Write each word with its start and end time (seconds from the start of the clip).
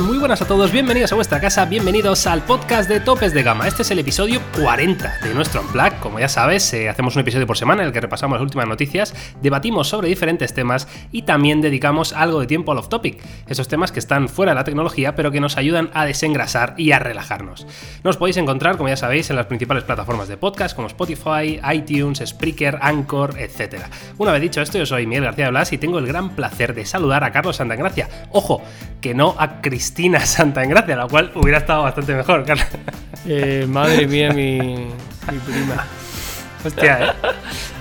Muy 0.00 0.18
buenas 0.18 0.42
a 0.42 0.48
todos, 0.48 0.72
bienvenidos 0.72 1.12
a 1.12 1.14
vuestra 1.14 1.40
casa, 1.40 1.66
bienvenidos 1.66 2.26
al 2.26 2.42
podcast 2.42 2.88
de 2.88 2.98
Topes 2.98 3.32
de 3.32 3.44
Gama. 3.44 3.68
Este 3.68 3.82
es 3.82 3.90
el 3.92 4.00
episodio 4.00 4.40
40 4.60 5.18
de 5.22 5.34
nuestro 5.34 5.60
Unplug. 5.60 6.00
Como 6.00 6.18
ya 6.18 6.28
sabes, 6.28 6.72
eh, 6.74 6.88
hacemos 6.88 7.14
un 7.14 7.20
episodio 7.20 7.46
por 7.46 7.56
semana 7.56 7.82
en 7.82 7.88
el 7.88 7.92
que 7.92 8.00
repasamos 8.00 8.36
las 8.36 8.42
últimas 8.42 8.66
noticias, 8.66 9.14
debatimos 9.40 9.88
sobre 9.88 10.08
diferentes 10.08 10.52
temas 10.52 10.88
y 11.12 11.22
también 11.22 11.60
dedicamos 11.60 12.12
algo 12.12 12.40
de 12.40 12.48
tiempo 12.48 12.72
al 12.72 12.78
off-topic. 12.78 13.22
Esos 13.46 13.68
temas 13.68 13.92
que 13.92 14.00
están 14.00 14.28
fuera 14.28 14.50
de 14.50 14.56
la 14.56 14.64
tecnología 14.64 15.14
pero 15.14 15.30
que 15.30 15.38
nos 15.38 15.56
ayudan 15.56 15.90
a 15.94 16.04
desengrasar 16.04 16.74
y 16.76 16.90
a 16.90 16.98
relajarnos. 16.98 17.64
Nos 18.02 18.16
podéis 18.16 18.36
encontrar, 18.38 18.76
como 18.76 18.88
ya 18.88 18.96
sabéis, 18.96 19.30
en 19.30 19.36
las 19.36 19.46
principales 19.46 19.84
plataformas 19.84 20.26
de 20.26 20.36
podcast 20.36 20.74
como 20.74 20.88
Spotify, 20.88 21.60
iTunes, 21.72 22.20
Spreaker, 22.26 22.78
Anchor, 22.82 23.38
etc. 23.38 23.84
Una 24.18 24.32
vez 24.32 24.42
dicho 24.42 24.60
esto, 24.60 24.76
yo 24.76 24.86
soy 24.86 25.06
Miguel 25.06 25.24
García 25.24 25.50
Blas 25.50 25.72
y 25.72 25.78
tengo 25.78 26.00
el 26.00 26.06
gran 26.06 26.30
placer 26.30 26.74
de 26.74 26.84
saludar 26.84 27.22
a 27.22 27.30
Carlos 27.30 27.56
Santagracia. 27.56 28.08
Ojo, 28.32 28.60
que 29.00 29.14
no 29.14 29.36
a 29.38 29.60
Cristina 29.60 29.83
Santagracia, 30.26 30.96
la 30.96 31.06
cual 31.06 31.30
hubiera 31.34 31.58
estado 31.58 31.82
bastante 31.82 32.14
mejor, 32.14 32.44
Carlos. 32.46 32.66
Eh, 33.26 33.66
madre 33.68 34.06
mía, 34.06 34.30
mi, 34.32 34.58
mi 34.58 35.38
prima. 35.46 35.84
Hostia, 36.64 37.04
¿eh? 37.04 37.12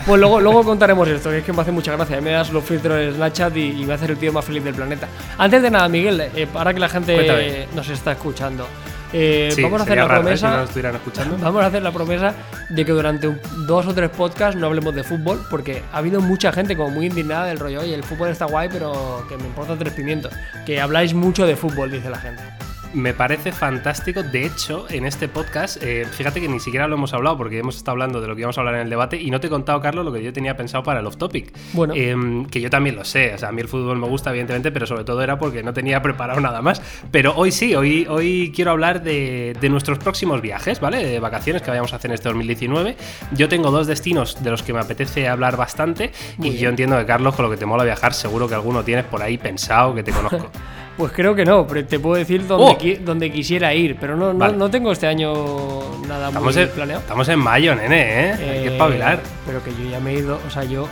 Pues 0.05 0.20
luego, 0.20 0.41
luego 0.41 0.63
contaremos 0.63 1.07
esto, 1.07 1.29
que 1.29 1.38
es 1.38 1.43
que 1.45 1.53
me 1.53 1.62
hace 1.62 1.71
mucha 1.71 1.93
gracia. 1.95 2.20
Me 2.20 2.31
das 2.31 2.52
los 2.52 2.63
filtros 2.66 2.98
en 2.99 3.13
Snapchat 3.16 3.55
y, 3.55 3.81
y 3.81 3.85
me 3.85 3.93
hace 3.93 4.05
el 4.07 4.17
tío 4.17 4.34
más 4.34 4.43
feliz 4.43 4.63
del 4.63 4.76
planeta. 4.76 5.07
Antes 5.38 5.62
de 5.62 5.71
nada, 5.71 5.88
Miguel, 5.88 6.20
eh, 6.20 6.48
para 6.52 6.73
que 6.73 6.79
la 6.81 6.89
gente 6.89 7.16
Cuéntame. 7.16 7.67
nos 7.73 7.88
está 7.88 8.12
escuchando, 8.12 8.67
eh, 9.13 9.52
Sí, 9.55 9.62
vamos 9.62 9.80
a 9.81 9.84
hacer 9.84 9.98
la 9.98 10.03
raro, 10.08 10.22
¿eh? 10.22 10.23
promesa. 10.23 10.48
si 10.48 10.52
no 10.52 10.58
nos 10.59 10.70
estuvieran 10.70 10.95
escuchando. 10.95 11.38
Vamos 11.40 11.63
a 11.63 11.67
hacer 11.67 11.81
la 11.84 11.91
promesa 11.91 12.34
de 12.70 12.85
que 12.85 12.91
durante 12.91 13.27
un- 13.27 13.40
dos 13.67 13.85
o 13.88 13.94
tres 13.94 14.09
podcasts 14.09 14.59
no 14.59 14.67
hablemos 14.67 14.94
de 14.95 15.04
fútbol, 15.04 15.45
porque 15.49 15.84
ha 15.93 15.98
habido 15.99 16.20
mucha 16.21 16.51
gente 16.51 16.76
como 16.76 16.90
muy 16.90 17.05
indignada 17.05 17.46
del 17.46 17.60
rollo, 17.60 17.82
oye, 17.82 17.93
el 17.93 18.04
fútbol 18.04 18.29
está 18.29 18.46
guay, 18.46 18.70
pero 18.71 19.26
que 19.29 19.37
me 19.37 19.46
importa 19.46 19.76
tres 19.77 19.93
pimientos. 19.93 20.34
Que 20.65 20.82
habláis 20.82 21.13
mucho 21.13 21.46
de 21.46 21.55
fútbol, 21.55 21.91
dice 21.91 22.10
la 22.10 22.18
gente. 22.18 22.41
Me 22.94 23.13
parece 23.13 23.52
fantástico. 23.52 24.22
De 24.22 24.46
hecho, 24.46 24.86
en 24.90 25.05
este 25.05 25.27
podcast, 25.27 25.82
eh, 25.82 26.05
fíjate 26.10 26.40
que 26.40 26.48
ni 26.48 26.60
siquiera 26.60 26.88
lo 26.88 26.96
hemos 26.96 27.13
hablado 27.13 27.38
porque 27.38 27.58
hemos 27.58 27.76
estado 27.76 27.94
hablando 27.94 28.22
de 28.22 28.27
lo 28.27 28.36
que 28.36 28.41
íbamos 28.41 28.58
a 28.58 28.62
hablar 28.62 28.76
en 28.76 28.82
el 28.82 28.90
debate 28.90 29.20
y 29.20 29.32
no 29.32 29.40
te 29.40 29.48
he 29.48 29.49
contado, 29.49 29.82
Carlos, 29.82 30.05
lo 30.05 30.13
que 30.13 30.22
yo 30.22 30.32
tenía 30.32 30.55
pensado 30.55 30.84
para 30.84 30.99
el 30.99 31.08
off-topic. 31.08 31.52
Bueno. 31.74 31.94
Em, 31.96 32.46
que 32.46 32.62
yo 32.62 32.70
también 32.70 32.96
lo 32.96 33.04
sé. 33.04 33.34
O 33.34 33.38
sea, 33.38 33.49
a 33.49 33.52
mí 33.52 33.62
el 33.62 33.68
fútbol 33.68 33.98
me 33.98 34.08
gusta, 34.08 34.30
evidentemente, 34.30 34.71
pero 34.71 34.86
sobre 34.86 35.04
todo 35.04 35.21
era 35.24 35.40
porque 35.40 35.64
no 35.64 35.74
tenía 35.74 36.02
preparado 36.04 36.40
nada 36.40 36.62
más. 36.62 36.82
Pero 37.10 37.34
hoy 37.36 37.52
sí, 37.52 37.74
hoy, 37.74 38.05
hoy 38.08 38.52
quiero 38.55 38.71
hablar 38.71 39.02
de, 39.02 39.55
de 39.60 39.70
nuestros 39.70 39.98
próximos 39.98 40.41
viajes, 40.41 40.80
¿vale? 40.80 41.04
De 41.04 41.20
vacaciones 41.20 41.64
que 41.64 41.71
vayamos 41.71 41.94
a 41.94 41.96
hacer 41.96 42.12
en 42.12 42.16
este 42.16 42.30
2019. 42.30 42.96
Yo 43.32 43.49
tengo 43.49 43.71
dos 43.71 43.88
destinos 43.88 44.44
de 44.44 44.52
los 44.52 44.62
que 44.62 44.71
me 44.71 44.80
apetece 44.80 45.27
hablar 45.27 45.58
bastante 45.58 46.12
Muy 46.38 46.48
y 46.48 46.52
bien. 46.52 46.64
yo 46.64 46.70
entiendo 46.70 46.98
que, 46.98 47.05
Carlos, 47.05 47.36
con 47.36 47.46
lo 47.46 47.52
que 47.52 47.58
te 47.58 47.66
mola 47.66 47.84
viajar, 47.84 48.14
seguro 48.14 48.48
que 48.48 48.54
alguno 48.54 48.84
tienes 48.84 49.05
por 49.05 49.21
ahí 49.24 49.38
pensado 49.38 49.96
que 49.96 50.04
te 50.04 50.12
conozco. 50.12 50.52
Pues 50.98 51.12
creo 51.12 51.34
que 51.34 51.44
no, 51.44 51.66
pero 51.66 51.84
te 51.86 51.99
puedo 51.99 52.16
decir 52.16 52.46
donde, 52.46 52.66
¡Oh! 52.66 52.77
qui- 52.77 53.32
quisiera 53.32 53.74
ir, 53.74 53.98
pero 53.99 54.16
no, 54.16 54.32
no, 54.32 54.38
Vale. 54.40 54.55
no 54.58 54.70
tengo 54.70 54.91
este 54.91 55.08
año 55.08 55.34
nada 56.08 56.27
Estamos 56.27 56.54
muy 56.54 56.63
en, 56.63 56.70
planeado. 56.70 57.02
estamos 57.02 57.30
en 57.30 57.40
mayo, 57.40 57.74
nene, 57.76 58.02
¿eh? 58.30 58.32
Hay 58.34 58.38
que 58.38 58.68
Eh, 58.68 58.72
espabilar. 58.74 59.20
Pero 59.48 59.64
que 59.64 59.71
yo 59.71 59.90
ya 59.90 59.99
me 59.99 60.12
he 60.12 60.20
ido, 60.20 60.40
o 60.48 60.49
sea, 60.52 60.64
yo 60.66 60.88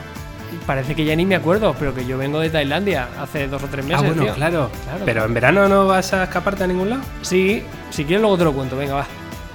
parece 0.66 0.96
que 0.96 1.06
ya 1.06 1.16
ni 1.16 1.26
me 1.26 1.36
acuerdo, 1.36 1.76
pero 1.78 1.94
que 1.94 2.06
yo 2.08 2.18
vengo 2.18 2.40
de 2.40 2.50
Tailandia 2.50 3.10
hace 3.22 3.48
dos 3.48 3.62
o 3.62 3.68
tres 3.68 3.86
meses. 3.86 4.02
Ah, 4.04 4.08
bueno, 4.08 4.24
tío. 4.24 4.34
claro. 4.34 4.70
Claro. 4.86 5.04
Pero 5.06 5.26
en 5.26 5.34
verano 5.36 5.70
no 5.70 5.86
vas 5.86 6.12
a 6.14 6.24
escaparte 6.24 6.64
a 6.64 6.68
ningún 6.68 6.90
lado. 6.90 7.04
Sí, 7.22 7.64
si 7.92 8.04
quieres 8.04 8.22
luego 8.22 8.38
te 8.40 8.44
lo 8.46 8.54
cuento, 8.54 8.76
venga, 8.76 8.96
va. 8.96 9.06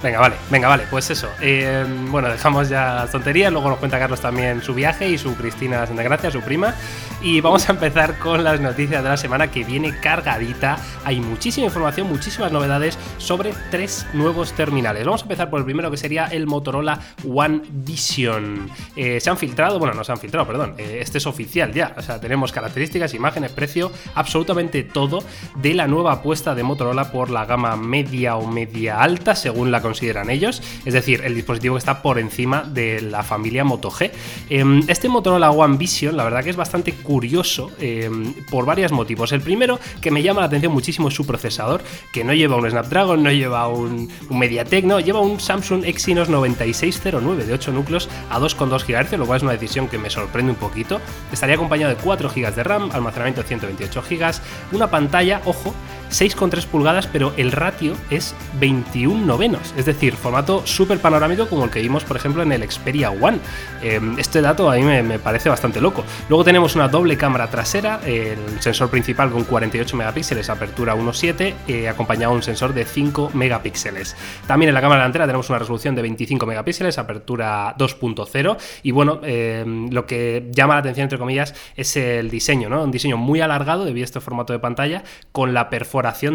Venga, 0.01 0.19
vale, 0.19 0.35
venga, 0.51 0.67
vale, 0.67 0.83
pues 0.91 1.09
eso. 1.09 1.27
Eh, 1.41 1.83
bueno, 2.09 2.29
dejamos 2.29 2.69
ya 2.69 2.93
las 2.93 3.11
tonterías, 3.11 3.51
luego 3.51 3.67
nos 3.69 3.79
cuenta 3.79 3.97
Carlos 3.97 4.21
también 4.21 4.61
su 4.61 4.75
viaje 4.75 5.09
y 5.09 5.17
su 5.17 5.35
Cristina 5.35 5.87
Santagracia, 5.87 6.29
su 6.29 6.39
prima. 6.41 6.75
Y 7.19 7.41
vamos 7.41 7.67
a 7.67 7.71
empezar 7.71 8.19
con 8.19 8.43
las 8.43 8.61
noticias 8.61 9.01
de 9.01 9.09
la 9.09 9.17
semana 9.17 9.49
que 9.49 9.63
viene 9.63 9.99
cargadita. 9.99 10.77
Hay 11.03 11.19
muchísima 11.19 11.65
información, 11.65 12.07
muchísimas 12.07 12.51
novedades 12.51 12.97
sobre 13.17 13.53
tres 13.71 14.05
nuevos 14.13 14.53
terminales. 14.53 15.03
Vamos 15.03 15.21
a 15.21 15.25
empezar 15.25 15.49
por 15.49 15.59
el 15.59 15.65
primero 15.65 15.89
que 15.89 15.97
sería 15.97 16.27
el 16.27 16.45
Motorola 16.45 16.99
One 17.27 17.61
Vision. 17.71 18.69
Eh, 18.95 19.19
se 19.19 19.31
han 19.31 19.37
filtrado, 19.37 19.79
bueno, 19.79 19.95
no 19.95 20.03
se 20.03 20.11
han 20.11 20.19
filtrado, 20.19 20.45
perdón, 20.45 20.75
eh, 20.77 20.99
este 21.01 21.17
es 21.17 21.25
oficial 21.25 21.73
ya. 21.73 21.95
O 21.97 22.03
sea, 22.03 22.21
tenemos 22.21 22.51
características, 22.51 23.15
imágenes, 23.15 23.51
precio, 23.51 23.91
absolutamente 24.13 24.83
todo 24.83 25.23
de 25.55 25.73
la 25.73 25.87
nueva 25.87 26.13
apuesta 26.13 26.53
de 26.53 26.61
Motorola 26.61 27.11
por 27.11 27.31
la 27.31 27.45
gama 27.45 27.75
media 27.77 28.37
o 28.37 28.45
media 28.45 29.01
alta, 29.01 29.35
según 29.35 29.71
la 29.71 29.81
consideran 29.81 30.29
ellos. 30.29 30.61
Es 30.85 30.93
decir, 30.93 31.21
el 31.25 31.33
dispositivo 31.33 31.75
que 31.75 31.79
está 31.79 32.03
por 32.03 32.19
encima 32.19 32.61
de 32.61 33.01
la 33.01 33.23
familia 33.23 33.63
Moto 33.63 33.89
G. 33.89 34.11
Em, 34.51 34.83
Este 34.87 35.09
Motorola 35.09 35.49
One 35.49 35.77
Vision, 35.77 36.15
la 36.15 36.23
verdad 36.23 36.43
que 36.43 36.51
es 36.51 36.55
bastante 36.55 36.93
curioso 37.07 37.71
em, 37.79 38.33
por 38.51 38.65
varios 38.65 38.91
motivos. 38.91 39.31
El 39.31 39.39
primero, 39.39 39.79
que 40.01 40.11
me 40.11 40.21
llama 40.21 40.41
la 40.41 40.47
atención 40.47 40.73
muchísimo, 40.73 41.07
es 41.07 41.13
su 41.13 41.25
procesador, 41.25 41.81
que 42.11 42.25
no 42.25 42.33
lleva 42.33 42.57
un 42.57 42.69
Snapdragon, 42.69 43.23
no 43.23 43.31
lleva 43.31 43.69
un, 43.69 44.09
un 44.29 44.39
MediaTek, 44.39 44.83
no, 44.83 44.99
lleva 44.99 45.21
un 45.21 45.39
Samsung 45.39 45.85
Exynos 45.85 46.27
9609 46.27 47.45
de 47.45 47.53
8 47.53 47.71
núcleos 47.71 48.09
a 48.29 48.41
2,2 48.41 48.85
GHz, 48.85 49.17
lo 49.17 49.25
cual 49.25 49.37
es 49.37 49.43
una 49.43 49.53
decisión 49.53 49.87
que 49.87 49.97
me 49.97 50.09
sorprende 50.09 50.51
un 50.51 50.57
poquito. 50.57 50.99
Estaría 51.31 51.55
acompañado 51.55 51.95
de 51.95 52.01
4 52.01 52.29
GB 52.29 52.53
de 52.53 52.63
RAM, 52.63 52.89
almacenamiento 52.91 53.41
de 53.41 53.47
128 53.47 54.01
GB, 54.01 54.41
una 54.73 54.91
pantalla, 54.91 55.41
ojo, 55.45 55.73
6,3 56.11 56.65
pulgadas, 56.65 57.07
pero 57.07 57.33
el 57.37 57.51
ratio 57.51 57.93
es 58.09 58.35
21 58.59 59.25
novenos, 59.25 59.73
es 59.77 59.85
decir, 59.85 60.15
formato 60.15 60.65
súper 60.65 60.99
panorámico 60.99 61.47
como 61.47 61.65
el 61.65 61.69
que 61.69 61.81
vimos, 61.81 62.03
por 62.03 62.17
ejemplo, 62.17 62.43
en 62.43 62.51
el 62.51 62.69
Xperia 62.69 63.11
One. 63.11 63.39
Eh, 63.83 63.99
este 64.17 64.41
dato 64.41 64.69
a 64.69 64.75
mí 64.75 64.83
me, 64.83 65.19
parece 65.19 65.49
bastante 65.49 65.81
loco. 65.81 66.03
Luego 66.29 66.43
tenemos 66.43 66.75
una 66.75 66.87
doble 66.87 67.17
cámara 67.17 67.49
trasera, 67.49 67.99
el 68.05 68.37
sensor 68.59 68.89
principal 68.89 69.31
con 69.31 69.43
48 69.43 69.95
megapíxeles, 69.95 70.49
apertura 70.49 70.95
1.7, 70.95 71.53
eh, 71.67 71.89
acompañado 71.89 72.31
de 72.31 72.37
un 72.37 72.43
sensor 72.43 72.73
de 72.73 72.85
5 72.85 73.31
megapíxeles. 73.33 74.15
También 74.47 74.69
en 74.69 74.75
la 74.75 74.81
cámara 74.81 75.01
delantera 75.01 75.25
tenemos 75.25 75.49
una 75.49 75.59
resolución 75.59 75.95
de 75.95 76.01
25 76.01 76.45
megapíxeles, 76.45 76.97
apertura 76.97 77.75
2.0, 77.77 78.57
y 78.83 78.91
bueno, 78.91 79.19
eh, 79.23 79.65
lo 79.91 80.05
que 80.05 80.47
llama 80.51 80.75
la 80.75 80.79
atención, 80.81 81.03
entre 81.03 81.17
comillas, 81.17 81.53
es 81.75 81.95
el 81.97 82.29
diseño, 82.29 82.69
¿no? 82.69 82.83
Un 82.83 82.91
diseño 82.91 83.17
muy 83.17 83.41
alargado 83.41 83.85
debido 83.85 84.03
a 84.03 84.05
este 84.05 84.19
formato 84.19 84.53
de 84.53 84.59
pantalla, 84.59 85.03
con 85.31 85.53
la 85.53 85.69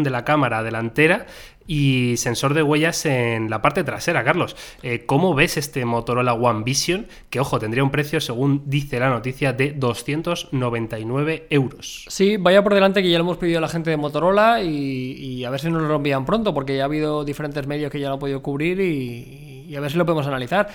de 0.03 0.09
la 0.09 0.25
cámara 0.25 0.63
delantera 0.63 1.25
y 1.65 2.15
sensor 2.17 2.53
de 2.53 2.63
huellas 2.63 3.05
en 3.05 3.49
la 3.49 3.61
parte 3.61 3.83
trasera, 3.83 4.23
Carlos. 4.23 4.55
Eh, 4.81 5.05
¿Cómo 5.05 5.33
ves 5.33 5.57
este 5.57 5.85
Motorola 5.85 6.33
One 6.33 6.63
Vision? 6.63 7.07
Que, 7.29 7.39
ojo, 7.39 7.59
tendría 7.59 7.83
un 7.83 7.91
precio, 7.91 8.19
según 8.19 8.63
dice 8.65 8.99
la 8.99 9.09
noticia, 9.09 9.53
de 9.53 9.71
299 9.71 11.47
euros. 11.49 12.05
Sí, 12.09 12.37
vaya 12.37 12.63
por 12.63 12.73
delante 12.73 13.01
que 13.01 13.09
ya 13.09 13.17
lo 13.17 13.23
hemos 13.23 13.37
pedido 13.37 13.59
a 13.59 13.61
la 13.61 13.69
gente 13.69 13.89
de 13.89 13.97
Motorola 13.97 14.61
y, 14.61 15.13
y 15.13 15.45
a 15.45 15.49
ver 15.49 15.61
si 15.61 15.69
nos 15.69 15.81
lo 15.83 15.95
envían 15.95 16.25
pronto, 16.25 16.53
porque 16.53 16.75
ya 16.75 16.83
ha 16.83 16.85
habido 16.85 17.23
diferentes 17.23 17.65
medios 17.67 17.91
que 17.91 17.99
ya 17.99 18.07
lo 18.09 18.15
han 18.15 18.19
podido 18.19 18.41
cubrir 18.41 18.79
y, 18.81 19.52
y 19.73 19.75
a 19.75 19.79
ver 19.79 19.91
si 19.91 19.97
lo 19.97 20.05
podemos 20.05 20.27
analizar. 20.27 20.67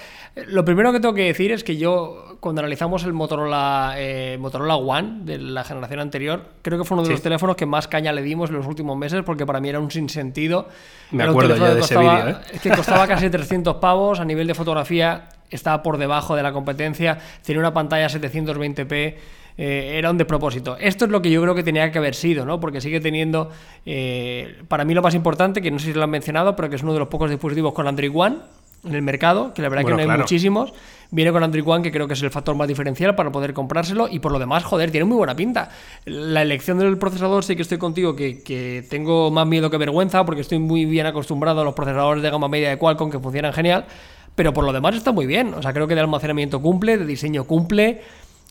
Lo 0.49 0.65
primero 0.65 0.91
que 0.93 0.99
tengo 0.99 1.15
que 1.15 1.23
decir 1.25 1.53
es 1.53 1.63
que 1.63 1.77
yo, 1.77 2.37
cuando 2.41 2.61
analizamos 2.61 3.05
el 3.05 3.13
Motorola, 3.13 3.95
eh, 3.97 4.37
Motorola 4.41 4.75
One 4.77 5.21
de 5.23 5.39
la 5.39 5.63
generación 5.63 6.01
anterior, 6.01 6.43
creo 6.63 6.79
que 6.79 6.85
fue 6.85 6.97
uno 6.97 7.03
de 7.03 7.07
Sí. 7.09 7.13
los 7.13 7.23
teléfonos 7.23 7.55
que 7.55 7.65
más 7.67 7.87
caña 7.87 8.13
le 8.13 8.23
dimos 8.23 8.51
en 8.51 8.57
los 8.57 8.67
últimos 8.67 8.97
meses, 8.99 9.23
porque 9.25 9.47
para 9.47 9.61
mí 9.61 9.69
era 9.69 9.79
un 9.79 9.91
sinsentido. 9.91 10.69
Me 11.13 11.23
Era 11.23 11.31
acuerdo 11.31 11.57
yo 11.57 11.65
de 11.65 11.71
ese 11.81 11.95
costaba- 11.95 12.25
vídeo, 12.25 12.37
¿eh? 12.37 12.41
Es 12.53 12.61
que 12.61 12.71
costaba 12.71 13.07
casi 13.07 13.31
300 13.31 13.77
pavos, 13.77 14.19
a 14.21 14.25
nivel 14.25 14.47
de 14.49 14.55
fotografía 14.55 15.29
estaba 15.49 15.83
por 15.83 15.97
debajo 15.97 16.35
de 16.37 16.43
la 16.43 16.53
competencia, 16.53 17.19
tenía 17.45 17.61
una 17.61 17.73
pantalla 17.73 18.09
720p, 18.09 19.15
eh, 19.61 19.95
era 19.99 20.11
un 20.11 20.19
despropósito. 20.19 20.77
Esto 20.79 21.07
es 21.07 21.11
lo 21.11 21.21
que 21.23 21.31
yo 21.31 21.41
creo 21.43 21.55
que 21.55 21.63
tenía 21.63 21.91
que 21.91 21.99
haber 21.99 22.15
sido, 22.15 22.45
¿no? 22.45 22.61
Porque 22.61 22.81
sigue 22.81 23.01
teniendo, 23.01 23.51
eh, 23.87 24.63
para 24.69 24.85
mí 24.85 24.95
lo 24.95 25.03
más 25.03 25.15
importante, 25.15 25.61
que 25.63 25.71
no 25.71 25.79
sé 25.79 25.87
si 25.87 25.93
lo 25.95 26.05
han 26.05 26.11
mencionado, 26.11 26.55
pero 26.55 26.69
que 26.69 26.77
es 26.77 26.83
uno 26.83 26.93
de 26.93 26.99
los 27.01 27.09
pocos 27.09 27.31
dispositivos 27.31 27.73
con 27.73 27.89
Android 27.89 28.13
One 28.15 28.37
en 28.85 28.95
el 28.95 29.03
mercado, 29.03 29.53
que 29.55 29.63
la 29.63 29.69
verdad 29.69 29.83
Bueno, 29.83 29.99
que 29.99 30.07
no 30.07 30.13
hay 30.13 30.19
muchísimos. 30.19 30.73
Viene 31.11 31.33
con 31.33 31.43
Android 31.43 31.67
One, 31.67 31.83
que 31.83 31.91
creo 31.91 32.07
que 32.07 32.15
es 32.15 32.23
el 32.23 32.31
factor 32.31 32.55
más 32.55 32.69
diferencial 32.69 33.15
para 33.15 33.33
poder 33.33 33.55
comprárselo. 33.55 34.09
Y 34.09 34.19
por 34.19 34.31
lo 34.31 34.39
demás, 34.39 34.65
joder, 34.65 34.91
tiene 34.91 35.05
muy 35.05 35.17
buena 35.17 35.35
pinta. 35.35 35.71
La 36.05 36.43
elección 36.43 36.79
del 36.79 36.99
procesador, 36.99 37.45
sí 37.45 37.57
que 37.57 37.63
estoy 37.63 37.79
contigo, 37.79 38.15
que, 38.15 38.43
que 38.43 38.85
tengo 38.89 39.31
más 39.31 39.47
miedo 39.47 39.71
que 39.71 39.79
vergüenza, 39.79 40.25
porque 40.27 40.43
estoy 40.43 40.59
muy 40.59 40.85
bien 40.85 41.07
acostumbrado 41.07 41.63
a 41.63 41.65
los 41.65 41.75
procesadores 41.75 42.23
de 42.23 42.31
gama 42.31 42.49
media 42.49 42.69
de 42.69 42.77
Qualcomm 42.77 43.11
que 43.11 43.19
funcionan 43.19 43.53
genial. 43.53 43.87
Pero 44.35 44.53
por 44.53 44.65
lo 44.65 44.73
demás 44.73 44.95
está 44.95 45.11
muy 45.11 45.27
bien. 45.27 45.55
O 45.55 45.63
sea, 45.63 45.73
creo 45.73 45.89
que 45.89 45.95
de 45.95 46.01
almacenamiento 46.03 46.61
cumple, 46.61 46.99
de 46.99 47.07
diseño 47.07 47.45
cumple. 47.45 48.03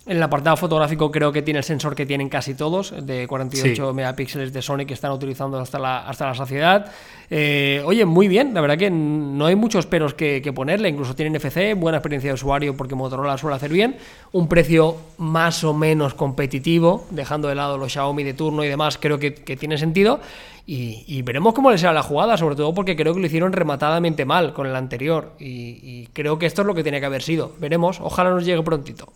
En 0.07 0.15
el 0.15 0.23
apartado 0.23 0.55
fotográfico 0.55 1.11
creo 1.11 1.33
que 1.33 1.41
tiene 1.41 1.57
el 1.57 1.65
sensor 1.65 1.93
que 1.93 2.05
tienen 2.05 2.29
casi 2.29 2.53
todos, 2.55 2.93
de 3.05 3.27
48 3.27 3.89
Sí. 3.89 3.93
megapíxeles 3.93 4.53
de 4.53 4.61
Sony 4.61 4.85
que 4.87 4.93
están 4.93 5.11
utilizando 5.11 5.59
hasta 5.59 5.77
la, 5.79 6.07
hasta 6.07 6.27
la 6.27 6.33
saciedad. 6.33 6.89
Eh, 7.29 7.81
oye, 7.85 8.05
muy 8.05 8.29
bien, 8.29 8.53
la 8.53 8.61
verdad 8.61 8.77
que 8.77 8.89
no 8.89 9.45
hay 9.47 9.55
muchos 9.57 9.85
peros 9.85 10.13
que, 10.13 10.41
que 10.41 10.53
ponerle, 10.53 10.87
incluso 10.87 11.13
tienen 11.13 11.35
FC, 11.35 11.73
buena 11.73 11.97
experiencia 11.97 12.29
de 12.29 12.35
usuario 12.35 12.77
porque 12.77 12.95
Motorola 12.95 13.37
suele 13.37 13.57
hacer 13.57 13.69
bien, 13.71 13.97
un 14.31 14.47
precio 14.47 14.95
más 15.17 15.65
o 15.65 15.73
menos 15.73 16.13
competitivo, 16.13 17.05
dejando 17.09 17.49
de 17.49 17.55
lado 17.55 17.77
los 17.77 17.91
Xiaomi 17.91 18.23
de 18.23 18.33
turno 18.33 18.63
y 18.63 18.69
demás, 18.69 18.97
creo 18.97 19.19
que, 19.19 19.33
que 19.33 19.57
tiene 19.57 19.77
sentido. 19.77 20.21
Y, 20.65 21.03
y 21.07 21.21
veremos 21.21 21.53
cómo 21.53 21.69
les 21.69 21.81
será 21.81 21.91
la 21.93 22.03
jugada, 22.03 22.37
sobre 22.37 22.55
todo 22.55 22.73
porque 22.73 22.95
creo 22.95 23.13
que 23.13 23.19
lo 23.19 23.25
hicieron 23.25 23.51
rematadamente 23.51 24.23
mal 24.25 24.53
con 24.53 24.67
el 24.67 24.75
anterior. 24.75 25.31
Y, 25.39 25.79
y 25.81 26.09
creo 26.13 26.39
que 26.39 26.45
esto 26.45 26.61
es 26.61 26.65
lo 26.67 26.73
que 26.73 26.83
tenía 26.83 26.99
que 27.01 27.05
haber 27.05 27.21
sido. 27.23 27.51
Veremos, 27.59 27.99
ojalá 28.01 28.29
nos 28.31 28.45
llegue 28.45 28.61
prontito. 28.63 29.07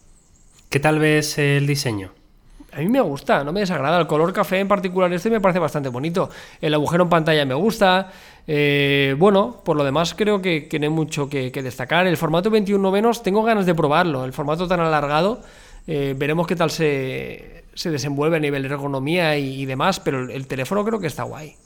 ¿Qué 0.72 0.80
tal 0.80 1.00
ves 1.00 1.38
el 1.38 1.68
diseño? 1.68 2.14
A 2.72 2.78
mí 2.80 2.88
me 2.88 3.02
gusta, 3.02 3.44
no 3.44 3.52
me 3.52 3.60
desagrada. 3.60 4.00
El 4.00 4.08
color 4.08 4.32
café 4.32 4.58
en 4.58 4.70
particular 4.70 5.12
este 5.12 5.30
me 5.30 5.42
parece 5.42 5.60
bastante 5.60 5.90
bonito. 5.90 6.30
El 6.62 6.74
agujero 6.74 7.04
en 7.04 7.10
pantalla 7.10 7.44
me 7.44 7.56
gusta. 7.56 8.10
Eh, 8.48 9.14
bueno, 9.20 9.62
por 9.66 9.76
lo 9.76 9.84
demás 9.84 10.14
creo 10.14 10.42
que, 10.42 10.70
no 10.80 10.86
hay 10.86 10.90
mucho 10.90 11.28
que, 11.30 11.52
destacar. 11.52 12.08
El 12.08 12.16
formato 12.16 12.50
21 12.50 12.82
novenos 12.82 13.22
tengo 13.22 13.44
ganas 13.44 13.66
de 13.66 13.76
probarlo. 13.76 14.24
El 14.24 14.32
formato 14.32 14.66
tan 14.66 14.80
alargado, 14.80 15.42
eh, 15.88 16.16
veremos 16.18 16.48
qué 16.48 16.56
tal 16.56 16.72
se, 16.72 17.66
se 17.74 17.92
desenvuelve 17.92 18.38
a 18.38 18.40
nivel 18.40 18.62
de 18.62 18.70
ergonomía 18.70 19.38
y, 19.38 19.66
demás, 19.66 20.00
pero 20.00 20.32
el 20.32 20.48
teléfono 20.48 20.86
creo 20.86 21.02
que 21.02 21.08
está 21.08 21.24
guay. 21.24 21.58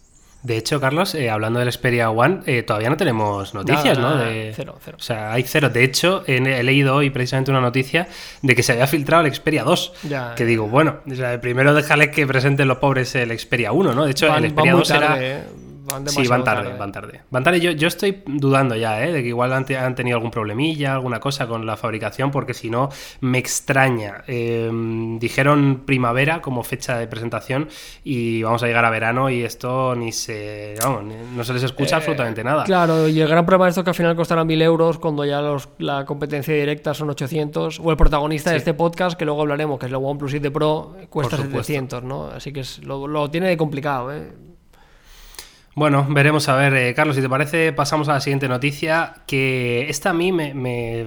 De 0.46 0.58
hecho, 0.58 0.80
Carlos, 0.80 1.16
eh, 1.16 1.32
hablando 1.32 1.60
del 1.60 1.72
Xperia 1.72 2.12
One, 2.12 2.42
eh, 2.46 2.62
todavía 2.62 2.92
no 2.92 2.98
tenemos 2.98 3.54
noticias, 3.56 3.98
¿no? 3.98 4.12
nada, 4.16 4.26
De- 4.26 4.54
cero, 4.56 4.76
cero. 4.84 4.98
O 5.00 5.04
sea, 5.04 5.34
hay 5.34 5.42
cero. 5.42 5.70
De 5.72 5.84
hecho, 5.84 6.24
he, 6.28 6.36
he 6.38 6.62
leído 6.64 6.96
hoy 6.96 7.10
precisamente 7.10 7.50
una 7.50 7.62
noticia 7.62 8.08
de 8.44 8.56
que 8.56 8.62
se 8.62 8.74
había 8.74 8.86
filtrado 8.86 9.26
el 9.26 9.34
Xperia 9.34 9.64
2. 9.64 9.94
Ya, 10.04 10.36
que 10.36 10.46
digo, 10.46 10.68
bueno, 10.68 10.98
o 11.12 11.16
sea, 11.16 11.42
primero 11.42 11.74
déjale 11.74 12.12
que 12.12 12.28
presenten 12.28 12.68
los 12.68 12.78
pobres 12.78 13.16
el 13.16 13.38
Xperia 13.38 13.72
1, 13.72 13.94
¿no? 13.96 14.06
De 14.06 14.12
hecho, 14.12 14.28
Van- 14.28 14.44
el 14.46 14.52
Xperia 14.52 14.72
muy 14.74 14.80
2 14.82 14.90
era... 14.92 15.00
tarde, 15.08 15.32
eh. 15.32 15.44
Van 15.86 16.08
Sí, 16.08 16.16
demasiado 16.16 16.30
van 16.30 16.44
tarde, 16.44 16.64
tarde. 16.64 16.80
van 16.80 16.92
tarde. 16.92 17.22
Van 17.32 17.44
tarde. 17.44 17.60
Yo, 17.60 17.72
yo 17.72 17.88
estoy 17.88 18.24
dudando 18.26 18.76
ya, 18.76 19.04
¿eh? 19.06 19.12
De 19.12 19.22
que 19.22 19.30
igual 19.30 19.54
han, 19.54 19.66
te- 19.66 19.78
han 19.78 19.94
tenido 19.96 20.18
algún 20.18 20.32
problemilla, 20.32 20.94
alguna 20.94 21.20
cosa 21.20 21.48
con 21.48 21.66
la 21.66 21.78
fabricación, 21.78 22.32
porque 22.32 22.54
si 22.54 22.70
no, 22.70 22.90
me 23.22 23.38
extraña. 23.38 24.24
Eh, 24.28 24.70
dijeron 25.20 25.84
primavera 25.86 26.42
como 26.42 26.64
fecha 26.64 26.98
de 26.98 27.08
presentación 27.08 27.68
y 28.04 28.42
vamos 28.44 28.64
a 28.64 28.68
llegar 28.68 28.84
a 28.86 28.90
verano 28.90 29.30
y 29.30 29.44
esto 29.44 29.96
ni 29.96 30.12
se... 30.12 30.76
Vamos, 30.82 31.04
ni- 31.04 31.16
no 31.36 31.44
se 31.44 31.54
les 31.54 31.64
escucha 31.64 31.98
absolutamente 31.98 32.44
nada. 32.44 32.64
Eh, 32.64 32.66
Claro, 32.66 33.08
y 33.08 33.20
el 33.22 33.28
gran 33.28 33.46
problema 33.46 33.66
de 33.66 33.70
esto 33.70 33.82
es 33.82 33.84
que 33.86 33.90
al 33.92 33.96
final 33.96 34.16
costará 34.16 34.44
1000 34.44 34.62
euros 34.62 34.98
cuando 34.98 35.24
ya 35.26 35.42
los- 35.42 35.70
la 35.78 36.06
competencia 36.06 36.54
directa 36.54 36.94
son 36.94 37.10
800. 37.10 37.80
O 37.80 37.92
el 37.92 37.98
protagonista 37.98 38.50
de 38.50 38.56
Sí. 38.56 38.60
este 38.60 38.74
podcast, 38.74 39.18
que 39.18 39.26
luego 39.26 39.42
hablaremos, 39.42 39.80
que 39.80 39.86
es 39.86 39.92
el 39.92 39.96
OnePlus 39.98 40.32
7 40.32 40.52
Pro, 40.52 40.96
cuesta 41.10 41.38
Por 41.38 41.46
supuesto. 41.46 41.64
700, 41.64 42.04
¿no? 42.04 42.28
Así 42.28 42.52
que 42.52 42.62
es- 42.62 42.84
lo, 42.84 43.08
lo 43.08 43.30
tiene 43.30 43.48
de 43.50 43.58
complicado, 43.58 44.12
¿eh? 44.14 44.32
Bueno, 45.78 46.08
veremos 46.10 46.48
a 46.48 46.56
ver, 46.56 46.74
eh, 46.74 46.94
Carlos, 46.94 47.18
si 47.18 47.22
te 47.22 47.28
parece, 47.28 47.74
pasamos 47.74 48.08
a 48.08 48.14
la 48.14 48.22
siguiente 48.22 48.48
noticia, 48.48 49.16
que 49.28 49.90
esta 49.90 50.12
a 50.12 50.14
mí 50.14 50.32
me, 50.32 50.54
me, 50.54 51.06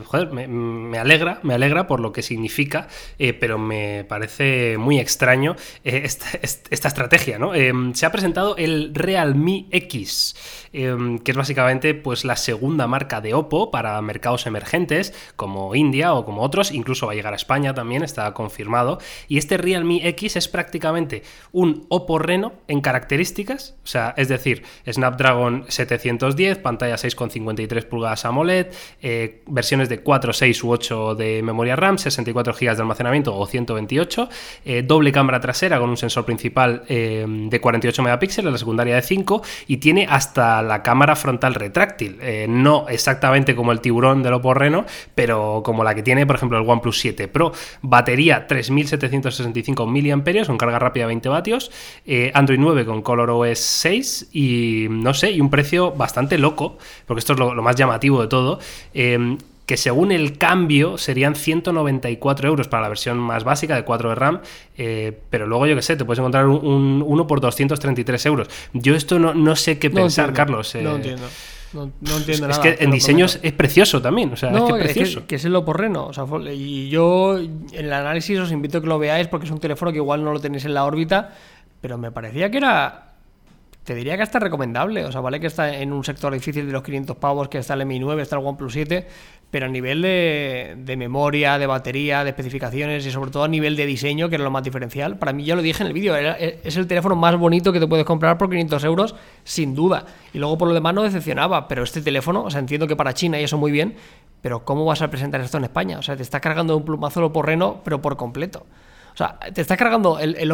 alegra, 0.99 1.41
me 1.43 1.55
alegra 1.55 1.87
por 1.87 2.00
lo 2.00 2.12
que 2.12 2.20
significa, 2.23 2.87
eh, 3.19 3.32
pero 3.32 3.56
me 3.56 4.05
parece 4.05 4.76
muy 4.76 4.99
extraño 4.99 5.56
eh, 5.85 6.03
esta, 6.05 6.26
est- 6.43 6.67
esta 6.70 6.88
estrategia, 6.88 7.38
¿no? 7.38 7.53
Se 7.94 8.05
ha 8.05 8.12
presentado 8.12 8.59
el 8.59 8.94
Realme 8.94 9.69
X, 9.70 10.37
eh, 10.73 11.19
que 11.25 11.31
es 11.31 11.37
básicamente 11.37 11.94
pues, 11.94 12.25
la 12.25 12.37
segunda 12.37 12.87
marca 12.87 13.20
de 13.20 13.35
Oppo 13.35 13.70
para 13.70 14.00
mercados 14.03 14.47
emergentes, 14.47 15.15
como 15.37 15.75
India 15.75 16.15
o 16.15 16.25
como 16.25 16.43
otros, 16.43 16.73
incluso 16.73 17.06
va 17.06 17.12
a 17.12 17.15
llegar 17.15 17.32
a 17.32 17.37
España 17.37 17.75
también, 17.75 18.03
está 18.03 18.32
confirmado, 18.35 18.99
y 19.29 19.38
este 19.38 19.56
Realme 19.56 20.06
X 20.09 20.37
es 20.37 20.49
prácticamente 20.49 21.23
un 21.53 21.87
Oppo 21.88 22.19
Reno 22.19 22.53
en 22.69 22.81
características, 22.81 23.76
o 23.85 23.87
sea, 23.87 24.15
es 24.17 24.29
decir, 24.29 24.62
Snapdragon 24.88 25.65
710, 25.69 26.59
pantalla 26.59 26.97
6,53 26.97 27.85
pulgadas 27.85 28.25
AMOLED, 28.25 28.67
eh, 29.03 29.43
versiones 29.47 29.88
de 29.88 30.00
4, 30.00 30.32
6 30.32 30.65
u 30.65 30.70
8 30.70 31.15
de 31.15 31.43
memoria 31.43 31.76
RAM, 31.76 31.99
64 31.99 32.53
GB 32.53 32.76
de 32.76 32.82
almacenamiento 32.82 33.37
o 33.37 33.47
128, 33.47 34.29
eh, 34.65 34.82
doble 34.82 35.12
cámara 35.12 35.41
trasera 35.41 35.79
con 35.79 35.91
un 35.91 35.97
sensor 35.97 36.25
principal 36.25 36.82
eh, 36.88 37.25
de 37.29 37.61
48 37.61 38.03
megapíxeles, 38.03 38.53
la 38.53 38.59
secundaria 38.59 38.94
de 38.94 39.03
5, 39.03 39.43
y 39.67 39.79
tiene 39.79 40.06
hasta 40.09 40.57
la 40.62 40.82
cámara 40.82 41.16
frontal 41.16 41.55
retráctil, 41.55 42.19
eh, 42.20 42.46
no 42.49 42.87
exactamente 42.88 43.55
como 43.55 43.72
el 43.72 43.81
tiburón 43.81 44.22
del 44.22 44.34
Oppo 44.34 44.55
Reno, 44.55 44.84
pero 45.14 45.62
como 45.64 45.84
la 45.84 45.94
que 45.94 46.02
tiene, 46.02 46.26
por 46.26 46.37
ejemplo, 46.37 46.58
el 46.58 46.69
OnePlus 46.69 46.99
7 46.99 47.28
Pro, 47.28 47.52
batería 47.82 48.46
3765 48.46 49.87
mAh 49.87 50.46
con 50.46 50.58
carga 50.58 50.78
rápida 50.78 51.06
20 51.06 51.28
vatios, 51.28 51.70
eh, 52.06 52.31
Android 52.34 52.58
9 52.58 52.84
con 52.84 53.02
ColorOS 53.02 53.58
6 53.58 54.28
y 54.32 54.87
no 54.90 55.14
sé, 55.14 55.32
y 55.32 55.40
un 55.40 55.50
precio 55.50 55.93
bastante 55.93 56.38
loco, 56.38 56.78
porque 57.06 57.20
esto 57.20 57.34
es 57.34 57.38
lo, 57.38 57.55
lo 57.55 57.62
más 57.62 57.76
llamativo 57.76 58.20
de 58.20 58.28
todo. 58.28 58.58
eh, 58.94 59.37
que 59.69 59.76
según 59.76 60.11
el 60.12 60.38
cambio 60.38 60.97
serían 60.99 61.35
194 61.37 62.49
euros 62.49 62.69
para 62.69 62.82
la 62.82 62.88
versión 62.88 63.19
más 63.19 63.44
básica 63.44 63.76
de 63.76 63.85
4 63.85 64.09
de 64.09 64.15
RAM, 64.15 64.41
eh, 64.76 65.17
pero 65.31 65.47
luego 65.47 65.67
yo 65.67 65.76
que 65.76 65.82
sé, 65.82 65.94
te 65.94 66.05
puedes 66.05 66.19
encontrar 66.19 66.47
un, 66.47 66.65
un- 66.67 67.05
uno 67.06 67.26
por 67.26 67.41
233 67.41 68.26
euros. 68.26 68.49
Yo 68.73 68.94
esto 68.94 69.19
no, 69.19 69.35
no 69.35 69.55
sé 69.56 69.79
qué 69.79 69.91
No 69.91 69.97
pensar, 69.97 70.31
entiendo, 70.31 70.37
Carlos. 70.37 70.75
eh, 70.75 70.82
No 70.82 70.97
entiendo. 70.97 71.26
No, 71.75 71.81
no 72.00 72.17
entiendo 72.17 72.32
es 72.49 72.56
nada. 72.56 72.62
que 72.62 72.73
te 72.73 72.85
en 72.85 72.88
lo 72.91 72.94
diseño 72.94 73.26
prometo. 73.26 73.38
es, 73.47 73.53
es 73.53 73.53
precioso 73.53 74.00
también, 74.00 74.32
o 74.32 74.37
sea, 74.37 74.50
No, 74.50 74.69
es 74.69 74.73
que 74.73 74.79
es 74.79 74.85
es 74.87 74.93
que, 74.94 75.00
precioso. 75.00 75.26
que 75.26 75.35
es 75.37 75.44
el 75.44 75.55
Oppo 75.55 75.75
Reno. 75.75 76.06
O 76.06 76.12
sea, 76.15 76.25
fue- 76.26 76.55
y 76.55 76.88
yo 76.88 77.38
en 77.38 77.69
el 77.73 77.93
análisis 77.93 78.38
os 78.38 78.50
invito 78.50 78.79
a 78.79 78.81
que 78.81 78.87
lo 78.87 78.99
veáis 78.99 79.29
porque 79.29 79.44
es 79.44 79.53
un 79.53 79.61
teléfono 79.61 79.93
que 79.93 79.99
igual 79.99 80.25
no 80.25 80.32
lo 80.32 80.41
tenéis 80.41 80.65
en 80.65 80.73
la 80.73 80.85
órbita, 80.87 81.35
pero 81.82 81.99
me 81.99 82.11
parecía 82.11 82.50
que 82.50 82.56
era. 82.56 83.05
Te 83.85 83.94
diría 83.94 84.17
que 84.19 84.23
hasta 84.23 84.38
recomendable. 84.38 85.05
O 85.06 85.12
sea, 85.12 85.23
vale 85.23 85.41
que 85.41 85.47
está 85.47 85.75
en 85.75 85.94
un 85.94 86.05
sector 86.05 86.31
difícil 86.32 86.67
de 86.67 86.73
los 86.73 86.82
500 86.82 87.17
pavos, 87.17 87.49
que 87.49 87.56
está 87.59 87.73
el 87.75 87.87
Mi 87.87 87.99
9, 87.99 88.20
está 88.23 88.37
el 88.37 88.44
OnePlus 88.44 88.73
7, 88.75 89.06
pero 89.50 89.64
a 89.66 89.68
nivel 89.68 90.02
de, 90.02 90.94
memoria, 90.98 91.58
de 91.58 91.66
batería, 91.66 92.22
de 92.22 92.30
especificaciones 92.30 93.06
y 93.06 93.10
sobre 93.10 93.30
todo 93.30 93.44
a 93.44 93.48
nivel 93.48 93.76
de 93.76 93.86
diseño, 93.86 94.28
que 94.28 94.34
era 94.34 94.44
lo 94.44 94.50
más 94.50 94.62
diferencial, 94.62 95.18
para 95.18 95.32
mí 95.32 95.44
ya 95.44 95.56
lo 95.56 95.62
dije 95.62 95.82
en 95.82 95.86
el 95.86 95.92
vídeo, 95.94 96.14
era- 96.16 96.36
es 96.36 96.76
el 96.76 96.86
teléfono 96.86 97.16
más 97.16 97.36
bonito 97.36 97.72
que 97.72 97.80
te 97.80 97.86
puedes 97.86 98.04
comprar 98.04 98.36
por 98.36 98.50
500 98.50 98.84
euros, 98.84 99.14
sin 99.44 99.74
duda. 99.74 100.04
Y 100.34 100.38
luego 100.38 100.58
por 100.58 100.68
lo 100.68 100.74
demás 100.74 100.92
no 100.94 101.02
decepcionaba, 101.02 101.66
pero 101.66 101.82
este 101.82 102.02
teléfono, 102.02 102.42
o 102.44 102.50
sea, 102.50 102.60
entiendo 102.60 102.86
que 102.86 102.96
para 102.96 103.14
China 103.14 103.40
y 103.40 103.44
eso 103.44 103.56
muy 103.56 103.72
bien, 103.72 103.96
pero 104.42 104.64
¿cómo 104.64 104.84
vas 104.84 105.00
a 105.02 105.08
presentar 105.08 105.40
esto 105.40 105.56
en 105.56 105.64
España? 105.64 105.98
O 105.98 106.02
sea, 106.02 106.14
te 106.16 106.22
está 106.22 106.40
cargando 106.40 106.76
un 106.76 106.84
plumazo 106.84 107.20
el 107.20 107.26
Oppo 107.26 107.42
Reno, 107.42 107.80
pero 107.84 108.02
por 108.02 108.16
completo. 108.16 108.66
O 109.14 109.16
sea, 109.16 109.38
te 109.52 109.60
está 109.62 109.76
cargando 109.76 110.18
el, 110.20 110.36
el 110.36 110.52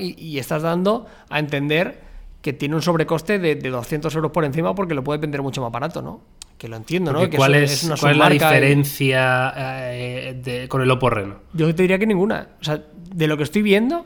y 0.00 0.38
estás 0.38 0.62
dando 0.62 1.06
a 1.28 1.38
entender 1.38 2.00
que 2.42 2.52
tiene 2.52 2.74
un 2.74 2.82
sobrecoste 2.82 3.38
de, 3.38 3.54
de 3.54 3.70
200 3.70 4.14
euros 4.14 4.32
por 4.32 4.44
encima 4.44 4.74
porque 4.74 4.94
lo 4.94 5.04
puedes 5.04 5.20
vender 5.20 5.42
mucho 5.42 5.60
más 5.60 5.70
barato, 5.70 6.00
¿no? 6.02 6.20
Que 6.60 6.68
lo 6.68 6.76
entiendo, 6.76 7.10
¿no? 7.14 7.20
Porque 7.20 7.38
¿Cuál, 7.38 7.54
es, 7.54 7.84
una 7.84 7.96
cuál 7.96 8.12
es 8.12 8.18
la 8.18 8.28
diferencia 8.28 9.54
eh, 9.56 10.38
de- 10.44 10.68
con 10.68 10.82
el 10.82 10.90
Oppo 10.90 11.08
Reno? 11.08 11.36
Yo 11.54 11.74
te 11.74 11.82
diría 11.82 11.98
que 11.98 12.06
ninguna. 12.06 12.48
O 12.60 12.64
sea, 12.64 12.82
de 13.14 13.26
lo 13.26 13.38
que 13.38 13.44
estoy 13.44 13.62
viendo, 13.62 14.04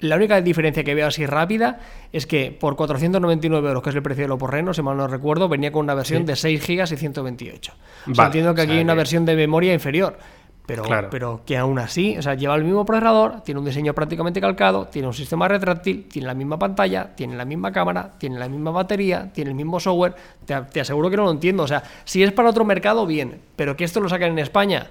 la 0.00 0.16
única 0.16 0.40
diferencia 0.40 0.82
que 0.82 0.92
veo 0.96 1.06
así 1.06 1.24
rápida 1.24 1.78
es 2.12 2.26
que 2.26 2.50
por 2.50 2.74
499 2.74 3.68
euros, 3.68 3.80
que 3.84 3.90
es 3.90 3.96
el 3.96 4.02
precio 4.02 4.24
del 4.24 4.32
Oppo 4.32 4.48
Reno, 4.48 4.74
si 4.74 4.82
mal 4.82 4.96
no 4.96 5.06
recuerdo, 5.06 5.48
venía 5.48 5.70
con 5.70 5.84
una 5.84 5.94
versión 5.94 6.22
Sí. 6.22 6.26
de 6.26 6.34
6 6.36 6.66
GB 6.66 6.92
y 6.92 6.96
128. 6.96 7.72
O 7.72 8.04
sea, 8.06 8.14
Vale, 8.14 8.26
entiendo 8.26 8.54
que 8.56 8.60
o 8.60 8.64
aquí 8.64 8.70
sea 8.70 8.78
hay 8.78 8.82
una 8.84 8.94
que- 8.94 8.98
versión 8.98 9.24
de 9.24 9.36
memoria 9.36 9.72
inferior. 9.72 10.18
Pero, 10.68 10.82
Claro. 10.82 11.08
pero 11.10 11.40
que 11.46 11.56
aún 11.56 11.78
así, 11.78 12.18
o 12.18 12.20
sea, 12.22 12.34
lleva 12.34 12.54
el 12.54 12.62
mismo 12.62 12.84
procesador, 12.84 13.40
tiene 13.40 13.58
un 13.58 13.64
diseño 13.64 13.94
prácticamente 13.94 14.38
calcado, 14.38 14.86
tiene 14.88 15.08
un 15.08 15.14
sistema 15.14 15.48
retráctil, 15.48 16.06
tiene 16.12 16.26
la 16.28 16.34
misma 16.34 16.58
pantalla, 16.58 17.16
tiene 17.16 17.36
la 17.36 17.46
misma 17.46 17.72
cámara, 17.72 18.10
tiene 18.18 18.38
la 18.38 18.50
misma 18.50 18.70
batería, 18.70 19.30
tiene 19.32 19.48
el 19.48 19.56
mismo 19.56 19.80
software. 19.80 20.14
Te, 20.44 20.60
te 20.70 20.80
aseguro 20.82 21.08
que 21.08 21.16
no 21.16 21.24
lo 21.24 21.30
entiendo. 21.30 21.62
O 21.62 21.66
sea, 21.66 21.82
si 22.04 22.22
es 22.22 22.32
para 22.32 22.50
otro 22.50 22.66
mercado, 22.66 23.06
bien, 23.06 23.40
pero 23.56 23.78
que 23.78 23.84
esto 23.84 23.98
lo 24.00 24.10
saquen 24.10 24.32
en 24.32 24.40
España, 24.40 24.88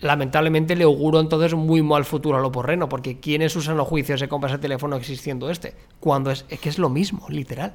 lamentablemente 0.00 0.76
le 0.76 0.84
auguro 0.84 1.20
entonces 1.20 1.52
muy 1.54 1.82
mal 1.82 2.06
futuro 2.06 2.38
a 2.38 2.40
lo 2.40 2.50
porreno, 2.50 2.88
porque 2.88 3.20
¿quién 3.20 3.42
en 3.42 3.50
su 3.50 3.60
sano 3.60 3.84
juicio 3.84 4.16
se 4.16 4.28
compra 4.28 4.48
ese 4.48 4.58
teléfono 4.60 4.96
existiendo 4.96 5.50
este? 5.50 5.74
Cuando 6.00 6.30
es, 6.30 6.46
es 6.48 6.58
que 6.58 6.70
es 6.70 6.78
lo 6.78 6.88
mismo, 6.88 7.26
literal. 7.28 7.74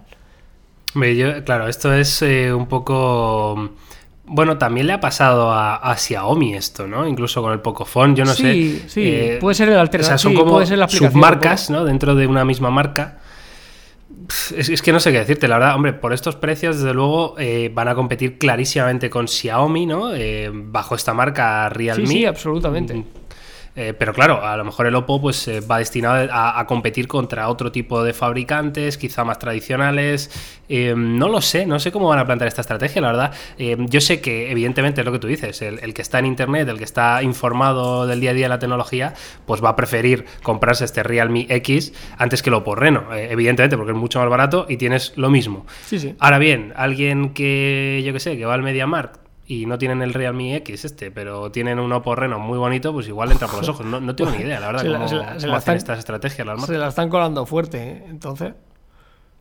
Yo- 0.96 1.44
claro, 1.44 1.68
esto 1.68 1.94
es 1.94 2.20
eh, 2.24 2.52
un 2.52 2.66
poco... 2.66 3.70
Bueno, 4.30 4.58
también 4.58 4.88
le 4.88 4.94
ha 4.94 5.00
pasado 5.00 5.52
a, 5.52 5.76
a 5.78 5.96
Xiaomi 5.98 6.54
esto, 6.54 6.86
¿no? 6.86 7.08
Incluso 7.08 7.42
con 7.42 7.54
el 7.54 7.60
Pocophone, 7.62 8.14
yo 8.14 8.26
no 8.26 8.34
Sí, 8.34 8.82
sé. 8.88 8.90
sí, 8.90 9.38
puede 9.40 9.56
ser 9.56 9.70
el 9.70 9.74
O 9.74 9.76
sea, 9.76 9.82
alternativo, 9.84 10.18
son 10.18 10.32
sí, 10.34 10.38
como 10.38 10.66
ser 10.66 10.78
la 10.78 10.88
submarcas, 10.90 11.70
¿no? 11.70 11.86
Dentro 11.86 12.14
de 12.14 12.28
una 12.28 12.44
misma 12.44 12.70
marca. 12.70 13.20
Es, 14.56 14.68
es 14.70 14.82
que 14.82 14.92
no 14.92 15.00
sé 15.00 15.12
qué 15.14 15.20
decirte, 15.20 15.48
la 15.48 15.58
verdad. 15.58 15.76
Hombre, 15.76 15.94
por 15.94 16.12
estos 16.12 16.36
precios, 16.36 16.78
desde 16.80 16.94
luego, 16.94 17.36
eh, 17.38 17.72
van 17.74 17.88
a 17.88 17.96
competir 17.96 18.38
clarísimamente 18.38 19.10
con 19.10 19.28
Xiaomi, 19.28 19.86
¿no? 19.86 20.14
Eh, 20.14 20.52
bajo 20.54 20.96
esta 20.96 21.14
marca 21.14 21.70
Realme. 21.70 22.06
Sí, 22.08 22.14
sí, 22.14 22.26
absolutamente. 22.26 23.06
Eh, 23.80 23.94
pero 23.94 24.12
claro, 24.12 24.44
a 24.44 24.58
lo 24.58 24.66
mejor 24.66 24.88
el 24.88 24.96
Oppo 24.96 25.22
pues 25.22 25.48
eh, 25.48 25.60
va 25.60 25.78
destinado 25.78 26.28
a, 26.32 26.60
a 26.60 26.66
competir 26.66 27.08
contra 27.08 27.48
otro 27.48 27.72
tipo 27.72 28.04
de 28.04 28.12
fabricantes, 28.12 28.98
quizá 28.98 29.24
más 29.24 29.38
tradicionales. 29.38 30.32
Eh, 30.68 30.96
no 30.98 31.30
lo 31.30 31.42
sé, 31.42 31.68
no 31.68 31.80
sé 31.80 31.92
cómo 31.92 32.10
van 32.10 32.18
a 32.18 32.26
plantear 32.26 32.48
esta 32.48 32.62
estrategia, 32.62 33.02
la 33.02 33.10
verdad. 33.10 33.34
Yo 33.88 34.02
sé 34.02 34.20
que, 34.20 34.52
evidentemente, 34.52 35.02
es 35.02 35.06
lo 35.06 35.12
que 35.12 35.20
tú 35.20 35.28
dices, 35.28 35.62
el, 35.62 35.80
el 35.84 35.94
que 35.94 36.02
está 36.02 36.18
en 36.18 36.26
internet, 36.26 36.68
el 36.68 36.80
que 36.80 36.84
está 36.84 37.22
informado 37.22 38.08
del 38.08 38.20
día 38.20 38.32
a 38.32 38.34
día 38.34 38.46
de 38.46 38.50
la 38.50 38.60
tecnología, 38.60 39.14
pues 39.46 39.64
va 39.64 39.70
a 39.70 39.76
preferir 39.76 40.26
comprarse 40.42 40.84
este 40.84 41.04
Realme 41.04 41.46
X 41.48 41.94
antes 42.18 42.42
que 42.42 42.50
el 42.50 42.56
Oppo 42.56 42.74
Reno, 42.74 43.14
evidentemente, 43.14 43.78
porque 43.78 43.92
es 43.92 43.98
mucho 43.98 44.20
más 44.20 44.28
barato 44.28 44.66
y 44.68 44.78
tienes 44.78 45.14
lo 45.18 45.30
mismo. 45.30 45.68
Sí, 45.86 46.00
sí. 46.00 46.16
Ahora 46.20 46.40
bien, 46.40 46.74
alguien 46.76 47.30
que, 47.30 48.02
yo 48.04 48.12
que 48.12 48.20
sé, 48.20 48.38
que 48.38 48.46
va 48.46 48.56
al 48.56 48.64
MediaMarkt 48.64 49.27
y 49.50 49.66
no 49.66 49.78
tienen 49.78 50.02
el 50.02 50.14
Realme 50.14 50.56
X 50.58 50.86
este, 50.86 51.10
pero 51.10 51.50
tienen 51.52 51.80
un 51.80 51.92
Oppo 51.94 52.16
Reno 52.16 52.38
muy 52.38 52.58
bonito, 52.58 52.92
pues 52.94 53.08
igual 53.08 53.32
entra 53.32 53.48
por 53.48 53.60
los 53.60 53.70
ojos. 53.70 53.86
No, 53.86 54.00
no 54.02 54.16
tengo 54.16 54.32
ni 54.32 54.38
idea, 54.44 54.60
la 54.60 54.68
verdad, 54.68 54.82
Se 54.82 54.90
la- 54.90 54.98
cómo, 54.98 55.08
se 55.08 55.16
la- 55.16 55.22
se 55.22 55.40
cómo 55.40 55.52
la 55.54 55.58
hacen 55.58 55.76
están- 55.76 55.76
estas 55.78 56.00
estrategias 56.00 56.46
las. 56.48 56.66
Se 56.66 56.78
la 56.78 56.88
están 56.90 57.10
colando 57.10 57.46
fuerte, 57.46 57.82
¿eh? 57.82 58.04
entonces. 58.10 58.54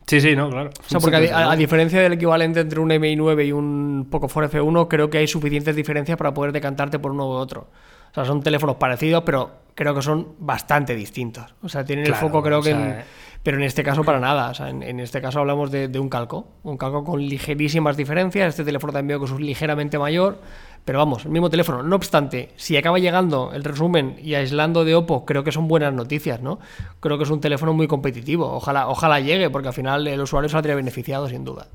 Sí, 0.05 0.21
sí, 0.21 0.37
no, 0.37 0.49
claro. 0.49 0.69
O 0.69 0.89
sea, 0.89 1.01
porque 1.01 1.29
a, 1.33 1.53
diferencia 1.57 1.99
del 2.01 2.13
equivalente 2.13 2.61
entre 2.61 2.79
un 2.79 2.89
MI9 2.91 3.45
y 3.45 3.51
un 3.51 4.07
Pocophone 4.09 4.47
F1, 4.47 4.87
creo 4.87 5.09
que 5.09 5.17
hay 5.17 5.27
suficientes 5.27 5.75
diferencias 5.75 6.17
para 6.17 6.33
poder 6.33 6.53
decantarte 6.53 6.97
por 6.97 7.11
uno 7.11 7.27
u 7.27 7.31
otro. 7.31 7.67
O 8.11 8.13
sea, 8.13 8.23
son 8.23 8.41
teléfonos 8.41 8.77
parecidos, 8.77 9.23
pero 9.25 9.51
creo 9.75 9.93
que 9.93 10.01
son 10.01 10.29
bastante 10.39 10.95
distintos. 10.95 11.53
O 11.61 11.67
sea, 11.67 11.83
tienen 11.83 12.05
el 12.05 12.15
foco, 12.15 12.41
creo 12.41 12.61
que. 12.61 13.03
Pero 13.47 13.59
en 13.59 13.63
este 13.63 13.81
caso, 13.81 14.03
para 14.03 14.19
nada. 14.19 14.49
O 14.49 14.53
sea, 14.53 14.67
en, 14.67 14.99
este 14.99 15.21
caso 15.21 15.39
hablamos 15.39 15.71
de, 15.71 15.87
un 15.99 16.09
calco. 16.09 16.49
Un 16.63 16.75
calco 16.75 17.05
con 17.05 17.21
ligerísimas 17.21 17.95
diferencias. 17.95 18.49
Este 18.49 18.65
teléfono 18.65 18.91
también 18.91 19.19
que 19.19 19.25
es 19.25 19.31
ligeramente 19.39 19.97
mayor. 19.97 20.39
Pero 20.83 20.99
vamos, 20.99 21.23
el 21.23 21.31
mismo 21.31 21.49
teléfono. 21.49 21.81
No 21.81 21.95
obstante, 21.95 22.49
si 22.57 22.75
acaba 22.75 22.99
llegando 22.99 23.53
el 23.53 23.63
resumen 23.63 24.17
y 24.21 24.35
aislando 24.35 24.83
de 24.83 24.95
Oppo, 24.95 25.23
creo 25.23 25.45
que 25.45 25.53
son 25.53 25.69
buenas 25.69 25.93
noticias, 25.93 26.41
¿no? 26.41 26.59
Creo 26.99 27.17
que 27.17 27.23
es 27.23 27.29
un 27.29 27.39
teléfono 27.39 27.71
muy 27.71 27.87
competitivo. 27.87 28.51
Ojalá, 28.51 28.89
ojalá 28.89 29.21
llegue, 29.21 29.49
porque 29.49 29.69
al 29.69 29.73
final 29.73 30.05
el 30.05 30.19
usuario 30.19 30.49
saldría 30.49 30.75
beneficiado, 30.75 31.29
sin 31.29 31.45
duda. 31.45 31.67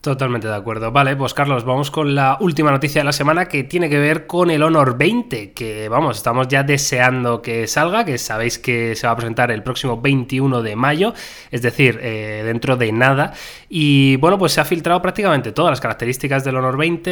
Totalmente 0.00 0.48
de 0.48 0.54
acuerdo. 0.54 0.90
Vale, 0.92 1.14
pues 1.14 1.34
Carlos, 1.34 1.66
vamos 1.66 1.90
con 1.90 2.14
la 2.14 2.38
última 2.40 2.70
noticia 2.70 3.02
de 3.02 3.04
la 3.04 3.12
semana 3.12 3.48
que 3.48 3.64
tiene 3.64 3.90
que 3.90 3.98
ver 3.98 4.26
con 4.26 4.50
el 4.50 4.62
Honor 4.62 4.96
20, 4.96 5.52
que 5.52 5.90
vamos, 5.90 6.16
estamos 6.16 6.48
ya 6.48 6.62
deseando 6.62 7.42
que 7.42 7.66
salga, 7.66 8.06
que 8.06 8.16
sabéis 8.16 8.58
que 8.58 8.96
se 8.96 9.06
va 9.06 9.12
a 9.12 9.16
presentar 9.16 9.50
el 9.50 9.62
próximo 9.62 10.00
21 10.00 10.62
de 10.62 10.74
mayo, 10.74 11.12
es 11.50 11.60
decir, 11.60 11.98
eh, 12.00 12.40
dentro 12.46 12.78
de 12.78 12.92
nada. 12.92 13.34
Y 13.68 14.16
bueno, 14.16 14.38
pues 14.38 14.52
se 14.52 14.62
ha 14.62 14.64
filtrado 14.64 15.02
prácticamente 15.02 15.52
todas 15.52 15.70
las 15.70 15.82
características 15.82 16.44
del 16.44 16.56
Honor 16.56 16.78
20, 16.78 17.10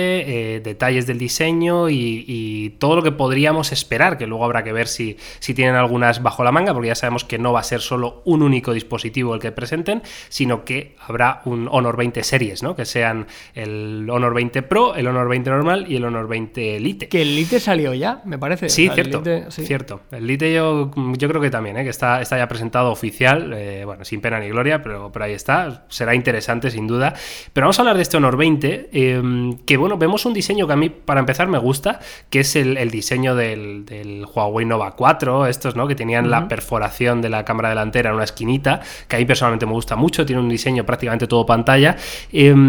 eh, 0.54 0.60
detalles 0.60 1.06
del 1.06 1.18
diseño 1.18 1.90
y, 1.90 2.74
todo 2.78 2.96
lo 2.96 3.02
que 3.02 3.12
podríamos 3.12 3.72
esperar, 3.72 4.16
que 4.16 4.26
luego 4.26 4.44
habrá 4.44 4.64
que 4.64 4.72
ver 4.72 4.88
si, 4.88 5.18
si 5.40 5.52
tienen 5.52 5.74
algunas 5.74 6.22
bajo 6.22 6.42
la 6.42 6.52
manga, 6.52 6.72
porque 6.72 6.88
ya 6.88 6.94
sabemos 6.94 7.24
que 7.24 7.38
no 7.38 7.52
va 7.52 7.60
a 7.60 7.64
ser 7.64 7.80
solo 7.80 8.22
un 8.24 8.42
único 8.42 8.72
dispositivo 8.72 9.34
el 9.34 9.40
que 9.40 9.52
presenten, 9.52 10.02
sino 10.28 10.64
que 10.64 10.96
habrá 11.06 11.42
un 11.44 11.68
Honor 11.70 11.96
20 11.96 12.22
series, 12.22 12.62
¿no? 12.62 12.77
Que 12.78 12.84
sean 12.84 13.26
el 13.54 14.08
Honor 14.08 14.34
20 14.34 14.62
Pro, 14.62 14.94
el 14.94 15.08
Honor 15.08 15.28
20 15.28 15.50
normal 15.50 15.86
y 15.88 15.96
el 15.96 16.04
Honor 16.04 16.28
20 16.28 16.76
Elite. 16.76 17.08
Que 17.08 17.22
el 17.22 17.30
Elite 17.30 17.58
salió 17.58 17.92
ya, 17.92 18.22
me 18.24 18.38
parece. 18.38 18.68
Sí, 18.68 18.88
cierto. 18.94 19.20
El 19.24 19.50
Cierto. 19.50 20.02
El 20.12 20.24
Elite 20.24 20.52
yo, 20.52 20.92
yo 21.16 21.28
creo 21.28 21.40
que 21.40 21.50
también, 21.50 21.76
¿eh? 21.76 21.82
que 21.82 21.90
está, 21.90 22.22
está 22.22 22.38
ya 22.38 22.46
presentado 22.46 22.92
oficial, 22.92 23.52
eh, 23.52 23.84
bueno, 23.84 24.04
sin 24.04 24.20
pena 24.20 24.38
ni 24.38 24.48
gloria, 24.48 24.80
pero, 24.80 25.10
pero 25.10 25.24
ahí 25.24 25.32
está. 25.32 25.86
Será 25.88 26.14
interesante, 26.14 26.70
sin 26.70 26.86
duda. 26.86 27.14
Pero 27.52 27.64
vamos 27.64 27.80
a 27.80 27.82
hablar 27.82 27.96
de 27.96 28.02
este 28.02 28.16
Honor 28.16 28.36
20, 28.36 28.90
em, 28.92 29.58
que 29.66 29.76
bueno, 29.76 29.98
vemos 29.98 30.24
un 30.24 30.32
diseño 30.32 30.68
que 30.68 30.72
a 30.74 30.76
mí, 30.76 30.88
para 30.88 31.18
empezar, 31.18 31.48
me 31.48 31.58
gusta, 31.58 31.98
que 32.30 32.40
es 32.40 32.54
el, 32.54 32.90
diseño 32.92 33.34
del, 33.34 34.24
Huawei 34.32 34.66
Nova 34.66 34.94
4, 34.94 35.46
estos, 35.46 35.74
¿no? 35.74 35.88
Que 35.88 35.96
tenían 35.96 36.30
la 36.30 36.46
perforación 36.46 37.20
de 37.22 37.28
la 37.28 37.44
cámara 37.44 37.70
delantera 37.70 38.10
en 38.10 38.14
una 38.14 38.24
esquinita, 38.24 38.80
que 39.08 39.16
a 39.16 39.18
mí 39.18 39.24
personalmente 39.24 39.66
me 39.66 39.72
gusta 39.72 39.96
mucho, 39.96 40.24
tiene 40.24 40.40
un 40.40 40.48
diseño 40.48 40.86
prácticamente 40.86 41.26
todo 41.26 41.44
pantalla. 41.44 41.96
Eh, 42.32 42.54
Mm, 42.58 42.67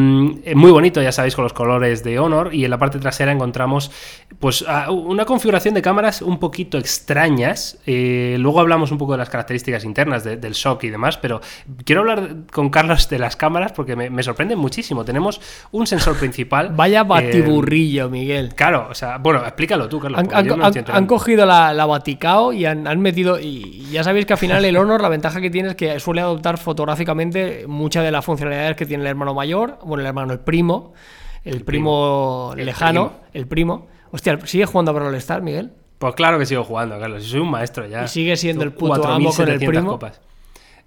muy 0.55 0.71
bonito, 0.71 1.01
ya 1.01 1.11
sabéis, 1.11 1.35
con 1.35 1.43
los 1.43 1.53
colores 1.53 2.03
de 2.03 2.19
Honor. 2.19 2.53
Y 2.53 2.65
en 2.65 2.71
la 2.71 2.77
parte 2.77 2.99
trasera 2.99 3.31
encontramos 3.31 3.91
pues 4.39 4.63
una 4.89 5.25
configuración 5.25 5.73
de 5.73 5.81
cámaras 5.81 6.21
un 6.21 6.39
poquito 6.39 6.77
extrañas. 6.77 7.77
Eh, 7.85 8.37
luego 8.39 8.59
hablamos 8.59 8.91
un 8.91 8.97
poco 8.97 9.13
de 9.13 9.19
las 9.19 9.29
características 9.29 9.83
internas 9.83 10.23
del 10.23 10.53
shock 10.53 10.83
y 10.83 10.89
demás, 10.89 11.17
pero 11.17 11.41
quiero 11.83 12.01
hablar 12.01 12.35
con 12.51 12.69
Carlos 12.69 13.09
de 13.09 13.19
las 13.19 13.35
cámaras 13.35 13.71
porque 13.71 13.95
me, 13.95 14.09
me 14.09 14.23
sorprenden 14.23 14.59
muchísimo. 14.59 15.03
Tenemos 15.05 15.41
un 15.71 15.87
sensor 15.87 16.17
principal. 16.17 16.69
Vaya 16.75 17.03
batiburrillo, 17.03 18.05
eh, 18.05 18.09
Miguel. 18.09 18.55
Claro, 18.55 18.87
o 18.89 18.95
sea, 18.95 19.17
bueno, 19.17 19.41
explícalo 19.41 19.89
tú, 19.89 19.99
Carlos. 19.99 20.21
Han, 20.29 21.05
cogido 21.07 21.45
la, 21.45 21.73
la 21.73 21.85
Baticao 21.85 22.53
y 22.53 22.65
han, 22.65 22.87
han, 22.87 22.99
metido. 22.99 23.39
Y 23.39 23.87
ya 23.91 24.03
sabéis 24.03 24.25
que 24.25 24.33
al 24.33 24.39
final 24.39 24.63
el 24.63 24.77
Honor, 24.77 25.01
la 25.01 25.09
ventaja 25.09 25.41
que 25.41 25.49
tiene 25.49 25.69
es 25.69 25.75
que 25.75 25.99
suele 25.99 26.21
adoptar 26.21 26.57
fotográficamente 26.57 27.65
muchas 27.67 28.03
de 28.03 28.11
las 28.11 28.23
funcionalidades 28.23 28.75
que 28.75 28.85
tiene 28.85 29.03
el 29.03 29.07
hermano 29.07 29.33
mayor 29.33 29.79
bueno, 29.89 30.01
el 30.01 30.07
hermano, 30.07 30.31
el 30.31 30.39
primo, 30.39 30.93
el, 31.43 31.63
primo, 31.65 32.53
lejano, 32.55 33.13
el 33.33 33.47
primo. 33.47 33.87
Hostia, 34.11 34.39
¿sigue 34.45 34.65
jugando 34.65 34.91
a 34.91 34.93
Brawl 34.93 35.15
Star, 35.15 35.41
Miguel? 35.41 35.71
Pues 35.99 36.15
claro 36.15 36.39
que 36.39 36.45
sigo 36.45 36.63
jugando, 36.63 36.97
Carlos. 36.97 37.25
Soy 37.25 37.41
un 37.41 37.51
maestro 37.51 37.85
ya. 37.85 38.05
Y 38.05 38.07
sigue 38.07 38.37
siendo 38.37 38.63
el 38.63 38.71
puto 38.71 39.05
amo 39.05 39.33
con 39.33 39.49
el 39.49 39.59
primo. 39.59 39.99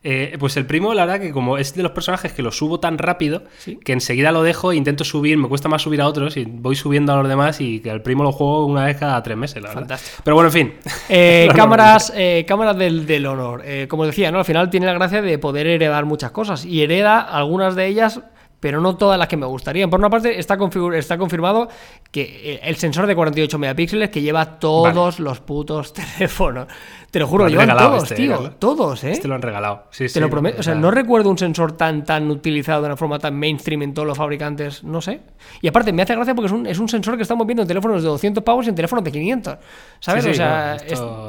Eh, 0.04 0.36
pues 0.40 0.56
el 0.56 0.66
primo, 0.66 0.94
la 0.94 1.04
verdad 1.04 1.20
que 1.20 1.30
como 1.30 1.58
es 1.58 1.74
de 1.74 1.82
los 1.84 1.92
personajes 1.92 2.32
que 2.32 2.42
lo 2.42 2.50
subo 2.50 2.80
tan 2.80 2.98
rápido, 2.98 3.44
que 3.84 3.92
enseguida 3.92 4.32
lo 4.32 4.42
dejo 4.42 4.72
e 4.72 4.76
intento 4.76 5.04
subir, 5.04 5.38
me 5.38 5.48
cuesta 5.48 5.68
más 5.68 5.82
subir 5.82 6.00
a 6.00 6.08
otros 6.08 6.36
y 6.36 6.44
voy 6.44 6.74
subiendo 6.74 7.12
a 7.12 7.16
los 7.18 7.28
demás 7.28 7.60
y 7.60 7.78
que 7.78 7.90
el 7.90 8.02
primo 8.02 8.24
lo 8.24 8.32
juego 8.32 8.66
una 8.66 8.86
vez 8.86 8.96
cada 8.96 9.22
tres 9.22 9.36
meses, 9.36 9.62
la 9.62 9.68
verdad. 9.68 9.82
Fantástico. 9.82 10.22
Pero 10.24 10.34
bueno, 10.34 10.48
en 10.48 10.52
fin. 10.52 10.74
Eh, 11.08 11.48
cámaras 11.54 12.12
eh, 12.16 12.44
cámaras 12.48 12.76
del, 12.76 13.06
del 13.06 13.26
honor. 13.26 13.62
como 13.86 14.04
decía, 14.04 14.32
¿no? 14.32 14.38
Al 14.40 14.44
final 14.44 14.70
tiene 14.70 14.86
la 14.86 14.94
gracia 14.94 15.22
de 15.22 15.38
poder 15.38 15.68
heredar 15.68 16.04
muchas 16.04 16.32
cosas 16.32 16.64
y 16.64 16.82
hereda 16.82 17.20
algunas 17.20 17.76
de 17.76 17.86
ellas 17.86 18.22
pero 18.62 18.80
no 18.80 18.96
todas 18.96 19.18
las 19.18 19.26
que 19.26 19.36
me 19.36 19.44
gustarían. 19.44 19.90
Por 19.90 19.98
una 19.98 20.08
parte, 20.08 20.38
está, 20.38 20.56
está 20.94 21.18
confirmado 21.18 21.68
que 22.12 22.52
eh, 22.54 22.60
el 22.62 22.76
sensor 22.76 23.08
de 23.08 23.16
48 23.16 23.58
megapíxeles 23.58 24.08
que 24.10 24.22
lleva 24.22 24.60
todos 24.60 25.18
los 25.18 25.40
putos 25.40 25.92
teléfonos. 26.16 26.68
Te 27.10 27.18
lo 27.18 27.26
juro, 27.26 27.44
lo 27.44 27.50
llevan 27.50 27.76
todos, 27.76 28.04
este, 28.04 28.14
tío. 28.14 28.52
Todos, 28.60 29.02
¿eh? 29.02 29.10
Este 29.10 29.26
lo 29.26 29.34
han 29.34 29.42
regalado. 29.42 29.86
Sí, 29.90 30.06
Te 30.06 30.20
lo 30.20 30.30
prometo. 30.30 30.60
O 30.60 30.62
sea, 30.62 30.76
no 30.76 30.92
recuerdo 30.92 31.28
un 31.28 31.36
sensor 31.36 31.72
tan, 31.72 32.04
tan 32.04 32.30
utilizado 32.30 32.82
de 32.82 32.86
una 32.86 32.96
forma 32.96 33.18
tan 33.18 33.34
mainstream 33.34 33.82
en 33.82 33.94
todos 33.94 34.06
los 34.06 34.16
fabricantes. 34.16 34.84
No 34.84 35.00
sé. 35.00 35.22
Y 35.60 35.66
aparte, 35.66 35.92
me 35.92 36.02
hace 36.02 36.14
gracia 36.14 36.32
porque 36.32 36.46
es 36.46 36.52
un, 36.52 36.64
es 36.68 36.78
un 36.78 36.88
sensor 36.88 37.16
que 37.16 37.22
estamos 37.22 37.44
viendo 37.44 37.62
en 37.62 37.68
teléfonos 37.68 38.00
de 38.00 38.08
200 38.08 38.44
pavos 38.44 38.66
y 38.66 38.68
en 38.68 38.76
teléfonos 38.76 39.04
de 39.04 39.10
500. 39.10 39.56
¿Sabes? 39.98 40.24
o 40.24 40.34
sea. 40.34 40.76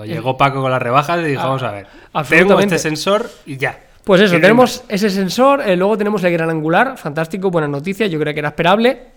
llegó 0.06 0.38
Paco 0.38 0.62
con 0.62 0.70
las 0.70 0.82
rebajas 0.82 1.20
y 1.22 1.24
dijo, 1.24 1.42
ah, 1.42 1.48
vamos 1.48 1.64
a 1.64 1.72
ver. 1.72 1.88
Tengo 2.30 2.60
este 2.60 2.78
sensor 2.78 3.28
y 3.48 3.58
ya. 3.58 3.76
Pues 4.04 4.22
eso, 4.22 4.36
tenemos 4.36 4.84
ese 4.90 5.10
sensor, 5.10 5.62
eh, 5.62 5.78
luego 5.78 5.98
tenemos 5.98 6.24
el 6.24 6.34
gran 6.34 6.50
angular, 6.50 6.98
fantástico, 6.98 7.50
buena 7.50 7.68
noticia, 7.68 8.08
yo 8.08 8.20
creo 8.20 8.34
que 8.34 8.40
era 8.40 8.50
esperable. 8.50 9.14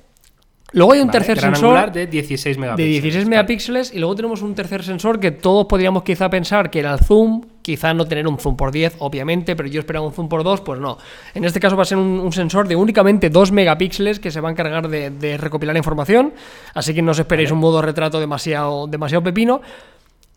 Luego 0.73 0.93
hay 0.93 1.01
un 1.01 1.11
tercer 1.11 1.39
gran 1.39 1.55
sensor 1.55 1.93
de 1.93 2.07
16 2.07 2.59
megapíxeles. 2.59 2.95
De 2.95 3.01
16 3.01 3.29
megapíxeles 3.29 3.95
y 3.95 3.99
luego 3.99 4.17
tenemos 4.17 4.43
un 4.43 4.55
tercer 4.55 4.83
sensor 4.83 5.21
que 5.21 5.31
todos 5.31 5.67
podríamos 5.67 6.03
quizá 6.03 6.29
pensar 6.29 6.71
que 6.71 6.81
era 6.81 6.93
el 6.93 6.99
zoom, 6.99 7.43
quizá 7.63 7.95
no 7.95 8.05
tener 8.07 8.27
un 8.27 8.37
zoom 8.37 8.57
por 8.57 8.73
10, 8.73 8.97
obviamente, 8.99 9.55
pero 9.55 9.69
yo 9.69 9.81
esperaba 9.81 10.07
un 10.07 10.13
zoom 10.13 10.29
por 10.29 10.43
2, 10.43 10.61
pues 10.63 10.81
no. 10.81 10.99
En 11.35 11.45
este 11.45 11.61
caso 11.61 11.77
va 11.77 11.83
a 11.83 11.87
ser 11.87 11.99
un, 11.99 12.33
sensor 12.33 12.67
de 12.67 12.75
únicamente 12.75 13.31
2 13.31 13.53
megapíxeles 13.53 14.19
que 14.19 14.31
se 14.31 14.41
va 14.41 14.49
a 14.49 14.53
encargar 14.53 14.89
de, 14.89 15.39
recopilar 15.39 15.77
información, 15.77 16.35
así 16.75 16.93
que 16.93 17.01
no 17.01 17.13
os 17.13 17.19
esperéis 17.19 17.51
un 17.53 17.59
modo 17.59 17.81
retrato 17.81 18.19
demasiado, 18.19 18.87
demasiado 18.87 19.23
pepino. 19.23 19.63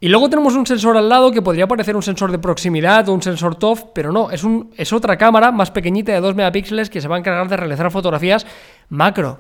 Y 0.02 0.08
luego 0.08 0.30
tenemos 0.30 0.56
un 0.56 0.66
sensor 0.66 0.96
al 0.96 1.10
lado 1.10 1.32
que 1.32 1.42
podría 1.42 1.68
parecer 1.68 1.96
un 1.96 2.02
sensor 2.02 2.32
de 2.32 2.40
proximidad 2.40 3.10
o 3.10 3.14
un 3.14 3.22
sensor 3.22 3.56
TOF, 3.56 3.84
pero 3.94 4.14
no, 4.14 4.32
es, 4.32 4.46
un, 4.46 4.72
es 4.78 4.94
otra 4.94 5.18
cámara 5.18 5.52
más 5.52 5.72
pequeñita 5.72 6.14
de 6.14 6.22
2 6.22 6.36
megapíxeles 6.36 6.90
que 6.90 7.02
se 7.02 7.10
va 7.10 7.18
a 7.18 7.20
encargar 7.20 7.50
de 7.50 7.58
realizar 7.58 7.92
fotografías 7.92 8.48
macro. 8.88 9.40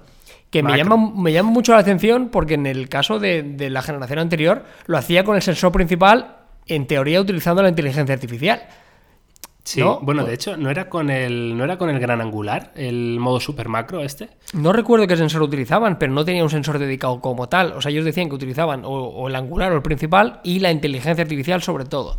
Que 0.50 0.64
me 0.64 0.76
llama, 0.76 0.98
me 1.16 1.32
llama 1.32 1.52
mucho 1.52 1.74
la 1.74 1.78
atención 1.78 2.30
porque 2.30 2.56
en 2.56 2.66
el 2.66 2.90
caso 2.90 3.20
de, 3.20 3.44
de 3.44 3.70
la 3.70 3.84
generación 3.84 4.20
anterior 4.20 4.66
lo 4.88 4.98
hacía 4.98 5.24
con 5.24 5.36
el 5.36 5.44
sensor 5.44 5.72
principal, 5.72 6.38
en 6.66 6.88
teoría 6.88 7.22
utilizando 7.22 7.62
la 7.62 7.70
inteligencia 7.70 8.14
artificial. 8.14 8.64
Sí, 9.64 9.84
bueno, 10.02 10.24
de 10.24 10.34
hecho, 10.34 10.58
¿no 10.58 10.70
era 10.72 10.90
con 10.90 11.10
el 11.10 11.56
no 11.56 11.64
era 11.64 11.78
con 11.78 11.90
el 11.90 12.00
gran 12.00 12.22
angular, 12.22 12.72
el 12.76 13.20
modo 13.20 13.40
super 13.40 13.68
macro 13.68 14.02
este? 14.02 14.30
No 14.54 14.74
recuerdo 14.74 15.06
qué 15.06 15.16
sensor 15.16 15.44
utilizaban, 15.44 16.00
pero 16.00 16.12
no 16.12 16.26
tenía 16.26 16.44
un 16.44 16.50
sensor 16.50 16.80
dedicado 16.80 17.22
como 17.22 17.50
tal. 17.50 17.74
O 17.74 17.82
sea, 17.82 17.92
ellos 17.92 18.06
decían 18.06 18.30
que 18.30 18.36
utilizaban 18.36 18.82
o, 18.86 19.28
el 19.28 19.36
angular 19.36 19.72
o 19.72 19.76
el 19.76 19.82
principal 19.82 20.40
y 20.44 20.60
la 20.60 20.72
inteligencia 20.72 21.22
artificial 21.22 21.62
sobre 21.62 21.86
todo. 21.86 22.18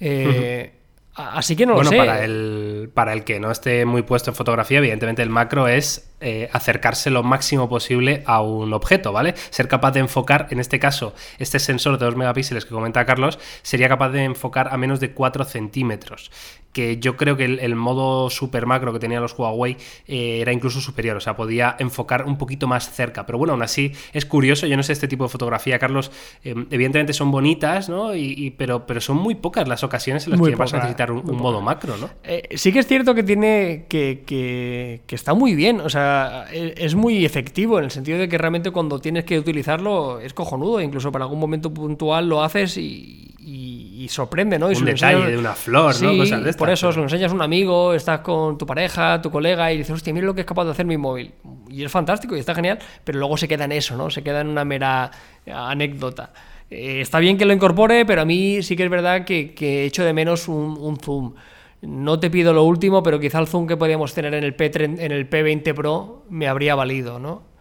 Eh, 0.00 0.74
Así 1.16 1.56
que 1.56 1.64
no 1.64 1.74
lo 1.74 1.84
sé. 1.84 1.96
Para 1.96 2.22
el, 2.24 2.90
para 2.92 3.14
el 3.14 3.24
que 3.24 3.40
no 3.40 3.50
esté 3.50 3.86
muy 3.86 4.02
puesto 4.02 4.30
en 4.30 4.36
fotografía, 4.36 4.78
evidentemente 4.78 5.22
el 5.22 5.30
macro 5.30 5.66
es 5.66 6.10
eh, 6.20 6.50
acercarse 6.52 7.10
lo 7.10 7.22
máximo 7.22 7.70
posible 7.70 8.22
a 8.26 8.42
un 8.42 8.74
objeto, 8.74 9.12
¿vale? 9.12 9.34
Ser 9.50 9.66
capaz 9.66 9.92
de 9.92 10.00
enfocar, 10.00 10.48
en 10.50 10.60
este 10.60 10.78
caso, 10.78 11.14
este 11.38 11.58
sensor 11.58 11.98
de 11.98 12.04
2 12.04 12.16
megapíxeles 12.16 12.66
que 12.66 12.74
comenta 12.74 13.06
Carlos, 13.06 13.38
sería 13.62 13.88
capaz 13.88 14.10
de 14.10 14.24
enfocar 14.24 14.68
a 14.70 14.76
menos 14.76 15.00
de 15.00 15.12
4 15.12 15.44
centímetros 15.44 16.30
que 16.76 16.98
yo 16.98 17.16
creo 17.16 17.38
que 17.38 17.46
el, 17.46 17.74
modo 17.74 18.28
super 18.28 18.66
macro 18.66 18.92
que 18.92 18.98
tenían 18.98 19.22
los 19.22 19.32
Huawei 19.32 19.78
eh, 20.06 20.40
era 20.42 20.52
incluso 20.52 20.78
superior, 20.78 21.16
o 21.16 21.20
sea, 21.20 21.34
podía 21.34 21.74
enfocar 21.78 22.26
un 22.26 22.36
poquito 22.36 22.66
más 22.66 22.90
cerca. 22.92 23.24
Pero 23.24 23.38
bueno, 23.38 23.54
aún 23.54 23.62
así 23.62 23.92
es 24.12 24.26
curioso, 24.26 24.66
yo 24.66 24.76
no 24.76 24.82
sé 24.82 24.92
este 24.92 25.08
tipo 25.08 25.24
de 25.24 25.30
fotografía, 25.30 25.78
Carlos, 25.78 26.12
eh, 26.44 26.54
evidentemente 26.70 27.14
son 27.14 27.30
bonitas, 27.30 27.88
¿no? 27.88 28.14
Y, 28.14 28.52
pero, 28.58 28.84
pero 28.84 29.00
son 29.00 29.16
muy 29.16 29.36
pocas 29.36 29.66
las 29.66 29.84
ocasiones 29.84 30.26
en 30.26 30.32
las 30.32 30.40
que 30.42 30.54
vas 30.54 30.74
a 30.74 30.76
necesitar 30.76 31.10
un, 31.12 31.24
modo 31.38 31.62
macro, 31.62 31.96
¿no? 31.96 32.10
Eh, 32.24 32.46
sí 32.56 32.74
que 32.74 32.80
es 32.80 32.86
cierto 32.86 33.14
que 33.14 33.22
tiene, 33.22 33.86
que, 33.88 34.22
que, 34.26 35.00
que 35.06 35.14
está 35.14 35.32
muy 35.32 35.54
bien, 35.54 35.80
o 35.80 35.88
sea, 35.88 36.44
e, 36.52 36.74
es 36.76 36.94
muy 36.94 37.24
efectivo 37.24 37.78
en 37.78 37.86
el 37.86 37.90
sentido 37.90 38.18
de 38.18 38.28
que 38.28 38.36
realmente 38.36 38.70
cuando 38.70 39.00
tienes 39.00 39.24
que 39.24 39.38
utilizarlo 39.38 40.20
es 40.20 40.34
cojonudo, 40.34 40.82
incluso 40.82 41.10
para 41.10 41.24
algún 41.24 41.40
momento 41.40 41.72
puntual 41.72 42.28
lo 42.28 42.42
haces 42.42 42.76
y, 42.76 43.35
y, 44.06 44.08
sorprende, 44.08 44.58
¿no? 44.58 44.68
un 44.68 44.84
detalle 44.84 45.30
de 45.30 45.38
una 45.38 45.54
flor, 45.54 46.00
¿no? 46.02 46.16
Cosas 46.16 46.44
de 46.44 46.52
por 46.54 46.70
eso, 46.70 46.92
se 46.92 46.98
lo 46.98 47.04
enseñas 47.04 47.32
a 47.32 47.34
un 47.34 47.42
amigo, 47.42 47.92
estás 47.92 48.20
con 48.20 48.56
tu 48.56 48.66
pareja, 48.66 49.20
tu 49.20 49.30
colega 49.30 49.72
y 49.72 49.78
dices, 49.78 49.92
hostia, 49.92 50.12
mira 50.12 50.26
lo 50.26 50.34
que 50.34 50.42
es 50.42 50.46
capaz 50.46 50.64
de 50.64 50.70
hacer 50.70 50.86
mi 50.86 50.96
móvil. 50.96 51.32
Y 51.68 51.84
es 51.84 51.90
fantástico 51.90 52.36
y 52.36 52.40
está 52.40 52.54
genial, 52.54 52.78
pero 53.04 53.18
luego 53.18 53.36
se 53.36 53.48
queda 53.48 53.64
en 53.64 53.72
eso, 53.72 53.96
¿no? 53.96 54.10
Se 54.10 54.22
queda 54.22 54.40
en 54.40 54.48
una 54.48 54.64
mera 54.64 55.10
anécdota. 55.46 56.32
Eh, 56.70 57.00
está 57.00 57.18
bien 57.18 57.38
que 57.38 57.44
lo 57.44 57.52
incorpore, 57.52 58.04
pero 58.04 58.22
a 58.22 58.24
mí 58.24 58.62
sí 58.62 58.76
que 58.76 58.84
es 58.84 58.90
verdad 58.90 59.24
que, 59.24 59.54
que 59.54 59.84
echo 59.84 60.04
de 60.04 60.12
menos 60.12 60.48
un, 60.48 60.98
zoom. 61.00 61.34
no 61.82 62.18
te 62.18 62.30
pido 62.30 62.52
lo 62.52 62.64
último, 62.64 63.02
pero 63.02 63.20
quizá 63.20 63.38
el 63.38 63.46
zoom 63.46 63.66
que 63.66 63.76
podíamos 63.76 64.14
tener 64.14 64.34
en 64.34 64.44
el, 64.44 64.54
P 64.54 64.70
en 64.74 65.12
el 65.12 65.30
P20 65.30 65.74
Pro 65.74 66.24
me 66.28 66.48
habría 66.48 66.74
valido, 66.74 67.18
¿no? 67.18 67.55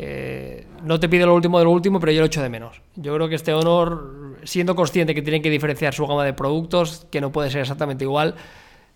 Eh, 0.00 0.64
no 0.84 1.00
te 1.00 1.08
pido 1.08 1.26
lo 1.26 1.34
último 1.34 1.58
de 1.58 1.64
lo 1.64 1.72
último, 1.72 1.98
pero 1.98 2.12
yo 2.12 2.20
lo 2.20 2.26
echo 2.26 2.40
de 2.40 2.48
menos. 2.48 2.80
Yo 2.94 3.12
creo 3.16 3.28
que 3.28 3.34
este 3.34 3.52
Honor, 3.52 4.36
siendo 4.44 4.76
consciente 4.76 5.12
que 5.12 5.22
tienen 5.22 5.42
que 5.42 5.50
diferenciar 5.50 5.92
su 5.92 6.06
gama 6.06 6.24
de 6.24 6.34
productos, 6.34 7.08
que 7.10 7.20
no 7.20 7.32
puede 7.32 7.50
ser 7.50 7.62
exactamente 7.62 8.04
igual, 8.04 8.36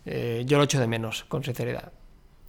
eh, 0.06 0.44
yo 0.46 0.58
lo 0.58 0.64
echo 0.64 0.78
de 0.78 0.86
menos, 0.86 1.24
con 1.24 1.42
sinceridad. 1.42 1.92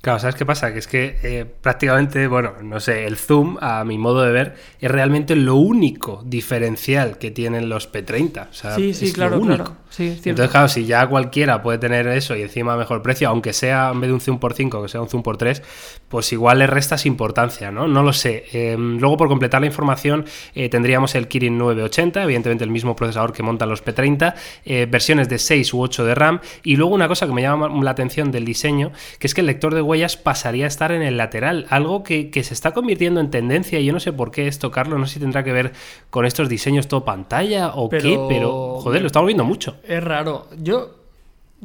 Claro, 0.03 0.19
¿sabes 0.19 0.35
qué 0.35 0.45
pasa? 0.45 0.73
Que 0.73 0.79
es 0.79 0.87
que 0.87 1.15
eh, 1.23 1.45
prácticamente, 1.45 2.27
bueno, 2.27 2.55
no 2.61 2.81
sé, 2.81 3.05
el 3.05 3.15
zoom, 3.15 3.57
a 3.61 3.85
mi 3.85 3.97
modo 3.97 4.21
de 4.23 4.33
ver, 4.33 4.55
es 4.81 4.91
realmente 4.91 5.33
lo 5.33 5.55
único 5.55 6.21
diferencial 6.25 7.17
que 7.17 7.31
tienen 7.31 7.69
los 7.69 7.89
P30. 7.89 8.49
O 8.49 8.53
sea, 8.53 8.75
sí, 8.75 8.93
sí, 8.93 9.05
es 9.05 9.13
claro, 9.13 9.37
lo 9.37 9.41
único. 9.43 9.63
claro. 9.63 9.83
Sí, 9.93 10.19
Entonces, 10.25 10.49
claro, 10.49 10.67
si 10.69 10.85
ya 10.85 11.07
cualquiera 11.07 11.61
puede 11.61 11.77
tener 11.77 12.07
eso 12.07 12.35
y 12.35 12.41
encima 12.41 12.75
mejor 12.75 13.03
precio, 13.03 13.29
aunque 13.29 13.53
sea 13.53 13.91
en 13.93 14.01
vez 14.01 14.07
de 14.07 14.15
un 14.15 14.21
zoom 14.21 14.39
por 14.39 14.55
5, 14.55 14.81
que 14.81 14.89
sea 14.89 14.99
un 14.99 15.07
zoom 15.07 15.21
por 15.21 15.37
3, 15.37 15.61
pues 16.09 16.33
igual 16.33 16.57
le 16.59 16.65
restas 16.67 17.05
importancia, 17.05 17.71
¿no? 17.71 17.87
No 17.87 18.01
lo 18.01 18.11
sé. 18.11 18.45
Eh, 18.53 18.75
luego, 18.75 19.17
por 19.17 19.27
completar 19.27 19.61
la 19.61 19.67
información, 19.67 20.25
eh, 20.55 20.67
tendríamos 20.67 21.13
el 21.13 21.27
Kirin 21.27 21.59
980, 21.59 22.23
evidentemente 22.23 22.63
el 22.63 22.71
mismo 22.71 22.95
procesador 22.95 23.33
que 23.33 23.43
montan 23.43 23.69
los 23.69 23.85
P30, 23.85 24.33
versiones 24.89 25.29
de 25.29 25.37
6 25.37 25.73
u 25.75 25.81
8 25.81 26.05
de 26.05 26.15
RAM, 26.15 26.41
y 26.63 26.75
luego 26.75 26.95
una 26.95 27.07
cosa 27.07 27.27
que 27.27 27.33
me 27.33 27.43
llama 27.43 27.69
la 27.83 27.91
atención 27.91 28.31
del 28.31 28.45
diseño, 28.45 28.91
que 29.19 29.27
es 29.27 29.35
que 29.35 29.41
el 29.41 29.47
lector 29.47 29.75
de 29.75 29.81
huellas 29.93 30.17
pasaría 30.17 30.65
a 30.65 30.67
estar 30.67 30.91
en 30.91 31.03
el 31.03 31.17
lateral, 31.17 31.67
algo 31.69 32.03
que, 32.03 32.31
se 32.43 32.53
está 32.53 32.71
convirtiendo 32.71 33.19
en 33.19 33.29
tendencia 33.29 33.79
y 33.79 33.85
yo 33.85 33.93
no 33.93 33.99
sé 33.99 34.11
por 34.11 34.31
qué 34.31 34.47
esto, 34.47 34.71
Carlos, 34.71 34.99
no 34.99 35.05
sé 35.05 35.15
si 35.15 35.19
tendrá 35.19 35.43
que 35.43 35.53
ver 35.53 35.71
con 36.09 36.25
estos 36.25 36.49
diseños 36.49 36.87
todo 36.87 37.05
pantalla 37.05 37.69
o 37.75 37.89
qué, 37.89 38.19
pero 38.27 38.79
joder, 38.81 39.01
lo 39.01 39.07
estamos 39.07 39.27
viendo 39.27 39.45
mucho. 39.45 39.77
Es 39.87 40.03
raro. 40.03 40.47
Yo 40.57 41.02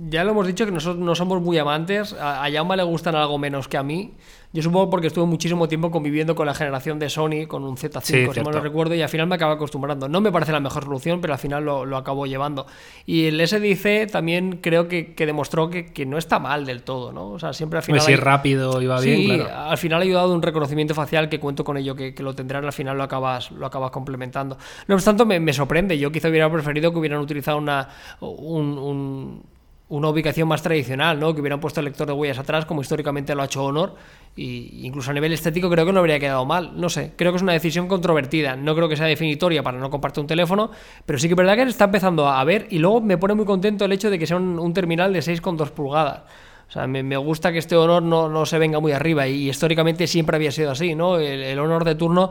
ya 0.09 0.25
lo 0.25 0.31
hemos 0.31 0.47
dicho 0.47 0.64
que 0.64 0.73
nosotros 0.73 1.05
no 1.05 1.14
somos 1.14 1.43
muy 1.43 1.59
amantes, 1.59 2.12
a, 2.12 2.45
a 2.45 2.50
Jaume 2.50 2.76
le 2.76 2.83
gustan 2.85 3.14
algo 3.14 3.38
menos 3.38 3.69
que 3.69 3.76
a 3.76 3.83
mí. 3.83 4.14
Yo 4.50 4.62
supongo 4.62 4.88
porque 4.88 5.09
estuve 5.09 5.26
muchísimo 5.26 5.69
tiempo 5.69 5.90
conviviendo 5.90 6.35
con 6.35 6.47
la 6.47 6.55
generación 6.55 6.99
de 6.99 7.11
Sony, 7.11 7.47
con 7.47 7.64
un 7.64 7.76
Z5, 7.76 8.33
si 8.33 8.40
mal 8.40 8.55
no 8.55 8.61
recuerdo, 8.61 8.95
y 8.95 9.02
al 9.02 9.11
final 9.11 9.26
me 9.26 9.35
acabo 9.35 9.52
acostumbrando. 9.52 10.09
No 10.09 10.23
me 10.23 10.33
parece 10.33 10.52
la 10.52 10.61
mejor 10.61 10.85
solución, 10.85 11.21
pero 11.21 11.35
al 11.35 11.38
final 11.38 11.64
lo, 11.67 11.85
lo 11.85 11.99
acabo 11.99 12.25
llevando. 12.25 12.67
Y 13.05 13.26
el 13.26 13.47
SDC 13.47 14.11
también 14.11 14.61
creo 14.62 14.88
que, 14.88 15.14
demostró 15.19 15.69
que, 15.69 16.07
no 16.07 16.17
está 16.17 16.38
mal 16.38 16.64
del 16.64 16.83
todo, 16.83 17.12
¿no? 17.12 17.33
O 17.33 17.38
sea, 17.38 17.52
siempre 17.52 17.78
al 17.78 17.83
final. 17.83 18.00
Pues 18.02 18.21
rápido 18.21 18.81
iba 18.81 18.99
bien, 19.00 19.43
al 19.43 19.76
final 19.76 20.00
ha 20.00 20.05
ayudado 20.05 20.35
un 20.35 20.40
reconocimiento 20.40 20.95
facial 20.95 21.28
que 21.28 21.38
cuento 21.38 21.62
con 21.62 21.76
ello, 21.76 21.95
que, 21.95 22.14
lo 22.19 22.35
tendrán, 22.35 22.64
al 22.64 22.73
final 22.73 22.97
lo 22.97 23.02
acabas, 23.02 23.50
lo 23.50 23.67
acabas 23.67 23.90
complementando. 23.90 24.57
No 24.87 24.95
obstante, 24.95 25.26
me, 25.26 25.40
me 25.40 25.52
sorprende. 25.52 25.99
Yo 25.99 26.11
quizá 26.11 26.28
hubiera 26.28 26.50
preferido 26.50 26.90
que 26.90 26.99
hubieran 26.99 27.21
utilizado 27.21 27.59
una, 27.59 27.90
un 28.21 29.43
una 29.90 30.09
ubicación 30.09 30.47
más 30.49 30.62
tradicional, 30.62 31.18
¿no? 31.18 31.35
Que 31.35 31.40
hubieran 31.40 31.61
puesto 31.61 31.80
el 31.80 31.87
lector 31.87 32.07
de 32.07 32.12
huellas 32.12 32.38
atrás, 32.38 32.66
como 32.66 32.83
históricamente 32.83 33.35
lo 33.35 33.42
ha 33.42 33.47
hecho 33.47 33.64
Honor, 33.64 33.95
y 34.37 34.87
incluso 34.87 35.11
a 35.11 35.14
nivel 35.14 35.33
estético 35.33 35.71
creo 35.71 35.87
que 35.87 35.92
no 35.92 36.00
habría 36.00 36.21
quedado 36.21 36.45
mal. 36.45 36.73
No 36.78 36.90
sé, 36.90 37.12
creo 37.16 37.33
que 37.33 37.37
es 37.37 37.42
una 37.42 37.54
decisión 37.54 37.88
controvertida. 37.88 38.54
No 38.54 38.75
creo 38.75 38.88
que 38.88 38.97
sea 38.97 39.07
definitoria 39.07 39.62
para 39.62 39.78
no 39.78 39.88
compartir 39.88 40.21
un 40.21 40.26
teléfono, 40.26 40.71
pero 41.07 41.18
sí 41.18 41.26
que 41.26 41.33
es 41.33 41.37
verdad 41.37 41.57
que 41.57 41.62
está 41.62 41.87
empezando 41.87 42.28
a 42.28 42.45
ver, 42.45 42.66
y 42.71 42.78
luego 42.78 43.00
me 43.00 43.16
pone 43.16 43.35
muy 43.35 43.47
contento 43.47 43.87
el 43.87 43.92
hecho 43.92 44.11
de 44.11 44.18
que 44.18 44.26
sea 44.26 44.37
un, 44.37 44.75
terminal 44.75 45.12
de 45.12 45.21
6,2 45.21 45.71
pulgadas. 45.71 46.23
O 46.68 46.71
sea, 46.71 46.87
me, 46.87 47.16
gusta 47.16 47.50
que 47.50 47.59
este 47.59 47.75
Honor 47.75 48.02
no, 48.02 48.28
no, 48.28 48.45
se 48.45 48.59
venga 48.59 48.78
muy 48.78 48.92
arriba, 48.92 49.26
y, 49.26 49.49
históricamente 49.49 50.07
siempre 50.07 50.37
había 50.37 50.52
sido 50.52 50.71
así, 50.71 50.95
¿no? 50.95 51.18
El, 51.18 51.59
Honor 51.59 51.85
de 51.85 51.95
turno 51.95 52.30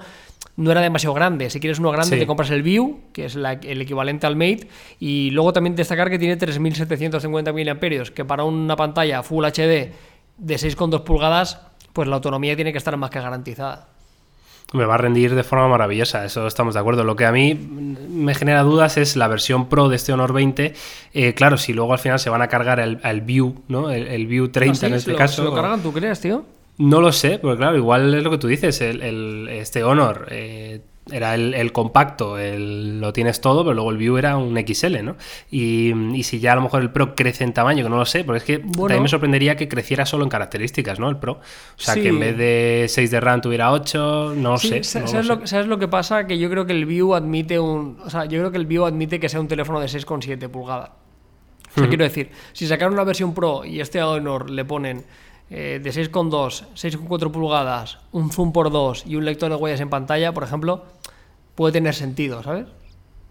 no 0.58 0.72
era 0.72 0.82
demasiado 0.82 1.14
grande. 1.14 1.50
Si 1.50 1.60
quieres 1.60 1.80
uno 1.80 1.92
grande, 1.92 2.18
te 2.18 2.28
compras 2.28 2.50
el 2.50 2.64
View, 2.64 3.00
que 3.14 3.26
es 3.26 3.36
el 3.36 3.82
equivalente 3.82 4.26
al 4.26 4.36
Mate. 4.36 4.68
Y 5.00 5.30
luego 5.30 5.54
también 5.54 5.76
destacar 5.76 6.10
que 6.10 6.20
tiene 6.20 6.36
3750 6.36 7.54
mAh, 7.54 8.04
que 8.14 8.26
para 8.26 8.44
una 8.44 8.76
pantalla 8.76 9.22
Full 9.24 9.46
HD 9.46 9.92
de 10.38 10.56
6,2 10.56 11.04
pulgadas, 11.04 11.62
pues 11.94 12.08
la 12.08 12.16
autonomía 12.16 12.56
tiene 12.56 12.72
que 12.72 12.80
estar 12.80 12.98
más 12.98 13.12
que 13.12 13.22
garantizada. 13.22 13.88
Me 14.74 14.86
va 14.86 14.96
a 14.96 14.98
rendir 14.98 15.34
de 15.34 15.44
forma 15.44 15.68
maravillosa, 15.70 16.26
eso 16.26 16.46
estamos 16.46 16.74
de 16.74 16.80
acuerdo. 16.82 17.04
Lo 17.04 17.16
que 17.16 17.26
a 17.26 17.32
mí 17.32 17.54
me 17.54 18.36
genera 18.36 18.64
dudas 18.64 18.98
es 18.98 19.16
la 19.16 19.28
versión 19.28 19.70
Pro 19.70 19.88
de 19.88 19.96
este 19.96 20.12
Honor 20.12 20.34
20. 20.34 20.74
Eh, 21.14 21.34
claro, 21.36 21.58
si 21.58 21.72
luego 21.72 21.94
al 21.94 22.00
final 22.00 22.20
se 22.20 22.30
van 22.30 22.42
a 22.42 22.48
cargar 22.48 22.80
el, 22.80 23.22
View, 23.22 23.62
¿no? 23.70 23.92
El, 23.92 24.28
View 24.28 24.50
30 24.50 24.86
ah, 24.86 24.90
en 24.90 24.96
este 24.96 25.16
caso. 25.16 25.36
¿Se 25.36 25.44
lo 25.44 25.56
cargan, 25.56 25.82
tú 25.82 25.94
crees, 25.94 26.20
tío? 26.20 26.57
No 26.78 27.02
lo 27.02 27.12
sé, 27.12 27.40
porque 27.40 27.58
claro, 27.58 27.76
igual 27.76 28.14
es 28.14 28.24
lo 28.24 28.30
que 28.30 28.38
tú 28.38 28.48
dices, 28.48 28.82
el, 28.82 29.48
este 29.50 29.84
Honor 29.84 30.28
eh, 30.30 30.82
era 31.12 31.36
el, 31.36 31.72
compacto, 31.72 32.38
el, 32.38 33.00
lo 33.00 33.14
tienes 33.14 33.42
todo, 33.42 33.64
pero 33.64 33.74
luego 33.74 33.92
el 33.92 33.98
View 33.98 34.18
era 34.18 34.38
un 34.38 34.56
XL, 34.58 35.04
¿no? 35.04 35.16
Y, 35.50 35.94
si 36.24 36.40
ya 36.40 36.54
a 36.54 36.56
lo 36.56 36.62
mejor 36.62 36.82
el 36.82 36.92
Pro 36.92 37.16
crece 37.16 37.44
en 37.44 37.54
tamaño, 37.54 37.84
que 37.84 37.90
no 37.90 37.98
lo 37.98 38.06
sé, 38.06 38.24
porque 38.24 38.38
es 38.38 38.44
que 38.44 38.60
también 38.60 39.02
me 39.02 39.08
sorprendería 39.08 39.56
que 39.56 39.68
creciera 39.68 40.06
solo 40.06 40.24
en 40.24 40.30
características, 40.30 41.00
¿no? 41.00 41.10
El 41.10 41.18
Pro. 41.18 41.34
O 41.34 41.40
sea, 41.78 41.96
que 41.96 42.10
en 42.10 42.20
vez 42.20 42.38
de 42.38 42.86
6 42.90 43.12
de 43.12 43.20
RAM 43.20 43.42
tuviera 43.42 43.72
8, 43.72 44.34
no 44.36 44.58
sé. 44.58 44.84
¿sabes, 44.84 45.26
lo, 45.26 45.48
¿Sabes 45.48 45.68
lo 45.68 45.80
que 45.80 45.88
pasa? 45.88 46.28
Que 46.28 46.38
yo 46.38 46.50
creo 46.50 46.66
que 46.66 46.74
el 46.74 46.86
View 46.86 47.16
admite 47.16 47.60
un... 47.60 47.98
O 48.04 48.10
sea, 48.10 48.26
yo 48.26 48.40
creo 48.40 48.52
que 48.52 48.58
el 48.58 48.66
View 48.66 48.86
admite 48.86 49.20
que 49.20 49.30
sea 49.30 49.40
un 49.40 49.48
teléfono 49.48 49.80
de 49.80 49.88
6,7 49.88 50.50
pulgadas. 50.50 50.92
O 51.76 51.80
sea, 51.80 51.90
quiero 51.90 52.04
decir, 52.04 52.30
si 52.54 52.66
sacaron 52.66 52.94
una 52.94 53.04
versión 53.04 53.34
Pro 53.34 53.64
y 53.64 53.82
este 53.82 54.02
Honor 54.02 54.50
le 54.50 54.66
ponen 54.66 55.06
eh, 55.50 55.80
de 55.82 55.90
6,2, 55.90 56.66
6,4 56.76 57.32
pulgadas, 57.32 58.00
un 58.12 58.32
zoom 58.32 58.52
por 58.52 58.70
2 58.72 59.06
y 59.06 59.16
un 59.16 59.26
lector 59.26 59.50
de 59.50 59.56
huellas 59.56 59.80
en 59.80 59.90
pantalla, 59.90 60.34
por 60.34 60.44
ejemplo, 60.44 60.86
puede 61.56 61.74
tener 61.74 61.96
sentido, 61.96 62.44
¿sabes? 62.44 62.68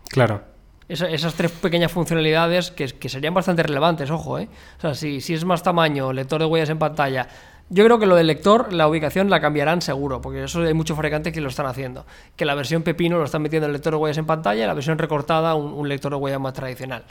Claro. 0.08 0.42
esas 0.88 1.34
tres 1.34 1.50
pequeñas 1.50 1.92
funcionalidades 1.92 2.70
que, 2.70 3.08
serían 3.08 3.34
bastante 3.34 3.62
relevantes, 3.62 4.10
ojo, 4.10 4.38
¿eh? 4.38 4.48
O 4.78 4.80
sea, 4.80 4.94
si, 4.94 5.20
si 5.20 5.34
es 5.34 5.44
más 5.44 5.62
tamaño, 5.62 6.12
lector 6.12 6.40
de 6.40 6.46
huellas 6.46 6.70
en 6.70 6.78
pantalla, 6.78 7.28
yo 7.68 7.84
creo 7.84 7.98
que 7.98 8.06
lo 8.06 8.14
del 8.14 8.28
lector, 8.28 8.72
la 8.72 8.86
ubicación 8.86 9.28
la 9.28 9.40
cambiarán 9.40 9.82
seguro, 9.82 10.20
porque 10.20 10.44
eso 10.44 10.60
hay 10.62 10.72
muchos 10.72 10.94
fabricantes 10.94 11.32
que 11.32 11.40
lo 11.40 11.48
están 11.48 11.66
haciendo. 11.66 12.06
Que 12.36 12.44
la 12.44 12.54
versión 12.54 12.82
Pepino 12.82 13.18
lo 13.18 13.24
están 13.24 13.42
metiendo 13.42 13.66
el 13.66 13.72
lector 13.72 13.92
de 13.92 13.98
huellas 13.98 14.18
en 14.18 14.26
pantalla 14.26 14.62
y 14.62 14.66
la 14.66 14.74
versión 14.74 14.98
recortada 14.98 15.56
un, 15.56 15.88
lector 15.88 16.12
de 16.12 16.16
huellas 16.16 16.40
más 16.40 16.52
tradicional. 16.52 17.02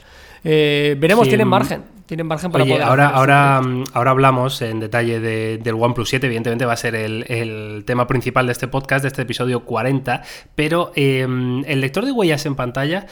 Eh, 0.42 0.96
veremos, 0.98 1.28
tienen 1.28 1.46
mm, 1.46 1.50
margen. 1.50 1.84
Tienen 2.06 2.26
margen 2.26 2.50
para 2.50 2.64
poder 2.64 2.82
ahora, 2.82 3.08
ahora, 3.08 3.60
mm, 3.60 3.84
ahora 3.92 4.10
hablamos 4.12 4.62
en 4.62 4.80
detalle 4.80 5.20
del 5.20 5.74
OnePlus 5.74 6.08
7, 6.08 6.26
evidentemente 6.26 6.64
va 6.64 6.72
a 6.72 6.78
ser 6.78 6.94
el, 6.94 7.82
tema 7.86 8.06
principal 8.06 8.46
de 8.46 8.52
este 8.52 8.66
podcast, 8.66 9.02
de 9.02 9.08
este 9.08 9.22
episodio 9.22 9.64
40, 9.64 10.22
pero 10.54 10.90
em, 10.94 11.64
el 11.66 11.82
lector 11.82 12.06
de 12.06 12.12
huellas 12.12 12.46
en 12.46 12.54
pantalla 12.54 13.06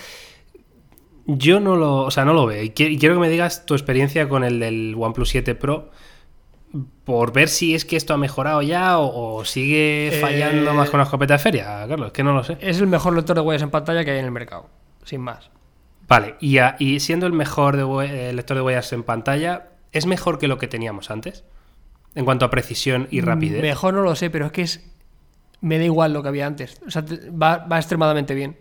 yo 1.27 1.61
no 1.61 1.77
lo, 1.77 2.03
o 2.03 2.11
sea, 2.11 2.25
no 2.25 2.33
lo 2.33 2.47
veo. 2.47 2.63
Y 2.63 2.71
quiero 2.71 3.15
que 3.15 3.21
me 3.21 3.29
digas 3.29 3.67
tu 3.67 3.75
experiencia 3.75 4.29
con 4.29 4.45
el 4.45 4.61
del 4.61 4.95
OnePlus 4.99 5.29
7 5.29 5.55
Pro 5.55 5.91
por 7.05 7.33
ver 7.33 7.49
si 7.49 7.75
es 7.75 7.85
que 7.85 7.97
esto 7.97 8.15
ha 8.15 8.17
mejorado 8.17 8.63
ya 8.63 8.99
o, 8.99 9.45
sigue 9.45 10.19
fallando 10.21 10.75
más 10.75 10.91
con 10.91 10.99
la 10.99 11.05
escopeta 11.05 11.35
de 11.35 11.39
feria, 11.39 11.85
Carlos, 11.89 12.13
que 12.13 12.25
no 12.25 12.33
lo 12.33 12.43
sé. 12.43 12.57
Es 12.61 12.81
el 12.81 12.87
mejor 12.87 13.15
lector 13.15 13.37
de 13.37 13.43
huellas 13.43 13.63
en 13.63 13.71
pantalla 13.71 14.05
que 14.05 14.11
hay 14.11 14.19
en 14.19 14.25
el 14.25 14.31
mercado, 14.31 14.69
sin 15.05 15.21
más. 15.21 15.51
Vale, 16.09 16.37
y, 16.41 17.01
siendo 17.01 17.27
el 17.27 17.33
mejor 17.33 17.77
de 17.77 18.33
lector 18.33 18.57
de 18.57 18.63
huellas 18.63 18.93
en 18.93 19.03
pantalla, 19.03 19.71
¿es 19.93 20.07
mejor 20.07 20.39
que 20.39 20.49
lo 20.49 20.59
que 20.59 20.69
teníamos 20.69 21.11
antes? 21.11 21.45
En 22.15 22.25
cuanto 22.25 22.45
a 22.45 22.51
precisión 22.51 23.09
y 23.11 23.21
mm, 23.21 23.25
rapidez. 23.25 23.63
Mejor 23.63 23.95
no 23.95 24.03
lo 24.03 24.15
sé, 24.15 24.31
pero 24.31 24.47
es 24.47 24.53
que 24.53 24.63
es. 24.63 24.91
Me 25.61 25.79
da 25.79 25.85
igual 25.85 26.13
lo 26.13 26.23
que 26.23 26.29
había 26.29 26.47
antes. 26.47 26.81
O 26.87 26.91
sea, 26.91 27.05
va 27.31 27.67
extremadamente 27.79 28.35
bien 28.35 28.57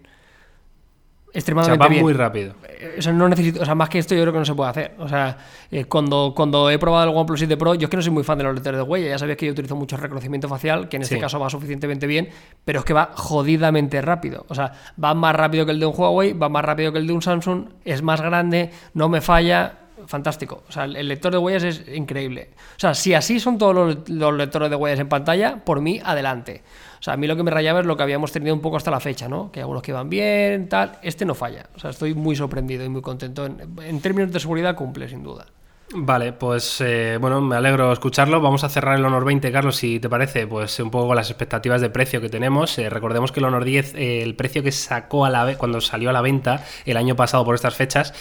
extremadamente 1.34 1.84
o 1.84 1.88
sea, 1.88 1.96
va 1.96 2.02
muy 2.02 2.14
rápido. 2.14 2.54
Eh, 2.68 2.96
o 3.00 3.02
sea, 3.02 3.12
no 3.12 3.28
necesito, 3.28 3.62
o 3.62 3.66
sea, 3.66 3.74
más 3.76 3.90
que 3.90 4.00
esto 4.00 4.14
yo 4.14 4.22
creo 4.22 4.34
que 4.34 4.40
no 4.40 4.46
se 4.46 4.54
puede 4.54 4.70
hacer. 4.70 4.92
O 5.00 5.08
sea, 5.08 5.38
eh, 5.72 5.86
cuando, 5.86 6.34
cuando 6.36 6.70
he 6.70 6.78
probado 6.78 7.10
el 7.10 7.18
OnePlus 7.18 7.40
7 7.40 7.58
Pro, 7.58 7.74
yo 7.74 7.86
es 7.86 7.90
que 7.90 7.98
no 7.98 8.04
soy 8.04 8.12
muy 8.12 8.24
fan 8.24 8.38
de 8.38 8.44
los 8.44 8.54
lectores 8.54 8.78
de 8.78 8.84
huella. 8.84 9.10
Ya 9.10 9.18
sabéis 9.18 9.38
que 9.38 9.48
yo 9.48 9.52
utilizo 9.52 9.76
mucho 9.76 9.98
reconocimiento 9.98 10.48
facial, 10.48 10.88
que 10.88 10.98
en 10.98 11.04
este 11.04 11.18
caso 11.18 11.40
va 11.40 11.50
suficientemente 11.50 12.06
bien, 12.06 12.30
pero 12.64 12.80
es 12.80 12.86
que 12.86 12.94
va 12.94 13.12
jodidamente 13.16 14.02
rápido. 14.02 14.46
O 14.48 14.56
sea, 14.56 14.72
va 15.04 15.14
más 15.14 15.36
rápido 15.36 15.66
que 15.66 15.72
el 15.72 15.80
de 15.80 15.88
un 15.88 15.94
Huawei, 15.98 16.34
va 16.34 16.50
más 16.50 16.64
rápido 16.64 16.92
que 16.92 17.00
el 17.00 17.08
de 17.08 17.14
un 17.14 17.22
Samsung, 17.22 17.66
es 17.84 18.02
más 18.04 18.22
grande, 18.22 18.70
no 18.94 19.10
me 19.10 19.22
falla. 19.22 19.80
Fantástico. 20.06 20.64
O 20.68 20.72
sea, 20.72 20.84
el 20.84 21.08
lector 21.08 21.32
de 21.32 21.38
huellas 21.38 21.64
es 21.64 21.84
increíble. 21.96 22.50
O 22.76 22.80
sea, 22.80 22.94
si 22.94 23.14
así 23.14 23.40
son 23.40 23.58
todos 23.58 23.74
los, 23.74 24.10
los 24.10 24.34
lectores 24.34 24.70
de 24.70 24.76
huellas 24.76 25.00
en 25.00 25.08
pantalla, 25.08 25.64
por 25.64 25.80
mí, 25.80 26.02
adelante. 26.04 26.62
O 27.04 27.06
sea, 27.06 27.16
a 27.16 27.18
mí 27.18 27.28
lo 27.28 27.36
que 27.36 27.44
me 27.44 27.52
rayaba 27.52 27.82
es 27.82 27.86
lo 27.86 27.98
que 27.98 28.04
habíamos 28.04 28.32
tenido 28.32 28.56
un 28.56 28.62
poco 28.62 28.78
hasta 28.78 28.90
la 28.90 29.02
fecha, 29.02 29.28
¿no? 29.28 29.52
Que 29.52 29.60
algunos 29.60 29.84
que 29.84 29.92
van 29.92 30.10
bien, 30.10 30.70
tal. 30.70 31.00
Este 31.02 31.26
no 31.26 31.36
falla. 31.36 31.66
O 31.76 31.80
sea, 31.80 31.90
estoy 31.90 32.14
muy 32.14 32.34
sorprendido 32.34 32.86
y 32.86 32.88
muy 32.88 33.02
contento. 33.02 33.46
En, 33.46 34.00
términos 34.00 34.32
de 34.32 34.40
seguridad 34.40 34.74
cumple, 34.74 35.10
sin 35.10 35.22
duda. 35.22 35.46
Vale, 35.94 36.32
pues 36.32 36.80
eh, 36.80 37.18
bueno, 37.20 37.42
me 37.42 37.58
alegro 37.58 37.92
escucharlo. 37.92 38.40
Vamos 38.40 38.64
a 38.64 38.70
cerrar 38.70 38.98
el 38.98 39.04
Honor 39.04 39.26
20, 39.26 39.52
Carlos, 39.52 39.76
si 39.76 40.00
te 40.00 40.08
parece, 40.08 40.48
pues 40.48 40.80
un 40.80 40.92
poco 40.92 41.08
con 41.08 41.18
las 41.18 41.30
expectativas 41.30 41.82
de 41.82 41.90
precio 41.90 42.22
que 42.22 42.30
tenemos. 42.30 42.80
Eh, 42.80 42.90
recordemos 42.90 43.34
que 43.34 43.42
el 43.42 43.48
Honor 43.48 43.66
10, 43.66 43.96
eh, 43.96 44.24
el 44.24 44.36
precio 44.36 44.64
que 44.64 44.72
sacó 44.72 45.26
a 45.26 45.30
la 45.30 45.58
cuando 45.58 45.82
salió 45.82 46.10
a 46.10 46.14
la 46.14 46.22
venta 46.22 46.64
el 46.86 46.96
año 46.96 47.18
pasado 47.18 47.44
por 47.44 47.56
estas 47.56 47.76
fechas, 47.76 48.14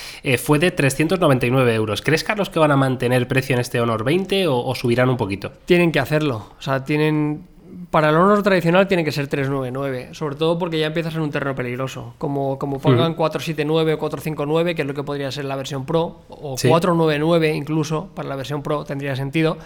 fue 0.43 0.59
de 0.59 0.73
399 0.73 1.73
euros. 1.73 2.03
¿Crees, 2.03 2.25
Carlos, 2.25 2.51
que 2.51 2.59
van 2.59 2.73
a 2.73 2.77
mantener 2.77 3.19
el 3.19 3.29
precio 3.29 3.55
en 3.55 3.61
este 3.61 3.81
Honor 3.81 4.03
20 4.03 4.49
o 4.49 4.75
subirán 4.75 5.09
un 5.09 5.17
poquito? 5.17 5.53
Tienen 5.67 5.93
que 5.93 6.01
hacerlo. 6.01 6.49
O 6.59 6.63
sea, 6.63 6.85
tienen 6.85 7.52
para 7.91 8.11
el 8.11 8.17
Honor 8.17 8.43
tradicional 8.43 8.89
tiene 8.89 9.05
que 9.05 9.13
ser 9.13 9.29
399, 9.29 10.15
sobre 10.15 10.37
todo 10.37 10.59
porque 10.59 10.79
ya 10.79 10.87
empiezas 10.87 11.15
en 11.15 11.23
un 11.23 11.31
terreno 11.31 11.55
peligroso. 11.55 12.15
Como, 12.19 12.59
como 12.59 12.79
pongan 12.79 13.15
479 13.15 13.95
o 13.95 13.99
459, 13.99 14.75
que 14.75 14.83
es 14.83 14.89
lo 14.89 14.95
que 14.95 15.03
podría 15.03 15.31
ser 15.31 15.45
la 15.47 15.57
versión 15.57 15.87
Pro, 15.87 16.23
o 16.29 16.57
499 16.57 17.55
incluso, 17.55 18.11
para 18.15 18.29
la 18.29 18.37
versión 18.37 18.63
Pro 18.63 18.85
tendría 18.85 19.17
sentido. 19.17 19.59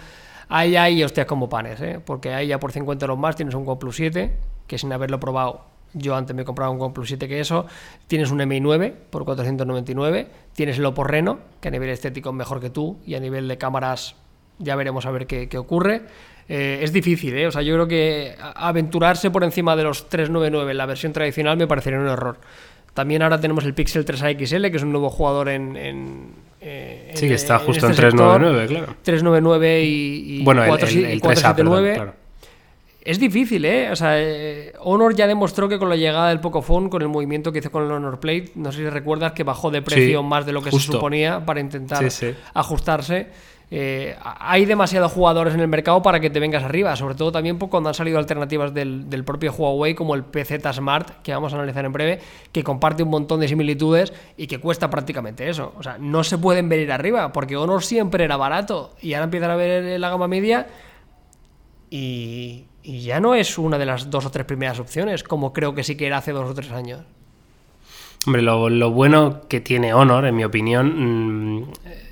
Ahí 0.49 0.77
hay 0.77 1.03
hostias 1.03 1.25
como 1.25 1.49
panes, 1.49 1.81
¿eh? 1.81 1.99
porque 2.03 2.33
ahí 2.33 2.47
ya 2.47 2.59
por 2.59 2.71
50 2.71 3.05
euros 3.05 3.19
más 3.19 3.35
tienes 3.35 3.53
un 3.53 3.67
OnePlus 3.67 3.95
7, 3.97 4.37
que 4.65 4.77
sin 4.77 4.93
haberlo 4.93 5.19
probado, 5.19 5.65
yo 5.93 6.15
antes 6.15 6.35
me 6.35 6.43
he 6.43 6.45
comprado 6.45 6.71
un 6.71 6.81
OnePlus 6.81 7.07
7 7.09 7.27
que 7.27 7.39
eso, 7.41 7.65
tienes 8.07 8.31
un 8.31 8.45
Mi 8.47 8.59
9 8.61 8.95
por 9.09 9.25
499, 9.25 10.27
tienes 10.53 10.77
el 10.77 10.85
Oppo 10.85 11.03
Reno, 11.03 11.39
que 11.59 11.67
a 11.67 11.71
nivel 11.71 11.89
estético 11.89 12.29
es 12.29 12.35
mejor 12.35 12.61
que 12.61 12.69
tú, 12.69 12.97
y 13.05 13.15
a 13.15 13.19
nivel 13.19 13.47
de 13.47 13.57
cámaras 13.57 14.15
ya 14.59 14.75
veremos 14.75 15.05
a 15.05 15.11
ver 15.11 15.27
qué, 15.27 15.49
qué 15.49 15.57
ocurre. 15.57 16.03
Eh, 16.49 16.79
es 16.81 16.93
difícil, 16.93 17.35
¿eh? 17.37 17.47
O 17.47 17.51
sea, 17.51 17.61
yo 17.61 17.73
creo 17.73 17.87
que 17.87 18.35
aventurarse 18.39 19.31
por 19.31 19.43
encima 19.43 19.75
de 19.75 19.83
los 19.83 20.09
399 20.09 20.71
en 20.71 20.77
la 20.77 20.85
versión 20.85 21.13
tradicional 21.13 21.57
me 21.57 21.67
parecería 21.67 21.99
un 21.99 22.07
error. 22.07 22.37
También 22.93 23.21
ahora 23.21 23.39
tenemos 23.39 23.63
el 23.65 23.73
Pixel 23.73 24.05
3a 24.05 24.37
XL, 24.37 24.71
que 24.71 24.77
es 24.77 24.83
un 24.83 24.91
nuevo 24.91 25.09
jugador 25.09 25.49
en. 25.49 25.75
Eh, 26.59 27.11
sí, 27.13 27.27
que 27.27 27.35
está 27.35 27.59
justo 27.59 27.85
en, 27.85 27.93
399, 27.93 28.63
este 28.63 28.75
claro. 28.75 28.95
399 29.03 29.83
y, 29.83 30.39
y 30.39 30.43
bueno, 30.43 30.63
el, 30.63 30.69
479. 30.69 31.93
claro. 31.93 32.13
Es 33.07 33.19
difícil, 33.19 33.63
¿eh? 33.63 33.89
O 33.89 33.95
sea, 33.95 34.19
eh, 34.19 34.73
Honor 34.79 35.15
ya 35.15 35.27
demostró 35.27 35.69
que 35.69 35.77
con 35.77 35.87
la 35.87 35.95
llegada 35.95 36.27
del 36.27 36.41
Pocophone, 36.41 36.89
con 36.89 37.01
el 37.01 37.07
movimiento 37.07 37.53
que 37.53 37.59
hizo 37.59 37.71
con 37.71 37.85
el 37.85 37.91
Honor 37.91 38.19
Plate, 38.19 38.51
no 38.55 38.71
sé 38.73 38.79
si 38.79 38.89
recuerdas 38.89 39.31
que 39.31 39.43
bajó 39.43 39.71
de 39.71 39.81
precio 39.81 40.23
más 40.23 40.45
de 40.45 40.51
lo 40.51 40.61
que 40.61 40.71
se 40.71 40.79
suponía 40.79 41.45
para 41.45 41.61
intentar 41.61 42.03
ajustarse. 42.53 43.27
Eh, 43.69 44.15
hay 44.21 44.65
demasiados 44.65 45.11
jugadores 45.11 45.53
en 45.53 45.59
el 45.59 45.67
mercado 45.67 46.01
para 46.01 46.21
que 46.21 46.29
te 46.29 46.39
vengas 46.39 46.63
arriba, 46.63 46.95
sobre 46.95 47.15
todo 47.15 47.33
también 47.33 47.57
cuando 47.57 47.89
han 47.89 47.95
salido 47.95 48.17
alternativas 48.17 48.73
del, 48.73 49.23
propio 49.25 49.51
Huawei 49.51 49.93
como 49.93 50.15
el 50.15 50.23
PZ 50.23 50.73
Smart, 50.73 51.21
que 51.21 51.33
vamos 51.33 51.51
a 51.51 51.57
analizar 51.57 51.83
en 51.83 51.91
breve, 51.91 52.19
que 52.53 52.63
comparte 52.63 53.03
un 53.03 53.09
montón 53.09 53.41
de 53.41 53.47
similitudes 53.49 54.13
y 54.37 54.47
que 54.47 54.59
cuesta 54.59 54.89
prácticamente 54.89 55.49
eso. 55.49 55.73
O 55.77 55.83
sea, 55.83 55.97
no 55.99 56.23
se 56.23 56.37
pueden 56.37 56.69
venir 56.69 56.91
arriba, 56.93 57.33
porque 57.33 57.57
Honor 57.57 57.83
siempre 57.83 58.23
era 58.23 58.37
barato 58.37 58.95
y 59.01 59.13
ahora 59.13 59.25
empiezan 59.25 59.51
a 59.51 59.55
ver 59.57 59.99
la 59.99 60.09
gama 60.09 60.29
media 60.29 60.67
y, 61.89 62.65
ya 62.83 63.19
no 63.19 63.35
es 63.35 63.57
una 63.57 63.77
de 63.77 63.85
las 63.85 64.09
dos 64.09 64.25
o 64.25 64.31
tres 64.31 64.45
primeras 64.45 64.79
opciones, 64.79 65.21
como 65.21 65.51
creo 65.51 65.75
que 65.75 65.83
sí 65.83 65.97
que 65.97 66.07
era 66.07 66.19
hace 66.19 66.31
dos 66.31 66.49
o 66.49 66.53
tres 66.53 66.71
años. 66.71 67.01
Hombre, 68.25 68.41
lo, 68.41 68.91
bueno 68.91 69.41
que 69.49 69.59
tiene 69.59 69.93
Honor, 69.93 70.25
en 70.25 70.35
mi 70.35 70.45
opinión, 70.45 71.59
mm, 71.59 71.71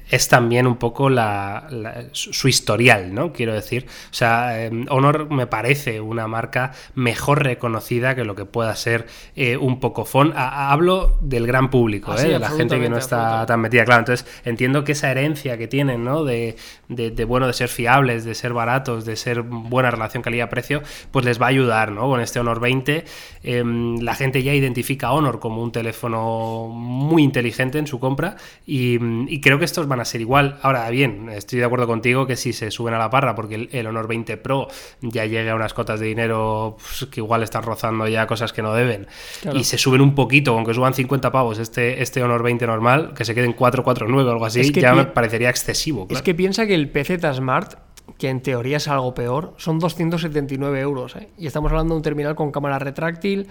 es 0.09 0.27
también 0.27 0.67
un 0.67 0.77
poco 0.77 1.09
la, 1.09 1.67
su 2.11 2.47
historial, 2.47 3.13
¿no? 3.13 3.33
Quiero 3.33 3.53
decir, 3.53 3.85
o 4.11 4.13
sea, 4.13 4.63
em, 4.63 4.85
Honor 4.89 5.31
me 5.31 5.47
parece 5.47 5.99
una 6.01 6.27
marca 6.27 6.73
mejor 6.93 7.43
reconocida 7.43 8.15
que 8.15 8.23
lo 8.23 8.35
que 8.35 8.45
pueda 8.45 8.75
ser 8.75 9.07
eh, 9.35 9.57
un 9.57 9.79
Pocofon. 9.79 10.33
hablo 10.35 11.17
del 11.21 11.47
gran 11.47 11.69
público, 11.69 12.11
ah, 12.11 12.21
¿eh? 12.21 12.29
de 12.29 12.39
la 12.39 12.49
gente 12.49 12.79
que 12.79 12.89
no 12.89 12.97
está 12.97 13.45
tan 13.45 13.61
metida. 13.61 13.85
Claro, 13.85 13.99
entonces 13.99 14.27
entiendo 14.45 14.83
que 14.83 14.91
esa 14.91 15.09
herencia 15.11 15.57
que 15.57 15.67
tienen, 15.67 16.03
¿no? 16.03 16.23
De, 16.23 16.55
de, 16.87 17.25
bueno, 17.25 17.47
de 17.47 17.53
ser 17.53 17.69
fiables, 17.69 18.25
de 18.25 18.35
ser 18.35 18.53
baratos, 18.53 19.05
de 19.05 19.15
ser 19.15 19.41
buena 19.41 19.91
relación 19.91 20.21
calidad-precio, 20.21 20.83
pues 21.11 21.25
les 21.25 21.41
va 21.41 21.47
a 21.47 21.49
ayudar, 21.49 21.91
¿no? 21.91 22.07
Con 22.07 22.21
este 22.21 22.39
Honor 22.39 22.59
20, 22.59 23.05
em, 23.43 23.99
la 23.99 24.15
gente 24.15 24.43
ya 24.43 24.53
identifica 24.53 25.11
Honor 25.11 25.39
como 25.39 25.63
un 25.63 25.71
teléfono 25.71 26.67
muy 26.69 27.23
inteligente 27.23 27.79
en 27.79 27.87
su 27.87 27.99
compra 27.99 28.35
y, 28.65 28.97
y 29.27 29.41
creo 29.41 29.59
que 29.59 29.65
estos 29.65 29.87
van 29.87 29.94
a 29.99 30.05
ser 30.05 30.21
igual. 30.21 30.58
Ahora 30.62 30.89
bien, 30.89 31.29
estoy 31.29 31.60
de 31.60 31.65
acuerdo 31.65 31.88
contigo 31.88 32.25
que 32.25 32.36
si 32.36 32.53
se 32.53 32.71
suben 32.71 32.93
a 32.93 32.97
la 32.97 33.10
parra 33.10 33.36
porque 33.36 33.69
el, 33.71 33.88
Honor 33.88 34.08
20 34.08 34.38
Pro 34.38 34.67
ya 35.01 35.25
llegue 35.25 35.49
a 35.49 35.55
unas 35.55 35.73
cotas 35.73 35.99
de 35.99 36.08
dinero 36.08 36.77
pues, 36.79 37.10
que 37.10 37.19
igual 37.19 37.43
están 37.43 37.63
rozando 37.63 38.08
ya 38.08 38.27
cosas 38.27 38.53
que 38.53 38.62
no 38.62 38.73
deben 38.73 39.08
y 39.53 39.63
se 39.63 39.77
suben 39.77 40.01
un 40.01 40.15
poquito, 40.15 40.53
aunque 40.53 40.73
suban 40.73 40.93
50 40.93 41.31
pavos 41.31 41.60
este, 41.60 42.01
este 42.01 42.23
Honor 42.23 42.43
20 42.43 42.67
normal, 42.67 43.13
que 43.15 43.25
se 43.25 43.36
queden 43.36 43.53
449 43.53 44.29
o 44.29 44.34
algo 44.34 44.45
así, 44.45 44.71
ya 44.71 44.93
me 44.93 45.05
parecería 45.05 45.49
excesivo. 45.49 46.08
Es 46.10 46.21
que 46.21 46.34
piensa 46.34 46.65
que 46.65 46.75
el 46.75 46.89
PZ 46.89 47.36
Smart 47.36 47.75
que 48.17 48.29
en 48.29 48.41
teoría 48.41 48.77
es 48.77 48.88
algo 48.88 49.13
peor, 49.13 49.53
son 49.58 49.79
279 49.79 50.79
euros. 50.79 51.15
¿eh? 51.15 51.29
Y 51.38 51.47
estamos 51.47 51.71
hablando 51.71 51.93
de 51.93 51.97
un 51.97 52.03
terminal 52.03 52.36
con 52.36 52.51
cámara 52.51 52.79
retráctil, 52.79 53.47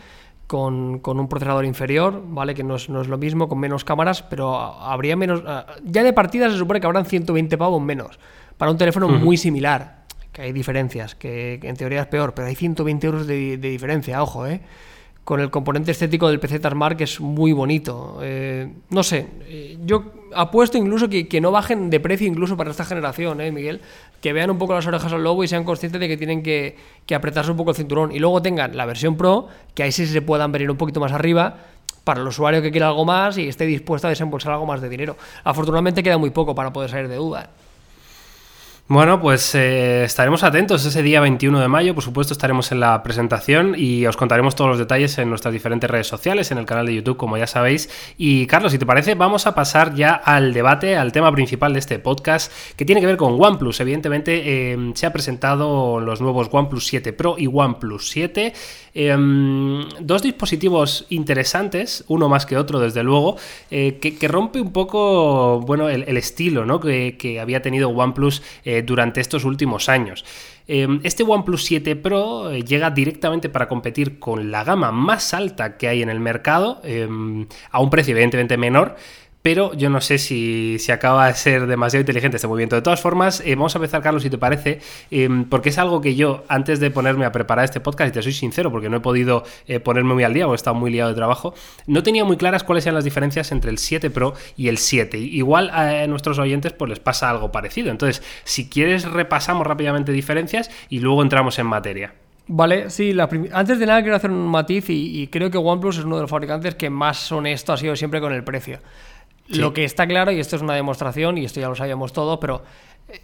con, 0.46 1.00
un 1.04 1.28
procesador 1.28 1.64
inferior, 1.64 2.22
¿vale? 2.26 2.54
Que 2.54 2.62
no 2.62 2.76
es, 2.76 2.88
lo 2.88 3.18
mismo, 3.18 3.48
con 3.48 3.58
menos 3.58 3.84
cámaras, 3.84 4.22
pero 4.22 4.56
habría 4.56 5.16
menos. 5.16 5.42
Ah, 5.46 5.66
ya 5.84 6.02
de 6.02 6.12
partida 6.12 6.50
se 6.50 6.56
supone 6.56 6.80
que 6.80 6.86
habrán 6.86 7.06
120 7.06 7.56
pavos 7.58 7.82
menos. 7.82 8.18
Para 8.56 8.70
un 8.70 8.78
teléfono 8.78 9.08
muy 9.08 9.36
similar, 9.36 10.04
que 10.32 10.42
hay 10.42 10.52
diferencias, 10.52 11.14
que, 11.14 11.60
en 11.62 11.76
teoría 11.76 12.02
es 12.02 12.06
peor, 12.06 12.34
pero 12.34 12.48
hay 12.48 12.54
120 12.54 13.06
euros 13.06 13.26
de, 13.26 13.58
de 13.58 13.68
diferencia, 13.68 14.22
ojo, 14.22 14.46
¿eh? 14.46 14.60
con 15.24 15.40
el 15.40 15.50
componente 15.50 15.90
estético 15.90 16.28
del 16.28 16.38
PC 16.38 16.60
Smart 16.60 16.96
que 16.96 17.04
es 17.04 17.18
muy 17.18 17.52
bonito. 17.52 18.18
Eh, 18.22 18.68
no 18.90 19.02
sé, 19.02 19.26
eh, 19.46 19.78
yo 19.84 20.12
apuesto 20.34 20.76
incluso 20.76 21.08
que, 21.08 21.40
no 21.40 21.50
bajen 21.50 21.90
de 21.90 21.98
precio 21.98 22.26
incluso 22.26 22.56
para 22.56 22.70
esta 22.70 22.84
generación, 22.84 23.40
¿eh, 23.40 23.50
Miguel? 23.50 23.80
Que 24.24 24.32
vean 24.32 24.50
un 24.50 24.56
poco 24.56 24.72
las 24.72 24.86
orejas 24.86 25.12
al 25.12 25.22
lobo 25.22 25.44
y 25.44 25.48
sean 25.48 25.64
conscientes 25.64 26.00
de 26.00 26.08
que 26.08 26.16
tienen 26.16 26.42
que, 26.42 26.78
apretarse 27.14 27.50
un 27.50 27.58
poco 27.58 27.72
el 27.72 27.76
cinturón. 27.76 28.10
Y 28.10 28.20
luego 28.20 28.40
tengan 28.40 28.74
la 28.74 28.86
versión 28.86 29.18
Pro, 29.18 29.48
que 29.74 29.82
ahí 29.82 29.92
sí 29.92 30.06
se 30.06 30.22
puedan 30.22 30.50
venir 30.50 30.70
un 30.70 30.78
poquito 30.78 30.98
más 30.98 31.12
arriba 31.12 31.58
para 32.04 32.22
el 32.22 32.26
usuario 32.26 32.62
que 32.62 32.70
quiera 32.70 32.88
algo 32.88 33.04
más 33.04 33.36
y 33.36 33.46
esté 33.48 33.66
dispuesto 33.66 34.06
a 34.06 34.10
desembolsar 34.10 34.52
algo 34.52 34.64
más 34.64 34.80
de 34.80 34.88
dinero. 34.88 35.18
Afortunadamente 35.44 36.02
queda 36.02 36.16
muy 36.16 36.30
poco 36.30 36.54
para 36.54 36.72
poder 36.72 36.88
salir 36.88 37.08
de 37.08 37.16
duda. 37.16 37.50
Bueno, 38.86 39.18
pues 39.18 39.54
eh, 39.54 40.04
estaremos 40.04 40.44
atentos 40.44 40.84
ese 40.84 41.02
día 41.02 41.18
21 41.22 41.58
de 41.58 41.68
mayo, 41.68 41.94
por 41.94 42.04
supuesto 42.04 42.34
estaremos 42.34 42.70
en 42.70 42.80
la 42.80 43.02
presentación 43.02 43.74
y 43.78 44.04
os 44.04 44.18
contaremos 44.18 44.56
todos 44.56 44.68
los 44.68 44.78
detalles 44.78 45.16
en 45.16 45.30
nuestras 45.30 45.54
diferentes 45.54 45.88
redes 45.88 46.06
sociales, 46.06 46.50
en 46.50 46.58
el 46.58 46.66
canal 46.66 46.84
de 46.84 46.96
YouTube, 46.96 47.16
como 47.16 47.38
ya 47.38 47.46
sabéis. 47.46 47.88
Y 48.18 48.46
Carlos, 48.46 48.72
si 48.72 48.78
te 48.78 48.84
parece, 48.84 49.14
vamos 49.14 49.46
a 49.46 49.54
pasar 49.54 49.94
ya 49.94 50.12
al 50.12 50.52
debate, 50.52 50.98
al 50.98 51.12
tema 51.12 51.32
principal 51.32 51.72
de 51.72 51.78
este 51.78 51.98
podcast, 51.98 52.52
que 52.76 52.84
tiene 52.84 53.00
que 53.00 53.06
ver 53.06 53.16
con 53.16 53.42
OnePlus. 53.42 53.80
Evidentemente 53.80 54.42
eh, 54.44 54.92
se 54.94 55.06
ha 55.06 55.12
presentado 55.14 55.98
los 55.98 56.20
nuevos 56.20 56.50
OnePlus 56.52 56.86
7 56.86 57.14
Pro 57.14 57.36
y 57.38 57.46
OnePlus 57.50 58.10
7. 58.10 58.52
Em, 58.96 59.88
dos 60.00 60.22
dispositivos 60.22 61.06
interesantes, 61.10 62.04
uno 62.06 62.28
más 62.28 62.46
que 62.46 62.56
otro, 62.56 62.78
desde 62.78 63.02
luego, 63.02 63.36
eh, 63.70 63.98
que, 64.00 64.28
rompe 64.28 64.60
un 64.60 64.72
poco 64.72 65.60
bueno, 65.60 65.88
el, 65.88 66.16
estilo 66.16 66.64
¿no? 66.64 66.78
que, 66.78 67.38
había 67.40 67.60
tenido 67.60 67.88
OnePlus 67.88 68.42
eh, 68.64 68.82
durante 68.82 69.20
estos 69.20 69.44
últimos 69.44 69.88
años. 69.88 70.24
Em, 70.66 71.00
este 71.02 71.24
OnePlus 71.24 71.64
7 71.64 71.96
Pro 71.96 72.50
eh, 72.50 72.62
llega 72.62 72.90
directamente 72.90 73.48
para 73.50 73.68
competir 73.68 74.18
con 74.18 74.50
la 74.50 74.64
gama 74.64 74.92
más 74.92 75.34
alta 75.34 75.76
que 75.76 75.88
hay 75.88 76.00
en 76.00 76.08
el 76.08 76.20
mercado, 76.20 76.80
em, 76.84 77.46
a 77.70 77.80
un 77.80 77.90
precio 77.90 78.12
evidentemente 78.12 78.56
menor 78.56 78.96
pero 79.44 79.74
yo 79.74 79.90
no 79.90 80.00
sé 80.00 80.16
si, 80.16 80.78
acaba 80.90 81.26
de 81.26 81.34
ser 81.34 81.66
demasiado 81.66 82.00
inteligente 82.00 82.38
este 82.38 82.48
movimiento. 82.48 82.76
De 82.76 82.80
todas 82.80 83.02
formas, 83.02 83.42
eh, 83.44 83.54
vamos 83.56 83.74
a 83.74 83.78
empezar, 83.78 84.00
Carlos, 84.00 84.22
si 84.22 84.30
te 84.30 84.38
parece, 84.38 84.80
em, 85.10 85.44
porque 85.44 85.68
es 85.68 85.76
algo 85.76 86.00
que 86.00 86.14
yo, 86.14 86.44
antes 86.48 86.80
de 86.80 86.90
ponerme 86.90 87.26
a 87.26 87.32
preparar 87.32 87.66
este 87.66 87.78
podcast, 87.78 88.08
y 88.08 88.12
te 88.14 88.22
soy 88.22 88.32
sincero, 88.32 88.72
porque 88.72 88.88
no 88.88 88.96
he 88.96 89.00
podido 89.00 89.44
eh, 89.66 89.80
ponerme 89.80 90.14
muy 90.14 90.24
al 90.24 90.32
día, 90.32 90.46
porque 90.46 90.54
he 90.54 90.56
estado 90.56 90.76
muy 90.76 90.90
liado 90.90 91.10
de 91.10 91.16
trabajo, 91.16 91.52
no 91.86 92.02
tenía 92.02 92.24
muy 92.24 92.38
claras 92.38 92.64
cuáles 92.64 92.86
eran 92.86 92.94
las 92.94 93.04
diferencias 93.04 93.52
entre 93.52 93.70
el 93.70 93.76
7 93.76 94.08
Pro 94.08 94.32
y 94.56 94.68
el 94.68 94.78
7. 94.78 95.18
Igual 95.18 95.68
a 95.74 96.06
nuestros 96.06 96.38
oyentes 96.38 96.72
pues 96.72 96.88
les 96.88 97.00
pasa 97.00 97.28
algo 97.28 97.52
parecido. 97.52 97.90
Entonces, 97.90 98.22
si 98.44 98.70
quieres, 98.70 99.04
repasamos 99.04 99.66
rápidamente 99.66 100.10
diferencias 100.12 100.70
y 100.88 101.00
luego 101.00 101.20
entramos 101.20 101.58
en 101.58 101.66
materia. 101.66 102.14
Vale, 102.46 102.90
sí, 102.90 103.16
antes 103.52 103.78
de 103.78 103.86
nada 103.86 104.02
quiero 104.02 104.16
hacer 104.16 104.30
un 104.30 104.46
matiz 104.46 104.86
y, 104.88 105.28
creo 105.28 105.50
que 105.50 105.56
OnePlus 105.56 105.98
es 105.98 106.04
uno 106.04 106.16
de 106.16 106.22
los 106.22 106.30
fabricantes 106.30 106.74
que 106.74 106.90
más 106.90 107.32
honesto 107.32 107.72
ha 107.72 107.76
sido 107.78 107.96
siempre 107.96 108.20
con 108.20 108.34
el 108.34 108.44
precio. 108.44 108.80
Lo 109.48 109.72
que 109.72 109.84
está 109.84 110.06
claro, 110.06 110.32
y 110.32 110.40
esto 110.40 110.56
es 110.56 110.62
una 110.62 110.74
demostración, 110.74 111.38
y 111.38 111.44
esto 111.44 111.60
ya 111.60 111.68
lo 111.68 111.74
sabíamos 111.74 112.12
todos, 112.12 112.38
pero 112.38 112.62
eh, 113.08 113.20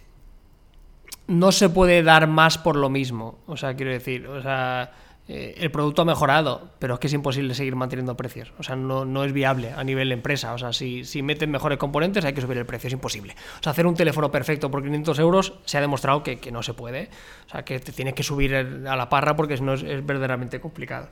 no 1.27 1.51
se 1.51 1.69
puede 1.69 2.03
dar 2.03 2.27
más 2.27 2.57
por 2.57 2.75
lo 2.75 2.89
mismo. 2.89 3.39
O 3.47 3.57
sea, 3.57 3.75
quiero 3.75 3.91
decir, 3.91 4.27
o 4.27 4.41
sea, 4.41 4.91
eh, 5.27 5.55
el 5.57 5.71
producto 5.71 6.01
ha 6.01 6.05
mejorado, 6.05 6.71
pero 6.79 6.95
es 6.95 6.99
que 6.99 7.07
es 7.07 7.13
imposible 7.13 7.53
seguir 7.53 7.75
manteniendo 7.75 8.17
precios. 8.17 8.51
O 8.57 8.63
sea, 8.63 8.75
no, 8.75 9.05
no 9.05 9.23
es 9.23 9.31
viable 9.31 9.71
a 9.71 9.83
nivel 9.83 10.11
empresa. 10.11 10.53
O 10.53 10.57
sea, 10.57 10.73
si, 10.73 11.05
si, 11.05 11.21
meten 11.21 11.51
mejores 11.51 11.77
componentes 11.77 12.25
hay 12.25 12.33
que 12.33 12.41
subir 12.41 12.57
el 12.57 12.65
precio, 12.65 12.87
es 12.87 12.93
imposible. 12.93 13.35
O 13.59 13.63
sea, 13.63 13.71
hacer 13.71 13.85
un 13.85 13.95
teléfono 13.95 14.31
perfecto 14.31 14.71
por 14.71 14.83
500 14.83 15.19
euros 15.19 15.53
se 15.65 15.77
ha 15.77 15.81
demostrado 15.81 16.23
que, 16.23 16.39
que 16.39 16.51
no 16.51 16.63
se 16.63 16.73
puede. 16.73 17.09
O 17.47 17.49
sea, 17.49 17.63
que 17.63 17.79
te 17.79 17.91
tienes 17.91 18.13
que 18.13 18.23
subir 18.23 18.55
a 18.55 18.95
la 18.95 19.09
parra 19.09 19.35
porque 19.35 19.57
si 19.57 19.63
no 19.63 19.73
es, 19.73 19.83
es 19.83 20.05
verdaderamente 20.05 20.59
complicado. 20.59 21.09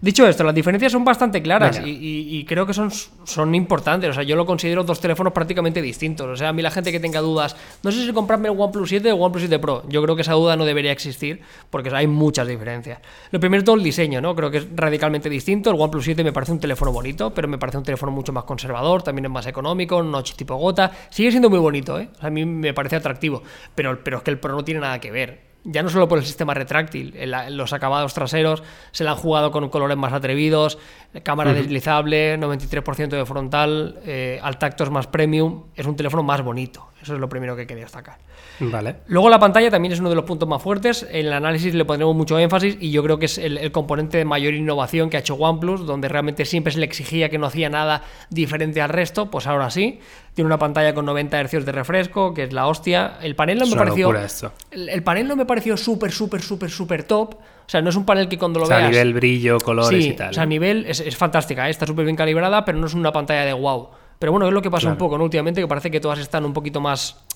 Dicho 0.00 0.26
esto, 0.26 0.44
las 0.44 0.54
diferencias 0.54 0.92
son 0.92 1.04
bastante 1.04 1.42
claras 1.42 1.82
y, 1.84 2.44
creo 2.46 2.64
que 2.66 2.72
son, 2.72 2.90
son 2.90 3.54
importantes. 3.54 4.08
O 4.08 4.12
sea, 4.14 4.22
yo 4.22 4.34
lo 4.34 4.46
considero 4.46 4.82
dos 4.82 4.98
teléfonos 4.98 5.34
prácticamente 5.34 5.82
distintos. 5.82 6.26
O 6.26 6.36
sea, 6.36 6.48
a 6.48 6.52
mí 6.54 6.62
la 6.62 6.70
gente 6.70 6.90
que 6.90 7.00
tenga 7.00 7.20
dudas, 7.20 7.54
no 7.82 7.92
sé 7.92 8.06
si 8.06 8.12
comprarme 8.12 8.48
el 8.48 8.58
OnePlus 8.58 8.88
7 8.88 9.12
o 9.12 9.16
el 9.16 9.20
OnePlus 9.20 9.42
7 9.42 9.58
Pro. 9.58 9.82
Yo 9.88 10.02
creo 10.02 10.16
que 10.16 10.22
esa 10.22 10.32
duda 10.32 10.56
no 10.56 10.64
debería 10.64 10.90
existir 10.90 11.42
porque 11.68 11.90
hay 11.94 12.06
muchas 12.06 12.48
diferencias. 12.48 13.00
Lo 13.30 13.40
primero 13.50 13.64
todo 13.64 13.74
el 13.74 13.82
diseño, 13.82 14.20
¿no? 14.20 14.36
Creo 14.36 14.48
que 14.48 14.58
es 14.58 14.68
radicalmente 14.76 15.28
distinto. 15.28 15.70
El 15.70 15.80
OnePlus 15.80 16.04
7 16.04 16.22
me 16.22 16.32
parece 16.32 16.52
un 16.52 16.60
teléfono 16.60 16.92
bonito, 16.92 17.34
pero 17.34 17.48
me 17.48 17.58
parece 17.58 17.78
un 17.78 17.82
teléfono 17.82 18.12
mucho 18.12 18.32
más 18.32 18.44
conservador, 18.44 19.02
también 19.02 19.24
es 19.24 19.30
más 19.32 19.44
económico, 19.48 20.00
notch 20.04 20.34
tipo 20.34 20.54
gota. 20.54 20.92
Sigue 21.10 21.32
siendo 21.32 21.50
muy 21.50 21.58
bonito, 21.58 21.98
¿eh? 21.98 22.10
a 22.20 22.30
mí 22.30 22.44
me 22.44 22.72
parece 22.72 22.94
atractivo, 22.94 23.42
pero, 23.74 24.04
pero 24.04 24.18
es 24.18 24.22
que 24.22 24.30
el 24.30 24.38
Pro 24.38 24.52
no 24.52 24.62
tiene 24.62 24.82
nada 24.82 25.00
que 25.00 25.10
ver. 25.10 25.40
ya 25.64 25.82
no 25.82 25.88
solo 25.88 26.06
por 26.06 26.18
el 26.18 26.24
sistema 26.24 26.54
retráctil, 26.54 27.12
los 27.50 27.72
acabados 27.72 28.14
traseros 28.14 28.62
se 28.92 29.02
la 29.02 29.10
han 29.10 29.16
jugado 29.16 29.50
con 29.50 29.68
colores 29.68 29.96
más 29.96 30.12
atrevidos, 30.12 30.78
cámara 31.24 31.52
deslizable, 31.52 32.38
93% 32.38 33.08
de 33.08 33.26
frontal, 33.26 33.98
eh, 34.04 34.38
al 34.44 34.58
tacto 34.58 34.84
es 34.84 34.90
más 34.90 35.08
premium, 35.08 35.64
es 35.74 35.86
un 35.86 35.96
teléfono 35.96 36.22
más 36.22 36.40
bonito. 36.42 36.86
Eso 37.02 37.14
es 37.14 37.20
lo 37.20 37.28
primero 37.28 37.56
que 37.56 37.66
quería 37.66 37.82
destacar. 37.82 38.18
Vale. 38.60 38.96
Luego 39.06 39.30
la 39.30 39.38
pantalla 39.38 39.70
también 39.70 39.92
es 39.92 40.00
uno 40.00 40.08
de 40.10 40.14
los 40.14 40.24
puntos 40.24 40.48
más 40.48 40.62
fuertes. 40.62 41.06
En 41.10 41.26
el 41.26 41.32
análisis 41.32 41.74
le 41.74 41.84
pondremos 41.84 42.14
mucho 42.14 42.38
énfasis 42.38 42.76
y 42.80 42.90
yo 42.90 43.02
creo 43.02 43.18
que 43.18 43.26
es 43.26 43.38
el, 43.38 43.58
el 43.58 43.72
componente 43.72 44.18
de 44.18 44.24
mayor 44.24 44.54
innovación 44.54 45.10
que 45.10 45.16
ha 45.16 45.20
hecho 45.20 45.34
OnePlus, 45.34 45.86
donde 45.86 46.08
realmente 46.08 46.44
siempre 46.44 46.72
se 46.72 46.78
le 46.78 46.84
exigía 46.86 47.28
que 47.28 47.38
no 47.38 47.46
hacía 47.46 47.68
nada 47.70 48.02
diferente 48.28 48.80
al 48.82 48.90
resto, 48.90 49.30
pues 49.30 49.46
ahora 49.46 49.70
sí. 49.70 49.98
Tiene 50.34 50.46
una 50.46 50.58
pantalla 50.58 50.94
con 50.94 51.04
90 51.06 51.42
Hz 51.44 51.64
de 51.64 51.72
refresco, 51.72 52.32
que 52.34 52.44
es 52.44 52.52
la 52.52 52.68
hostia. 52.68 53.18
El 53.22 53.34
panel 53.34 53.58
no 53.58 53.64
Es 53.64 53.70
me 53.70 53.76
pareció... 53.76 54.14
esto. 54.14 54.52
El, 54.70 54.88
el 54.88 55.02
panel 55.02 55.26
no 55.26 55.36
me 55.36 55.44
pareció 55.46 55.76
súper, 55.76 56.12
súper, 56.12 56.40
súper, 56.40 56.70
súper 56.70 57.02
top. 57.04 57.34
O 57.34 57.38
sea, 57.70 57.80
no 57.82 57.90
es 57.90 57.96
un 57.96 58.04
panel 58.04 58.28
que 58.28 58.38
cuando 58.38 58.58
lo 58.60 58.64
O 58.64 58.68
sea, 58.68 58.76
a 58.76 58.80
veas... 58.80 58.90
nivel 58.92 59.14
brillo, 59.14 59.58
colores 59.58 60.02
Sí, 60.04 60.10
y 60.10 60.12
tal. 60.14 60.30
o 60.30 60.32
sea, 60.32 60.42
a 60.42 60.46
nivel 60.46 60.84
es, 60.86 61.00
es 61.00 61.16
fantástica, 61.16 61.66
¿eh? 61.68 61.70
está 61.70 61.86
súper 61.86 62.04
bien 62.04 62.16
calibrada, 62.16 62.64
pero 62.64 62.78
no 62.78 62.86
es 62.86 62.94
una 62.94 63.12
pantalla 63.12 63.44
de 63.44 63.52
wow. 63.52 63.88
Pero 64.18 64.32
bueno, 64.32 64.46
es 64.46 64.52
lo 64.52 64.60
que 64.60 64.70
pasa 64.70 64.88
un 64.88 64.96
poco, 64.96 65.16
¿no? 65.16 65.24
Últimamente 65.24 65.60
que 65.62 65.66
parece 65.68 65.90
que 65.90 65.98
todas 65.98 66.18
están 66.18 66.44
un 66.44 66.52
poquito 66.52 66.78
más 66.80 67.12
eh, 67.12 67.29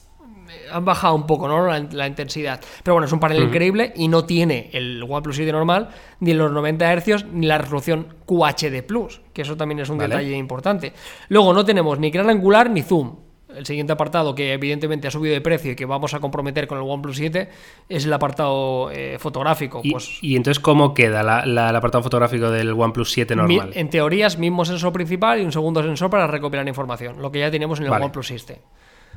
han 0.74 0.84
bajado 0.84 1.14
un 1.14 1.26
poco 1.26 1.46
¿no? 1.48 1.66
la, 1.66 1.78
la 1.92 2.06
intensidad. 2.06 2.60
Pero 2.82 2.94
bueno, 2.94 3.06
es 3.06 3.12
un 3.12 3.20
panel 3.20 3.42
increíble 3.42 3.92
y 3.96 4.08
no 4.08 4.24
tiene 4.24 4.70
el 4.72 5.02
OnePlus 5.02 5.36
7 5.36 5.52
normal 5.52 5.88
ni 6.20 6.34
los 6.34 6.50
90 6.50 6.96
Hz 7.00 7.26
ni 7.32 7.46
la 7.46 7.58
resolución 7.58 8.08
QHD 8.26 8.82
Plus, 8.86 9.20
que 9.32 9.42
eso 9.42 9.56
también 9.56 9.78
es 9.80 9.88
un 9.88 9.98
Vale. 9.98 10.14
detalle 10.16 10.36
importante. 10.36 10.92
Luego 11.28 11.52
no 11.54 11.64
tenemos 11.64 11.98
ni 11.98 12.10
gran 12.10 12.28
angular 12.30 12.70
ni 12.70 12.82
zoom. 12.82 13.16
El 13.54 13.66
siguiente 13.66 13.92
apartado 13.92 14.34
que 14.34 14.52
evidentemente 14.52 15.06
ha 15.06 15.12
subido 15.12 15.32
de 15.32 15.40
precio 15.40 15.70
y 15.70 15.76
que 15.76 15.86
vamos 15.86 16.12
a 16.12 16.18
comprometer 16.18 16.66
con 16.66 16.76
el 16.78 16.82
OnePlus 16.90 17.16
7 17.18 17.48
es 17.88 18.04
el 18.04 18.12
apartado 18.12 18.90
eh, 18.90 19.16
fotográfico. 19.20 19.80
Y, 19.84 19.92
pues 19.92 20.18
y 20.22 20.34
entonces, 20.34 20.58
¿cómo 20.58 20.92
queda 20.92 21.22
la- 21.22 21.46
la- 21.46 21.70
el 21.70 21.76
apartado 21.76 22.02
fotográfico 22.02 22.50
del 22.50 22.72
OnePlus 22.72 23.12
7 23.12 23.36
Mi- 23.36 23.42
normal? 23.56 23.70
en 23.76 23.90
teoría 23.90 24.26
es 24.26 24.38
mismo 24.38 24.64
sensor 24.64 24.92
principal 24.92 25.40
y 25.40 25.44
un 25.44 25.52
segundo 25.52 25.84
sensor 25.84 26.10
para 26.10 26.26
recopilar 26.26 26.66
información, 26.66 27.22
lo 27.22 27.30
que 27.30 27.38
ya 27.38 27.50
teníamos 27.52 27.78
en 27.78 27.84
el 27.84 27.90
Vale. 27.90 28.06
OnePlus 28.06 28.26
7. 28.26 28.60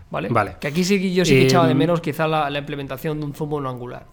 ¿Vale? 0.09 0.29
Vale. 0.29 0.55
Que 0.59 0.67
aquí 0.67 0.83
sí 0.83 1.01
que 1.01 1.13
yo 1.13 1.25
sí 1.25 1.33
que 1.33 1.41
Eh, 1.41 1.45
echaba 1.45 1.67
de 1.67 1.75
menos 1.75 2.01
quizá 2.01 2.27
la, 2.27 2.49
la 2.49 2.59
implementación 2.59 3.19
de 3.19 3.25
un 3.25 3.33
zoom 3.33 3.61
no 3.61 3.69
angular. 3.69 4.05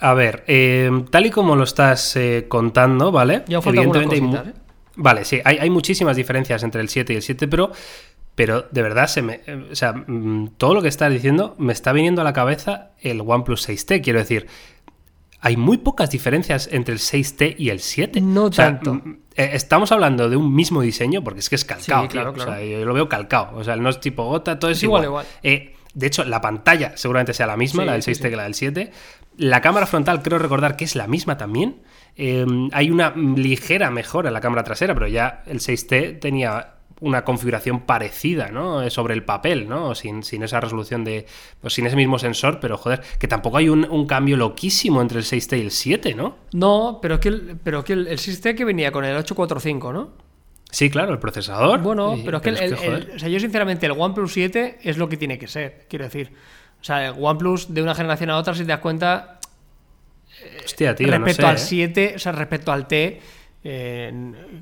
A 0.00 0.14
ver, 0.14 0.44
eh, 0.46 0.90
tal 1.10 1.26
y 1.26 1.30
como 1.30 1.56
lo 1.56 1.64
estás 1.64 2.16
eh, 2.16 2.46
contando, 2.48 3.10
¿vale? 3.12 3.44
Ya 3.48 3.62
falta 3.62 3.80
algunas 3.80 4.12
hay 4.12 4.18
¿eh? 4.20 4.52
Vale, 4.96 5.24
sí, 5.24 5.40
hay, 5.44 5.58
hay 5.58 5.70
muchísimas 5.70 6.16
diferencias 6.16 6.62
entre 6.62 6.80
el 6.80 6.88
7 6.88 7.12
y 7.12 7.16
el 7.16 7.22
7 7.22 7.48
Pro, 7.48 7.70
pero 8.34 8.66
de 8.70 8.82
verdad, 8.82 9.06
se 9.06 9.22
me, 9.22 9.40
eh, 9.46 9.68
o 9.72 9.74
sea, 9.74 9.92
mm, 9.94 10.54
todo 10.58 10.74
lo 10.74 10.82
que 10.82 10.88
estás 10.88 11.10
diciendo 11.10 11.54
me 11.58 11.72
está 11.72 11.92
viniendo 11.92 12.20
a 12.20 12.24
la 12.24 12.34
cabeza 12.34 12.90
el 13.00 13.22
OnePlus 13.22 13.68
6T. 13.68 14.02
Quiero 14.02 14.18
decir, 14.18 14.46
hay 15.40 15.56
muy 15.56 15.78
pocas 15.78 16.10
diferencias 16.10 16.68
entre 16.72 16.94
el 16.94 17.00
6T 17.00 17.54
y 17.58 17.70
el 17.70 17.80
7. 17.80 18.20
No 18.20 18.44
O 18.44 18.52
sea, 18.52 18.66
tanto. 18.66 18.94
mm, 18.94 19.16
eh, 19.36 19.50
Estamos 19.52 19.92
hablando 19.92 20.28
de 20.30 20.36
un 20.36 20.54
mismo 20.54 20.80
diseño, 20.82 21.22
porque 21.22 21.40
es 21.40 21.48
que 21.48 21.54
es 21.56 21.64
calcado. 21.64 22.02
Sí, 22.02 22.08
claro, 22.08 22.32
claro. 22.32 22.50
O 22.52 22.54
sea, 22.54 22.64
yo 22.64 22.84
lo 22.84 22.94
veo 22.94 23.08
calcado. 23.08 23.50
O 23.56 23.62
sea, 23.64 23.76
no 23.76 23.88
es 23.90 24.00
tipo 24.00 24.24
gota, 24.24 24.58
todo 24.58 24.70
es, 24.70 24.78
Es 24.78 24.82
igual, 24.84 25.04
igual. 25.04 25.24
igual. 25.26 25.40
Eh, 25.42 25.74
de 25.94 26.06
hecho, 26.06 26.24
la 26.24 26.40
pantalla 26.40 26.92
seguramente 26.96 27.32
sea 27.32 27.46
la 27.46 27.56
misma, 27.56 27.82
Sí, 27.82 27.86
la 27.86 27.92
del 27.94 28.02
sí, 28.02 28.10
6T 28.12 28.22
sí. 28.22 28.30
que 28.30 28.36
la 28.36 28.42
del 28.44 28.54
7. 28.54 28.90
La 29.38 29.60
cámara 29.60 29.86
frontal, 29.86 30.22
creo 30.22 30.38
recordar 30.38 30.76
que 30.76 30.84
es 30.84 30.94
la 30.96 31.06
misma 31.06 31.36
también. 31.36 31.82
Eh, 32.16 32.46
hay 32.72 32.90
una 32.90 33.10
ligera 33.14 33.90
mejora 33.90 34.28
en 34.30 34.34
la 34.34 34.40
cámara 34.40 34.64
trasera, 34.64 34.94
pero 34.94 35.06
ya 35.06 35.42
el 35.46 35.60
6T 35.60 36.18
tenía 36.20 36.75
una 37.00 37.24
configuración 37.24 37.80
parecida, 37.80 38.48
¿no? 38.50 38.82
Eh, 38.82 38.90
Sobre 38.90 39.14
el 39.14 39.22
papel, 39.22 39.68
¿no? 39.68 39.94
Sin, 39.94 40.22
sin 40.22 40.42
esa 40.42 40.60
resolución 40.60 41.04
de. 41.04 41.26
Pues 41.60 41.74
sin 41.74 41.86
ese 41.86 41.96
mismo 41.96 42.18
sensor, 42.18 42.58
pero 42.60 42.78
joder, 42.78 43.02
que 43.18 43.28
tampoco 43.28 43.58
hay 43.58 43.68
un, 43.68 43.84
un 43.84 44.06
cambio 44.06 44.36
loquísimo 44.36 45.02
entre 45.02 45.18
el 45.18 45.24
6T 45.24 45.58
y 45.58 45.60
el 45.60 45.70
7, 45.70 46.14
¿no? 46.14 46.36
No, 46.52 46.98
pero 47.02 47.14
es 47.16 47.20
que 47.20 47.28
el, 47.28 47.58
pero 47.62 47.80
es 47.80 47.84
que 47.84 47.92
el, 47.92 48.06
el 48.08 48.18
6T 48.18 48.54
que 48.56 48.64
venía 48.64 48.90
con 48.92 49.04
el 49.04 49.14
845, 49.16 49.92
¿no? 49.92 50.26
Sí, 50.70 50.90
claro, 50.90 51.12
el 51.12 51.18
procesador. 51.18 51.80
Bueno, 51.80 52.16
Y- 52.16 52.22
pero 52.22 52.38
es 52.38 52.42
que, 52.42 52.48
el, 52.50 53.10
o 53.14 53.18
sea, 53.18 53.28
yo 53.28 53.38
sinceramente 53.40 53.86
el 53.86 53.92
OnePlus 53.92 54.32
7 54.32 54.78
es 54.82 54.98
lo 54.98 55.08
que 55.08 55.16
tiene 55.16 55.38
que 55.38 55.46
ser, 55.48 55.86
quiero 55.88 56.04
decir. 56.06 56.32
O 56.80 56.84
sea, 56.84 57.06
el 57.08 57.14
OnePlus 57.18 57.72
de 57.72 57.82
una 57.82 57.94
generación 57.94 58.30
a 58.30 58.36
otra, 58.36 58.52
si 58.54 58.60
te 58.60 58.66
das 58.68 58.80
cuenta, 58.80 59.38
Hostia, 60.64 60.94
tío, 60.94 61.06
respecto 61.08 61.42
no 61.42 61.48
sé, 61.48 61.52
al 61.52 61.56
¿eh? 61.56 61.58
7, 61.58 62.12
o 62.16 62.18
sea, 62.18 62.32
respecto 62.32 62.72
al 62.72 62.86
T, 62.86 63.20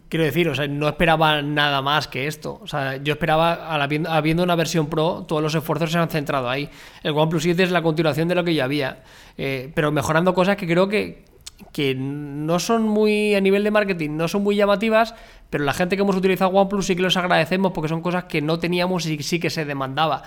quiero 0.08 0.24
decir, 0.24 0.48
o 0.48 0.54
sea, 0.54 0.66
no 0.66 0.88
esperaba 0.88 1.42
nada 1.42 1.82
más 1.82 2.08
que 2.08 2.26
esto. 2.26 2.58
O 2.62 2.66
sea, 2.66 2.96
yo 2.96 3.14
esperaba, 3.14 3.74
habiendo, 3.74 4.42
una 4.42 4.54
versión 4.54 4.86
Pro, 4.86 5.24
todos 5.28 5.42
los 5.42 5.54
esfuerzos 5.54 5.92
se 5.92 5.98
han 5.98 6.08
centrado 6.08 6.48
ahí. 6.48 6.68
El 7.02 7.12
OnePlus 7.12 7.42
7 7.42 7.62
es 7.62 7.70
la 7.70 7.82
continuación 7.82 8.28
de 8.28 8.34
lo 8.34 8.44
que 8.44 8.54
ya 8.54 8.64
había, 8.64 9.02
eh, 9.36 9.70
pero 9.74 9.92
mejorando 9.92 10.32
cosas 10.32 10.56
que 10.56 10.66
creo 10.66 10.88
que, 10.88 11.24
que 11.72 11.94
no 11.94 12.58
son 12.58 12.84
muy, 12.84 13.34
a 13.34 13.40
nivel 13.40 13.64
de 13.64 13.70
marketing, 13.70 14.16
no 14.16 14.28
son 14.28 14.42
muy 14.42 14.56
llamativas, 14.56 15.14
pero 15.50 15.64
la 15.64 15.72
gente 15.72 15.96
que 15.96 16.02
hemos 16.02 16.16
utilizado 16.16 16.50
OnePlus 16.50 16.86
sí 16.86 16.96
que 16.96 17.02
los 17.02 17.16
agradecemos 17.16 17.72
porque 17.72 17.88
son 17.88 18.00
cosas 18.00 18.24
que 18.24 18.40
no 18.40 18.58
teníamos 18.58 19.06
y 19.06 19.22
sí 19.22 19.38
que 19.38 19.50
se 19.50 19.64
demandaba. 19.64 20.22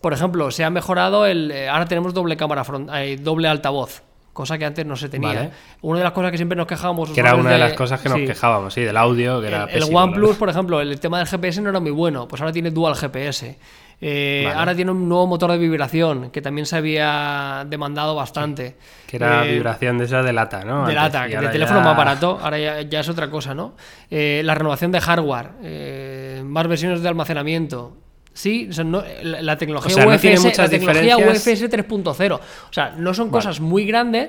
Por 0.00 0.12
ejemplo, 0.12 0.50
se 0.50 0.62
ha 0.62 0.70
mejorado 0.70 1.26
el. 1.26 1.50
eh, 1.50 1.68
ahora 1.68 1.86
tenemos 1.86 2.14
doble 2.14 2.36
cámara 2.36 2.64
front, 2.64 2.90
eh, 2.94 3.16
doble 3.16 3.48
altavoz, 3.48 4.02
cosa 4.36 4.56
que 4.58 4.64
antes 4.66 4.86
no 4.86 4.94
se 4.94 5.08
tenía. 5.08 5.34
Vale. 5.34 5.50
Una 5.82 5.98
de 5.98 6.04
las 6.04 6.12
cosas 6.12 6.30
que 6.30 6.36
siempre 6.36 6.54
nos 6.56 6.68
quejábamos. 6.68 7.10
Que 7.10 7.18
era 7.20 7.34
una 7.34 7.50
de 7.50 7.58
las 7.58 7.72
cosas 7.72 8.00
que 8.00 8.08
nos 8.08 8.18
sí. 8.18 8.26
quejábamos, 8.26 8.72
sí, 8.74 8.82
del 8.82 8.96
audio, 8.96 9.40
que 9.40 9.48
era 9.48 9.64
El, 9.64 9.68
el 9.70 9.74
pésimo, 9.80 9.98
OnePlus, 10.02 10.36
por 10.36 10.48
ejemplo, 10.48 10.80
el 10.80 11.00
tema 11.00 11.18
del 11.18 11.26
GPS 11.26 11.60
no 11.60 11.70
era 11.70 11.80
muy 11.80 11.90
bueno, 11.90 12.28
pues 12.28 12.40
ahora 12.40 12.52
tiene 12.52 12.70
dual 12.70 12.94
GPS. 12.94 13.58
Eh, 13.98 14.42
Vale. 14.44 14.58
Ahora 14.58 14.74
tiene 14.74 14.90
un 14.90 15.08
nuevo 15.08 15.26
motor 15.26 15.50
de 15.52 15.56
vibración 15.56 16.30
que 16.30 16.42
también 16.42 16.66
se 16.66 16.76
había 16.76 17.64
demandado 17.66 18.14
bastante. 18.14 18.76
Que 19.06 19.16
era 19.16 19.46
Eh, 19.46 19.52
vibración 19.54 19.96
de 19.96 20.04
esa 20.04 20.22
de 20.22 20.34
lata, 20.34 20.64
¿no? 20.64 20.86
de 20.86 20.92
lata, 20.92 21.26
que 21.26 21.38
de 21.38 21.48
teléfono 21.48 21.78
ya- 21.80 21.84
más 21.86 21.96
barato, 21.96 22.38
ahora 22.42 22.58
ya, 22.58 22.82
ya 22.82 23.00
es 23.00 23.08
otra 23.08 23.30
cosa, 23.30 23.54
¿no? 23.54 23.74
Eh, 24.10 24.42
la 24.44 24.54
renovación 24.54 24.92
de 24.92 25.00
hardware, 25.00 25.48
eh, 25.62 26.42
más 26.44 26.68
versiones 26.68 27.00
de 27.00 27.08
almacenamiento. 27.08 27.96
Sí, 28.36 28.66
o 28.68 28.72
sea, 28.74 28.84
no- 28.84 29.02
la, 29.22 29.40
la 29.40 29.56
tecnología 29.56 29.90
O 29.92 29.94
sea, 29.94 30.06
UFS, 30.06 30.58
la 30.58 30.68
tecnología. 30.68 31.16
UFS 31.16 31.70
3.0. 31.70 32.34
O 32.34 32.40
sea, 32.72 32.90
no 32.98 33.14
son 33.14 33.30
cosas 33.30 33.60
muy 33.60 33.86
grandes, 33.86 34.28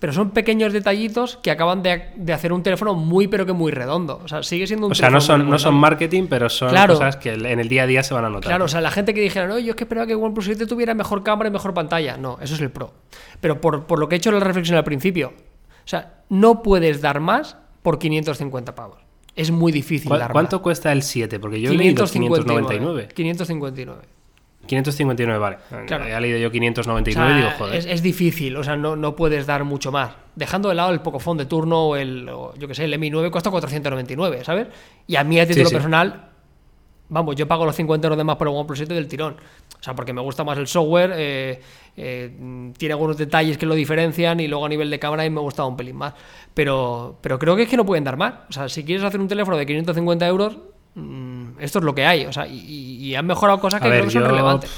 pero 0.00 0.12
son 0.12 0.30
pequeños 0.32 0.72
detallitos 0.72 1.36
que 1.42 1.52
acaban 1.52 1.80
de, 1.82 2.10
de 2.16 2.32
hacer 2.32 2.52
un 2.52 2.62
teléfono 2.64 2.94
muy, 2.94 3.28
pero 3.28 3.46
que 3.46 3.52
muy 3.52 3.70
redondo. 3.70 4.20
O 4.24 4.28
sea, 4.28 4.42
sigue 4.42 4.66
siendo 4.66 4.86
un 4.86 4.92
O 4.92 4.94
sea, 4.96 5.10
no 5.10 5.20
son, 5.20 5.48
no 5.48 5.58
son 5.60 5.74
marketing, 5.76 6.24
pero 6.28 6.48
son 6.50 6.70
Claro. 6.70 6.94
cosas 6.94 7.16
que 7.16 7.34
en 7.34 7.60
el 7.60 7.68
día 7.68 7.84
a 7.84 7.86
día 7.86 8.02
se 8.02 8.12
van 8.14 8.24
a 8.24 8.28
notar. 8.28 8.50
Claro, 8.50 8.64
o 8.64 8.68
sea, 8.68 8.80
la 8.80 8.90
gente 8.90 9.14
que 9.14 9.20
dijera, 9.20 9.46
no, 9.46 9.58
yo 9.60 9.70
es 9.70 9.76
que 9.76 9.84
esperaba 9.84 10.06
que 10.08 10.16
OnePlus 10.16 10.44
7 10.46 10.66
tuviera 10.66 10.92
mejor 10.94 11.22
cámara 11.22 11.48
y 11.48 11.52
mejor 11.52 11.72
pantalla. 11.72 12.16
No, 12.16 12.38
eso 12.42 12.54
es 12.56 12.60
el 12.60 12.70
Pro. 12.70 12.92
Pero 13.40 13.60
por, 13.60 13.86
por 13.86 13.98
lo 14.00 14.08
que 14.08 14.16
he 14.16 14.18
hecho 14.18 14.32
la 14.32 14.40
reflexión 14.40 14.76
al 14.76 14.84
principio, 14.84 15.28
o 15.28 15.88
sea, 15.88 16.14
no 16.28 16.62
puedes 16.64 17.00
dar 17.00 17.20
más 17.20 17.56
por 17.82 17.98
550 18.00 18.74
pavos. 18.74 18.98
Es 19.36 19.50
muy 19.50 19.70
difícil 19.70 20.08
¿Cu- 20.10 20.16
dar 20.16 20.32
¿Cuánto 20.32 20.60
cuesta 20.62 20.90
el 20.92 21.02
7? 21.02 21.38
Porque 21.38 21.60
yo 21.60 21.70
he 21.70 21.76
leído 21.76 22.04
599. 22.06 23.08
559. 23.14 24.00
559, 24.66 25.38
vale. 25.38 25.58
Claro. 25.86 26.04
He 26.06 26.20
leído 26.20 26.38
yo 26.38 26.48
O 26.48 26.50
599 26.50 27.12
sea, 27.14 27.38
y 27.38 27.40
digo, 27.40 27.50
joder. 27.56 27.74
es, 27.76 27.86
es 27.86 28.02
difícil, 28.02 28.56
o 28.56 28.64
sea, 28.64 28.76
no, 28.76 28.96
no 28.96 29.14
puedes 29.14 29.46
dar 29.46 29.62
mucho 29.64 29.92
más. 29.92 30.10
Dejando 30.34 30.68
de 30.70 30.74
lado 30.74 30.90
el 30.92 31.00
Pocophone 31.00 31.38
de 31.38 31.46
turno 31.46 31.88
o 31.88 31.96
el, 31.96 32.28
o 32.28 32.52
yo 32.56 32.66
que 32.66 32.74
sé, 32.74 32.84
el 32.84 32.98
Mi 32.98 33.08
9 33.10 33.30
cuesta 33.30 33.50
499, 33.50 34.42
¿sabes? 34.44 34.66
Y 35.06 35.14
a 35.16 35.22
mí 35.22 35.38
a 35.38 35.46
título 35.46 35.68
sí. 35.68 35.74
personal, 35.74 36.30
vamos, 37.08 37.36
yo 37.36 37.46
pago 37.46 37.64
los 37.64 37.76
50 37.76 38.06
euros 38.06 38.18
de 38.18 38.24
más 38.24 38.36
por 38.36 38.48
el 38.48 38.54
OnePlus 38.54 38.78
7 38.78 38.94
del 38.94 39.08
tirón. 39.08 39.36
O 39.78 39.82
sea, 39.82 39.94
porque 39.94 40.12
me 40.12 40.20
gusta 40.20 40.44
más 40.44 40.58
el 40.58 40.66
software, 40.66 41.12
eh, 41.16 41.60
eh, 41.96 42.72
tiene 42.76 42.92
algunos 42.92 43.16
detalles 43.16 43.58
que 43.58 43.66
lo 43.66 43.74
diferencian 43.74 44.40
y 44.40 44.48
luego 44.48 44.66
a 44.66 44.68
nivel 44.68 44.90
de 44.90 44.98
cámara 44.98 45.28
me 45.28 45.40
gustaba 45.40 45.68
un 45.68 45.76
pelín 45.76 45.96
más. 45.96 46.14
Pero, 46.54 47.18
pero 47.20 47.38
creo 47.38 47.56
que 47.56 47.62
es 47.62 47.68
que 47.68 47.76
no 47.76 47.84
pueden 47.86 48.04
dar 48.04 48.16
más. 48.16 48.34
O 48.48 48.52
sea, 48.52 48.68
si 48.68 48.84
quieres 48.84 49.04
hacer 49.04 49.20
un 49.20 49.28
teléfono 49.28 49.56
de 49.56 49.66
550 49.66 50.26
euros, 50.26 50.58
mm, 50.94 51.60
esto 51.60 51.78
es 51.78 51.84
lo 51.84 51.94
que 51.94 52.04
hay. 52.04 52.26
O 52.26 52.32
sea, 52.32 52.46
y, 52.46 53.14
han 53.14 53.26
mejorado 53.26 53.60
cosas 53.60 53.80
que 53.80 53.88
A 53.88 53.90
creo 53.90 54.04
que 54.04 54.10
son 54.10 54.22
yo, 54.22 54.28
relevantes. 54.28 54.70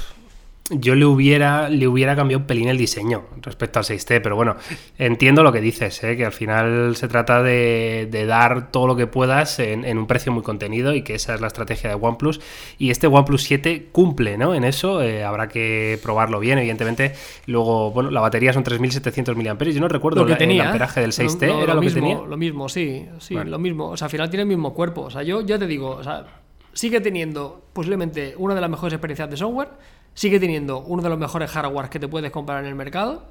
Yo 0.71 0.95
le 0.95 1.07
hubiera, 1.07 1.69
le 1.71 1.89
hubiera 1.89 2.15
cambiado 2.15 2.41
un 2.43 2.47
pelín 2.47 2.69
el 2.69 2.77
diseño 2.77 3.25
respecto 3.41 3.79
al 3.79 3.87
6T, 3.87 4.21
pero 4.23 4.37
bueno, 4.37 4.57
entiendo 4.99 5.43
lo 5.43 5.51
que 5.51 5.61
dices, 5.63 6.05
¿eh? 6.05 6.17
que 6.17 6.27
al 6.27 6.33
final 6.33 6.95
se 6.95 7.09
trata 7.09 7.43
de, 7.43 8.07
de 8.11 8.27
dar 8.27 8.71
todo 8.71 8.87
lo 8.87 8.95
que 8.95 9.07
puedas 9.07 9.59
en, 9.61 9.85
en 9.87 9.97
un 9.97 10.07
precio 10.07 10.31
muy 10.31 10.43
contenido 10.43 10.95
y 10.95 11.03
que 11.03 11.15
esa 11.15 11.35
es 11.35 11.41
la 11.41 11.47
estrategia 11.47 11.89
de 11.89 11.97
OnePlus. 11.99 12.41
Y 12.79 12.91
este 12.91 13.07
OnePlus 13.07 13.43
7 13.45 13.89
cumple 13.93 14.37
¿no? 14.37 14.55
en 14.55 14.65
eso, 14.65 15.01
eh, 15.03 15.25
habrá 15.25 15.49
que 15.49 15.99
probarlo 16.03 16.39
bien, 16.39 16.59
evidentemente. 16.59 17.13
Luego, 17.47 17.91
bueno, 17.93 18.11
la 18.11 18.21
batería 18.21 18.53
son 18.53 18.63
3.700 18.65 19.35
mAh, 19.37 19.65
yo 19.71 19.81
no 19.81 19.89
recuerdo 19.89 20.21
lo 20.21 20.27
que 20.27 20.33
la- 20.33 20.39
tenía. 20.39 20.63
el 20.63 20.69
amperaje 20.69 21.01
del 21.01 21.13
6T, 21.13 21.47
No, 21.47 21.55
no, 21.55 21.63
¿era 21.63 21.75
lo, 21.75 21.81
mismo, 21.81 21.95
que 21.95 22.01
tenía? 22.01 22.19
Lo 22.27 22.37
mismo, 22.37 22.69
sí, 22.69 23.07
sí, 23.21 23.35
lo 23.35 23.59
mismo. 23.59 23.89
O 23.89 23.97
sea, 23.97 24.05
al 24.07 24.11
final 24.11 24.29
tiene 24.29 24.43
el 24.43 24.49
mismo 24.49 24.75
cuerpo. 24.75 25.03
O 25.03 25.11
sea, 25.11 25.23
yo 25.23 25.41
ya 25.41 25.59
te 25.59 25.67
digo, 25.67 25.91
o 25.93 26.03
sea, 26.03 26.27
sigue 26.75 27.01
teniendo 27.01 27.65
posiblemente 27.73 28.35
una 28.37 28.55
de 28.55 28.61
las 28.61 28.69
mejores 28.71 28.93
experiencias 28.93 29.31
de 29.31 29.37
software, 29.37 29.69
sigue 30.15 30.41
teniendo 30.41 30.81
uno 30.81 31.03
de 31.03 31.09
los 31.09 31.19
mejores 31.19 31.51
hardware 31.51 31.89
que 31.89 31.99
te 32.01 32.09
puedes 32.09 32.31
comprar 32.31 32.63
en 32.63 32.69
el 32.69 32.75
mercado 32.75 33.27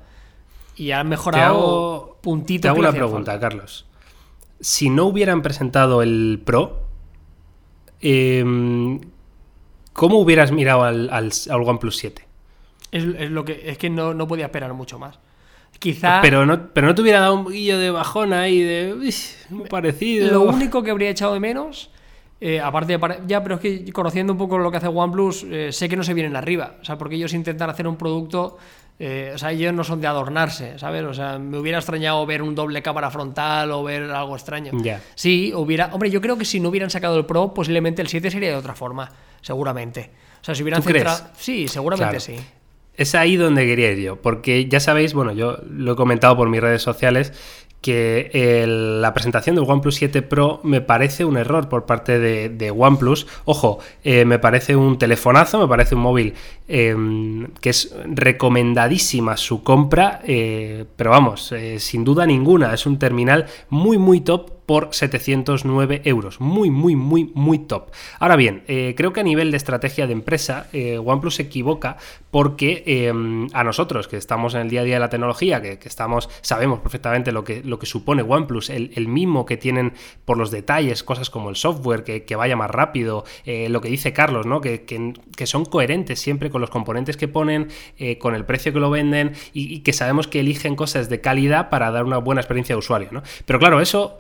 y 0.76 0.92
han 0.92 1.08
Te 1.08 1.10
mejorado 1.12 1.46
hago, 1.46 2.18
puntitos. 2.22 2.62
te 2.62 2.68
hago 2.70 2.76
que 2.78 2.82
le 2.84 2.90
una 2.90 2.98
pregunta, 2.98 3.32
falta. 3.34 3.40
Carlos. 3.50 3.86
Si 4.60 4.90
no 4.90 5.06
hubieran 5.06 5.42
presentado 5.42 6.02
el 6.02 6.42
Pro, 6.46 6.82
em, 8.02 9.00
¿cómo 9.94 10.20
hubieras 10.20 10.52
mirado 10.52 10.84
al, 10.84 11.10
al, 11.12 11.32
al 11.50 11.62
OnePlus 11.64 11.98
7? 11.98 12.24
Es, 12.92 13.04
es 13.04 13.32
lo 13.32 13.44
que, 13.46 13.70
es 13.70 13.78
que 13.78 13.90
no, 13.90 14.14
no 14.14 14.28
podía 14.28 14.46
esperar 14.46 14.74
mucho 14.74 14.98
más. 15.00 15.20
Quizá. 15.80 16.22
Pero 16.22 16.46
no, 16.46 16.70
pero 16.74 16.88
no 16.88 16.96
te 16.96 17.02
hubiera 17.02 17.20
dado 17.20 17.36
un 17.36 17.44
poquillo 17.44 17.78
de 17.78 17.92
bajona 17.92 18.48
y 18.48 18.62
de. 18.62 18.94
"Uy, 18.94 19.14
parecido. 19.70 20.32
Lo 20.32 20.42
único 20.42 20.82
que 20.82 20.90
habría 20.92 21.10
echado 21.10 21.34
de 21.34 21.40
menos, 21.40 21.92
eh, 22.40 22.60
aparte 22.60 22.98
de 22.98 23.18
ya, 23.28 23.42
pero 23.44 23.56
es 23.56 23.62
que 23.62 23.92
conociendo 23.92 24.34
un 24.34 24.38
poco 24.40 24.58
lo 24.58 24.70
que 24.72 24.78
hace 24.78 24.88
OnePlus, 24.88 25.44
eh, 25.50 25.72
sé 25.72 25.90
que 25.90 25.96
no 25.98 26.04
se 26.04 26.14
vienen 26.14 26.36
arriba. 26.36 26.76
O 26.82 26.86
sea, 26.86 26.98
porque 26.98 27.16
ellos 27.16 27.34
intentan 27.34 27.70
hacer 27.70 27.88
un 27.88 27.96
producto. 27.98 28.58
eh, 29.00 29.32
o 29.36 29.38
sea, 29.38 29.52
ellos 29.52 29.74
no 29.74 29.84
son 29.84 30.02
de 30.02 30.08
adornarse, 30.08 30.80
¿sabes? 30.80 31.04
O 31.04 31.14
sea, 31.14 31.38
me 31.38 31.58
hubiera 31.60 31.78
extrañado 31.78 32.26
ver 32.26 32.42
un 32.42 32.56
doble 32.56 32.82
cámara 32.82 33.12
frontal 33.12 33.72
o 33.72 33.84
ver 33.84 34.04
algo 34.10 34.36
extraño. 34.36 34.72
Ya. 34.82 35.02
Sí, 35.16 35.54
hubiera. 35.56 35.88
Hombre, 35.94 36.10
yo 36.10 36.20
creo 36.22 36.36
que 36.38 36.46
si 36.46 36.60
no 36.60 36.70
hubieran 36.70 36.90
sacado 36.90 37.18
el 37.18 37.26
Pro, 37.26 37.54
posiblemente 37.54 38.02
el 38.02 38.08
7 38.08 38.32
sería 38.32 38.50
de 38.50 38.56
otra 38.56 38.74
forma, 38.74 39.12
seguramente. 39.42 40.10
O 40.42 40.44
sea, 40.44 40.56
si 40.56 40.64
hubieran 40.64 40.82
¿Tú 40.82 40.90
crees? 40.90 41.04
centrado. 41.08 41.32
Sí, 41.38 41.68
seguramente 41.68 42.18
Claro. 42.18 42.40
sí. 42.40 42.44
Es 42.96 43.14
ahí 43.14 43.36
donde 43.36 43.68
quería 43.68 43.92
ir 43.92 44.00
yo, 44.00 44.16
porque 44.20 44.68
ya 44.68 44.80
sabéis, 44.80 45.14
bueno, 45.14 45.32
yo 45.32 45.58
lo 45.70 45.94
he 45.94 45.96
comentado 45.96 46.36
por 46.36 46.50
mis 46.50 46.60
redes 46.62 46.82
sociales, 46.82 47.32
que 47.88 48.66
la 48.68 49.14
presentación 49.14 49.56
del 49.56 49.64
OnePlus 49.66 49.96
7 49.96 50.22
Pro 50.22 50.60
me 50.64 50.82
parece 50.82 51.24
un 51.24 51.38
error 51.38 51.70
por 51.70 51.86
parte 51.86 52.20
de, 52.20 52.50
de 52.50 52.70
OnePlus. 52.70 53.28
Ojo, 53.46 53.80
eh, 54.04 54.26
me 54.26 54.40
parece 54.40 54.76
un 54.76 55.00
telefonazo, 55.00 55.58
me 55.58 55.70
parece 55.70 55.96
un 55.96 56.02
móvil 56.02 56.34
eh, 56.68 56.94
que 57.62 57.70
es 57.70 57.96
recomendadísima 58.06 59.38
su 59.38 59.64
compra, 59.64 60.20
eh, 60.26 60.84
pero 60.98 61.12
vamos, 61.12 61.54
eh, 61.54 61.80
sin 61.80 62.04
duda 62.04 62.26
ninguna, 62.26 62.74
es 62.74 62.86
un 62.86 63.00
terminal 63.00 63.46
muy, 63.70 63.98
muy 63.98 64.20
top 64.20 64.57
por 64.68 64.90
709 64.92 66.02
euros. 66.04 66.40
Muy, 66.42 66.70
muy, 66.70 66.96
muy, 66.96 67.32
muy 67.34 67.58
top. 67.58 67.90
Ahora 68.20 68.36
bien, 68.36 68.64
eh, 68.68 68.94
creo 68.98 69.14
que 69.14 69.22
a 69.22 69.24
nivel 69.24 69.50
de 69.50 69.58
estrategia 69.58 70.06
de 70.08 70.14
empresa, 70.14 70.68
eh, 70.74 71.00
OnePlus 71.04 71.36
se 71.36 71.44
equivoca 71.44 71.96
porque 72.32 72.84
eh, 72.86 73.48
a 73.54 73.64
nosotros 73.64 74.10
que 74.10 74.18
estamos 74.18 74.54
en 74.56 74.62
el 74.62 74.70
día 74.70 74.82
a 74.82 74.84
día 74.84 74.96
de 74.96 75.00
la 75.00 75.10
tecnología, 75.10 75.62
que, 75.62 75.80
estamos, 75.86 76.30
sabemos 76.42 76.80
perfectamente 76.82 77.32
lo 77.32 77.46
que, 77.46 77.64
lo 77.64 77.80
que 77.80 77.86
supone 77.86 78.22
OnePlus, 78.24 78.70
el, 78.70 78.92
el 78.96 79.08
mimo 79.08 79.46
que 79.46 79.56
tienen 79.56 79.94
por 80.26 80.38
los 80.38 80.52
detalles, 80.52 81.02
cosas 81.02 81.30
como 81.30 81.50
el 81.50 81.56
software, 81.56 82.04
que, 82.04 82.36
vaya 82.36 82.58
más 82.58 82.70
rápido, 82.70 83.24
lo 83.46 83.80
que 83.82 83.88
dice 83.90 84.12
Carlos, 84.14 84.46
¿no? 84.46 84.60
Que, 84.62 84.84
que- 84.84 85.14
son 85.48 85.64
coherentes 85.64 86.20
siempre 86.20 86.50
con 86.50 86.60
los 86.60 86.70
componentes 86.70 87.16
que 87.16 87.30
ponen, 87.30 87.70
con 88.20 88.36
el 88.36 88.44
precio 88.44 88.74
que 88.74 88.80
lo 88.80 88.90
venden 88.90 89.32
y, 89.54 89.74
y 89.74 89.80
que 89.80 89.94
sabemos 89.94 90.28
que 90.28 90.42
eligen 90.42 90.76
cosas 90.76 91.08
de 91.10 91.22
calidad 91.22 91.70
para 91.70 91.90
dar 91.90 92.04
una 92.04 92.18
buena 92.18 92.42
experiencia 92.42 92.76
de 92.76 92.80
usuario, 92.80 93.08
¿no? 93.12 93.24
Pero 93.46 93.60
claro, 93.60 93.80
eso 93.80 94.20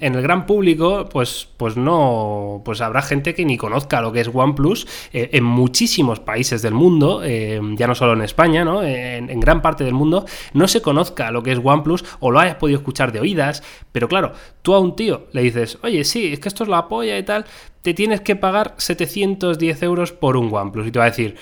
en 0.00 0.14
el 0.14 0.22
gran 0.22 0.46
público, 0.46 1.08
pues, 1.10 1.48
pues 1.56 1.76
no, 1.76 2.62
pues 2.64 2.80
habrá 2.80 3.02
gente 3.02 3.34
que 3.34 3.44
ni 3.44 3.56
conozca 3.56 4.00
lo 4.00 4.12
que 4.12 4.20
es 4.20 4.30
OnePlus 4.32 4.86
eh, 5.12 5.30
en 5.32 5.44
muchísimos 5.44 6.20
países 6.20 6.62
del 6.62 6.74
mundo, 6.74 7.22
eh, 7.24 7.60
ya 7.76 7.86
no 7.86 7.94
solo 7.94 8.12
en 8.12 8.22
España, 8.22 8.64
¿no? 8.64 8.82
En, 8.82 9.30
en 9.30 9.40
gran 9.40 9.62
parte 9.62 9.84
del 9.84 9.94
mundo, 9.94 10.24
no 10.52 10.68
se 10.68 10.82
conozca 10.82 11.30
lo 11.30 11.42
que 11.42 11.52
es 11.52 11.60
OnePlus 11.62 12.04
o 12.20 12.30
lo 12.30 12.40
hayas 12.40 12.56
podido 12.56 12.78
escuchar 12.78 13.12
de 13.12 13.20
oídas, 13.20 13.62
pero 13.92 14.08
claro, 14.08 14.32
tú 14.62 14.74
a 14.74 14.80
un 14.80 14.96
tío 14.96 15.26
le 15.32 15.42
dices, 15.42 15.78
oye, 15.82 16.04
sí, 16.04 16.32
es 16.32 16.40
que 16.40 16.48
esto 16.48 16.64
es 16.64 16.68
la 16.68 16.88
polla 16.88 17.18
y 17.18 17.22
tal, 17.22 17.44
te 17.82 17.92
tienes 17.92 18.22
que 18.22 18.34
pagar 18.34 18.74
710 18.78 19.82
euros 19.82 20.12
por 20.12 20.36
un 20.36 20.52
OnePlus 20.52 20.86
y 20.86 20.90
te 20.90 20.98
va 20.98 21.04
a 21.04 21.10
decir, 21.10 21.36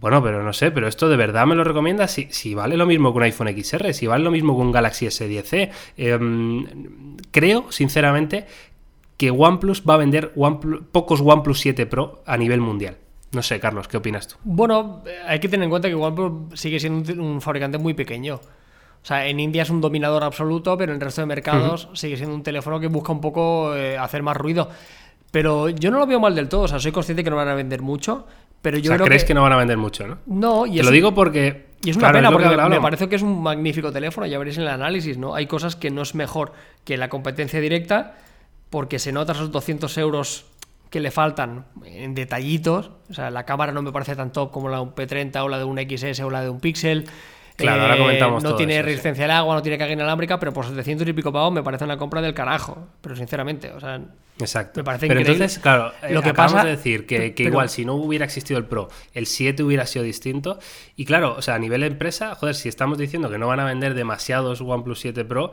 bueno, 0.00 0.22
pero 0.22 0.42
no 0.42 0.52
sé, 0.52 0.70
pero 0.70 0.88
esto 0.88 1.08
de 1.08 1.16
verdad 1.16 1.46
me 1.46 1.54
lo 1.54 1.64
recomiendas 1.64 2.10
si, 2.12 2.28
si 2.30 2.54
vale 2.54 2.76
lo 2.76 2.86
mismo 2.86 3.12
que 3.12 3.16
un 3.18 3.22
iPhone 3.24 3.48
XR, 3.48 3.92
si 3.94 4.06
vale 4.06 4.22
lo 4.24 4.30
mismo 4.30 4.54
que 4.56 4.62
un 4.62 4.72
Galaxy 4.72 5.06
S10e. 5.06 5.70
Em, 5.96 7.16
creo, 7.30 7.70
sinceramente, 7.70 8.46
que 9.16 9.30
OnePlus 9.30 9.82
va 9.88 9.94
a 9.94 9.96
vender 9.98 10.32
OnePlus- 10.36 10.82
pocos 10.92 11.20
OnePlus 11.20 11.60
7 11.60 11.86
Pro 11.86 12.22
a 12.26 12.36
nivel 12.36 12.60
mundial. 12.60 12.98
No 13.32 13.42
sé, 13.42 13.58
Carlos, 13.60 13.88
¿qué 13.88 13.96
opinas 13.96 14.28
tú? 14.28 14.36
Bueno, 14.44 15.02
hay 15.26 15.40
que 15.40 15.48
tener 15.48 15.64
en 15.64 15.70
cuenta 15.70 15.88
que 15.88 15.94
OnePlus 15.94 16.58
sigue 16.60 16.78
siendo 16.78 17.12
un, 17.12 17.20
un 17.20 17.40
fabricante 17.40 17.78
muy 17.78 17.94
pequeño. 17.94 18.36
O 18.36 19.06
sea, 19.06 19.26
en 19.26 19.38
India 19.40 19.62
es 19.62 19.70
un 19.70 19.80
dominador 19.80 20.24
absoluto, 20.24 20.76
pero 20.76 20.92
en 20.92 20.96
el 20.96 21.00
resto 21.00 21.20
de 21.22 21.26
mercados 21.26 21.88
sigue 21.94 22.16
siendo 22.16 22.34
un 22.34 22.42
teléfono 22.42 22.80
que 22.80 22.88
busca 22.88 23.12
un 23.12 23.20
poco 23.20 23.74
eh, 23.76 23.96
hacer 23.96 24.22
más 24.22 24.36
ruido. 24.36 24.68
Pero 25.30 25.68
yo 25.68 25.90
no 25.90 25.98
lo 25.98 26.06
veo 26.06 26.18
mal 26.18 26.34
del 26.34 26.48
todo. 26.48 26.62
O 26.62 26.68
sea, 26.68 26.78
soy 26.80 26.92
consciente 26.92 27.22
que 27.22 27.30
no 27.30 27.36
van 27.36 27.48
a 27.48 27.54
vender 27.54 27.82
mucho. 27.82 28.26
Pero 28.66 28.78
yo 28.78 28.90
o 28.90 28.90
sea, 28.90 28.96
creo 28.96 29.06
crees 29.06 29.22
que... 29.22 29.28
que, 29.28 29.34
no 29.34 29.42
van 29.42 29.52
a 29.52 29.56
vender 29.56 29.76
mucho, 29.76 30.08
¿no? 30.08 30.18
no. 30.26 30.66
Y 30.66 30.72
Te 30.72 30.80
es, 30.80 30.84
lo 30.86 30.90
digo 30.90 31.14
porque... 31.14 31.66
y 31.84 31.90
es 31.90 31.96
una 31.96 32.10
claro, 32.10 32.18
pena 32.18 32.30
porque 32.32 32.68
me- 32.68 32.80
parece 32.80 33.08
que 33.08 33.14
es 33.14 33.22
un 33.22 33.40
magnífico 33.40 33.92
teléfono. 33.92 34.26
Ya 34.26 34.38
veréis 34.38 34.56
en 34.56 34.64
el 34.64 34.70
análisis, 34.70 35.18
¿no? 35.18 35.36
Hay 35.36 35.46
cosas 35.46 35.76
que 35.76 35.92
no 35.92 36.02
es 36.02 36.16
mejor 36.16 36.52
que 36.82 36.96
la 36.96 37.08
competencia 37.08 37.60
directa 37.60 38.16
porque 38.68 38.98
se 38.98 39.12
nota 39.12 39.32
esos 39.34 39.52
200 39.52 39.96
euros 39.98 40.46
que 40.90 40.98
le 40.98 41.12
faltan 41.12 41.66
en 41.84 42.16
detallitos. 42.16 42.90
O 43.08 43.14
sea, 43.14 43.30
la 43.30 43.44
cámara 43.44 43.70
no 43.70 43.82
me 43.82 43.92
parece 43.92 44.16
tan 44.16 44.32
top 44.32 44.50
como 44.50 44.68
la 44.68 44.78
de 44.78 44.82
un 44.82 44.94
P30 44.96 45.36
o 45.44 45.48
la 45.48 45.58
de 45.58 45.64
un 45.64 45.78
XS 45.78 46.18
o 46.22 46.30
la 46.30 46.42
de 46.42 46.50
un 46.50 46.58
Pixel. 46.58 47.04
Eh, 47.04 47.06
Claro, 47.54 47.82
ahora 47.82 47.96
comentamos 47.98 48.42
No 48.42 48.48
todo 48.50 48.58
tiene 48.58 48.74
eso, 48.74 48.82
sí. 48.82 48.86
resistencia 48.86 49.24
al 49.26 49.30
agua, 49.30 49.54
no 49.54 49.62
tiene 49.62 49.78
carga 49.78 49.92
inalámbrica, 49.94 50.38
pero 50.40 50.52
por 50.52 50.66
700 50.66 51.06
y 51.08 51.12
pico 51.12 51.32
pavos 51.32 51.52
me 51.52 51.62
parece 51.62 51.84
una 51.84 51.96
compra 51.96 52.20
del 52.20 52.34
carajo. 52.34 52.88
Pero 53.00 53.14
sinceramente, 53.16 53.70
o 53.72 53.80
sea, 53.80 53.98
Exacto. 54.38 54.80
Me 54.80 54.84
parece 54.84 55.06
Pero 55.08 55.20
increíble. 55.20 55.44
entonces, 55.44 55.62
claro, 55.62 55.92
Lo 56.08 56.14
lo 56.16 56.22
que 56.22 56.34
pasa- 56.34 56.62
de 56.64 56.70
decir 56.70 57.06
que, 57.06 57.34
que 57.34 57.44
pero- 57.44 57.50
igual 57.54 57.68
si 57.70 57.84
no 57.84 57.94
hubiera 57.94 58.24
existido 58.24 58.58
el 58.58 58.66
Pro, 58.66 58.88
el 59.14 59.26
7 59.26 59.62
hubiera 59.62 59.86
sido 59.86 60.04
distinto. 60.04 60.58
Y 60.94 61.04
claro, 61.06 61.34
o 61.38 61.42
sea, 61.42 61.54
a 61.54 61.58
nivel 61.58 61.80
de 61.80 61.86
empresa, 61.86 62.34
joder, 62.34 62.54
si 62.54 62.68
estamos 62.68 62.98
diciendo 62.98 63.30
que 63.30 63.38
no 63.38 63.46
van 63.46 63.60
a 63.60 63.64
vender 63.64 63.94
demasiados 63.94 64.60
OnePlus 64.60 65.00
7 65.00 65.24
Pro, 65.24 65.52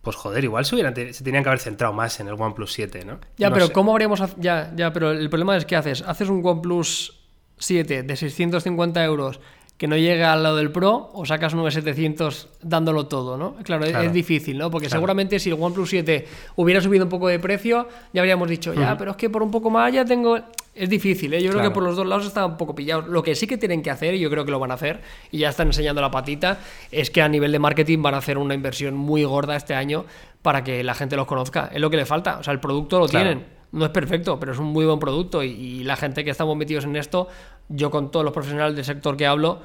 pues 0.00 0.16
joder, 0.16 0.42
igual 0.44 0.64
se, 0.64 0.74
hubieran, 0.74 0.94
se 0.94 1.22
tenían 1.22 1.42
que 1.44 1.50
haber 1.50 1.60
centrado 1.60 1.92
más 1.92 2.18
en 2.20 2.28
el 2.28 2.34
OnePlus 2.34 2.72
7, 2.72 3.04
¿no? 3.04 3.20
Ya, 3.36 3.48
No 3.50 3.54
pero 3.54 3.66
sé. 3.68 3.72
¿cómo 3.72 3.92
habríamos... 3.92 4.20
Ya, 4.38 4.72
ya, 4.74 4.92
pero 4.92 5.10
el 5.12 5.28
problema 5.30 5.56
es 5.56 5.64
que 5.64 5.76
haces. 5.76 6.02
Haces 6.02 6.28
un 6.28 6.44
OnePlus 6.44 7.20
7 7.58 8.02
de 8.02 8.16
650 8.16 9.04
euros 9.04 9.40
que 9.82 9.88
no 9.88 9.96
llega 9.96 10.32
al 10.32 10.44
lado 10.44 10.58
del 10.58 10.70
Pro 10.70 11.10
o 11.12 11.26
sacas 11.26 11.54
un 11.54 11.68
700 11.68 12.50
dándolo 12.62 13.06
todo, 13.08 13.36
¿no? 13.36 13.56
Claro, 13.64 13.82
es- 13.84 13.90
Claro. 13.90 14.06
es 14.06 14.12
difícil, 14.12 14.56
¿no? 14.56 14.70
Porque 14.70 14.86
Claro. 14.86 15.00
seguramente 15.00 15.40
si 15.40 15.50
el 15.50 15.56
OnePlus 15.60 15.90
7 15.90 16.24
hubiera 16.54 16.80
subido 16.80 17.02
un 17.02 17.08
poco 17.10 17.26
de 17.26 17.40
precio, 17.40 17.88
ya 18.12 18.20
habríamos 18.20 18.48
dicho, 18.48 18.72
ya, 18.74 18.96
pero 18.96 19.10
es 19.10 19.16
que 19.16 19.28
por 19.28 19.42
un 19.42 19.50
poco 19.50 19.70
más 19.70 19.92
ya 19.92 20.04
tengo... 20.04 20.38
Es 20.72 20.88
difícil, 20.88 21.34
¿eh? 21.34 21.42
Yo 21.42 21.50
creo 21.50 21.62
que 21.64 21.70
por 21.72 21.82
los 21.82 21.96
dos 21.96 22.06
lados 22.06 22.24
están 22.26 22.44
un 22.52 22.56
poco 22.56 22.76
pillados. 22.76 23.08
Lo 23.08 23.24
que 23.24 23.34
sí 23.34 23.48
que 23.48 23.58
tienen 23.58 23.82
que 23.82 23.90
hacer, 23.90 24.14
y 24.14 24.20
yo 24.20 24.30
creo 24.30 24.44
que 24.44 24.52
lo 24.52 24.60
van 24.60 24.70
a 24.70 24.74
hacer, 24.74 25.00
y 25.32 25.38
ya 25.38 25.48
están 25.48 25.66
enseñando 25.66 26.00
la 26.00 26.12
patita, 26.12 26.60
es 26.92 27.10
que 27.10 27.20
a 27.20 27.28
nivel 27.28 27.50
de 27.50 27.58
marketing 27.58 28.02
van 28.02 28.14
a 28.14 28.18
hacer 28.18 28.38
una 28.38 28.54
inversión 28.54 28.94
muy 28.96 29.24
gorda 29.24 29.56
este 29.56 29.74
año 29.74 30.04
para 30.42 30.62
que 30.62 30.84
la 30.84 30.94
gente 30.94 31.16
los 31.16 31.26
conozca. 31.26 31.70
Es 31.74 31.80
lo 31.80 31.90
que 31.90 31.96
le 31.96 32.06
falta. 32.06 32.38
O 32.38 32.44
sea, 32.44 32.52
el 32.54 32.60
producto 32.60 33.00
lo 33.00 33.08
tienen. 33.08 33.44
No 33.72 33.84
es 33.86 33.90
perfecto, 33.90 34.38
pero 34.38 34.52
es 34.52 34.58
un 34.58 34.66
muy 34.66 34.84
buen 34.84 34.98
producto 34.98 35.42
y, 35.42 35.48
y 35.50 35.84
la 35.84 35.96
gente 35.96 36.24
que 36.24 36.30
estamos 36.30 36.56
metidos 36.56 36.84
en 36.84 36.94
esto, 36.96 37.28
yo 37.68 37.90
con 37.90 38.10
todos 38.10 38.22
los 38.24 38.32
profesionales 38.34 38.76
del 38.76 38.84
sector 38.84 39.16
que 39.16 39.26
hablo, 39.26 39.60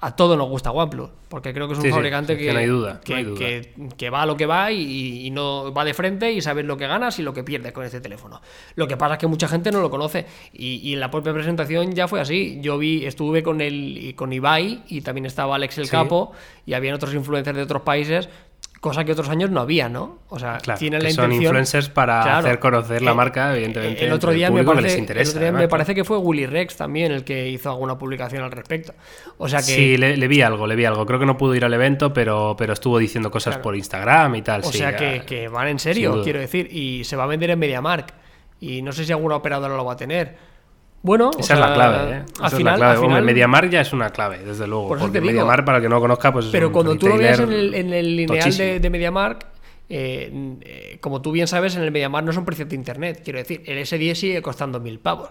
a 0.00 0.16
todos 0.16 0.36
nos 0.36 0.48
gusta 0.48 0.70
OnePlus, 0.70 1.08
porque 1.30 1.54
creo 1.54 1.66
que 1.66 1.72
es 1.74 1.78
un 1.78 1.84
Sí, 1.84 1.90
fabricante 1.90 2.36
que, 2.36 2.46
que 2.46 2.52
no 2.52 2.58
hay 2.58 2.66
duda, 2.66 2.94
no 2.94 3.00
que, 3.00 3.14
hay 3.14 3.24
duda. 3.24 3.38
que- 3.38 3.72
que 3.96 4.10
va 4.10 4.22
a 4.22 4.26
lo 4.26 4.36
que 4.36 4.44
va 4.44 4.70
y, 4.72 5.24
y 5.26 5.30
no 5.30 5.72
va 5.72 5.82
de 5.84 5.94
frente 5.94 6.30
y 6.32 6.42
sabes 6.42 6.66
lo 6.66 6.76
que 6.76 6.86
ganas 6.86 7.18
y 7.20 7.22
lo 7.22 7.32
que 7.32 7.42
pierdes 7.44 7.72
con 7.72 7.84
este 7.84 8.00
teléfono. 8.02 8.42
Lo 8.74 8.86
que 8.86 8.96
pasa 8.98 9.14
es 9.14 9.20
que 9.20 9.28
mucha 9.28 9.48
gente 9.48 9.70
no 9.70 9.80
lo 9.80 9.88
conoce 9.88 10.26
y, 10.52 10.80
y 10.86 10.92
en 10.94 11.00
la 11.00 11.10
propia 11.10 11.32
presentación 11.32 11.92
ya 11.94 12.06
fue 12.08 12.20
así. 12.20 12.58
Yo 12.60 12.76
vi, 12.76 13.06
estuve 13.06 13.42
con 13.42 13.60
el 13.62 14.12
con 14.16 14.32
Ibai 14.32 14.82
y 14.88 15.00
también 15.00 15.24
estaba 15.26 15.54
Alex 15.54 15.78
el 15.78 15.84
Sí. 15.86 15.92
Capo 15.92 16.32
y 16.66 16.74
habían 16.74 16.96
otros 16.96 17.14
influencers 17.14 17.56
de 17.56 17.62
otros 17.62 17.82
países. 17.82 18.28
Cosa 18.84 19.02
que 19.02 19.12
otros 19.12 19.30
años 19.30 19.48
no 19.50 19.62
había, 19.62 19.88
¿no? 19.88 20.18
O 20.28 20.38
sea, 20.38 20.58
Claro, 20.58 20.78
tienen 20.78 21.02
la 21.02 21.08
son 21.08 21.24
intención. 21.32 21.42
influencers 21.44 21.88
para 21.88 22.20
Claro. 22.22 22.38
hacer 22.46 22.58
conocer 22.58 23.00
la 23.00 23.12
Eh, 23.12 23.14
marca, 23.14 23.54
evidentemente. 23.56 24.04
El 24.04 24.12
otro 24.12 24.30
día, 24.30 24.48
el 24.48 24.52
me 24.52 24.62
parece, 24.62 24.82
les 24.82 24.92
el 24.92 24.98
interesa, 24.98 25.30
otro 25.30 25.40
día 25.40 25.52
me 25.52 25.68
parece 25.68 25.94
que 25.94 26.04
fue 26.04 26.18
Willy 26.18 26.44
Rex 26.44 26.76
también 26.76 27.10
el 27.10 27.24
que 27.24 27.48
hizo 27.48 27.70
alguna 27.70 27.96
publicación 27.96 28.42
al 28.42 28.50
respecto. 28.52 28.92
O 29.38 29.48
sea 29.48 29.60
que. 29.60 29.64
Sí, 29.74 29.96
le, 29.96 30.18
le 30.18 30.28
vi 30.28 30.42
algo, 30.42 30.66
le 30.66 30.76
vi 30.76 30.84
algo. 30.84 31.06
Creo 31.06 31.18
que 31.18 31.24
no 31.24 31.38
pudo 31.38 31.54
ir 31.54 31.64
al 31.64 31.72
evento, 31.72 32.12
pero, 32.12 32.56
pero 32.58 32.74
estuvo 32.74 32.98
diciendo 32.98 33.30
cosas 33.30 33.54
Claro. 33.54 33.62
por 33.62 33.74
Instagram 33.74 34.34
y 34.34 34.42
tal. 34.42 34.60
O 34.60 34.70
sí, 34.70 34.76
sea 34.76 34.90
ya. 34.90 35.24
que, 35.24 35.48
van 35.48 35.68
en 35.68 35.78
serio, 35.78 36.20
quiero 36.22 36.38
decir. 36.40 36.68
Y 36.70 37.04
se 37.04 37.16
va 37.16 37.24
a 37.24 37.26
vender 37.26 37.48
en 37.48 37.58
MediaMark. 37.58 38.12
Y 38.60 38.82
no 38.82 38.92
sé 38.92 39.06
si 39.06 39.12
alguna 39.12 39.36
operadora 39.36 39.74
lo 39.78 39.84
va 39.86 39.94
a 39.94 39.96
tener. 39.96 40.36
Bueno, 41.04 41.30
o 41.30 41.38
Esa 41.38 41.54
es 41.54 41.60
la 41.60 41.74
clave, 41.74 41.96
¿eh? 42.16 42.22
Al 42.40 42.46
es 42.50 42.54
final, 42.56 42.72
la 42.72 42.76
clave. 42.78 42.90
al 42.92 42.96
Hombre, 42.96 43.08
final- 43.08 43.24
MediaMark 43.24 43.70
ya 43.70 43.80
es 43.82 43.92
una 43.92 44.08
clave, 44.10 44.38
desde 44.38 44.66
luego. 44.66 44.88
Por 44.88 44.98
porque. 44.98 45.20
MediaMark, 45.20 45.64
para 45.64 45.76
el 45.78 45.82
que 45.84 45.88
no 45.90 45.96
lo 45.96 46.00
conozca, 46.00 46.32
pues 46.32 46.46
es 46.46 46.50
Pero 46.50 46.68
un 46.68 46.72
cuando 46.72 46.96
tú 46.96 47.08
lo 47.08 47.18
veas 47.18 47.38
en 47.38 47.52
el, 47.52 47.74
en 47.74 47.92
el 47.92 48.16
lineal 48.16 48.56
de, 48.56 48.80
de 48.80 48.90
MediaMark, 48.90 49.46
eh, 49.90 50.56
eh, 50.62 50.98
como 51.02 51.20
tú 51.20 51.30
bien 51.30 51.46
sabes, 51.46 51.76
en 51.76 51.82
el 51.82 51.90
MediaMark 51.92 52.24
no 52.26 52.32
son 52.32 52.44
precios 52.46 52.68
de 52.70 52.74
internet. 52.74 53.20
Quiero 53.22 53.38
decir, 53.38 53.62
el 53.66 53.78
S10 53.78 54.14
sigue 54.14 54.42
costando 54.42 54.80
mil 54.80 54.98
pavos. 54.98 55.28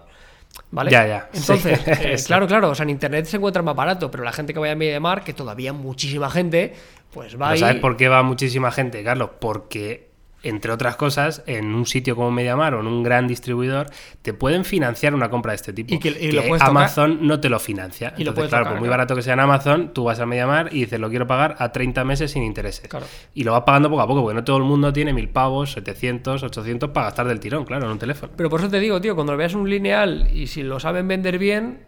¿Vale? 0.69 0.91
Ya, 0.91 1.07
ya, 1.07 1.29
sí. 1.33 1.39
Entonces, 1.39 1.87
eh, 1.87 2.13
Eso. 2.13 2.27
claro, 2.27 2.45
claro, 2.45 2.69
o 2.69 2.75
sea, 2.75 2.83
en 2.83 2.91
internet 2.91 3.25
se 3.25 3.37
encuentra 3.37 3.63
más 3.63 3.75
barato, 3.75 4.11
pero 4.11 4.23
la 4.23 4.31
gente 4.31 4.53
que 4.53 4.59
vaya 4.59 4.73
a 4.73 4.75
MediaMark, 4.75 5.23
que 5.23 5.33
todavía 5.33 5.73
muchísima 5.73 6.29
gente, 6.29 6.75
pues 7.11 7.33
va 7.33 7.37
¿Pero 7.39 7.51
ahí. 7.53 7.59
¿Sabes 7.59 7.75
por 7.81 7.97
qué 7.97 8.07
va 8.09 8.21
muchísima 8.21 8.71
gente, 8.71 9.03
Carlos? 9.03 9.31
Porque, 9.39 10.11
entre 10.43 10.71
otras 10.71 10.95
cosas, 10.97 11.41
en 11.47 11.73
un 11.73 11.85
sitio 11.85 12.15
como 12.15 12.29
MediaMar 12.31 12.75
o 12.75 12.81
en 12.81 12.87
un 12.87 13.01
gran 13.01 13.27
distribuidor, 13.27 13.87
te 14.21 14.33
pueden 14.33 14.65
financiar 14.65 15.15
una 15.15 15.29
compra 15.29 15.53
de 15.53 15.55
este 15.55 15.73
tipo. 15.73 15.93
Y 15.93 15.99
que- 15.99 16.09
y 16.09 16.31
lo 16.31 16.41
puedes 16.43 16.59
tocar. 16.63 16.69
Amazon 16.69 17.19
no 17.21 17.39
te 17.39 17.49
lo 17.49 17.59
financia. 17.59 18.09
Y 18.17 18.23
lo 18.23 18.31
Entonces, 18.31 18.35
puedes 18.35 18.49
claro, 18.49 18.63
tocar, 18.65 18.73
por 18.73 18.79
muy 18.81 18.89
barato 18.89 19.15
que 19.15 19.21
sea 19.21 19.33
en 19.33 19.39
Amazon, 19.39 19.91
tú 19.93 20.03
vas 20.03 20.19
a 20.19 20.25
MediaMar 20.25 20.69
y 20.73 20.81
dices, 20.81 20.99
lo 20.99 21.09
quiero 21.09 21.25
pagar 21.27 21.55
a 21.59 21.71
30 21.71 22.03
meses 22.03 22.31
sin 22.31 22.43
intereses. 22.43 22.87
Claro. 22.87 23.05
Y 23.33 23.43
lo 23.43 23.53
vas 23.53 23.61
pagando 23.63 23.89
poco 23.89 24.01
a 24.01 24.07
poco, 24.07 24.21
porque 24.21 24.35
no 24.35 24.43
todo 24.43 24.57
el 24.57 24.63
mundo 24.63 24.91
tiene 24.93 25.13
mil 25.13 25.29
pavos, 25.29 25.71
700, 25.71 26.43
800 26.43 26.89
para 26.91 27.05
gastar 27.07 27.27
del 27.27 27.39
tirón, 27.39 27.65
claro, 27.65 27.85
en 27.85 27.91
un 27.91 27.99
teléfono. 27.99 28.31
Pero 28.35 28.49
por 28.49 28.59
eso 28.59 28.69
te 28.69 28.79
digo, 28.79 28.99
tío, 29.01 29.15
cuando 29.15 29.31
lo 29.33 29.37
veas 29.37 29.53
un 29.53 29.69
lineal 29.69 30.29
y 30.33 30.47
si 30.47 30.61
lo 30.63 30.79
saben 30.79 31.07
vender 31.07 31.37
bien, 31.37 31.79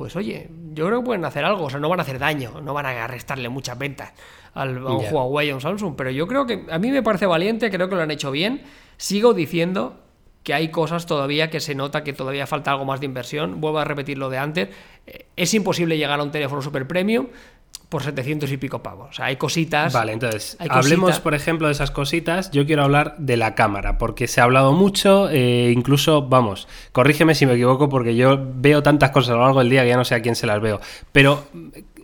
pues 0.00 0.16
oye, 0.16 0.48
yo 0.72 0.86
creo 0.86 1.00
que 1.00 1.04
pueden 1.04 1.26
hacer 1.26 1.44
algo, 1.44 1.64
o 1.64 1.68
sea, 1.68 1.78
no 1.78 1.90
van 1.90 1.98
a 1.98 2.04
hacer 2.04 2.18
daño, 2.18 2.62
no 2.62 2.72
van 2.72 2.86
a 2.86 3.06
restarle 3.06 3.50
muchas 3.50 3.76
ventas 3.76 4.14
al, 4.54 4.78
a 4.78 4.92
un. 4.92 5.04
Huawei 5.12 5.50
o 5.50 5.56
un 5.56 5.60
Samsung, 5.60 5.94
pero 5.94 6.10
yo 6.10 6.26
creo 6.26 6.46
que 6.46 6.64
a 6.70 6.78
mí 6.78 6.90
me 6.90 7.02
parece 7.02 7.26
valiente, 7.26 7.70
creo 7.70 7.90
que 7.90 7.96
lo 7.96 8.00
han 8.00 8.10
hecho 8.10 8.30
bien. 8.30 8.62
Sigo 8.96 9.34
diciendo 9.34 10.00
que 10.42 10.54
hay 10.54 10.70
cosas 10.70 11.04
todavía 11.04 11.50
que 11.50 11.60
se 11.60 11.74
nota 11.74 12.02
que 12.02 12.14
todavía 12.14 12.46
falta 12.46 12.70
algo 12.70 12.86
más 12.86 13.00
de 13.00 13.04
inversión. 13.04 13.60
Vuelvo 13.60 13.78
a 13.78 13.84
repetir 13.84 14.16
lo 14.16 14.30
de 14.30 14.38
antes. 14.38 14.70
Eh, 15.06 15.26
Es 15.36 15.52
imposible 15.52 15.98
llegar 15.98 16.18
a 16.18 16.22
un 16.22 16.30
teléfono 16.30 16.62
super 16.62 16.88
premium 16.88 17.26
por 17.90 18.04
700 18.04 18.50
y 18.52 18.56
pico 18.56 18.82
pavos. 18.82 19.10
O 19.10 19.12
sea, 19.12 19.26
hay 19.26 19.36
cositas. 19.36 19.92
Vale, 19.92 20.12
entonces, 20.12 20.56
hablemos, 20.60 21.10
cositas. 21.10 21.20
por 21.20 21.34
ejemplo, 21.34 21.66
de 21.66 21.72
esas 21.72 21.90
cositas. 21.90 22.50
Yo 22.52 22.64
quiero 22.64 22.84
hablar 22.84 23.16
de 23.18 23.36
la 23.36 23.54
cámara, 23.56 23.98
porque 23.98 24.28
se 24.28 24.40
ha 24.40 24.44
hablado 24.44 24.72
mucho, 24.72 25.28
eh, 25.28 25.72
incluso, 25.74 26.22
vamos, 26.22 26.68
corrígeme 26.92 27.34
si 27.34 27.46
me 27.46 27.54
equivoco, 27.54 27.88
porque 27.88 28.14
yo 28.14 28.38
veo 28.54 28.82
tantas 28.82 29.10
cosas 29.10 29.30
a 29.30 29.34
lo 29.34 29.40
largo 29.42 29.58
del 29.58 29.70
día 29.70 29.82
que 29.82 29.88
ya 29.88 29.96
no 29.96 30.04
sé 30.04 30.14
a 30.14 30.22
quién 30.22 30.36
se 30.36 30.46
las 30.46 30.60
veo. 30.60 30.80
Pero 31.10 31.48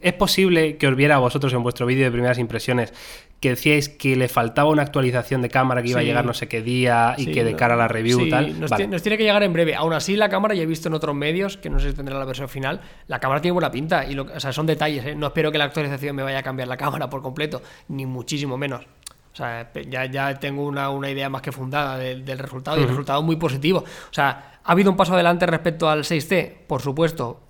es 0.03 0.13
posible 0.13 0.77
que 0.77 0.89
os 0.89 0.97
viera 0.97 1.17
a 1.17 1.19
vosotros 1.19 1.53
en 1.53 1.63
vuestro 1.63 1.87
vídeo 1.87 2.05
de 2.05 2.11
primeras 2.11 2.39
impresiones 2.39 2.93
que 3.41 3.51
decíais 3.51 3.89
que 3.91 4.17
le 4.17 4.29
faltaba 4.29 4.71
una 4.71 4.83
actualización 4.83 5.43
de 5.43 5.49
cámara 5.51 5.83
que 5.83 5.91
iba 5.91 6.01
a 6.01 6.03
llegar 6.03 6.25
no 6.25 6.33
sé 6.33 6.49
qué 6.49 6.63
día 6.63 7.15
y 7.19 7.25
Sí, 7.27 7.33
que 7.33 7.45
de 7.45 7.55
cara 7.55 7.75
a 7.75 7.77
la 7.77 7.87
review 7.87 8.21
sí, 8.21 8.31
tal. 8.31 8.59
Nos, 8.59 8.71
Vale. 8.71 8.85
ti- 8.85 8.91
nos 8.91 9.03
tiene 9.03 9.19
que 9.19 9.25
llegar 9.25 9.43
en 9.43 9.53
breve. 9.53 9.75
Aún 9.75 9.93
así, 9.93 10.17
la 10.17 10.29
cámara, 10.29 10.55
ya 10.55 10.63
he 10.63 10.67
visto 10.67 10.89
en 10.89 10.95
otros 10.95 11.15
medios, 11.15 11.57
que 11.59 11.69
no 11.69 11.79
sé 11.79 11.91
si 11.91 11.97
tendrá 11.97 12.19
la 12.19 12.25
versión 12.25 12.49
final, 12.49 12.81
la 13.09 13.21
cámara 13.21 13.41
tiene 13.43 13.53
buena 13.53 13.71
pinta. 13.71 14.05
Y 14.07 14.15
lo- 14.15 14.23
o 14.25 14.41
sea, 14.41 14.53
son 14.53 14.65
detalles. 14.67 15.05
¿eh? 15.05 15.15
No 15.15 15.27
espero 15.27 15.53
que 15.53 15.59
la 15.59 15.65
actualización 15.65 16.17
me 16.17 16.23
vaya 16.23 16.39
a 16.39 16.43
cambiar 16.43 16.67
la 16.69 16.77
cámara 16.79 17.11
por 17.11 17.21
completo, 17.23 17.63
ni 17.89 18.07
muchísimo 18.07 18.57
menos. 18.57 18.85
O 19.33 19.37
sea, 19.37 19.71
ya, 19.87 20.07
ya 20.07 20.35
tengo 20.41 20.65
una, 20.67 20.89
una 20.89 21.11
idea 21.11 21.29
más 21.29 21.43
que 21.43 21.53
fundada 21.53 21.99
del, 21.99 22.25
del 22.25 22.39
resultado 22.39 22.79
y 22.79 22.83
el 22.85 22.89
resultado 22.89 23.21
es 23.21 23.27
muy 23.27 23.37
positivo. 23.37 23.81
O 23.81 24.13
sea, 24.15 24.61
¿ha 24.65 24.73
habido 24.73 24.91
un 24.91 24.97
paso 24.97 25.13
adelante 25.13 25.45
respecto 25.45 25.91
al 25.91 26.05
6T? 26.05 26.53
Por 26.67 26.81
supuesto. 26.81 27.43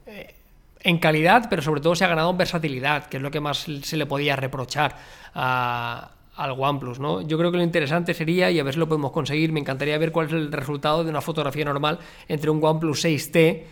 En 0.86 0.98
calidad, 0.98 1.48
pero 1.50 1.62
sobre 1.62 1.80
todo 1.80 1.96
se 1.96 2.04
ha 2.04 2.08
ganado 2.08 2.30
en 2.30 2.36
versatilidad, 2.38 3.06
que 3.06 3.16
es 3.16 3.22
lo 3.22 3.32
que 3.32 3.40
más 3.40 3.66
se 3.82 3.96
le 3.96 4.06
podía 4.06 4.36
reprochar 4.36 4.94
a- 5.34 6.10
al 6.36 6.50
OnePlus, 6.52 7.00
¿no? 7.00 7.22
Yo 7.22 7.36
creo 7.38 7.50
que 7.50 7.56
lo 7.56 7.64
interesante 7.64 8.14
sería, 8.14 8.52
y 8.52 8.60
a 8.60 8.62
ver 8.62 8.74
si 8.74 8.78
lo 8.78 8.86
podemos 8.86 9.10
conseguir, 9.10 9.50
me 9.50 9.58
encantaría 9.58 9.98
ver 9.98 10.12
cuál 10.12 10.26
es 10.26 10.32
el 10.34 10.52
resultado 10.52 11.02
de 11.02 11.10
una 11.10 11.20
fotografía 11.20 11.64
normal 11.64 11.98
entre 12.28 12.50
un 12.50 12.62
OnePlus 12.62 13.04
6T 13.04 13.64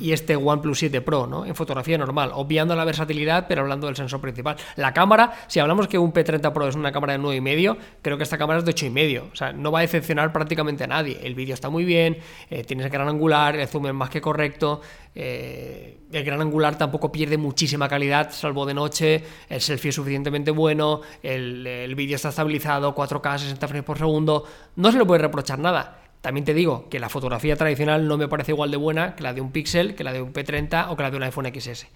y 0.00 0.12
este 0.12 0.36
OnePlus 0.36 0.78
7 0.78 1.00
Pro, 1.00 1.26
¿no? 1.26 1.44
En 1.44 1.54
fotografía 1.54 1.98
normal, 1.98 2.30
obviando 2.34 2.76
la 2.76 2.84
versatilidad, 2.84 3.46
pero 3.48 3.62
hablando 3.62 3.86
del 3.86 3.96
sensor 3.96 4.20
principal. 4.20 4.56
La 4.76 4.92
cámara, 4.92 5.32
si 5.48 5.60
hablamos 5.60 5.88
que 5.88 5.98
un 5.98 6.12
P30 6.12 6.52
Pro 6.52 6.68
es 6.68 6.74
una 6.74 6.92
cámara 6.92 7.14
de 7.14 7.18
9,5, 7.18 7.76
creo 8.02 8.16
que 8.16 8.22
esta 8.22 8.38
cámara 8.38 8.60
es 8.60 8.64
de 8.64 8.74
8,5. 8.74 9.32
O 9.32 9.36
sea, 9.36 9.52
no 9.52 9.72
va 9.72 9.80
a 9.80 9.82
decepcionar 9.82 10.32
prácticamente 10.32 10.84
a 10.84 10.86
nadie. 10.86 11.18
El 11.22 11.34
vídeo 11.34 11.54
está 11.54 11.70
muy 11.70 11.84
bien, 11.84 12.18
eh, 12.50 12.64
tienes 12.64 12.86
el 12.86 12.92
gran 12.92 13.08
angular, 13.08 13.56
el 13.56 13.66
zoom 13.66 13.86
es 13.86 13.94
más 13.94 14.10
que 14.10 14.20
correcto, 14.20 14.80
eh, 15.14 15.98
el 16.12 16.24
gran 16.24 16.40
angular 16.40 16.76
tampoco 16.78 17.10
pierde 17.10 17.36
muchísima 17.36 17.88
calidad, 17.88 18.30
salvo 18.32 18.66
de 18.66 18.74
noche, 18.74 19.24
el 19.48 19.60
selfie 19.60 19.88
es 19.90 19.94
suficientemente 19.94 20.50
bueno, 20.50 21.00
el, 21.22 21.66
el 21.66 21.94
vídeo 21.94 22.16
está 22.16 22.28
estabilizado, 22.30 22.94
4K, 22.94 23.38
60 23.38 23.68
frames 23.68 23.84
por 23.84 23.98
segundo, 23.98 24.44
no 24.76 24.92
se 24.92 24.98
le 24.98 25.04
puede 25.04 25.22
reprochar 25.22 25.58
nada. 25.58 26.03
También 26.24 26.46
te 26.46 26.54
digo 26.54 26.88
que 26.88 26.98
la 26.98 27.10
fotografía 27.10 27.54
tradicional 27.54 28.08
no 28.08 28.16
me 28.16 28.28
parece 28.28 28.52
igual 28.52 28.70
de 28.70 28.78
buena 28.78 29.14
que 29.14 29.22
la 29.22 29.34
de 29.34 29.42
un 29.42 29.52
Pixel, 29.52 29.94
que 29.94 30.02
la 30.04 30.10
de 30.10 30.22
un 30.22 30.32
P30 30.32 30.86
o 30.88 30.96
que 30.96 31.02
la 31.02 31.10
de 31.10 31.18
un 31.18 31.22
iPhone 31.22 31.52
XS. 31.54 31.86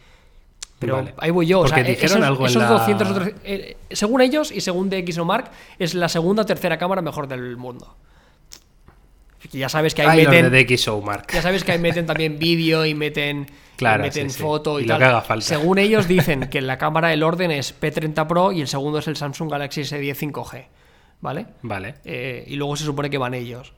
Pero 0.78 0.96
Vale. 0.96 1.14
ahí 1.16 1.30
voy 1.30 1.46
yo. 1.46 1.60
o 1.60 1.66
sea, 1.66 1.78
dijeron 1.82 2.18
esos, 2.18 2.22
algo 2.26 2.44
en 2.44 2.50
esos 2.50 2.62
la- 2.62 2.68
200 2.68 3.10
o 3.10 3.14
tre- 3.18 3.34
eh, 3.44 3.78
según 3.90 4.20
ellos 4.20 4.52
y 4.52 4.60
según 4.60 4.90
DxOMark, 4.90 5.50
es 5.78 5.94
la 5.94 6.10
segunda 6.10 6.42
o 6.42 6.44
tercera 6.44 6.76
cámara 6.76 7.00
mejor 7.00 7.26
del 7.26 7.56
mundo. 7.56 7.96
Ya 9.52 9.70
sabes 9.70 9.94
que 9.94 10.02
ahí 10.02 10.20
Ay, 10.20 10.26
meten, 10.26 10.50
de 10.52 10.64
DxO, 10.64 11.00
Mark. 11.00 11.26
ya 11.32 11.40
sabes 11.40 11.64
que 11.64 11.72
ahí 11.72 11.78
meten 11.78 12.04
también 12.04 12.38
vídeo 12.38 12.84
y 12.84 12.94
meten, 12.94 13.46
Claro, 13.76 14.02
y 14.04 14.08
meten 14.08 14.28
sí, 14.30 14.36
sí. 14.36 14.42
foto 14.42 14.78
y, 14.78 14.82
lo 14.82 14.88
tal. 14.88 14.98
que 14.98 15.04
haga 15.04 15.20
falta. 15.22 15.46
Según 15.46 15.78
ellos 15.78 16.06
dicen 16.06 16.48
que 16.50 16.58
en 16.58 16.66
la 16.66 16.76
cámara 16.76 17.12
el 17.14 17.22
orden 17.22 17.50
es 17.50 17.74
P30 17.80 18.26
Pro 18.26 18.52
y 18.52 18.60
el 18.60 18.68
segundo 18.68 18.98
es 18.98 19.08
el 19.08 19.16
Samsung 19.16 19.50
Galaxy 19.50 19.82
S10 19.82 20.14
5G. 20.16 20.66
¿Vale? 21.20 21.46
Vale. 21.62 21.94
Eh, 22.04 22.44
y 22.46 22.56
luego 22.56 22.76
se 22.76 22.84
supone 22.84 23.08
que 23.10 23.16
van 23.18 23.32
ellos. 23.34 23.72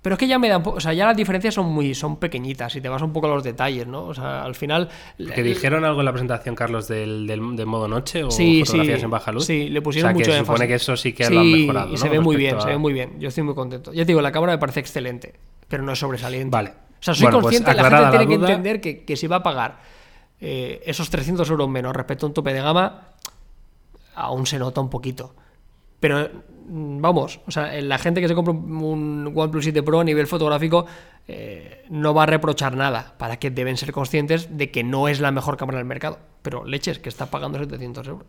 Pero 0.00 0.14
es 0.14 0.18
que 0.20 0.28
ya 0.28 0.38
me 0.38 0.48
dan, 0.48 0.62
po- 0.62 0.70
o 0.72 0.80
sea, 0.80 0.92
ya 0.92 1.06
las 1.06 1.16
diferencias 1.16 1.54
son 1.54 1.66
muy, 1.66 1.94
son 1.94 2.18
pequeñitas 2.18 2.74
y 2.76 2.80
te 2.80 2.88
vas 2.88 3.02
un 3.02 3.12
poco 3.12 3.26
a 3.26 3.30
los 3.30 3.42
detalles, 3.42 3.86
¿no? 3.86 4.04
O 4.04 4.14
sea, 4.14 4.44
al 4.44 4.54
final. 4.54 4.88
¿Que 5.34 5.42
dijeron 5.42 5.84
algo 5.84 6.00
en 6.00 6.04
la 6.06 6.12
presentación, 6.12 6.54
Carlos, 6.54 6.86
del, 6.86 7.26
del, 7.26 7.56
del 7.56 7.66
modo 7.66 7.88
noche 7.88 8.22
o 8.22 8.30
Sí, 8.30 8.60
fotografías 8.64 9.00
sí, 9.00 9.04
en 9.04 9.10
baja 9.10 9.32
luz? 9.32 9.44
Sí, 9.46 9.68
le 9.68 9.82
pusieron 9.82 10.10
o 10.10 10.10
sea, 10.10 10.14
mucho 10.14 10.26
que 10.26 10.32
se 10.32 10.38
énfasis. 10.38 10.54
supone 10.54 10.68
que 10.68 10.74
eso 10.74 10.96
sí 10.96 11.12
que 11.12 11.24
Sí, 11.24 11.34
lo 11.34 11.40
han 11.40 11.52
mejorado. 11.52 11.88
Y 11.88 11.92
¿no? 11.92 11.96
se 11.98 12.08
ve 12.08 12.20
muy 12.20 12.36
bien, 12.36 12.60
se 12.60 12.68
ve 12.68 12.78
muy 12.78 12.92
bien. 12.92 13.18
Yo 13.18 13.28
estoy 13.28 13.42
muy 13.44 13.54
contento. 13.54 13.92
Ya 13.92 14.02
te 14.04 14.06
digo, 14.08 14.20
la 14.22 14.30
cámara 14.32 14.52
me 14.52 14.58
parece 14.58 14.80
excelente, 14.80 15.34
pero 15.66 15.82
no 15.82 15.92
es 15.92 15.98
sobresaliente. 15.98 16.50
Vale. 16.52 16.70
O 16.70 17.02
sea, 17.02 17.14
soy 17.14 17.24
Bueno, 17.24 17.38
pues 17.40 17.56
consciente, 17.56 17.74
la 17.74 17.82
aclarada 17.86 18.06
gente 18.10 18.18
la 18.18 18.26
tiene 18.28 18.46
que 18.46 18.52
entender 18.52 18.80
que, 18.80 19.04
que 19.04 19.16
si 19.16 19.26
va 19.26 19.36
a 19.36 19.42
pagar 19.42 19.80
eh, 20.40 20.80
esos 20.86 21.10
300 21.10 21.48
euros 21.50 21.68
menos 21.68 21.94
respecto 21.94 22.24
a 22.24 22.28
un 22.28 22.34
tope 22.34 22.52
de 22.52 22.60
gama, 22.62 23.08
aún 24.14 24.46
se 24.46 24.58
nota 24.58 24.80
un 24.80 24.90
poquito. 24.90 25.34
Pero 26.00 26.28
vamos, 26.68 27.40
o 27.46 27.50
sea, 27.50 27.80
la 27.80 27.98
gente 27.98 28.20
que 28.20 28.28
se 28.28 28.34
compra 28.34 28.52
un 28.52 29.32
OnePlus 29.34 29.64
7 29.64 29.82
Pro 29.82 30.00
a 30.00 30.04
nivel 30.04 30.26
fotográfico 30.26 30.86
eh, 31.26 31.84
no 31.90 32.14
va 32.14 32.24
a 32.24 32.26
reprochar 32.26 32.76
nada, 32.76 33.14
para 33.18 33.38
que 33.38 33.50
deben 33.50 33.76
ser 33.76 33.92
conscientes 33.92 34.56
de 34.56 34.70
que 34.70 34.84
no 34.84 35.08
es 35.08 35.20
la 35.20 35.30
mejor 35.30 35.56
cámara 35.56 35.78
del 35.78 35.86
mercado. 35.86 36.18
Pero 36.42 36.64
leches, 36.64 36.98
que 36.98 37.08
está 37.08 37.26
pagando 37.26 37.58
700 37.58 38.08
euros. 38.08 38.26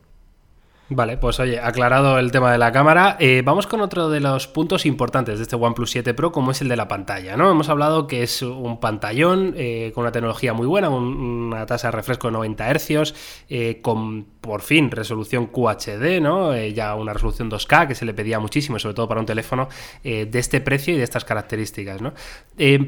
Vale, 0.92 1.18
pues 1.18 1.40
oye, 1.40 1.60
aclarado 1.60 2.18
el 2.18 2.32
tema 2.32 2.52
de 2.52 2.58
la 2.58 2.72
cámara, 2.72 3.16
eh, 3.20 3.44
vamos 3.46 3.68
con 3.68 3.80
otro 3.82 4.10
de 4.10 4.20
los 4.20 4.48
puntos 4.48 4.88
importantes 4.88 5.38
de 5.38 5.44
este 5.44 5.56
OnePlus 5.56 5.92
7 5.92 6.16
Pro, 6.16 6.32
como 6.32 6.50
es 6.50 6.62
el 6.62 6.68
de 6.68 6.76
la 6.76 6.88
pantalla, 6.88 7.38
¿no? 7.38 7.52
Hemos 7.52 7.70
hablado 7.70 8.08
que 8.08 8.24
es 8.24 8.42
un 8.42 8.80
pantallón 8.80 9.54
eh, 9.56 9.92
con 9.94 10.02
una 10.02 10.12
tecnología 10.12 10.52
muy 10.54 10.66
buena, 10.66 10.90
un- 10.90 11.04
una 11.54 11.68
tasa 11.68 11.90
de 11.90 11.92
refresco 11.92 12.30
de 12.30 12.32
90 12.34 12.68
Hz, 12.74 13.14
eh, 13.50 13.82
con 13.84 14.26
por 14.42 14.62
fin 14.62 14.90
resolución 14.90 15.46
QHD, 15.46 16.22
¿no? 16.22 16.58
Ya 16.58 16.96
una 16.96 17.14
resolución 17.14 17.52
2K 17.52 17.88
que 17.88 17.94
se 17.94 18.06
le 18.06 18.16
pedía 18.16 18.40
muchísimo, 18.40 18.80
sobre 18.80 18.96
todo 18.96 19.08
para 19.08 19.20
un 19.20 19.28
teléfono 19.28 19.68
de 20.04 20.28
este 20.34 20.60
precio 20.60 20.96
y 20.96 20.98
de 20.98 21.04
estas 21.04 21.24
características, 21.24 22.02
¿no? 22.02 22.14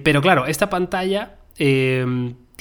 Pero 0.03 0.21
claro, 0.23 0.47
esta 0.47 0.71
pantalla 0.71 1.35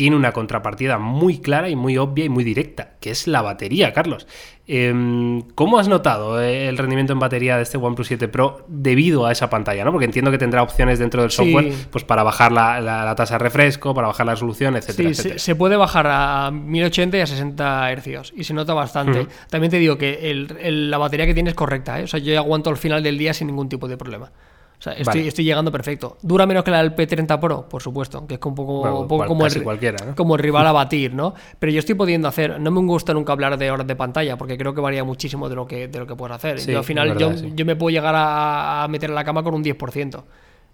tiene 0.00 0.16
una 0.16 0.32
contrapartida 0.32 0.96
muy 0.96 1.40
clara 1.40 1.68
y 1.68 1.76
muy 1.76 1.98
obvia 1.98 2.24
y 2.24 2.30
muy 2.30 2.42
directa, 2.42 2.92
que 3.00 3.10
es 3.10 3.26
la 3.26 3.42
batería, 3.42 3.92
Carlos. 3.92 4.26
Eh, 4.66 5.42
¿Cómo 5.54 5.78
has 5.78 5.88
notado 5.88 6.40
eh, 6.40 6.68
el 6.70 6.78
rendimiento 6.78 7.12
en 7.12 7.18
batería 7.18 7.58
de 7.58 7.64
este 7.64 7.76
OnePlus 7.76 8.06
7 8.06 8.28
Pro 8.28 8.64
debido 8.66 9.26
a 9.26 9.32
esa 9.32 9.50
pantalla? 9.50 9.84
¿no? 9.84 9.92
Porque 9.92 10.06
entiendo 10.06 10.30
que 10.30 10.38
tendrá 10.38 10.62
opciones 10.62 10.98
dentro 10.98 11.20
del 11.20 11.30
Sí. 11.30 11.36
software 11.36 11.70
pues 11.90 12.02
para 12.04 12.22
bajar 12.22 12.50
la, 12.50 12.80
la- 12.80 13.04
la 13.04 13.14
tasa 13.14 13.34
de 13.34 13.40
refresco, 13.40 13.92
para 13.92 14.06
bajar 14.06 14.24
la 14.24 14.32
resolución, 14.32 14.74
etcétera, 14.74 15.10
Sí, 15.10 15.14
se, 15.14 15.20
etcétera. 15.20 15.38
se 15.38 15.54
puede 15.54 15.76
bajar 15.76 16.06
a 16.08 16.50
1080 16.50 17.18
y 17.18 17.20
a 17.20 17.26
60 17.26 17.92
hercios 17.92 18.32
y 18.34 18.44
se 18.44 18.54
nota 18.54 18.72
bastante. 18.72 19.26
También 19.50 19.70
te 19.70 19.76
digo 19.78 19.98
que 19.98 20.30
el- 20.30 20.56
el- 20.62 20.90
la 20.90 20.96
batería 20.96 21.26
que 21.26 21.34
tiene 21.34 21.50
es 21.50 21.56
correcta, 21.56 22.00
¿eh? 22.00 22.04
o 22.04 22.06
sea, 22.06 22.20
yo 22.20 22.38
aguanto 22.38 22.70
al 22.70 22.78
final 22.78 23.02
del 23.02 23.18
día 23.18 23.34
sin 23.34 23.48
ningún 23.48 23.68
tipo 23.68 23.86
de 23.86 23.98
problema. 23.98 24.32
O 24.80 24.82
sea, 24.82 24.94
estoy, 24.94 25.04
Vale. 25.20 25.28
estoy 25.28 25.44
llegando 25.44 25.70
perfecto. 25.70 26.16
¿Dura 26.22 26.46
menos 26.46 26.64
que 26.64 26.70
la 26.70 26.78
del 26.82 26.96
P30 26.96 27.38
Pro? 27.38 27.68
Por 27.68 27.82
supuesto, 27.82 28.26
que 28.26 28.34
es 28.36 28.40
un 28.42 28.54
poco, 28.54 28.78
Bueno, 28.80 29.00
un 29.00 29.08
poco 29.08 29.18
cual- 29.18 29.28
como, 29.28 29.46
el, 29.46 30.14
como 30.16 30.34
el 30.36 30.40
rival 30.40 30.66
a 30.66 30.72
batir, 30.72 31.12
¿no? 31.12 31.34
Pero 31.58 31.70
yo 31.70 31.78
estoy 31.80 31.94
pudiendo 31.96 32.26
hacer, 32.28 32.58
no 32.58 32.70
me 32.70 32.80
gusta 32.80 33.12
nunca 33.12 33.32
hablar 33.32 33.58
de 33.58 33.70
horas 33.70 33.86
de 33.86 33.94
pantalla, 33.94 34.38
porque 34.38 34.56
creo 34.56 34.72
que 34.74 34.80
varía 34.80 35.04
muchísimo 35.04 35.50
de 35.50 35.54
lo 35.54 35.66
que, 35.66 35.88
de 35.88 35.98
lo 35.98 36.06
que 36.06 36.16
puedes 36.16 36.34
hacer. 36.34 36.58
Sí, 36.60 36.72
yo 36.72 36.78
al 36.78 36.84
final, 36.84 37.08
verdad, 37.08 37.32
yo, 37.32 37.36
sí. 37.36 37.52
yo 37.54 37.66
me 37.66 37.76
puedo 37.76 37.90
llegar 37.90 38.14
a, 38.14 38.82
a 38.84 38.88
meter 38.88 39.10
en 39.10 39.16
la 39.16 39.24
cama 39.24 39.42
con 39.42 39.52
un 39.52 39.62
10%, 39.62 40.22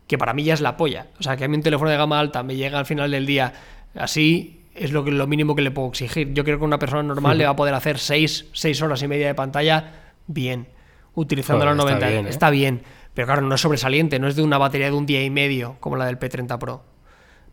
que 0.07 0.17
para 0.19 0.33
mí 0.35 0.45
ya 0.45 0.55
es 0.55 0.61
la 0.61 0.77
polla. 0.77 1.09
O 1.19 1.25
sea, 1.25 1.37
que 1.37 1.43
a 1.43 1.49
mí 1.49 1.57
un 1.57 1.63
teléfono 1.65 1.91
de 1.91 1.97
gama 1.97 2.21
alta 2.21 2.45
me 2.45 2.55
llega 2.55 2.79
al 2.79 2.87
final 2.87 3.11
del 3.11 3.27
día 3.27 3.53
así, 3.97 4.61
es 4.77 4.93
lo, 4.93 5.05
que, 5.05 5.11
lo 5.11 5.27
mínimo 5.27 5.57
que 5.57 5.63
le 5.63 5.73
puedo 5.73 5.89
exigir. 5.89 6.33
Yo 6.33 6.45
creo 6.45 6.61
que 6.61 6.65
una 6.65 6.79
persona 6.79 7.03
normal 7.03 7.39
le 7.39 7.45
va 7.45 7.51
a 7.51 7.57
poder 7.57 7.75
hacer 7.75 7.99
6, 7.99 8.83
horas 8.83 9.03
y 9.03 9.09
media 9.09 9.27
de 9.27 9.35
pantalla 9.35 9.93
bien, 10.29 10.69
utilizando 11.15 11.65
Joder, 11.65 11.77
los 11.77 11.85
está 11.87 11.95
90. 11.99 12.09
bien, 12.13 12.27
¿eh? 12.27 12.31
Está 12.31 12.51
bien, 12.51 12.83
pero 13.17 13.27
claro, 13.27 13.41
no 13.43 13.55
es 13.55 13.61
sobresaliente, 13.63 14.19
no 14.21 14.29
es 14.29 14.37
de 14.37 14.43
una 14.43 14.59
batería 14.59 14.87
de 14.91 14.93
un 14.93 15.07
día 15.07 15.25
y 15.25 15.31
medio 15.31 15.77
como 15.81 15.97
la 15.97 16.05
del 16.05 16.21
P30 16.21 16.59
Pro. 16.59 16.83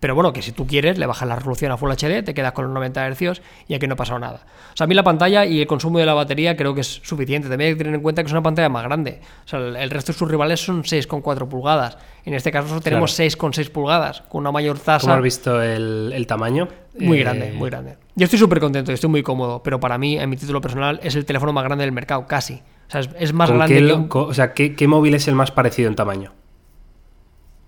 Pero 0.02 0.16
bueno, 0.16 0.34
que 0.34 0.42
si 0.42 0.52
tú 0.52 0.68
quieres, 0.68 0.98
le 0.98 1.06
bajas 1.06 1.26
la 1.30 1.38
resolución 1.38 1.72
a 1.72 1.78
Full 1.78 1.90
HD, 1.92 2.26
te 2.26 2.34
quedas 2.34 2.52
con 2.52 2.66
los 2.66 2.74
90 2.74 3.10
Hz 3.16 3.42
y 3.70 3.74
aquí 3.74 3.88
no 3.88 3.94
ha 3.94 3.96
pasado 3.96 4.20
nada. 4.20 4.46
O 4.74 4.76
sea, 4.76 4.84
a 4.84 4.88
mí 4.88 4.96
la 4.96 5.04
pantalla 5.04 5.46
y 5.46 5.62
el 5.62 5.68
consumo 5.68 5.98
de 5.98 6.06
la 6.06 6.14
batería 6.14 6.58
creo 6.58 6.76
que 6.76 6.82
es 6.82 7.00
suficiente. 7.04 7.48
También 7.48 7.70
hay 7.70 7.74
que 7.76 7.78
tener 7.78 7.96
en 7.96 8.02
cuenta 8.02 8.22
que 8.22 8.26
es 8.28 8.34
una 8.34 8.44
pantalla 8.44 8.68
más 8.68 8.84
grande. 8.84 9.22
O 9.46 9.48
sea, 9.48 9.60
el 9.60 9.90
resto 9.90 10.12
de 10.12 10.18
sus 10.18 10.30
rivales 10.30 10.60
son 10.60 10.84
6,4 10.84 11.48
pulgadas. 11.48 11.98
En 12.26 12.34
este 12.34 12.52
caso 12.52 12.82
tenemos 12.82 13.18
6,6 13.18 13.70
pulgadas, 13.72 14.24
con 14.28 14.42
una 14.42 14.52
mayor 14.52 14.78
tasa. 14.78 15.06
¿Cómo 15.08 15.14
has 15.14 15.24
visto 15.24 15.62
el, 15.62 16.12
el 16.14 16.28
tamaño? 16.28 16.68
Muy 17.00 17.20
Eh, 17.20 17.22
grande, 17.22 17.54
muy 17.54 17.70
grande. 17.70 17.96
Yo 18.16 18.26
estoy 18.26 18.40
súper 18.40 18.60
contento 18.60 18.92
estoy 18.92 19.10
muy 19.10 19.24
cómodo, 19.24 19.64
pero 19.64 19.80
para 19.80 19.98
mí, 19.98 20.18
en 20.20 20.30
mi 20.30 20.36
título 20.36 20.60
personal, 20.60 21.00
es 21.02 21.16
el 21.16 21.24
teléfono 21.24 21.54
más 21.54 21.64
grande 21.64 21.86
del 21.86 21.94
mercado, 21.94 22.28
casi. 22.28 22.62
O 22.88 22.92
sea, 22.92 23.02
es, 23.02 23.10
es 23.20 23.34
más 23.34 23.50
¿con 23.50 23.58
grande 23.58 23.76
qué 23.76 23.86
que 23.88 23.94
un- 23.94 24.10
O 24.12 24.34
sea, 24.34 24.54
¿qué, 24.54 24.76
qué 24.76 24.88
móvil 24.88 25.16
es 25.16 25.28
el 25.28 25.36
más 25.36 25.52
parecido 25.52 25.88
en 25.90 25.96
tamaño? 25.96 26.32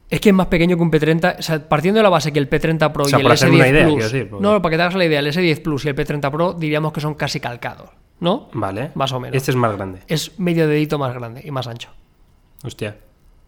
Es 0.10 0.20
que 0.20 0.30
es 0.30 0.36
más 0.36 0.48
pequeño 0.48 0.78
que 0.78 0.84
un 0.84 0.92
P30. 0.92 1.40
O 1.40 1.42
sea, 1.42 1.68
partiendo 1.68 1.98
de 2.00 2.04
la 2.04 2.10
base 2.10 2.32
que 2.32 2.38
el 2.40 2.50
P30 2.50 2.92
Pro 2.92 3.06
O 3.06 3.08
sea, 3.08 3.18
y 3.18 3.22
el 3.22 3.28
por 3.28 3.32
S10 3.32 3.34
hacerme 3.34 3.56
una 3.58 3.68
idea, 3.68 3.86
Plus. 3.88 4.04
decir, 4.04 4.30
porque- 4.30 4.44
No, 4.44 4.62
para 4.62 4.70
que 4.72 4.78
te 4.78 4.82
hagas 4.84 4.96
la 4.96 5.06
idea, 5.06 5.20
el 5.20 5.28
S10 5.28 5.62
Plus 5.62 5.86
y 5.86 5.90
el 5.90 5.96
P30 5.96 6.32
Pro 6.32 6.54
diríamos 6.54 6.94
que 6.94 7.02
son 7.02 7.16
casi 7.16 7.40
calcados, 7.40 7.90
¿no? 8.20 8.50
Vale. 8.54 8.92
Más 8.94 9.12
o 9.14 9.20
menos. 9.20 9.36
Este 9.36 9.52
es 9.52 9.58
más 9.58 9.76
grande. 9.76 10.02
Es 10.08 10.40
medio 10.40 10.68
dedito 10.68 11.00
más 11.00 11.14
grande 11.14 11.42
y 11.44 11.50
más 11.52 11.66
ancho. 11.68 11.90
Hostia. 12.64 12.98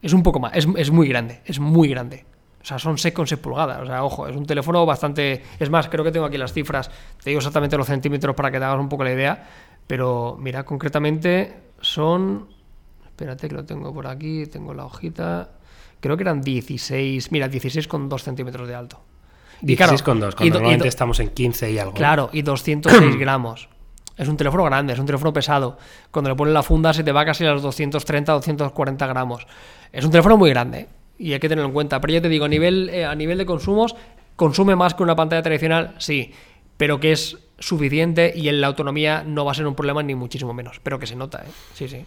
Es 0.02 0.14
un 0.14 0.24
poco 0.24 0.40
más, 0.40 0.54
es, 0.56 0.68
es 0.78 0.90
muy 0.92 1.08
grande, 1.08 1.42
es 1.46 1.60
muy 1.60 1.90
grande. 1.90 2.26
O 2.62 2.66
sea, 2.68 2.80
son 2.80 2.98
6,6 2.98 3.38
pulgadas. 3.38 3.82
O 3.82 3.86
sea, 3.86 4.04
ojo, 4.04 4.28
es 4.28 4.36
un 4.36 4.46
teléfono 4.46 4.86
bastante. 4.86 5.42
Es 5.60 5.70
más, 5.70 5.88
creo 5.88 6.04
que 6.04 6.12
tengo 6.12 6.26
aquí 6.26 6.38
las 6.38 6.52
cifras. 6.52 6.90
Te 7.24 7.30
digo 7.30 7.38
exactamente 7.38 7.78
los 7.78 7.88
centímetros 7.88 8.36
para 8.36 8.52
que 8.52 8.58
te 8.60 8.66
hagas 8.66 8.80
un 8.80 8.90
poco 8.90 9.06
la 9.06 9.14
idea. 9.14 9.48
Pero 9.88 10.38
mira, 10.40 10.64
concretamente 10.64 11.54
son. 11.82 12.48
Espérate 13.06 13.48
que 13.48 13.56
lo 13.56 13.66
tengo 13.66 13.94
por 13.94 14.08
aquí. 14.08 14.46
Tengo 14.46 14.74
la 14.74 14.86
hojita. 14.86 15.52
Creo 16.00 16.18
que 16.18 16.24
eran 16.24 16.42
16. 16.42 17.32
Mira, 17.32 17.50
16,2 17.50 18.20
centímetros 18.20 18.68
de 18.68 18.76
alto. 18.76 19.02
16,2, 19.62 20.04
cuando 20.04 20.60
normalmente 20.60 20.88
estamos 20.88 21.20
en 21.20 21.30
15 21.30 21.72
y 21.72 21.80
algo. 21.80 21.94
Claro, 21.94 22.30
y 22.32 22.44
206 22.44 23.16
gramos. 23.20 23.70
Es 24.16 24.28
un 24.28 24.38
teléfono 24.38 24.64
grande, 24.64 24.94
es 24.94 25.00
un 25.00 25.06
teléfono 25.06 25.32
pesado. 25.32 25.78
Cuando 26.12 26.30
le 26.30 26.36
pones 26.36 26.54
la 26.54 26.64
funda 26.64 26.94
se 26.94 27.04
te 27.04 27.12
va 27.12 27.24
casi 27.26 27.46
a 27.46 27.52
los 27.52 27.62
230, 27.62 28.34
240 28.34 29.08
gramos. 29.08 29.48
Es 29.92 30.04
un 30.06 30.12
teléfono 30.12 30.38
muy 30.38 30.50
grande 30.50 30.88
y 31.20 31.34
hay 31.34 31.40
que 31.40 31.50
tenerlo 31.50 31.68
en 31.68 31.74
cuenta. 31.74 32.02
Pero 32.02 32.14
ya 32.14 32.22
te 32.22 32.30
digo, 32.30 32.46
a 32.46 32.48
nivel, 32.48 32.90
eh, 32.90 33.06
a 33.06 33.16
nivel 33.16 33.38
de 33.38 33.46
consumos, 33.46 33.96
consume 34.36 34.76
más 34.76 34.96
que 34.96 35.04
una 35.04 35.16
pantalla 35.16 35.42
tradicional, 35.44 35.96
sí, 36.00 36.32
pero 36.78 37.00
que 37.00 37.12
es 37.12 37.38
suficiente 37.60 38.34
y 38.36 38.50
en 38.50 38.62
la 38.62 38.68
autonomía 38.68 39.24
no 39.26 39.46
va 39.46 39.52
a 39.52 39.56
ser 39.56 39.68
un 39.68 39.76
problema 39.76 40.04
ni 40.04 40.16
muchísimo 40.16 40.54
menos. 40.54 40.80
Pero 40.84 41.00
que 41.00 41.08
se 41.08 41.16
nota, 41.16 41.44
¿eh? 41.46 41.52
Sí, 41.74 41.88
sí. 41.88 42.06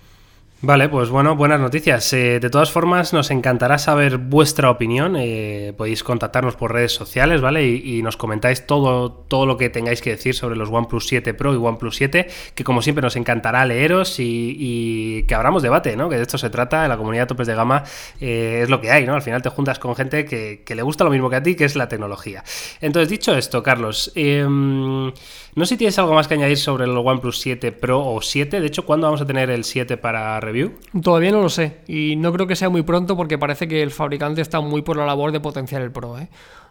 Vale, 0.62 0.90
pues 0.90 1.08
bueno, 1.08 1.36
buenas 1.36 1.58
noticias. 1.58 2.12
Eh, 2.12 2.38
de 2.38 2.50
todas 2.50 2.70
formas, 2.70 3.14
nos 3.14 3.30
encantará 3.30 3.78
saber 3.78 4.18
vuestra 4.18 4.70
opinión. 4.70 5.16
Eh, 5.16 5.72
podéis 5.74 6.04
contactarnos 6.04 6.54
por 6.54 6.74
redes 6.74 6.92
sociales, 6.92 7.40
¿vale? 7.40 7.66
Y, 7.66 8.02
nos 8.02 8.18
comentáis 8.18 8.66
todo, 8.66 9.10
todo 9.10 9.46
lo 9.46 9.56
que 9.56 9.70
tengáis 9.70 10.02
que 10.02 10.10
decir 10.10 10.34
sobre 10.34 10.56
los 10.56 10.68
OnePlus 10.68 11.06
7 11.06 11.32
Pro 11.32 11.54
y 11.54 11.56
OnePlus 11.56 11.96
7, 11.96 12.28
que 12.54 12.62
como 12.62 12.82
siempre 12.82 13.00
nos 13.00 13.16
encantará 13.16 13.64
leeros 13.64 14.16
y, 14.18 15.24
que 15.26 15.34
abramos 15.34 15.62
debate, 15.62 15.96
¿no? 15.96 16.10
Que 16.10 16.16
de 16.16 16.22
esto 16.22 16.36
se 16.36 16.50
trata, 16.50 16.82
en 16.82 16.90
la 16.90 16.98
comunidad 16.98 17.26
topes 17.26 17.46
de 17.46 17.54
gama 17.54 17.84
eh, 18.20 18.60
es 18.62 18.68
lo 18.68 18.82
que 18.82 18.90
hay, 18.90 19.06
¿no? 19.06 19.14
Al 19.14 19.22
final 19.22 19.40
te 19.40 19.48
juntas 19.48 19.78
con 19.78 19.96
gente 19.96 20.26
que, 20.26 20.62
que, 20.66 20.74
le 20.74 20.82
gusta 20.82 21.04
lo 21.04 21.10
mismo 21.10 21.30
que 21.30 21.36
a 21.36 21.42
ti, 21.42 21.54
que 21.54 21.64
es 21.64 21.74
la 21.74 21.88
tecnología. 21.88 22.44
Entonces, 22.82 23.08
dicho 23.08 23.34
esto, 23.34 23.62
Carlos, 23.62 24.12
em, 24.14 25.06
no 25.06 25.64
sé 25.64 25.74
si 25.74 25.76
tienes 25.78 25.98
algo 25.98 26.12
más 26.12 26.28
que 26.28 26.34
añadir 26.34 26.58
sobre 26.58 26.84
el 26.84 26.90
OnePlus 26.90 27.40
7 27.40 27.72
Pro 27.72 28.06
o 28.06 28.20
7. 28.20 28.60
De 28.60 28.66
hecho, 28.66 28.84
¿cuándo 28.84 29.06
vamos 29.06 29.22
a 29.22 29.26
tener 29.26 29.50
el 29.50 29.64
7 29.64 29.96
para 29.96 30.38
review? 30.50 30.72
Todavía 31.02 31.30
no 31.32 31.40
lo 31.40 31.48
sé. 31.48 31.78
Y 31.86 32.16
no 32.16 32.32
creo 32.32 32.46
que 32.46 32.56
sea 32.56 32.68
muy 32.68 32.82
pronto 32.82 33.16
porque 33.16 33.38
parece 33.38 33.68
que 33.68 33.82
el 33.82 33.90
fabricante 33.90 34.40
está 34.40 34.60
muy 34.60 34.82
por 34.82 34.96
la 34.96 35.06
labor 35.06 35.32
de 35.32 35.40
potenciar 35.40 35.82
el 35.82 35.90
Pro. 35.90 36.18
¿eh? 36.18 36.28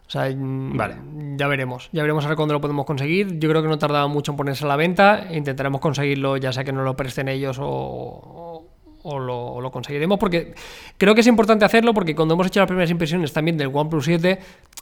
O 0.09 0.11
sea, 0.11 0.27
mm, 0.27 0.75
vale. 0.75 0.95
ya 1.37 1.47
veremos. 1.47 1.89
Ya 1.91 2.01
veremos 2.01 2.25
a 2.25 2.29
ver 2.29 2.35
cuándo 2.35 2.55
lo 2.55 2.61
podemos 2.61 2.85
conseguir. 2.85 3.37
Yo 3.37 3.47
creo 3.47 3.61
que 3.61 3.67
no 3.67 3.77
tardaba 3.77 4.07
mucho 4.07 4.31
en 4.31 4.37
ponerse 4.37 4.65
a 4.65 4.67
la 4.67 4.75
venta. 4.75 5.27
Intentaremos 5.31 5.79
conseguirlo, 5.79 6.37
ya 6.37 6.51
sea 6.51 6.63
que 6.63 6.71
no 6.71 6.81
lo 6.83 6.95
presten 6.95 7.27
ellos 7.27 7.57
o, 7.61 8.48
o 9.09 9.61
lo, 9.61 9.71
conseguiremos 9.71 10.17
porque 10.19 10.53
creo 10.97 11.13
que 11.13 11.21
es 11.21 11.27
importante 11.27 11.65
hacerlo 11.65 11.93
porque 11.93 12.15
cuando 12.15 12.33
hemos 12.33 12.47
hecho 12.47 12.59
las 12.59 12.67
primeras 12.67 12.89
impresiones 12.89 13.33
también 13.33 13.57
del 13.57 13.69
OnePlus 13.73 14.05
7 14.05 14.39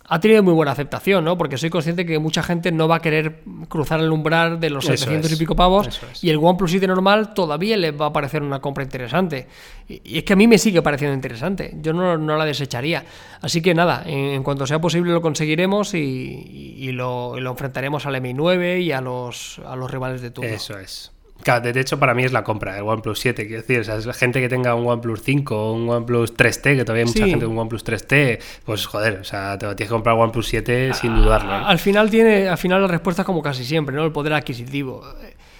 ha 0.09 0.19
tenido 0.19 0.43
muy 0.43 0.53
buena 0.53 0.71
aceptación, 0.71 1.25
¿no? 1.25 1.37
Porque 1.37 1.57
soy 1.57 1.69
consciente 1.69 2.05
que 2.05 2.19
mucha 2.19 2.41
gente 2.41 2.71
no 2.71 2.87
va 2.87 2.97
a 2.97 2.99
querer 3.01 3.41
cruzar 3.67 3.99
el 3.99 4.11
umbral 4.11 4.59
de 4.59 4.69
los 4.69 4.85
700 4.85 5.31
y 5.31 5.35
pico 5.35 5.55
pavos 5.55 5.99
y 6.21 6.29
el 6.29 6.37
OnePlus 6.37 6.71
7 6.71 6.87
normal 6.87 7.33
todavía 7.33 7.75
le 7.77 7.91
va 7.91 8.07
a 8.07 8.13
parecer 8.13 8.41
una 8.41 8.59
compra 8.59 8.83
interesante. 8.83 9.47
Y, 9.87 10.17
es 10.17 10.23
que 10.23 10.33
a 10.33 10.35
mí 10.35 10.47
me 10.47 10.57
sigue 10.57 10.81
pareciendo 10.81 11.13
interesante, 11.13 11.73
yo 11.81 11.93
no, 11.93 12.17
la 12.17 12.45
desecharía. 12.45 13.05
Así 13.41 13.61
que 13.61 13.73
nada, 13.73 14.03
en, 14.05 14.43
cuanto 14.43 14.65
sea 14.65 14.79
posible 14.79 15.11
lo 15.11 15.21
conseguiremos 15.21 15.93
y, 15.93 16.91
lo, 16.91 17.37
enfrentaremos 17.37 18.05
al 18.05 18.21
Mi 18.21 18.33
9 18.33 18.79
y 18.81 18.91
a 18.91 19.01
los, 19.01 19.59
a 19.65 19.75
los 19.75 19.91
rivales 19.91 20.21
de 20.21 20.31
turno. 20.31 20.49
Eso 20.49 20.77
es. 20.79 21.11
Claro, 21.47 21.71
de 21.71 21.79
hecho, 21.79 21.97
para 21.97 22.13
mí 22.13 22.25
es 22.25 22.33
la 22.33 22.43
compra, 22.43 22.75
el 22.75 22.83
OnePlus 22.83 23.21
7. 23.21 23.47
Quiero 23.47 23.61
decir, 23.61 23.79
o 23.79 23.83
sea, 23.85 23.95
es 23.95 24.17
gente 24.17 24.41
que 24.41 24.49
tenga 24.49 24.75
un 24.75 24.85
OnePlus 24.85 25.21
5 25.23 25.55
o 25.55 25.71
un 25.71 25.87
OnePlus 25.87 26.35
3T, 26.35 26.75
que 26.75 26.83
todavía 26.83 27.05
hay 27.05 27.07
mucha 27.07 27.25
gente 27.25 27.45
con 27.45 27.53
un 27.53 27.59
OnePlus 27.59 27.85
3T, 27.85 28.39
pues 28.65 28.85
joder, 28.85 29.19
o 29.21 29.23
sea, 29.23 29.53
te 29.57 29.65
tienes 29.67 29.87
que 29.87 29.87
comprar 29.87 30.17
OnePlus 30.17 30.45
7 30.45 30.93
sin 30.93 31.15
dudarlo. 31.15 31.53
Al 31.53 31.79
final 31.79 32.09
tiene, 32.09 32.49
al 32.49 32.57
final 32.57 32.81
la 32.81 32.89
respuesta 32.89 33.21
es 33.21 33.25
como 33.25 33.41
casi 33.41 33.63
siempre, 33.63 33.95
¿no? 33.95 34.03
El 34.03 34.11
poder 34.11 34.33
adquisitivo. 34.33 35.05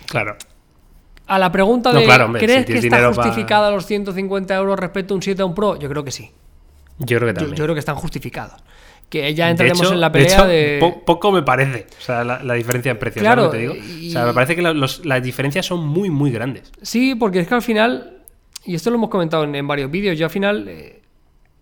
Claro. 0.07 0.35
A 1.27 1.39
la 1.39 1.53
pregunta 1.53 1.93
de 1.93 2.05
¿crees 2.38 2.65
que 2.65 2.79
está 2.79 3.13
justificada 3.13 3.71
los 3.71 3.85
150 3.85 4.55
euros 4.55 4.77
respecto 4.77 5.13
a 5.13 5.15
un 5.15 5.23
7 5.23 5.41
a 5.41 5.45
un 5.45 5.55
Pro? 5.55 5.79
Yo 5.79 5.88
creo 5.88 6.03
que 6.03 6.11
sí. 6.11 6.31
Yo 6.99 7.17
creo 7.17 7.29
que 7.29 7.33
también. 7.33 7.55
yo 7.55 7.63
creo 7.63 7.75
que 7.75 7.79
están 7.79 7.95
justificados 7.95 8.61
que 9.10 9.34
ya 9.34 9.49
entraremos 9.49 9.91
en 9.91 10.01
la 10.01 10.12
pelea 10.12 10.45
de, 10.45 11.01
poco 11.05 11.32
me 11.32 11.41
parece 11.41 11.88
o 11.97 12.01
sea, 12.01 12.24
la, 12.24 12.53
diferencia 12.53 12.91
en 12.91 12.99
precio 12.99 13.22
claro 13.22 13.49
te 13.49 13.58
digo? 13.58 13.74
o 13.74 14.12
sea 14.12 14.26
me 14.26 14.34
parece 14.34 14.55
que 14.55 14.62
las 14.62 15.24
diferencias 15.24 15.66
son 15.66 15.88
muy 15.88 16.10
muy 16.10 16.32
grandes 16.32 16.72
sí 16.82 17.16
porque 17.16 17.39
es 17.39 17.47
que 17.47 17.55
al 17.55 17.62
final 17.62 18.18
y 18.66 18.76
esto 18.76 18.89
lo 18.89 18.97
hemos 18.97 19.10
comentado 19.10 19.43
en, 19.43 19.68
varios 19.68 19.89
vídeos 19.89 20.18
yo 20.18 20.26
al 20.26 20.32
final 20.32 20.68
eh, 20.68 21.01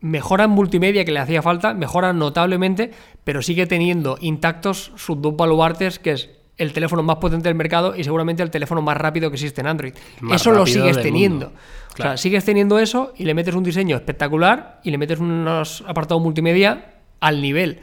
mejora 0.02 0.46
en 0.46 0.52
multimedia 0.52 1.06
que 1.06 1.12
le 1.12 1.20
hacía 1.20 1.42
falta 1.42 1.74
mejora 1.74 2.14
notablemente 2.14 2.92
pero 3.24 3.42
sigue 3.42 3.68
teniendo 3.68 4.18
intactos 4.22 4.92
sus 4.96 5.22
dos 5.22 5.36
baluartes 5.36 6.00
que 6.00 6.12
es 6.12 6.30
el 6.58 6.74
teléfono 6.74 7.04
más 7.04 7.18
potente 7.18 7.50
del 7.50 7.56
mercado 7.56 7.96
y 7.96 8.04
seguramente 8.04 8.42
el 8.42 8.50
teléfono 8.50 8.82
más 8.82 8.96
rápido 8.96 9.30
que 9.30 9.36
existe 9.36 9.60
en 9.60 9.68
Android. 9.68 9.94
Eso 10.32 10.52
lo 10.52 10.66
sigues 10.66 11.02
teniendo. 11.02 11.52
O 11.94 11.98
sea, 11.98 12.16
sigues 12.16 12.46
teniendo 12.46 12.80
eso 12.80 13.12
y 13.18 13.26
le 13.26 13.34
metes 13.34 13.56
un 13.56 13.64
diseño 13.66 13.98
espectacular 13.98 14.80
y 14.82 14.92
le 14.92 14.98
metes 14.98 15.20
unos 15.20 15.84
apartados 15.86 16.24
multimedia 16.24 16.95
al 17.26 17.42
nivel. 17.42 17.80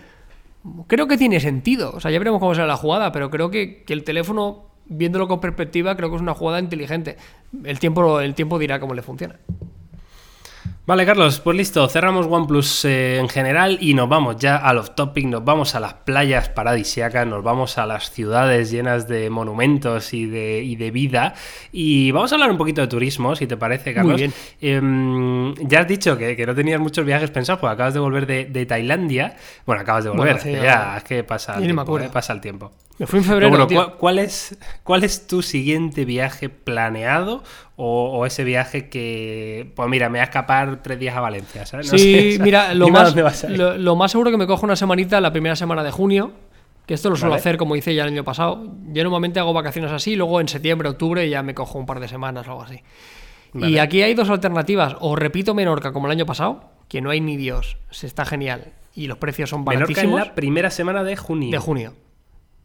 Creo 0.87 1.09
que 1.09 1.19
tiene 1.19 1.41
sentido. 1.41 1.93
O 1.93 2.01
sea, 2.01 2.13
ya 2.13 2.19
veremos 2.19 2.39
cómo 2.39 2.55
será 2.55 2.67
la 2.67 2.77
jugada, 2.77 3.11
pero 3.11 3.31
creo 3.31 3.51
que, 3.51 3.85
el 3.89 4.05
teléfono, 4.05 4.67
viéndolo 4.87 5.27
con 5.27 5.41
perspectiva, 5.41 5.97
creo 5.97 6.11
que 6.11 6.17
es 6.17 6.23
una 6.23 6.35
jugada 6.35 6.61
inteligente. 6.61 7.17
El 7.65 7.81
tiempo, 7.81 8.21
el 8.21 8.35
tiempo 8.35 8.61
dirá 8.61 8.79
cómo 8.79 8.95
le 8.95 9.03
funciona. 9.03 9.37
Vale, 10.85 11.07
Carlos, 11.07 11.39
pues 11.39 11.57
listo, 11.57 11.87
cerramos 11.89 12.27
OnePlus 12.27 12.87
eh, 12.87 13.19
en 13.19 13.29
general 13.29 13.79
y 13.81 13.95
nos 13.95 14.09
vamos 14.09 14.35
ya 14.39 14.57
a 14.57 14.75
los 14.75 14.97
topic, 14.97 15.27
nos 15.27 15.45
vamos 15.45 15.77
a 15.77 15.81
las 15.81 15.95
playas 15.95 16.49
paradisiacas, 16.49 17.25
nos 17.25 17.45
vamos 17.45 17.79
a 17.79 17.87
las 17.87 18.11
ciudades 18.11 18.73
llenas 18.73 19.07
de 19.07 19.31
monumentos 19.31 20.13
y 20.13 20.27
de, 20.27 20.61
y 20.65 20.75
de 20.75 20.91
vida 20.91 21.35
y 21.71 22.11
vamos 22.11 22.33
a 22.33 22.35
hablar 22.35 22.51
un 22.51 22.59
poquito 22.59 22.81
de 22.81 22.89
turismo, 22.89 23.37
si 23.37 23.47
te 23.47 23.57
parece, 23.57 23.95
Carlos. 23.95 24.15
Muy 24.15 24.23
bien. 24.23 24.33
Em, 24.61 25.55
ya 25.69 25.83
has 25.83 25.87
dicho 25.87 26.19
que, 26.19 26.45
no 26.45 26.53
tenías 26.53 26.81
muchos 26.81 27.07
viajes 27.07 27.31
pensados, 27.31 27.61
porque 27.61 27.75
acabas 27.75 27.95
de 27.95 28.01
volver 28.01 28.27
de, 28.27 28.67
Tailandia. 28.67 29.37
Bueno, 29.65 29.83
acabas 29.83 30.03
de 30.03 30.11
volver, 30.11 30.43
ya, 30.43 30.97
es 30.97 31.05
que 31.05 31.23
pasa 31.23 31.59
el, 31.59 31.63
tiempo, 31.63 31.99
eh, 32.01 32.11
pasa 32.13 32.33
el 32.33 32.41
tiempo. 32.41 32.73
Me 32.99 33.07
fui 33.07 33.21
en 33.21 33.25
febrero. 33.25 33.97
¿cuál, 33.99 34.19
es, 34.19 34.57
¿cuál 34.83 35.03
es 35.03 35.27
tu 35.27 35.43
siguiente 35.43 36.05
viaje 36.05 36.49
planeado 36.49 37.43
o, 37.77 38.27
ese 38.27 38.45
viaje 38.45 38.89
que, 38.89 39.73
pues 39.75 39.89
mira, 39.89 40.09
me 40.09 40.19
voy 40.19 40.21
a 40.21 40.25
escapar 40.25 40.72
tres 40.79 40.99
días 40.99 41.17
a 41.17 41.21
Valencia, 41.21 41.67
¿sabes? 41.67 41.89
sí, 41.89 42.39
mira, 42.41 42.75
lo 42.75 42.89
más, 42.89 43.15
lo, 43.49 43.97
más 43.97 44.11
seguro 44.11 44.31
que 44.31 44.37
me 44.37 44.47
cojo 44.47 44.65
una 44.65 44.77
semanita 44.77 45.21
la 45.21 45.33
primera 45.33 45.57
semana 45.57 45.83
de 45.83 45.91
junio, 45.91 46.33
que 46.87 46.95
esto 46.95 47.11
lo 47.11 47.17
suelo 47.17 47.35
hacer 47.35 47.57
como 47.57 47.77
hice 47.77 47.95
ya 47.95 48.03
el 48.03 48.09
año 48.09 48.25
pasado. 48.25 48.65
Yo 48.93 49.03
normalmente 49.03 49.41
hago 49.41 49.53
vacaciones 49.53 49.93
así, 49.93 50.17
luego 50.17 50.41
en 50.41 50.49
septiembre, 50.49 50.89
octubre 50.89 51.29
ya 51.29 51.43
me 51.43 51.55
cojo 51.55 51.79
un 51.79 51.87
par 51.87 52.01
de 52.01 52.09
semanas 52.09 52.47
o 52.49 52.51
algo 52.51 52.63
así. 52.63 52.81
Y 53.55 53.79
aquí 53.79 54.03
hay 54.03 54.15
dos 54.15 54.31
alternativas. 54.31 54.97
O 55.01 55.15
repito 55.15 55.55
Menorca 55.55 55.93
como 55.93 56.07
el 56.07 56.13
año 56.13 56.25
pasado, 56.25 56.71
que 56.89 57.01
no 57.03 57.11
hay 57.11 57.21
ni 57.21 57.37
Dios, 57.37 57.77
se 57.91 58.07
está 58.07 58.25
genial 58.25 58.73
y 58.95 59.07
los 59.07 59.19
precios 59.19 59.51
son 59.51 59.65
baratísimos. 59.65 60.05
Menorca 60.05 60.23
en 60.23 60.29
la 60.29 60.35
primera 60.35 60.71
semana 60.71 61.05
de 61.05 61.17
junio. 61.17 61.51
De 61.51 61.59
junio 61.59 61.93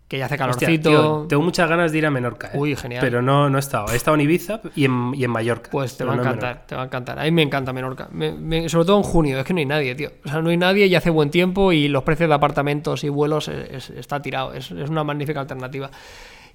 que 0.08 0.18
ya 0.18 0.26
hace 0.26 0.38
calorcito. 0.38 1.26
tengo 1.28 1.43
muchas 1.43 1.70
ganas 1.70 1.91
de 1.91 1.97
ir 1.97 2.05
a 2.05 2.12
Menorca. 2.12 2.47
¿eh? 2.47 2.58
Uy, 2.58 2.76
genial. 2.76 3.01
Pero 3.01 3.22
no, 3.22 3.49
no 3.49 3.58
he 3.58 3.60
estado. 3.60 3.88
He 3.91 3.95
estado 3.95 4.16
en 4.16 4.22
Ibiza 4.22 4.62
y 4.76 4.86
en, 4.86 5.14
y 5.14 5.24
en 5.24 5.32
Mallorca. 5.32 5.70
Pues 5.70 5.97
te 5.97 6.05
va 6.05 6.14
a 6.14 6.18
encantar, 6.18 6.66
te 6.66 6.76
va 6.76 6.84
a 6.84 6.86
encantar. 6.86 7.20
A 7.20 7.24
mí 7.24 7.32
me 7.32 7.41
encanta 7.41 7.74
Menorca. 7.74 8.08
sobre 8.08 8.86
todo 8.86 8.97
en 8.97 9.03
junio, 9.03 9.39
es 9.39 9.45
que 9.45 9.53
no 9.53 9.60
hay 9.60 9.66
nadie, 9.66 9.95
tío. 9.95 10.12
O 10.26 10.30
sea, 10.30 10.41
no 10.41 10.49
hay 10.49 10.58
nadie 10.58 10.86
y 10.86 10.95
hace 10.95 11.10
buen 11.10 11.30
tiempo 11.30 11.74
y 11.74 11.89
los 11.89 12.03
precios 12.03 12.30
de 12.30 12.36
apartamentos 12.36 13.03
y 13.03 13.10
vuelos 13.10 13.49
está 13.49 14.22
tirado. 14.22 14.53
Es, 14.53 14.72
una 14.72 15.03
magnífica 15.03 15.41
alternativa. 15.41 15.91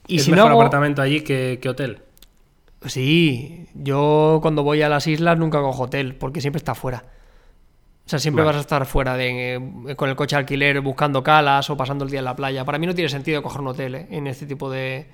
Y 0.06 0.16
¿Es 0.16 0.24
si 0.24 0.30
mejor 0.30 0.52
apartamento 0.52 1.02
allí 1.02 1.20
que, 1.20 1.58
que 1.60 1.68
hotel? 1.68 2.00
Sí, 2.86 3.68
yo 3.74 4.40
cuando 4.42 4.62
voy 4.62 4.82
a 4.82 4.88
las 4.88 5.06
islas 5.06 5.38
nunca 5.38 5.60
cojo 5.60 5.84
hotel, 5.84 6.14
porque 6.14 6.40
siempre 6.40 6.58
está 6.58 6.74
fuera. 6.74 7.04
Sea, 8.12 8.18
siempre 8.18 8.44
vas 8.44 8.56
a 8.56 8.60
estar 8.60 8.84
fuera 8.84 9.16
de, 9.16 9.54
eh, 9.54 9.96
con 9.96 10.10
el 10.10 10.16
coche 10.16 10.36
alquiler 10.36 10.82
buscando 10.82 11.22
calas 11.22 11.70
o 11.70 11.78
pasando 11.78 12.04
el 12.04 12.10
día 12.10 12.18
en 12.18 12.26
la 12.26 12.36
playa. 12.36 12.62
Para 12.62 12.76
mí 12.78 12.86
no 12.86 12.94
tiene 12.94 13.08
sentido 13.08 13.42
coger 13.42 13.62
un 13.62 13.68
hotel 13.68 13.94
¿eh? 13.94 14.06
en 14.10 14.26
este 14.26 14.44
tipo 14.44 14.70
de... 14.70 15.06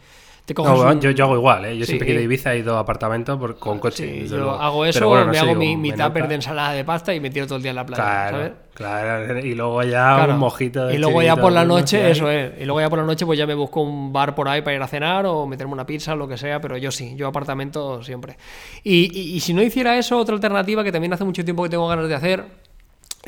yo, 0.48 1.10
yo, 1.12 1.24
hago 1.24 1.36
igual, 1.36 1.64
¿eh? 1.66 1.78
yo 1.78 1.86
siempre 1.86 2.06
que 2.06 2.12
he 2.12 2.14
ido 2.16 2.22
a 2.22 2.24
Ibiza 2.24 2.54
he 2.54 2.58
ido 2.58 2.76
a 2.76 2.80
apartamento 2.80 3.38
por, 3.38 3.56
con 3.56 3.78
coche. 3.78 4.26
yo 4.26 4.50
hago 4.50 4.84
eso, 4.84 5.08
me 5.26 5.38
hago 5.38 5.54
mi, 5.54 5.76
mi 5.76 5.92
tupper 5.92 6.26
de 6.26 6.34
ensalada 6.34 6.72
de 6.72 6.82
pasta 6.82 7.14
y 7.14 7.20
me 7.20 7.30
tiro 7.30 7.46
todo 7.46 7.58
el 7.58 7.62
día 7.62 7.70
en 7.70 7.76
la 7.76 7.86
playa. 7.86 8.02
Claro, 8.02 8.54
claro. 8.74 9.38
y 9.46 9.54
luego 9.54 9.80
ya 9.84 10.26
un 10.28 10.38
mojito 10.38 10.88
de 10.88 10.96
Y 10.96 10.98
luego 10.98 11.22
ya 11.22 11.36
por 11.36 11.52
la 11.52 11.64
noche, 11.64 12.10
eso 12.10 12.28
es. 12.28 12.60
Y 12.60 12.64
luego 12.64 12.80
ya 12.80 12.90
por 12.90 12.98
la 12.98 13.04
noche 13.04 13.24
pues 13.24 13.38
ya 13.38 13.46
me 13.46 13.54
busco 13.54 13.80
un 13.80 14.12
bar 14.12 14.34
por 14.34 14.48
ahí 14.48 14.62
para 14.62 14.74
ir 14.74 14.82
a 14.82 14.88
cenar 14.88 15.24
o 15.24 15.46
meterme 15.46 15.72
una 15.72 15.86
pizza 15.86 16.14
o 16.14 16.16
lo 16.16 16.26
que 16.26 16.36
sea, 16.36 16.60
pero 16.60 16.76
yo 16.76 16.90
sí, 16.90 17.14
yo 17.14 17.28
apartamento 17.28 18.02
siempre. 18.02 18.36
Y, 18.82 19.36
y 19.36 19.38
si 19.38 19.54
no 19.54 19.62
hiciera 19.62 19.96
eso, 19.96 20.18
otra 20.18 20.34
alternativa 20.34 20.82
que 20.82 20.90
también 20.90 21.12
hace 21.12 21.22
mucho 21.22 21.44
tiempo 21.44 21.62
que 21.62 21.68
tengo 21.68 21.86
ganas 21.86 22.08
de 22.08 22.14
hacer 22.16 22.67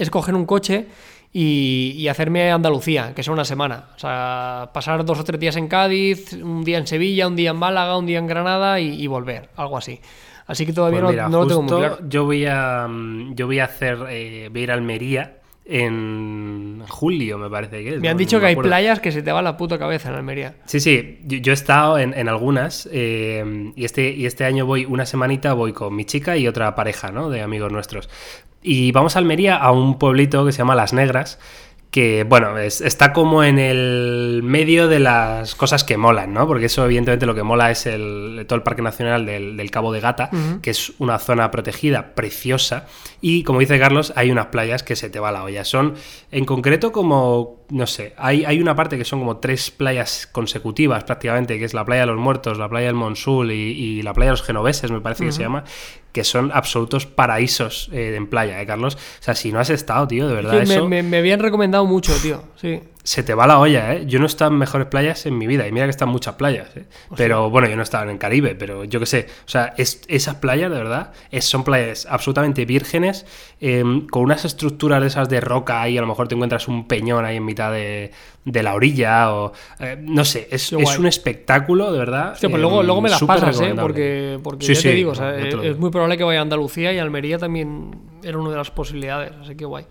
es 0.01 0.11
coger 0.11 0.35
un 0.35 0.47
coche 0.47 0.87
y, 1.33 2.09
hacerme 2.09 2.51
Andalucía, 2.51 3.15
que 3.15 3.21
es 3.21 3.29
una 3.29 3.45
semana. 3.45 3.91
O 3.95 3.99
sea, 3.99 4.71
pasar 4.73 5.05
dos 5.05 5.21
o 5.21 5.25
tres 5.25 5.39
días 5.39 5.57
en 5.57 5.69
Cádiz, 5.69 6.33
un 6.33 6.65
día 6.65 6.79
en 6.79 6.87
Sevilla, 6.87 7.29
un 7.29 7.37
día 7.37 7.51
en 7.51 7.57
Málaga, 7.57 7.97
un 7.97 8.07
día 8.07 8.19
en 8.19 8.27
Granada 8.27 8.81
y, 8.81 9.07
volver, 9.07 9.51
algo 9.57 9.77
así. 9.77 10.01
Así 10.47 10.67
que 10.67 10.73
todavía 10.73 11.03
pues 11.03 11.17
no, 11.17 11.29
lo 11.29 11.47
tengo 11.47 11.63
muy 11.63 11.77
claro. 11.77 11.99
Yo 12.09 12.25
voy 12.25 12.45
a, 12.47 12.89
yo 13.35 13.47
voy 13.47 13.61
a 13.61 13.65
hacer, 13.65 13.99
eh, 14.09 14.49
voy 14.51 14.63
a 14.63 14.65
ir 14.65 14.71
a 14.73 14.75
Almería 14.75 15.37
en 15.65 16.83
julio, 16.89 17.39
me 17.39 17.49
parece 17.49 17.85
que 17.85 17.95
es. 17.95 18.01
Me 18.01 18.09
han 18.09 18.17
no- 18.17 18.19
dicho 18.19 18.37
no 18.37 18.41
que 18.41 18.47
hay 18.47 18.53
acuerdo. 18.55 18.71
playas 18.71 18.99
que 18.99 19.13
se 19.13 19.23
te 19.23 19.31
va 19.31 19.43
la 19.43 19.57
puta 19.57 19.79
cabeza 19.79 20.09
en 20.09 20.17
Almería. 20.17 20.57
Sí, 20.65 20.81
sí, 20.81 21.21
yo, 21.25 21.39
yo 21.39 21.53
he 21.53 21.55
estado 21.55 21.99
en, 21.99 22.13
en 22.15 22.29
algunas 22.29 22.89
eh, 22.91 23.73
y, 23.77 23.85
este, 23.85 24.11
y 24.11 24.27
este 24.27 24.45
año 24.45 24.67
voy 24.67 24.85
una 24.87 25.07
semanita, 25.07 25.53
voy 25.53 25.73
con 25.73 25.95
mi 25.95 26.05
chica 26.05 26.37
y 26.37 26.49
otra 26.49 26.75
pareja, 26.75 27.13
¿no? 27.13 27.31
De 27.31 27.43
amigos 27.43 27.71
nuestros. 27.71 28.09
Y 28.63 28.93
vamos 28.93 29.17
a 29.17 29.19
Almería, 29.21 29.57
a 29.57 29.71
un 29.73 29.99
pueblito 29.99 30.45
que 30.45 30.53
se 30.53 30.59
llama 30.59 30.75
Las 30.75 30.93
Negras, 30.93 31.39
que, 31.91 32.23
bueno, 32.23 32.57
es- 32.57 32.81
está 32.83 33.13
como 33.13 33.43
en 33.43 33.59
el 33.59 34.43
medio 34.45 34.87
de 34.87 35.01
las 35.01 35.57
cosas 35.57 35.83
que 35.83 35.97
molan, 35.97 36.33
¿no? 36.33 36.47
Porque 36.47 36.67
eso, 36.67 36.85
evidentemente, 36.85 37.27
lo 37.27 37.35
que 37.35 37.43
mola 37.43 37.73
es 37.73 37.85
el, 37.87 38.45
todo 38.47 38.57
el 38.59 38.63
Parque 38.63 38.81
Nacional 38.81 39.27
del, 39.27 39.57
del 39.57 39.71
Cabo 39.73 39.91
de 39.93 39.99
Gata, 39.99 40.31
que 40.63 40.71
es 40.71 40.93
una 41.01 41.19
zona 41.19 41.51
protegida 41.51 42.15
preciosa. 42.15 42.87
Y, 43.21 43.43
como 43.43 43.59
dice 43.59 43.77
Carlos, 43.81 44.13
hay 44.15 44.31
unas 44.31 44.47
playas 44.47 44.85
que 44.85 44.95
se 44.95 45.11
te 45.11 45.19
va 45.19 45.33
la 45.33 45.43
olla. 45.43 45.65
Son, 45.65 45.95
en 46.31 46.45
concreto, 46.45 46.93
como, 46.93 47.65
no 47.71 47.89
sé, 47.89 48.15
hay, 48.19 48.45
hay 48.45 48.61
una 48.61 48.77
parte 48.77 48.97
que 48.97 49.05
son 49.05 49.19
como 49.19 49.39
tres 49.39 49.73
playas 49.73 50.29
consecutivas 50.31 51.03
prácticamente, 51.03 51.59
que 51.59 51.65
es 51.65 51.75
la 51.75 51.85
playa 51.85 52.03
de 52.03 52.07
los 52.07 52.19
Muertos, 52.19 52.57
la 52.57 52.69
playa 52.69 52.87
del 52.87 52.95
Monsul 52.95 53.51
y, 53.51 53.55
y 53.73 54.03
la 54.03 54.13
playa 54.15 54.29
de 54.31 54.35
los 54.35 54.43
Genoveses, 54.45 54.93
me 54.93 55.01
parece 55.01 55.25
que 55.25 55.33
se 55.33 55.43
llama, 55.43 55.65
que 56.13 56.25
son 56.25 56.51
absolutos 56.53 57.07
paraísos 57.07 57.89
eh, 57.93 58.15
en 58.17 58.27
playa, 58.27 58.61
¿eh, 58.61 58.67
Carlos? 58.67 58.97
O 58.97 59.23
sea, 59.23 59.35
si 59.35 59.53
no 59.53 59.61
has 59.61 59.71
estado, 59.71 60.07
tío, 60.09 60.27
de 60.29 60.35
verdad, 60.35 60.53
Sí, 60.63 60.69
me, 60.69 60.75
eso 60.75 60.89
me- 60.89 61.03
me 61.03 61.19
habían 61.19 61.41
recomendado 61.41 61.85
mucho, 61.87 62.13
tío. 62.23 62.43
Sí. 62.57 62.81
Se 63.03 63.23
te 63.23 63.35
va 63.35 63.47
la 63.47 63.59
olla, 63.59 63.95
¿eh? 63.95 64.05
Yo 64.07 64.19
no 64.19 64.27
he 64.27 64.29
estado 64.29 64.51
en 64.51 64.59
mejores 64.59 64.87
playas 64.89 65.25
en 65.27 65.39
mi 65.39 65.47
vida, 65.47 65.67
y 65.67 65.73
mira 65.73 65.87
que 65.87 65.91
están 65.91 66.11
muchas 66.11 66.35
playas, 66.35 66.77
¿eh? 66.77 66.85
Pero 67.17 67.49
bueno, 67.51 67.67
yo 67.69 67.75
no 67.77 67.83
he 67.83 67.85
estado 67.85 68.05
en 68.05 68.11
el 68.11 68.19
Caribe, 68.19 68.55
pero 68.55 68.85
yo 68.85 69.01
qué 69.01 69.07
sé. 69.07 69.27
O 69.47 69.49
sea, 69.49 69.73
es- 69.79 70.03
esas 70.09 70.37
playas, 70.37 70.71
de 70.71 70.77
verdad, 70.77 71.13
es- 71.31 71.45
son 71.47 71.65
playas 71.65 72.07
absolutamente 72.11 72.65
vírgenes, 72.67 73.25
eh, 73.61 73.83
con 74.11 74.23
unas 74.23 74.45
estructuras 74.45 75.01
de 75.01 75.07
esas 75.09 75.29
de 75.29 75.41
roca 75.41 75.81
ahí, 75.83 75.97
a 75.97 76.01
lo 76.03 76.07
mejor 76.07 76.29
te 76.29 76.35
encuentras 76.35 76.69
un 76.69 76.87
peñón 76.87 77.25
ahí 77.25 77.37
en 77.39 77.45
mitad 77.45 77.73
de, 77.73 78.11
de 78.45 78.63
la 78.63 78.75
orilla, 78.75 79.33
o 79.35 79.53
eh, 79.81 79.97
no 80.01 80.25
sé, 80.25 80.49
es, 80.51 80.73
es 80.73 80.99
un 80.99 81.07
espectáculo, 81.07 81.93
de 81.93 81.99
verdad. 81.99 82.33
Hostia, 82.33 82.49
pues 82.51 82.61
luego, 82.61 82.83
luego 82.83 83.01
me 83.01 83.11
las 83.11 83.23
pasas, 83.23 83.61
¿eh? 83.61 83.75
Porque, 83.75 84.39
porque 84.43 84.67
Sí, 84.67 84.75
ya 84.75 84.81
sí, 84.81 84.89
te 84.89 84.95
digo, 84.95 85.13
o 85.13 85.15
sea, 85.15 85.39
yo 85.39 85.61
te 85.61 85.71
es, 85.71 85.79
muy 85.79 85.91
probable 85.91 86.17
que 86.19 86.25
vaya 86.25 86.39
a 86.41 86.43
Andalucía 86.43 86.93
y 86.93 86.99
Almería 86.99 87.39
también 87.39 87.91
era 88.23 88.39
una 88.39 88.51
de 88.51 88.57
las 88.57 88.71
posibilidades, 88.71 89.33
así 89.43 89.55
que 89.55 89.65
guay. 89.65 89.87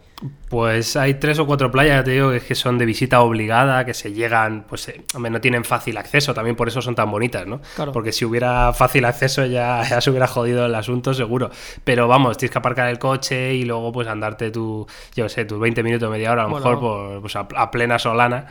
Pues 0.50 0.98
hay 0.98 1.14
tres 1.14 1.40
o 1.40 1.46
cuatro 1.46 1.72
playas, 1.72 1.98
ya 2.00 2.04
te 2.04 2.12
digo, 2.12 2.32
que 2.46 2.54
son 2.56 2.78
de 2.78 2.86
visita 2.86 3.22
obligada, 3.22 3.86
que 3.86 3.94
se 3.94 4.12
llegan, 4.12 4.66
pues 4.68 4.90
eh, 4.90 5.02
hombre, 5.14 5.30
no 5.32 5.40
tienen 5.40 5.64
fácil 5.64 5.96
acceso, 5.98 6.34
también 6.34 6.58
por 6.58 6.68
eso 6.68 6.82
son 6.82 6.94
tan 6.96 7.10
bonitas, 7.10 7.48
¿no? 7.48 7.62
Claro. 7.76 7.94
Porque 7.94 8.12
si 8.12 8.26
hubiera 8.26 8.74
fácil 8.74 9.06
acceso 9.06 9.46
ya, 9.46 9.82
ya 9.90 10.02
se 10.02 10.10
hubiera 10.10 10.28
jodido 10.28 10.66
el 10.66 10.76
asunto, 10.76 11.14
seguro. 11.14 11.52
Pero 11.86 12.08
vamos, 12.10 12.38
tienes 12.38 12.52
que 12.52 12.58
aparcar 12.58 12.90
el 12.90 13.00
coche 13.00 13.54
y 13.54 13.64
luego 13.64 13.92
pues 13.94 14.08
andarte 14.10 14.52
tu, 14.52 14.86
yo 15.16 15.30
sé, 15.30 15.46
tus 15.46 15.60
20 15.60 15.84
minutos, 15.84 16.10
media 16.12 16.32
hora, 16.34 16.42
a 16.42 16.46
lo 16.46 16.52
Bueno. 16.52 16.66
mejor 16.66 16.80
por, 16.82 17.22
pues, 17.22 17.36
a, 17.38 17.48
a 17.56 17.72
plena 17.72 17.98
solana. 17.98 18.48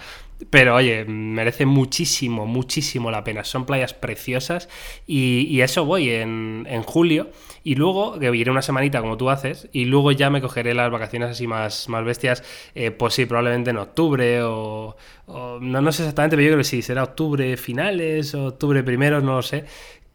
Pero 0.51 0.77
oye, 0.77 1.05
merece 1.05 1.67
muchísimo, 1.67 2.47
muchísimo 2.47 3.11
la 3.11 3.25
pena. 3.25 3.43
Son 3.45 3.67
playas 3.67 3.93
preciosas 3.93 4.69
y, 5.05 5.47
y 5.51 5.63
eso 5.63 5.85
voy 5.85 6.11
en, 6.11 6.65
en 6.71 6.83
julio. 6.85 7.29
Y 7.71 7.75
luego, 7.75 8.19
que 8.19 8.35
iré 8.35 8.51
una 8.51 8.63
semanita 8.63 9.03
como 9.03 9.19
tú 9.19 9.29
haces, 9.29 9.69
y 9.73 9.85
luego 9.85 10.11
ya 10.11 10.31
me 10.31 10.41
cogeré 10.41 10.73
las 10.73 10.91
vacaciones 10.91 11.29
así 11.33 11.47
más, 11.47 11.87
más 11.91 12.03
bestias, 12.03 12.43
eh, 12.75 12.91
pues 12.91 13.13
sí, 13.13 13.27
probablemente 13.27 13.69
en 13.71 13.77
octubre 13.77 14.43
o, 14.43 14.97
o- 15.27 15.59
no, 15.61 15.83
no 15.83 15.93
sé 15.93 16.03
exactamente, 16.05 16.35
pero 16.37 16.47
yo 16.47 16.53
creo 16.53 16.59
que 16.61 16.65
sí, 16.65 16.81
será 16.81 17.03
octubre 17.03 17.59
finales 17.59 18.35
o 18.35 18.47
octubre 18.47 18.83
primeros, 18.83 19.23
no 19.23 19.35
lo 19.37 19.43
sé. 19.43 19.67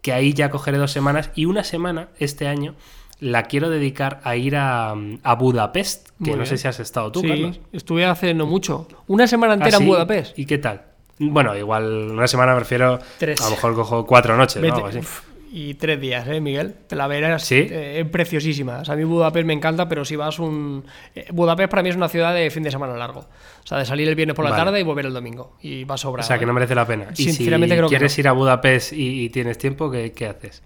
Que 0.01 0.13
ahí 0.13 0.33
ya 0.33 0.49
cogeré 0.49 0.79
dos 0.79 0.91
semanas 0.91 1.29
y 1.35 1.45
una 1.45 1.63
semana 1.63 2.07
este 2.17 2.47
año 2.47 2.73
la 3.19 3.43
quiero 3.43 3.69
dedicar 3.69 4.19
a 4.23 4.35
ir 4.35 4.55
a, 4.55 4.95
a 5.21 5.35
Budapest, 5.35 6.07
que 6.07 6.13
Muy 6.17 6.29
no 6.31 6.35
bien. 6.37 6.47
sé 6.47 6.57
si 6.57 6.67
has 6.67 6.79
estado 6.79 7.11
tú, 7.11 7.19
sí, 7.21 7.27
Carlos. 7.27 7.59
estuve 7.71 8.03
hace 8.05 8.33
no 8.33 8.47
mucho. 8.47 8.87
Una 9.05 9.27
semana 9.27 9.53
¿Ah, 9.53 9.57
entera 9.57 9.77
en 9.77 9.83
sí? 9.83 9.87
Budapest. 9.89 10.39
¿Y 10.39 10.47
qué 10.47 10.57
tal? 10.57 10.81
Bueno, 11.19 11.55
igual 11.55 12.09
una 12.13 12.25
semana 12.27 12.53
me 12.53 12.59
refiero. 12.61 12.97
Tres. 13.19 13.39
A 13.41 13.45
lo 13.45 13.51
mejor 13.51 13.75
cojo 13.75 14.05
cuatro 14.07 14.35
noches, 14.35 14.55
¿no? 14.59 14.67
Vete- 14.67 14.75
Algo 14.77 14.87
así. 14.87 14.97
uf, 14.97 15.21
y 15.55 15.75
tres 15.75 16.01
días, 16.01 16.27
¿eh, 16.27 16.41
Miguel? 16.41 16.73
Te 16.87 16.95
la 16.95 17.05
verás. 17.07 17.43
¿Sí? 17.43 17.67
eh, 17.69 17.99
es 18.01 18.09
preciosísima. 18.09 18.79
O 18.79 18.85
sea, 18.85 18.95
a 18.95 18.97
mí 18.97 19.03
Budapest 19.03 19.45
me 19.45 19.53
encanta, 19.53 19.87
pero 19.87 20.03
si 20.03 20.15
vas 20.15 20.39
un... 20.39 20.83
eh, 21.13 21.27
Budapest 21.31 21.69
para 21.69 21.83
mí 21.83 21.89
es 21.89 21.95
una 21.95 22.09
ciudad 22.09 22.33
de 22.33 22.49
fin 22.49 22.63
de 22.63 22.71
semana 22.71 22.95
largo. 22.95 23.19
O 23.19 23.67
sea, 23.67 23.77
de 23.77 23.85
salir 23.85 24.07
el 24.09 24.15
viernes 24.15 24.35
por 24.35 24.43
la 24.45 24.51
Vale. 24.51 24.63
tarde 24.65 24.79
y 24.79 24.83
volver 24.83 25.05
el 25.05 25.13
domingo. 25.13 25.55
Y 25.61 25.83
va 25.83 25.95
sobrado. 25.95 26.25
O 26.25 26.27
sea, 26.27 26.39
que 26.39 26.45
no 26.47 26.53
merece 26.53 26.73
la 26.75 26.87
pena. 26.87 27.07
Y 27.15 27.23
Sinceramente 27.25 27.75
si 27.75 27.77
creo 27.77 27.87
que 27.89 27.95
quieres 27.95 28.17
no. 28.17 28.21
ir 28.21 28.27
a 28.27 28.31
Budapest 28.31 28.93
y, 28.93 29.25
y 29.25 29.29
tienes 29.29 29.57
tiempo, 29.59 29.91
¿qué, 29.91 30.11
qué 30.11 30.25
haces? 30.27 30.63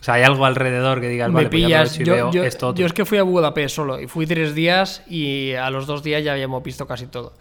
O 0.00 0.04
sea, 0.04 0.14
¿hay 0.14 0.24
algo 0.24 0.44
alrededor 0.44 1.00
que 1.00 1.08
digas, 1.08 1.28
me 1.28 1.34
vale, 1.36 1.48
pues 1.48 1.68
ya 1.68 1.84
yo, 1.84 2.30
yo- 2.32 2.42
esto 2.44 2.68
otro"? 2.68 2.80
yo 2.80 2.86
es 2.86 2.92
que 2.92 3.04
fui 3.04 3.18
a 3.18 3.22
Budapest 3.22 3.76
solo 3.76 4.00
y 4.00 4.08
fui 4.08 4.26
tres 4.26 4.52
días 4.54 5.04
y 5.08 5.52
a 5.52 5.70
los 5.70 5.86
dos 5.86 6.02
días 6.02 6.24
ya 6.24 6.32
habíamos 6.32 6.62
visto 6.62 6.86
casi 6.88 7.06
todo. 7.06 7.34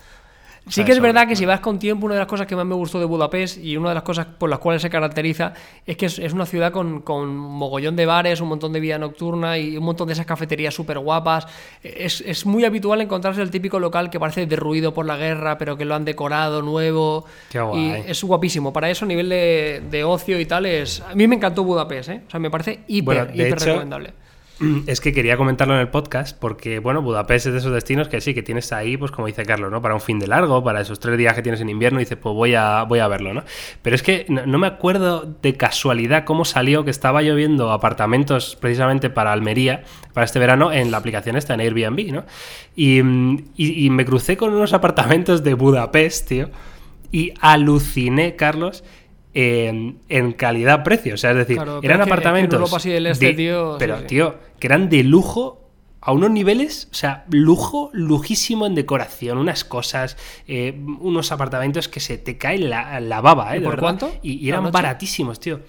Sí 0.67 0.75
sea, 0.75 0.85
que 0.85 0.91
es 0.91 0.99
verdad 0.99 1.27
que 1.27 1.35
si 1.35 1.45
vas 1.45 1.59
con 1.59 1.79
tiempo, 1.79 2.05
una 2.05 2.15
de 2.15 2.19
las 2.19 2.27
cosas 2.27 2.45
que 2.45 2.55
más 2.55 2.65
me 2.65 2.75
gustó 2.75 2.99
de 2.99 3.05
Budapest 3.05 3.57
y 3.57 3.75
una 3.77 3.89
de 3.89 3.95
las 3.95 4.03
cosas 4.03 4.27
por 4.27 4.47
las 4.49 4.59
cuales 4.59 4.83
se 4.83 4.91
caracteriza 4.91 5.53
es 5.85 5.97
que 5.97 6.05
es, 6.05 6.19
es 6.19 6.33
una 6.33 6.45
ciudad 6.45 6.71
con, 6.71 7.01
con 7.01 7.35
mogollón 7.35 7.95
de 7.95 8.05
bares, 8.05 8.41
un 8.41 8.49
montón 8.49 8.71
de 8.71 8.79
vida 8.79 8.99
nocturna 8.99 9.57
y 9.57 9.75
un 9.75 9.83
montón 9.83 10.07
de 10.07 10.13
esas 10.13 10.25
cafeterías 10.27 10.73
súper 10.73 10.99
guapas. 10.99 11.47
Es, 11.81 12.21
es 12.21 12.45
muy 12.45 12.63
habitual 12.63 13.01
encontrarse 13.01 13.41
el 13.41 13.49
típico 13.49 13.79
local 13.79 14.09
que 14.11 14.19
parece 14.19 14.45
derruido 14.45 14.93
por 14.93 15.05
la 15.07 15.17
guerra, 15.17 15.57
pero 15.57 15.75
que 15.75 15.83
lo 15.83 15.95
han 15.95 16.05
decorado 16.05 16.61
nuevo. 16.61 17.25
Qué 17.49 17.57
Y 17.57 17.61
guay. 17.61 18.03
es 18.07 18.23
guapísimo. 18.23 18.71
Para 18.71 18.89
eso, 18.89 19.05
a 19.05 19.07
nivel 19.07 19.29
de, 19.29 19.81
de 19.89 20.03
ocio 20.03 20.39
y 20.39 20.45
tal, 20.45 20.67
es. 20.67 21.01
A 21.01 21.15
mí 21.15 21.27
me 21.27 21.35
encantó 21.35 21.63
Budapest, 21.63 22.09
¿eh? 22.09 22.21
O 22.27 22.29
sea, 22.29 22.39
me 22.39 22.51
parece 22.51 22.81
hiper, 22.87 23.25
Bueno, 23.25 23.31
hiper 23.33 23.53
hecho, 23.53 23.65
recomendable. 23.65 24.13
Es 24.87 25.01
que 25.01 25.13
quería 25.13 25.37
comentarlo 25.37 25.73
en 25.75 25.79
el 25.81 25.89
podcast 25.89 26.37
porque, 26.37 26.79
bueno, 26.79 27.01
Budapest 27.01 27.47
es 27.47 27.53
de 27.53 27.59
esos 27.59 27.73
destinos 27.73 28.07
que 28.07 28.21
sí, 28.21 28.33
que 28.33 28.43
tienes 28.43 28.71
ahí, 28.71 28.97
pues 28.97 29.11
como 29.11 29.27
dice 29.27 29.43
Carlos, 29.45 29.71
¿no? 29.71 29.81
Para 29.81 29.93
un 29.95 30.01
fin 30.01 30.19
de 30.19 30.27
largo, 30.27 30.63
para 30.63 30.81
esos 30.81 30.99
tres 30.99 31.17
días 31.17 31.33
que 31.33 31.41
tienes 31.41 31.61
en 31.61 31.69
invierno, 31.69 31.99
dices, 31.99 32.17
pues 32.21 32.35
voy 32.35 32.55
a, 32.55 32.83
voy 32.83 32.99
a 32.99 33.07
verlo, 33.07 33.33
¿no? 33.33 33.43
Pero 33.81 33.95
es 33.95 34.03
que 34.03 34.25
no, 34.29 34.57
me 34.57 34.67
acuerdo 34.67 35.25
de 35.41 35.55
casualidad 35.55 36.23
cómo 36.25 36.45
salió 36.45 36.83
que 36.85 36.91
estaba 36.91 37.21
yo 37.21 37.35
viendo 37.35 37.71
apartamentos 37.71 38.55
precisamente 38.59 39.09
para 39.09 39.31
Almería, 39.31 39.83
para 40.13 40.25
este 40.25 40.39
verano, 40.39 40.71
en 40.71 40.91
la 40.91 40.97
aplicación 40.97 41.35
esta, 41.35 41.53
en 41.53 41.61
Airbnb, 41.61 42.11
¿no? 42.13 42.25
Y, 42.75 42.99
y- 43.57 43.85
y 43.85 43.89
me 43.89 44.05
crucé 44.05 44.37
con 44.37 44.53
unos 44.53 44.73
apartamentos 44.73 45.43
de 45.43 45.53
Budapest, 45.55 46.27
tío, 46.27 46.49
y 47.11 47.33
aluciné, 47.41 48.35
Carlos. 48.35 48.83
En, 49.33 49.99
en 50.09 50.33
calidad-precio, 50.33 51.13
o 51.13 51.17
sea, 51.17 51.31
es 51.31 51.37
decir, 51.37 51.55
Claro, 51.55 51.79
eran 51.81 51.99
que 51.99 52.03
en 52.03 52.09
apartamentos. 52.09 52.59
Europa 52.59 52.77
este, 52.77 53.27
de- 53.27 53.33
tío, 53.33 53.77
Pero, 53.79 53.99
sí. 53.99 54.05
tío, 54.07 54.35
que 54.59 54.67
eran 54.67 54.89
de 54.89 55.03
lujo 55.03 55.57
a 56.01 56.11
unos 56.11 56.31
niveles, 56.31 56.89
o 56.91 56.95
sea, 56.95 57.25
lujo, 57.29 57.91
lujísimo 57.93 58.65
en 58.65 58.75
decoración, 58.75 59.37
unas 59.37 59.63
cosas, 59.63 60.17
eh, 60.47 60.77
unos 60.99 61.31
apartamentos 61.31 61.87
que 61.87 61.99
se 61.99 62.17
te 62.17 62.37
cae 62.37 62.57
la, 62.57 62.99
la 62.99 63.21
baba, 63.21 63.53
¿eh? 63.53 63.57
¿Y 63.57 63.61
de 63.61 63.65
por 63.67 63.79
cuánto? 63.79 64.11
Y, 64.21 64.31
y 64.33 64.51
¿La 64.51 64.57
eran 64.57 64.71
baratísimos, 64.71 65.39
tío. 65.39 65.61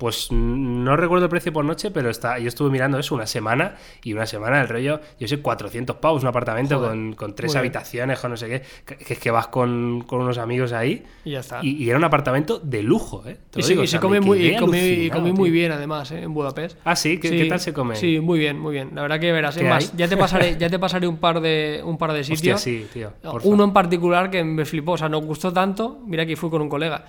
Pues 0.00 0.32
no 0.32 0.96
recuerdo 0.96 1.26
el 1.26 1.30
precio 1.30 1.52
por 1.52 1.62
noche, 1.62 1.90
pero 1.90 2.08
está, 2.08 2.38
yo 2.38 2.48
estuve 2.48 2.70
mirando 2.70 2.98
eso 2.98 3.14
una 3.14 3.26
semana 3.26 3.74
y 4.02 4.14
una 4.14 4.24
semana 4.24 4.62
el 4.62 4.68
rollo, 4.68 4.98
yo 5.18 5.28
sé, 5.28 5.40
400 5.40 5.96
pavos 5.96 6.22
un 6.22 6.28
apartamento 6.28 6.78
Joder, 6.78 6.90
con, 6.90 7.12
con 7.12 7.34
tres 7.34 7.54
habitaciones, 7.54 8.18
con 8.18 8.30
no 8.30 8.38
sé 8.38 8.48
qué, 8.48 8.62
que, 8.96 9.12
es 9.12 9.18
que 9.18 9.30
vas 9.30 9.48
con, 9.48 10.02
con 10.06 10.22
unos 10.22 10.38
amigos 10.38 10.72
ahí 10.72 11.04
Y 11.22 11.32
ya 11.32 11.40
está. 11.40 11.60
y, 11.62 11.72
y 11.84 11.90
era 11.90 11.98
un 11.98 12.04
apartamento 12.04 12.58
de 12.58 12.82
lujo, 12.82 13.22
¿eh? 13.26 13.36
Y 13.54 13.62
digo, 13.62 13.82
y 13.82 13.86
se 13.86 14.00
come 14.00 14.20
me 14.20 14.26
muy, 14.26 14.46
y 14.46 14.56
comí, 14.56 15.32
muy 15.32 15.50
bien, 15.50 15.70
además, 15.70 16.10
¿eh? 16.12 16.22
en 16.22 16.32
Budapest. 16.32 16.78
Ah, 16.82 16.96
sí, 16.96 17.18
¿Qué, 17.20 17.28
Sí, 17.28 17.36
qué 17.36 17.44
tal 17.44 17.60
se 17.60 17.74
come? 17.74 17.94
Sí, 17.94 18.20
muy 18.20 18.38
bien, 18.38 18.58
muy 18.58 18.72
bien. 18.72 18.90
La 18.94 19.02
verdad 19.02 19.20
que 19.20 19.30
verás. 19.32 19.56
Es 19.56 19.62
¿Qué 19.62 19.68
más, 19.68 19.94
ya 19.94 20.08
te 20.08 20.16
pasaré, 20.16 20.56
ya 20.58 20.70
te 20.70 20.78
pasaré 20.78 21.06
un 21.06 21.18
par 21.18 21.42
de 21.42 21.82
un 21.84 21.98
par 21.98 22.14
de 22.14 22.20
Hostia, 22.20 22.36
sitios. 22.56 22.60
sí, 22.62 22.86
tío. 22.92 23.12
Uno 23.44 23.64
en 23.64 23.72
particular 23.74 24.30
que 24.30 24.42
me 24.44 24.64
flipó, 24.64 24.92
o 24.92 24.98
sea, 24.98 25.10
nos 25.10 25.22
gustó 25.24 25.52
tanto, 25.52 26.00
mira 26.06 26.24
que 26.24 26.36
fui 26.36 26.48
con 26.48 26.62
un 26.62 26.68
colega, 26.70 27.04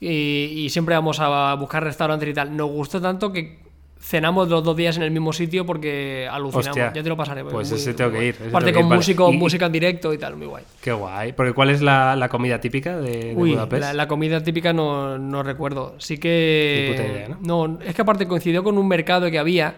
y, 0.00 0.08
y 0.64 0.70
siempre 0.70 0.94
vamos 0.94 1.18
a 1.20 1.54
buscar 1.54 1.82
restaurantes 1.84 2.28
y 2.28 2.34
tal, 2.34 2.56
nos 2.56 2.70
gustó 2.70 3.00
tanto 3.00 3.32
que 3.32 3.66
cenamos 4.00 4.48
los 4.48 4.62
dos 4.62 4.76
días 4.76 4.96
en 4.96 5.02
el 5.02 5.10
mismo 5.10 5.32
sitio 5.32 5.66
porque 5.66 6.28
alucinamos, 6.30 6.68
Hostia. 6.68 6.92
ya 6.94 7.02
te 7.02 7.08
lo 7.08 7.16
pasaré. 7.16 7.42
Pues 7.44 7.68
muy- 7.70 7.78
ese 7.80 7.94
tengo 7.94 8.12
que 8.12 8.26
ir, 8.26 8.36
Aparte 8.48 8.72
con 8.72 8.82
ir, 8.84 8.88
vale. 8.88 8.96
músico, 8.96 9.30
Y- 9.30 9.34
y- 9.34 9.38
música 9.38 9.66
en 9.66 9.72
directo 9.72 10.12
y 10.14 10.18
tal, 10.18 10.36
muy 10.36 10.46
guay. 10.46 10.64
Qué 10.80 10.92
guay. 10.92 11.32
Porque 11.32 11.52
¿cuál 11.52 11.70
es 11.70 11.82
la, 11.82 12.14
la 12.14 12.28
comida 12.28 12.60
típica 12.60 12.96
de, 12.96 13.24
de 13.30 13.34
Uy, 13.34 13.50
Budapest? 13.52 13.82
la, 13.82 13.92
la 13.94 14.06
comida 14.08 14.40
típica 14.42 14.72
no, 14.72 15.18
no 15.18 15.42
recuerdo. 15.42 15.96
Sí 15.98 16.16
que. 16.18 16.90
puta 16.92 17.08
idea, 17.08 17.28
¿no? 17.42 17.78
es 17.84 17.92
que 17.94 18.02
aparte 18.02 18.28
coincidió 18.28 18.62
con 18.62 18.78
un 18.78 18.86
mercado 18.86 19.28
que 19.32 19.38
había, 19.38 19.74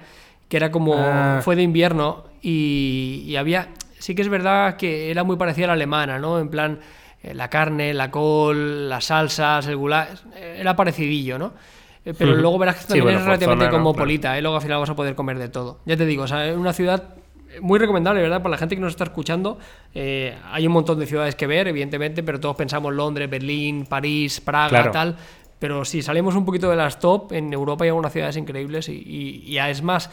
que 0.49 0.57
era 0.59 0.71
como. 0.71 0.95
Ah. 0.99 1.41
fue 1.43 1.57
de 1.57 1.63
invierno, 1.63 2.25
y, 2.43 3.25
y 3.27 3.37
había. 3.37 3.71
Sí 3.99 4.15
que 4.15 4.21
es 4.23 4.29
verdad 4.29 4.77
que 4.77 5.11
era 5.11 5.25
muy 5.25 5.37
parecida 5.37 5.65
a 5.65 5.69
la 5.69 5.73
alemana, 5.75 6.19
¿no? 6.19 6.39
En 6.39 6.51
plan, 6.51 6.79
eh, 7.23 7.35
la 7.35 7.49
carne, 7.49 7.93
la 7.95 8.11
col, 8.11 8.89
las 8.89 9.05
salsas, 9.07 9.67
el 9.67 9.77
goulash. 9.77 10.21
eh, 10.37 10.57
Era 10.61 10.75
parecidillo, 10.77 11.39
¿no? 11.39 11.53
Eh, 12.05 12.15
Pero 12.17 12.35
luego 12.35 12.59
verás 12.59 12.77
que 12.77 12.81
Sí, 12.83 12.87
también 12.89 13.05
bueno, 13.05 13.19
es 13.19 13.25
relativamente 13.27 13.65
zona, 13.67 13.71
¿no? 13.79 13.85
cosmopolita, 13.85 14.39
¿eh? 14.39 14.43
Luego 14.43 14.57
al 14.57 14.63
final 14.63 14.81
vas 14.81 14.91
a 14.91 14.97
poder 14.97 15.15
comer 15.15 15.39
de 15.39 15.49
todo. 15.49 15.81
Ya 15.85 15.97
te 15.97 16.07
digo, 16.07 16.23
o 16.25 16.27
sea, 16.27 16.47
es 16.49 16.57
una 16.57 16.73
ciudad 16.73 17.15
muy 17.61 17.79
recomendable, 17.79 18.23
¿verdad? 18.23 18.39
Para 18.43 18.53
la 18.53 18.57
gente 18.59 18.75
que 18.77 18.81
nos 18.81 18.93
está 18.93 19.05
escuchando, 19.05 19.59
eh, 19.95 20.35
hay 20.51 20.67
un 20.67 20.73
montón 20.73 20.99
de 20.99 21.07
ciudades 21.07 21.35
que 21.35 21.47
ver, 21.47 21.69
evidentemente, 21.69 22.23
pero 22.23 22.39
todos 22.41 22.57
pensamos 22.57 22.95
Londres, 22.95 23.29
Berlín, 23.29 23.87
París, 23.87 24.41
Praga, 24.41 24.69
Claro. 24.69 24.91
tal. 24.93 25.17
Pero 25.59 25.85
si 25.85 26.01
salimos 26.01 26.35
un 26.37 26.47
poquito 26.47 26.71
de 26.71 26.77
las 26.77 26.99
top, 27.01 27.33
en 27.33 27.53
Europa 27.53 27.85
hay 27.85 27.89
algunas 27.91 28.13
ciudades 28.13 28.37
increíbles 28.39 28.89
y, 28.89 28.93
y- 28.93 29.43
y 29.53 29.59
es 29.59 29.83
más, 29.83 30.11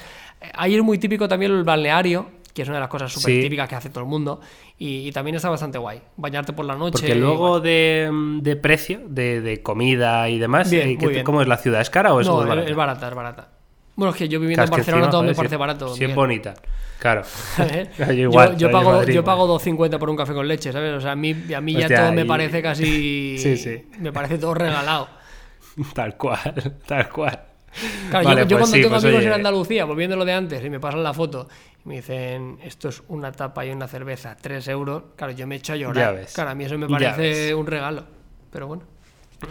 ahí 0.56 0.76
es 0.76 0.84
muy 0.84 0.98
típico 0.98 1.30
también 1.30 1.54
el 1.54 1.64
balneario, 1.64 2.26
que 2.58 2.64
es 2.64 2.68
una 2.68 2.78
de 2.78 2.82
las 2.82 2.90
cosas 2.90 3.12
súper 3.14 3.36
Sí. 3.36 3.42
típicas 3.42 3.70
que 3.70 3.76
hace 3.76 3.90
todo 3.90 4.02
el 4.04 4.10
mundo. 4.10 4.42
Y, 4.78 5.08
y 5.08 5.12
también 5.12 5.36
está 5.36 5.50
bastante 5.50 5.78
guay. 5.78 6.02
Bañarte 6.18 6.52
por 6.54 6.66
la 6.66 6.76
noche. 6.76 6.94
Porque 7.00 7.16
luego 7.16 7.60
de, 7.62 8.10
de 8.42 8.56
precio, 8.56 9.02
de, 9.08 9.40
de 9.42 9.62
comida 9.62 10.28
y 10.30 10.40
demás, 10.40 10.70
Bien, 10.70 10.90
eh, 10.90 10.98
¿qué-. 10.98 11.24
¿cómo 11.24 11.42
es 11.42 11.48
la 11.48 11.58
ciudad? 11.58 11.80
¿Es 11.82 11.90
cara 11.90 12.14
o 12.14 12.20
es 12.20 12.28
No, 12.28 12.38
muy 12.38 12.46
barata? 12.46 12.70
es 12.70 12.76
barata, 12.76 13.08
es 13.08 13.14
barata. 13.16 13.50
Bueno, 13.96 14.12
es 14.12 14.18
que 14.18 14.28
yo 14.28 14.40
viviendo 14.40 14.62
Claro, 14.64 14.74
en 14.74 14.78
Barcelona 14.80 15.04
encima, 15.06 15.12
todo 15.12 15.24
me 15.24 15.34
parece 15.36 15.56
si- 15.56 15.60
barato. 15.60 15.96
Si 15.96 16.04
es 16.04 16.14
bonita. 16.16 16.54
Claro. 17.00 17.24
¿sabes? 17.56 17.90
Yo 17.98 18.14
igual, 18.14 18.58
yo 18.58 18.72
pago, 18.72 18.92
Madrid, 18.92 19.14
yo 19.14 19.24
pago 19.24 19.48
2.50 19.60 19.98
por 20.00 20.10
un 20.10 20.16
café 20.18 20.34
con 20.34 20.48
leche, 20.48 20.72
¿sabes? 20.72 20.94
O 20.94 21.02
sea, 21.02 21.12
a 21.12 21.16
mí, 21.16 21.36
a 21.56 21.62
mí 21.62 21.74
ya 21.74 21.88
todo 21.88 22.12
me 22.12 22.26
parece 22.26 22.62
casi. 22.62 23.38
Sí, 23.40 23.56
sí. 23.58 23.86
Me 24.00 24.12
parece 24.12 24.38
todo 24.40 24.54
regalado. 24.56 25.08
Tal 25.94 26.18
cual, 26.18 26.74
tal 26.88 27.08
cual. 27.10 27.40
Claro, 28.10 28.26
Vale, 28.30 28.42
yo, 28.42 28.48
yo 28.48 28.58
pues 28.58 28.62
cuando 28.62 28.76
sí, 28.78 28.82
tengo 28.82 28.90
pues 28.96 29.04
amigos 29.04 29.20
oye, 29.20 29.28
en 29.28 29.34
Andalucía, 29.34 29.86
volviendo 29.86 30.16
a 30.16 30.18
lo 30.18 30.26
de 30.26 30.34
antes, 30.34 30.66
y 30.66 30.70
me 30.72 30.80
pasan 30.80 31.04
la 31.04 31.14
foto 31.14 31.48
me 31.88 31.96
dicen, 31.96 32.60
esto 32.64 32.90
es 32.90 33.02
una 33.08 33.32
tapa 33.32 33.66
y 33.66 33.72
una 33.72 33.88
cerveza, 33.88 34.36
3 34.36 34.68
euros, 34.68 35.04
claro, 35.16 35.32
yo 35.32 35.48
me 35.48 35.56
echo 35.56 35.72
a 35.72 35.78
llorar. 35.78 36.16
ves. 36.16 36.34
Claro, 36.34 36.50
a 36.50 36.56
mí 36.56 36.66
eso 36.66 36.78
me 36.78 36.88
parece 36.88 37.56
un 37.56 37.66
regalo. 37.66 38.04
Pero 38.52 38.68
bueno. 38.68 38.84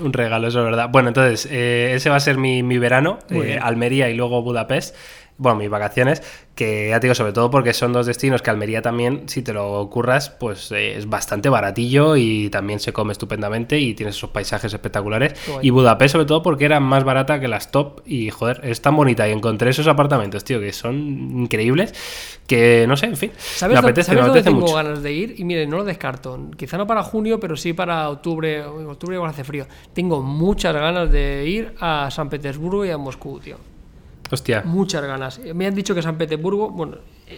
Un 0.01 0.13
regalo, 0.13 0.49
eso 0.49 0.59
es 0.59 0.65
verdad. 0.65 0.89
Bueno, 0.91 1.09
entonces, 1.09 1.49
eh, 1.51 1.95
ese 1.95 2.11
va 2.11 2.17
a 2.17 2.21
ser 2.21 2.37
mi, 2.37 2.63
mi 2.63 2.77
verano, 2.77 3.21
eh. 3.31 3.59
Almería 3.61 4.11
y 4.11 4.15
luego 4.15 4.43
Budapest. 4.43 4.95
Bueno, 5.39 5.59
mis 5.59 5.69
vacaciones, 5.69 6.23
que 6.55 6.89
ya 6.89 6.99
te 6.99 7.07
digo, 7.07 7.15
sobre 7.15 7.33
todo 7.33 7.51
porque 7.51 7.75
son 7.75 7.93
dos 7.93 8.07
destinos 8.07 8.41
que 8.41 8.49
Almería 8.49 8.81
también, 8.81 9.29
si 9.29 9.43
te 9.43 9.53
lo 9.53 9.89
curras, 9.91 10.31
pues 10.31 10.73
eh, 10.73 10.97
es 10.97 11.09
bastante 11.09 11.51
baratillo 11.51 12.17
y 12.17 12.49
también 12.49 12.81
se 12.81 12.95
come 12.95 13.13
estupendamente 13.13 13.79
y 13.79 13.93
tienes 13.95 14.17
esos 14.17 14.31
paisajes 14.31 14.73
espectaculares. 14.73 15.35
Y 15.61 15.69
Budapest, 15.71 16.13
sobre 16.13 16.25
todo 16.25 16.43
porque 16.43 16.65
era 16.65 16.81
más 16.81 17.05
barata 17.05 17.39
que 17.39 17.49
las 17.49 17.71
top 17.71 18.01
y, 18.07 18.31
joder, 18.31 18.61
es 18.65 18.81
tan 18.81 18.97
bonita 18.97 19.29
y 19.29 19.33
encontré 19.33 19.71
esos 19.71 19.87
apartamentos, 19.89 20.43
tío, 20.43 20.59
que 20.59 20.73
son 20.73 20.97
increíbles, 20.97 21.93
que 22.47 22.87
no 22.89 22.97
sé, 22.97 23.07
en 23.07 23.17
fin, 23.17 23.33
¿Sabes, 23.37 23.75
me 23.75 23.81
apetece, 23.81 24.07
¿sabes 24.07 24.23
me 24.23 24.27
dónde 24.29 24.41
apetece 24.41 24.51
tengo 24.55 24.61
mucho. 24.63 24.75
ganas 24.75 25.03
de 25.03 25.13
ir? 25.13 25.35
Y 25.39 25.45
mire, 25.45 25.67
no 25.67 25.77
lo 25.77 25.85
descarto. 25.85 26.49
Quizá 26.57 26.79
no 26.79 26.87
para 26.87 27.03
junio, 27.03 27.39
pero 27.39 27.57
sí 27.57 27.75
para 27.75 28.09
octubre. 28.09 28.65
Octubre 28.65 29.17
igual 29.17 29.31
hace 29.31 29.45
frío. 29.45 29.67
Tengo 29.93 30.23
muchas 30.23 30.75
ganas 30.75 31.11
de 31.13 31.45
ir 31.47 31.75
a 31.81 32.11
San 32.11 32.31
Petersburgo 32.31 32.85
y 32.87 32.91
a 32.91 32.97
Moscú, 32.99 33.39
tío. 33.41 33.76
Hostia, 34.31 34.63
Muchas 34.65 35.03
ganas. 35.03 35.41
Me 35.55 35.67
han 35.67 35.75
dicho 35.75 35.95
que 35.95 36.03
San 36.03 36.19
Petersburgo, 36.19 36.71
bueno, 36.71 36.97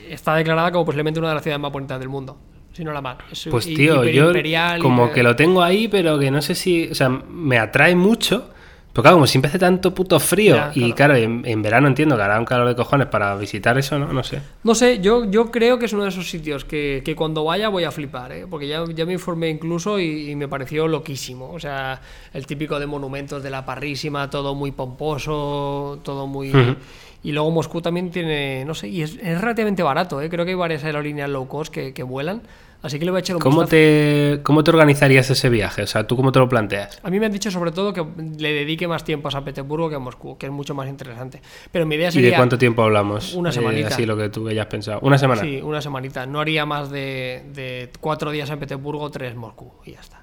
está 0.09 0.34
declarada 0.34 0.72
como 0.72 0.84
posiblemente 0.84 1.20
una 1.20 1.28
de 1.28 1.34
las 1.34 1.43
ciudades 1.43 1.61
más 1.61 1.72
bonitas 1.72 1.99
del 1.99 2.09
mundo. 2.09 2.36
Si 2.72 2.84
no 2.84 2.93
la 2.93 3.01
más. 3.01 3.18
Es 3.30 3.49
Pues 3.51 3.66
tío, 3.66 4.05
yo 4.05 4.32
como 4.80 5.11
que 5.11 5.22
lo 5.22 5.34
tengo 5.34 5.62
ahí, 5.62 5.89
pero 5.89 6.18
que 6.18 6.30
no 6.30 6.41
sé 6.41 6.55
si, 6.55 6.89
o 6.89 6.95
sea, 6.95 7.09
me 7.09 7.59
atrae 7.59 7.97
mucho. 7.97 8.51
Pero 8.93 9.03
claro, 9.03 9.16
como 9.16 9.26
siempre 9.26 9.49
hace 9.49 9.59
tanto 9.59 9.95
puto 9.95 10.18
frío 10.18 10.57
Ya, 10.57 10.72
y 10.74 10.93
claro, 10.93 11.14
en, 11.14 11.43
en 11.45 11.62
verano 11.62 11.86
entiendo 11.86 12.16
que 12.16 12.22
hará 12.22 12.39
un 12.39 12.45
calor 12.45 12.66
de 12.66 12.74
cojones 12.74 13.07
para 13.07 13.36
visitar 13.36 13.78
eso, 13.78 13.99
¿no? 13.99 14.12
No 14.12 14.24
sé. 14.24 14.41
No 14.64 14.74
sé, 14.74 14.99
yo, 15.01 15.30
yo 15.30 15.51
creo 15.51 15.78
que 15.78 15.86
es 15.86 15.93
uno 15.93 16.03
de 16.03 16.09
esos 16.09 16.28
sitios 16.28 16.64
que, 16.64 17.03
que 17.05 17.14
cuando 17.14 17.45
vaya 17.45 17.68
voy 17.68 17.84
a 17.84 17.91
flipar, 17.93 18.32
¿eh? 18.32 18.47
porque 18.49 18.66
ya, 18.66 18.84
ya 18.93 19.07
me 19.07 19.12
informé 19.12 19.51
incluso 19.51 20.01
y, 20.01 20.30
y 20.30 20.36
me 20.36 20.49
pareció 20.49 20.89
loquísimo. 20.89 21.51
O 21.53 21.61
sea, 21.61 22.01
el 22.32 22.47
típico 22.47 22.80
de 22.80 22.86
monumentos 22.86 23.43
de 23.43 23.51
la 23.51 23.64
parrísima, 23.64 24.30
todo 24.30 24.55
muy 24.55 24.72
pomposo, 24.72 26.01
todo 26.03 26.26
muy... 26.26 26.51
Ujú. 26.51 26.76
Y 27.22 27.32
luego 27.32 27.51
Moscú 27.51 27.82
también 27.82 28.11
tiene, 28.11 28.64
no 28.64 28.74
sé, 28.74 28.89
y 28.89 29.03
es, 29.03 29.18
es 29.20 29.41
relativamente 29.41 29.82
barato, 29.82 30.20
¿eh? 30.20 30.28
creo 30.28 30.45
que 30.45 30.53
hay 30.53 30.57
varias 30.57 30.84
aerolíneas 30.84 31.28
low 31.28 31.49
cost 31.49 31.72
que, 31.72 31.93
que 31.93 32.05
vuelan, 32.05 32.43
así 32.83 32.99
que 32.99 33.05
le 33.05 33.11
voy 33.11 33.18
a 33.18 33.20
echar 33.20 33.37
un 33.37 33.43
¿Cómo 33.43 33.66
te, 33.66 34.41
¿Cómo 34.43 34.62
te 34.64 34.70
organizarías 34.70 35.29
ese 35.31 35.49
viaje? 35.49 35.83
O 35.83 35.87
sea, 35.87 36.07
¿tú 36.07 36.16
cómo 36.16 36.33
te 36.33 36.39
lo 36.39 36.49
planteas? 36.49 37.01
A 37.03 37.11
mí 37.11 37.18
me 37.20 37.26
han 37.26 37.33
dicho 37.33 37.51
sobre 37.51 37.72
todo 37.72 37.93
que 37.93 38.05
le 38.39 38.53
dedique 38.53 38.87
más 38.89 39.05
tiempo 39.05 39.29
a 39.29 39.31
San 39.31 39.45
Petersburgo 39.45 39.89
que 39.89 39.97
a 39.97 39.99
Moscú, 39.99 40.39
que 40.39 40.47
es 40.47 40.53
mucho 40.53 40.74
más 40.74 40.89
interesante. 40.89 41.41
Pero 41.72 41.87
mi 41.87 41.97
idea 41.97 42.09
¿Y 42.09 42.12
sería... 42.12 42.31
de 42.31 42.37
cuánto 42.37 42.59
tiempo 42.59 42.83
hablamos? 42.83 43.35
Una 43.35 43.51
Eh, 43.51 43.53
semanita. 43.53 43.89
así 43.89 44.07
lo 44.07 44.16
que 44.16 44.29
tú 44.29 44.47
hayas 44.49 44.66
pensado. 44.66 45.01
¿Una 45.03 45.18
semana? 45.18 45.41
Sí, 45.43 45.61
una 45.62 45.81
semanita. 45.83 46.26
No 46.26 46.41
haría 46.41 46.64
más 46.66 46.91
de, 46.91 47.45
de 47.53 47.91
cuatro 48.01 48.31
días 48.31 48.49
en 48.51 48.59
Petersburgo, 48.59 49.11
tres 49.11 49.35
Moscú 49.35 49.72
y 49.85 49.93
ya 49.93 50.01
está. 50.01 50.22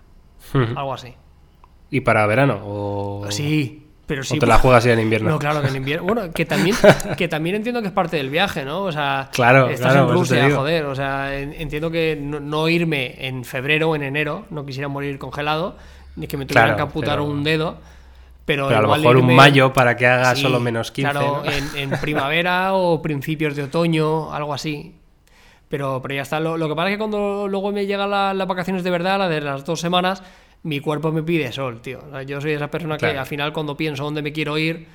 Algo 0.53 0.93
así. 0.93 1.13
¿Y 1.91 2.01
para 2.01 2.25
verano? 2.27 2.59
¿O, 2.63 3.25
Sí, 3.29 3.84
pero 4.05 4.23
sí. 4.23 4.37
o 4.37 4.39
te 4.39 4.45
la 4.45 4.57
juegas 4.59 4.83
ya 4.83 4.93
en 4.93 4.99
invierno? 4.99 5.29
No, 5.31 5.39
claro, 5.39 5.61
que 5.61 5.67
en 5.69 5.75
invierno. 5.77 6.05
Bueno, 6.05 6.31
que 6.31 6.45
también, 6.45 6.75
que 7.17 7.27
también 7.27 7.55
entiendo 7.55 7.81
que 7.81 7.87
es 7.87 7.93
parte 7.93 8.17
del 8.17 8.29
viaje, 8.29 8.63
¿no? 8.65 8.83
O 8.83 8.91
sea, 8.91 9.29
Claro, 9.31 9.69
estás 9.69 9.91
claro, 9.93 10.07
en 10.09 10.13
Rusia, 10.15 10.49
joder. 10.55 10.85
O 10.85 10.95
sea, 10.95 11.37
en- 11.37 11.53
entiendo 11.53 11.89
que 11.91 12.17
no, 12.19 12.39
no 12.39 12.69
irme 12.69 13.15
en 13.27 13.43
febrero 13.45 13.89
o 13.91 13.95
en 13.95 14.03
enero, 14.03 14.45
no 14.49 14.65
quisiera 14.65 14.87
morir 14.87 15.17
congelado, 15.17 15.75
ni 16.15 16.27
que 16.27 16.37
me 16.37 16.45
tuvieran 16.45 16.67
Claro, 16.69 16.77
que 16.77 16.81
amputar 16.83 17.15
pero- 17.17 17.25
un 17.25 17.43
dedo. 17.43 17.77
Pero, 18.45 18.67
Pero 18.67 18.77
a 18.77 18.81
lo 18.83 18.95
mejor 18.95 19.17
un 19.17 19.35
mayo 19.35 19.73
para 19.73 19.97
que 19.97 20.05
haga 20.05 20.35
Sí, 20.35 20.43
solo 20.43 20.59
menos 20.59 20.91
15. 20.91 21.11
Claro, 21.11 21.41
¿no? 21.43 21.51
en, 21.51 21.75
en 21.75 21.89
primavera 21.99 22.73
o 22.75 23.01
principios 23.01 23.55
de 23.55 23.63
otoño, 23.63 24.31
algo 24.31 24.53
así. 24.53 24.93
Pero, 25.67 25.99
pero 25.99 26.13
ya 26.13 26.21
está. 26.21 26.39
Lo, 26.39 26.55
lo 26.55 26.69
que 26.69 26.75
pasa 26.75 26.89
es 26.89 26.93
que 26.93 26.97
cuando 26.99 27.47
luego 27.47 27.71
me 27.71 27.87
llegan 27.87 28.11
la- 28.11 28.35
las 28.35 28.47
vacaciones 28.47 28.83
de 28.83 28.91
verdad, 28.91 29.17
las 29.17 29.31
de 29.31 29.41
las 29.41 29.65
dos 29.65 29.79
semanas, 29.79 30.21
mi 30.65 30.79
cuerpo 30.79 31.11
me 31.11 31.23
pide 31.23 31.51
sol, 31.51 31.79
tío. 31.81 31.99
O 32.07 32.11
sea, 32.11 32.23
yo 32.23 32.41
soy 32.41 32.51
esa 32.51 32.69
persona 32.69 32.97
que 32.97 33.05
al 33.17 33.25
final 33.25 33.53
cuando 33.53 33.77
pienso 33.77 34.03
dónde 34.03 34.21
me 34.21 34.33
quiero 34.33 34.57
ir, 34.57 34.87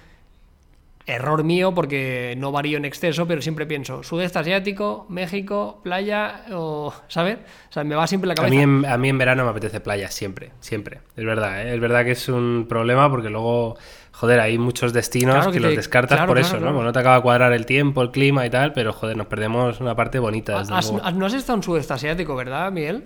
error 1.07 1.43
mío 1.43 1.75
porque 1.75 2.35
no 2.39 2.53
varío 2.53 2.77
en 2.77 2.85
exceso, 2.85 3.27
pero 3.27 3.41
siempre 3.43 3.67
pienso 3.67 4.03
sudeste 4.03 4.39
asiático, 4.39 5.07
México, 5.09 5.81
playa 5.83 6.45
o... 6.53 6.93
¿Sabes? 7.09 7.39
O 7.69 7.73
sea, 7.73 7.83
me 7.85 7.95
va 7.97 8.07
siempre 8.07 8.29
la 8.29 8.33
A 8.33 8.37
cabeza. 8.37 8.55
mí, 8.55 8.61
en, 8.63 8.85
a 8.87 8.97
mí 8.97 9.09
en 9.09 9.19
verano 9.19 9.45
me 9.45 9.51
apetece 9.51 9.81
playa, 9.81 10.09
siempre, 10.11 10.51
siempre. 10.61 11.01
Es 11.17 11.25
verdad, 11.25 11.63
¿eh? 11.67 11.75
es 11.75 11.81
verdad 11.81 12.05
que 12.05 12.13
es 12.13 12.29
un 12.29 12.67
problema 12.69 13.11
porque 13.11 13.31
luego, 13.31 13.77
joder, 14.13 14.39
hay 14.41 14.59
muchos 14.59 14.93
destinos 14.93 15.35
Claro 15.37 15.51
que, 15.53 15.59
que 15.59 15.65
los 15.65 15.77
descartas 15.77 16.17
claro, 16.19 16.29
por 16.33 16.39
claro, 16.41 16.57
eso. 16.59 16.65
¿no? 16.73 16.83
No 16.83 16.93
te 16.93 16.99
acaba 16.99 17.17
de 17.17 17.23
cuadrar 17.23 17.53
el 17.55 17.67
tiempo, 17.67 18.03
el 18.03 18.11
clima 18.11 18.47
y 18.47 18.51
tal, 18.51 18.73
pero 18.73 18.93
joder, 18.93 19.17
nos 19.17 19.27
perdemos 19.27 19.81
una 19.81 19.97
parte 19.97 20.19
bonita. 20.19 20.59
desde 20.61 20.75
Has- 20.75 20.91
luego. 20.93 21.11
no 21.13 21.27
has 21.27 21.35
estado 21.35 21.57
en 21.57 21.63
sudeste 21.63 21.93
asiático, 21.95 22.37
¿verdad, 22.37 22.71
Miguel? 22.71 23.05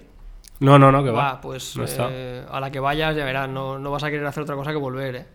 No, 0.65 0.79
no, 0.79 0.91
no, 0.91 1.05
que 1.05 1.11
va. 1.11 1.33
Va, 1.35 1.41
pues 1.41 1.77
No 1.77 1.85
eh, 2.11 2.45
a 2.51 2.61
la 2.61 2.71
que 2.71 2.81
vayas 2.81 3.15
ya 3.17 3.25
verás, 3.25 3.49
no, 3.49 3.79
no 3.79 3.91
vas 3.91 4.03
a 4.05 4.11
querer 4.11 4.27
hacer 4.27 4.43
otra 4.43 4.57
cosa 4.57 4.71
que 4.71 4.77
volver, 4.79 5.17
¿eh? 5.17 5.27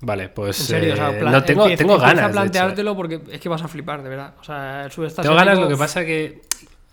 Vale, 0.00 0.28
pues 0.30 0.58
En 0.60 0.66
serio, 0.66 0.94
o 0.94 0.96
sea, 0.96 1.10
eh, 1.16 1.20
plan- 1.20 1.32
no 1.32 1.44
tengo, 1.44 1.62
empieza- 1.62 1.78
tengo 1.78 1.94
empieza 1.94 2.14
ganas. 2.14 2.24
a 2.24 2.26
de 2.26 2.32
hecho. 2.32 2.40
planteártelo 2.52 2.96
porque 2.96 3.20
es 3.30 3.40
que 3.40 3.48
vas 3.48 3.62
a 3.62 3.68
flipar, 3.68 4.02
de 4.02 4.08
verdad. 4.08 4.34
O 4.40 4.44
sea, 4.44 4.84
el 4.84 4.90
sudeste 4.90 5.22
Tengo 5.22 5.36
ganas, 5.36 5.58
lo 5.58 5.68
que 5.68 5.76
pasa 5.76 6.04
que. 6.04 6.42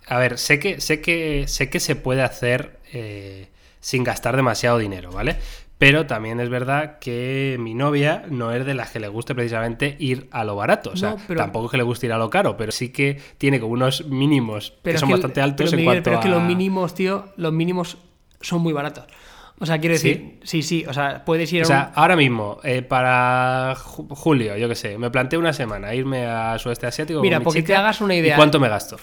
A 0.06 0.18
ver, 0.18 0.38
sé 0.38 0.58
que, 0.60 0.80
sé 0.80 1.00
que, 1.00 1.46
sé 1.48 1.68
que 1.70 1.80
se 1.80 1.96
puede 1.96 2.22
hacer 2.22 2.78
eh, 2.92 3.48
sin 3.80 4.04
gastar 4.04 4.36
demasiado 4.36 4.78
dinero, 4.78 5.10
¿vale? 5.10 5.38
Pero 5.80 6.06
también 6.06 6.38
es 6.40 6.50
verdad 6.50 6.98
que 7.00 7.56
mi 7.58 7.72
novia 7.74 8.22
no 8.30 8.52
es 8.52 8.64
de 8.66 8.74
las 8.74 8.90
que 8.90 9.00
le 9.00 9.08
guste 9.08 9.34
precisamente 9.34 9.96
ir 9.98 10.28
a 10.30 10.44
lo 10.44 10.54
barato. 10.54 10.90
O 10.90 10.96
sea, 10.96 11.10
No, 11.12 11.16
pero- 11.26 11.40
tampoco 11.40 11.64
es 11.66 11.70
que 11.72 11.76
le 11.78 11.82
guste 11.82 12.04
ir 12.06 12.12
a 12.12 12.18
lo 12.18 12.28
caro, 12.28 12.56
pero 12.56 12.70
sí 12.70 12.90
que 12.90 13.18
tiene 13.38 13.58
como 13.58 13.72
unos 13.72 14.04
mínimos 14.06 14.74
pero 14.82 14.94
que 14.94 14.98
son 15.00 15.08
que- 15.08 15.14
bastante 15.14 15.40
altos 15.40 15.64
pero, 15.70 15.70
en 15.70 15.76
Miguel, 15.76 15.86
cuanto 15.94 16.04
pero 16.04 16.16
es 16.18 16.22
que 16.22 16.28
a... 16.28 16.32
los 16.38 16.42
mínimos, 16.42 16.94
tío, 16.94 17.24
los 17.36 17.52
mínimos 17.52 17.96
son 18.42 18.60
muy 18.60 18.72
baratos. 18.74 19.04
O 19.62 19.66
sea, 19.66 19.78
quiero 19.78 19.92
decir, 19.94 20.38
sí, 20.42 20.62
sí, 20.62 20.84
o 20.88 20.92
sea, 20.94 21.22
puedes 21.24 21.52
ir 21.52 21.60
a 21.60 21.64
O 21.64 21.66
sea, 21.66 21.92
un... 21.94 22.00
ahora 22.02 22.16
mismo, 22.16 22.60
eh, 22.64 22.80
para 22.80 23.74
ju- 23.76 24.06
julio, 24.10 24.56
yo 24.56 24.68
qué 24.68 24.74
sé, 24.74 24.96
me 24.96 25.10
planteo 25.10 25.38
una 25.40 25.52
semana 25.52 25.94
irme 25.94 26.24
a 26.26 26.58
sudeste 26.58 26.86
asiático. 26.86 27.20
Mira, 27.20 27.36
con 27.36 27.40
mi 27.40 27.44
porque 27.44 27.62
te 27.62 27.74
hagas 27.76 28.00
una 28.00 28.14
¿y 28.14 28.18
idea. 28.20 28.36
cuánto 28.36 28.58
me 28.60 28.68
gasto? 28.70 28.96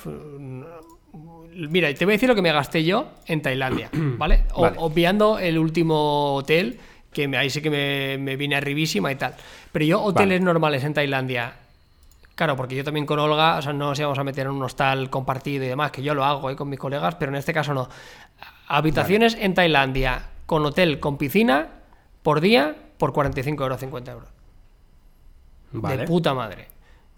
Mira, 1.57 1.93
te 1.93 2.05
voy 2.05 2.13
a 2.13 2.15
decir 2.15 2.29
lo 2.29 2.35
que 2.35 2.41
me 2.41 2.51
gasté 2.51 2.83
yo 2.83 3.07
en 3.25 3.41
Tailandia, 3.41 3.89
¿vale? 3.93 4.43
O- 4.53 4.61
Vale. 4.61 4.75
Obviando 4.79 5.39
el 5.39 5.57
último 5.57 6.35
hotel, 6.35 6.79
que 7.11 7.27
me- 7.27 7.37
ahí 7.37 7.49
sí 7.49 7.61
que 7.61 7.69
me, 7.69 8.17
me 8.19 8.35
vine 8.35 8.55
arribísima 8.55 9.11
y 9.11 9.15
tal. 9.15 9.33
Pero 9.71 9.85
yo, 9.85 10.01
hoteles 10.03 10.39
Vale. 10.39 10.45
normales 10.45 10.83
en 10.83 10.93
Tailandia, 10.93 11.53
claro, 12.35 12.55
porque 12.55 12.75
yo 12.75 12.83
también 12.83 13.05
con 13.05 13.17
Olga, 13.19 13.57
o 13.57 13.61
sea, 13.61 13.73
no 13.73 13.89
nos 13.89 13.99
íbamos 13.99 14.19
a 14.19 14.23
meter 14.23 14.45
en 14.45 14.51
un 14.53 14.63
hostal 14.63 15.09
compartido 15.09 15.63
y 15.65 15.67
demás, 15.67 15.91
que 15.91 16.03
yo 16.03 16.13
lo 16.13 16.23
hago 16.23 16.49
¿eh? 16.51 16.55
con 16.55 16.69
mis 16.69 16.79
colegas, 16.79 17.15
pero 17.15 17.31
en 17.31 17.37
este 17.37 17.53
caso 17.53 17.73
no. 17.73 17.89
Habitaciones 18.67 19.35
en 19.39 19.53
Tailandia 19.53 20.27
con 20.45 20.65
hotel 20.65 20.99
con 20.99 21.17
piscina 21.17 21.69
por 22.21 22.39
día 22.41 22.75
por 22.97 23.13
45 23.13 23.63
euros, 23.63 23.79
50 23.79 24.11
euros. 24.11 24.29
Vale. 25.71 25.97
De 25.97 26.07
puta 26.07 26.33
madre. 26.33 26.67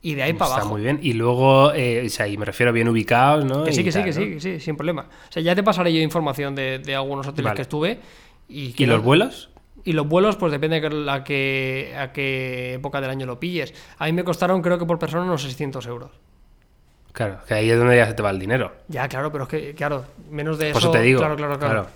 Y 0.01 0.15
de 0.15 0.23
ahí 0.23 0.33
para 0.33 0.45
Está 0.51 0.55
abajo. 0.61 0.69
muy 0.71 0.81
bien. 0.81 0.99
Y 1.01 1.13
luego, 1.13 1.73
eh, 1.73 2.03
o 2.05 2.09
sea, 2.09 2.27
y 2.27 2.37
me 2.37 2.45
refiero 2.45 2.71
bien 2.71 2.87
ubicados, 2.87 3.43
¿no? 3.45 3.63
Que 3.65 3.73
sí, 3.73 3.83
que 3.83 3.91
sí, 3.91 3.99
tal, 3.99 4.05
que 4.05 4.11
¿no? 4.19 4.25
sí, 4.25 4.31
que 4.33 4.39
sí, 4.39 4.59
sin 4.61 4.77
problema. 4.77 5.07
O 5.27 5.31
sea, 5.31 5.41
ya 5.43 5.53
te 5.55 5.63
pasaré 5.63 5.93
yo 5.93 5.99
información 5.99 6.55
de, 6.55 6.79
de 6.79 6.95
algunos 6.95 7.27
hoteles 7.27 7.45
Vale. 7.45 7.55
que 7.57 7.61
estuve. 7.63 7.99
¿Y, 8.47 8.73
¿Y 8.81 8.85
los 8.85 9.03
vuelos? 9.03 9.49
Y 9.83 9.93
los 9.93 10.07
vuelos, 10.07 10.35
pues 10.37 10.51
depende 10.51 10.79
de 10.81 10.89
la 10.89 11.23
que, 11.23 11.93
a 11.97 12.11
qué 12.13 12.75
época 12.75 13.01
del 13.01 13.09
año 13.09 13.25
lo 13.25 13.39
pilles. 13.39 13.73
A 13.97 14.05
mí 14.05 14.13
me 14.13 14.23
costaron, 14.23 14.61
creo 14.61 14.77
que 14.79 14.85
por 14.85 14.99
persona, 14.99 15.23
unos 15.23 15.41
600 15.43 15.85
euros. 15.87 16.11
Claro, 17.11 17.39
que 17.47 17.53
ahí 17.55 17.69
es 17.69 17.77
donde 17.77 17.97
ya 17.97 18.05
se 18.05 18.13
te 18.13 18.21
va 18.21 18.29
el 18.29 18.39
dinero. 18.39 18.71
Ya, 18.87 19.07
claro, 19.07 19.31
pero 19.31 19.45
es 19.45 19.49
que, 19.49 19.73
claro, 19.75 20.05
menos 20.29 20.57
de 20.59 20.71
Por 20.71 20.81
eso. 20.81 20.89
eso 20.89 20.91
te 20.91 21.01
digo, 21.01 21.19
Claro, 21.19 21.35
claro, 21.35 21.57
claro. 21.59 21.73
claro. 21.83 21.89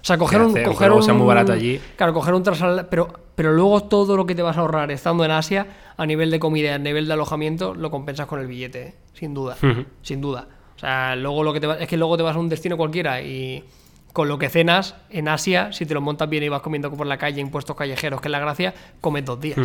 O 0.00 0.04
sea, 0.04 0.16
coger 0.18 0.40
un. 0.42 0.52
Coger 0.64 0.92
un 0.92 1.02
sea 1.02 1.14
muy 1.14 1.26
barato 1.26 1.52
allí. 1.52 1.80
Claro, 1.96 2.14
coger 2.14 2.34
un 2.34 2.42
trasal. 2.42 2.86
Pero, 2.88 3.08
pero 3.34 3.52
luego 3.52 3.82
todo 3.84 4.16
lo 4.16 4.26
que 4.26 4.34
te 4.34 4.42
vas 4.42 4.56
a 4.56 4.60
ahorrar 4.60 4.90
estando 4.90 5.24
en 5.24 5.30
Asia, 5.30 5.66
a 5.96 6.06
nivel 6.06 6.30
de 6.30 6.38
comida, 6.38 6.74
a 6.74 6.78
nivel 6.78 7.06
de 7.06 7.12
alojamiento, 7.14 7.74
lo 7.74 7.90
compensas 7.90 8.26
con 8.26 8.40
el 8.40 8.46
billete, 8.46 8.82
¿eh? 8.82 8.94
sin 9.14 9.34
duda. 9.34 9.56
Sin 10.02 10.20
duda. 10.20 10.46
O 10.76 10.78
sea, 10.78 11.16
luego 11.16 11.42
lo 11.42 11.52
que 11.52 11.60
te 11.60 11.66
va- 11.66 11.76
es 11.78 11.88
que 11.88 11.96
luego 11.96 12.16
te 12.16 12.22
vas 12.22 12.36
a 12.36 12.38
un 12.38 12.48
destino 12.48 12.76
cualquiera 12.76 13.20
y 13.20 13.64
con 14.12 14.28
lo 14.28 14.38
que 14.38 14.48
cenas 14.48 14.94
en 15.10 15.28
Asia, 15.28 15.72
si 15.72 15.84
te 15.86 15.94
lo 15.94 16.00
montas 16.00 16.28
bien 16.28 16.42
y 16.44 16.48
vas 16.48 16.62
comiendo 16.62 16.90
por 16.92 17.06
la 17.06 17.18
calle, 17.18 17.40
impuestos 17.40 17.76
callejeros, 17.76 18.20
que 18.20 18.28
es 18.28 18.32
la 18.32 18.38
gracia, 18.40 18.74
comes 19.00 19.24
dos 19.24 19.40
días. 19.40 19.58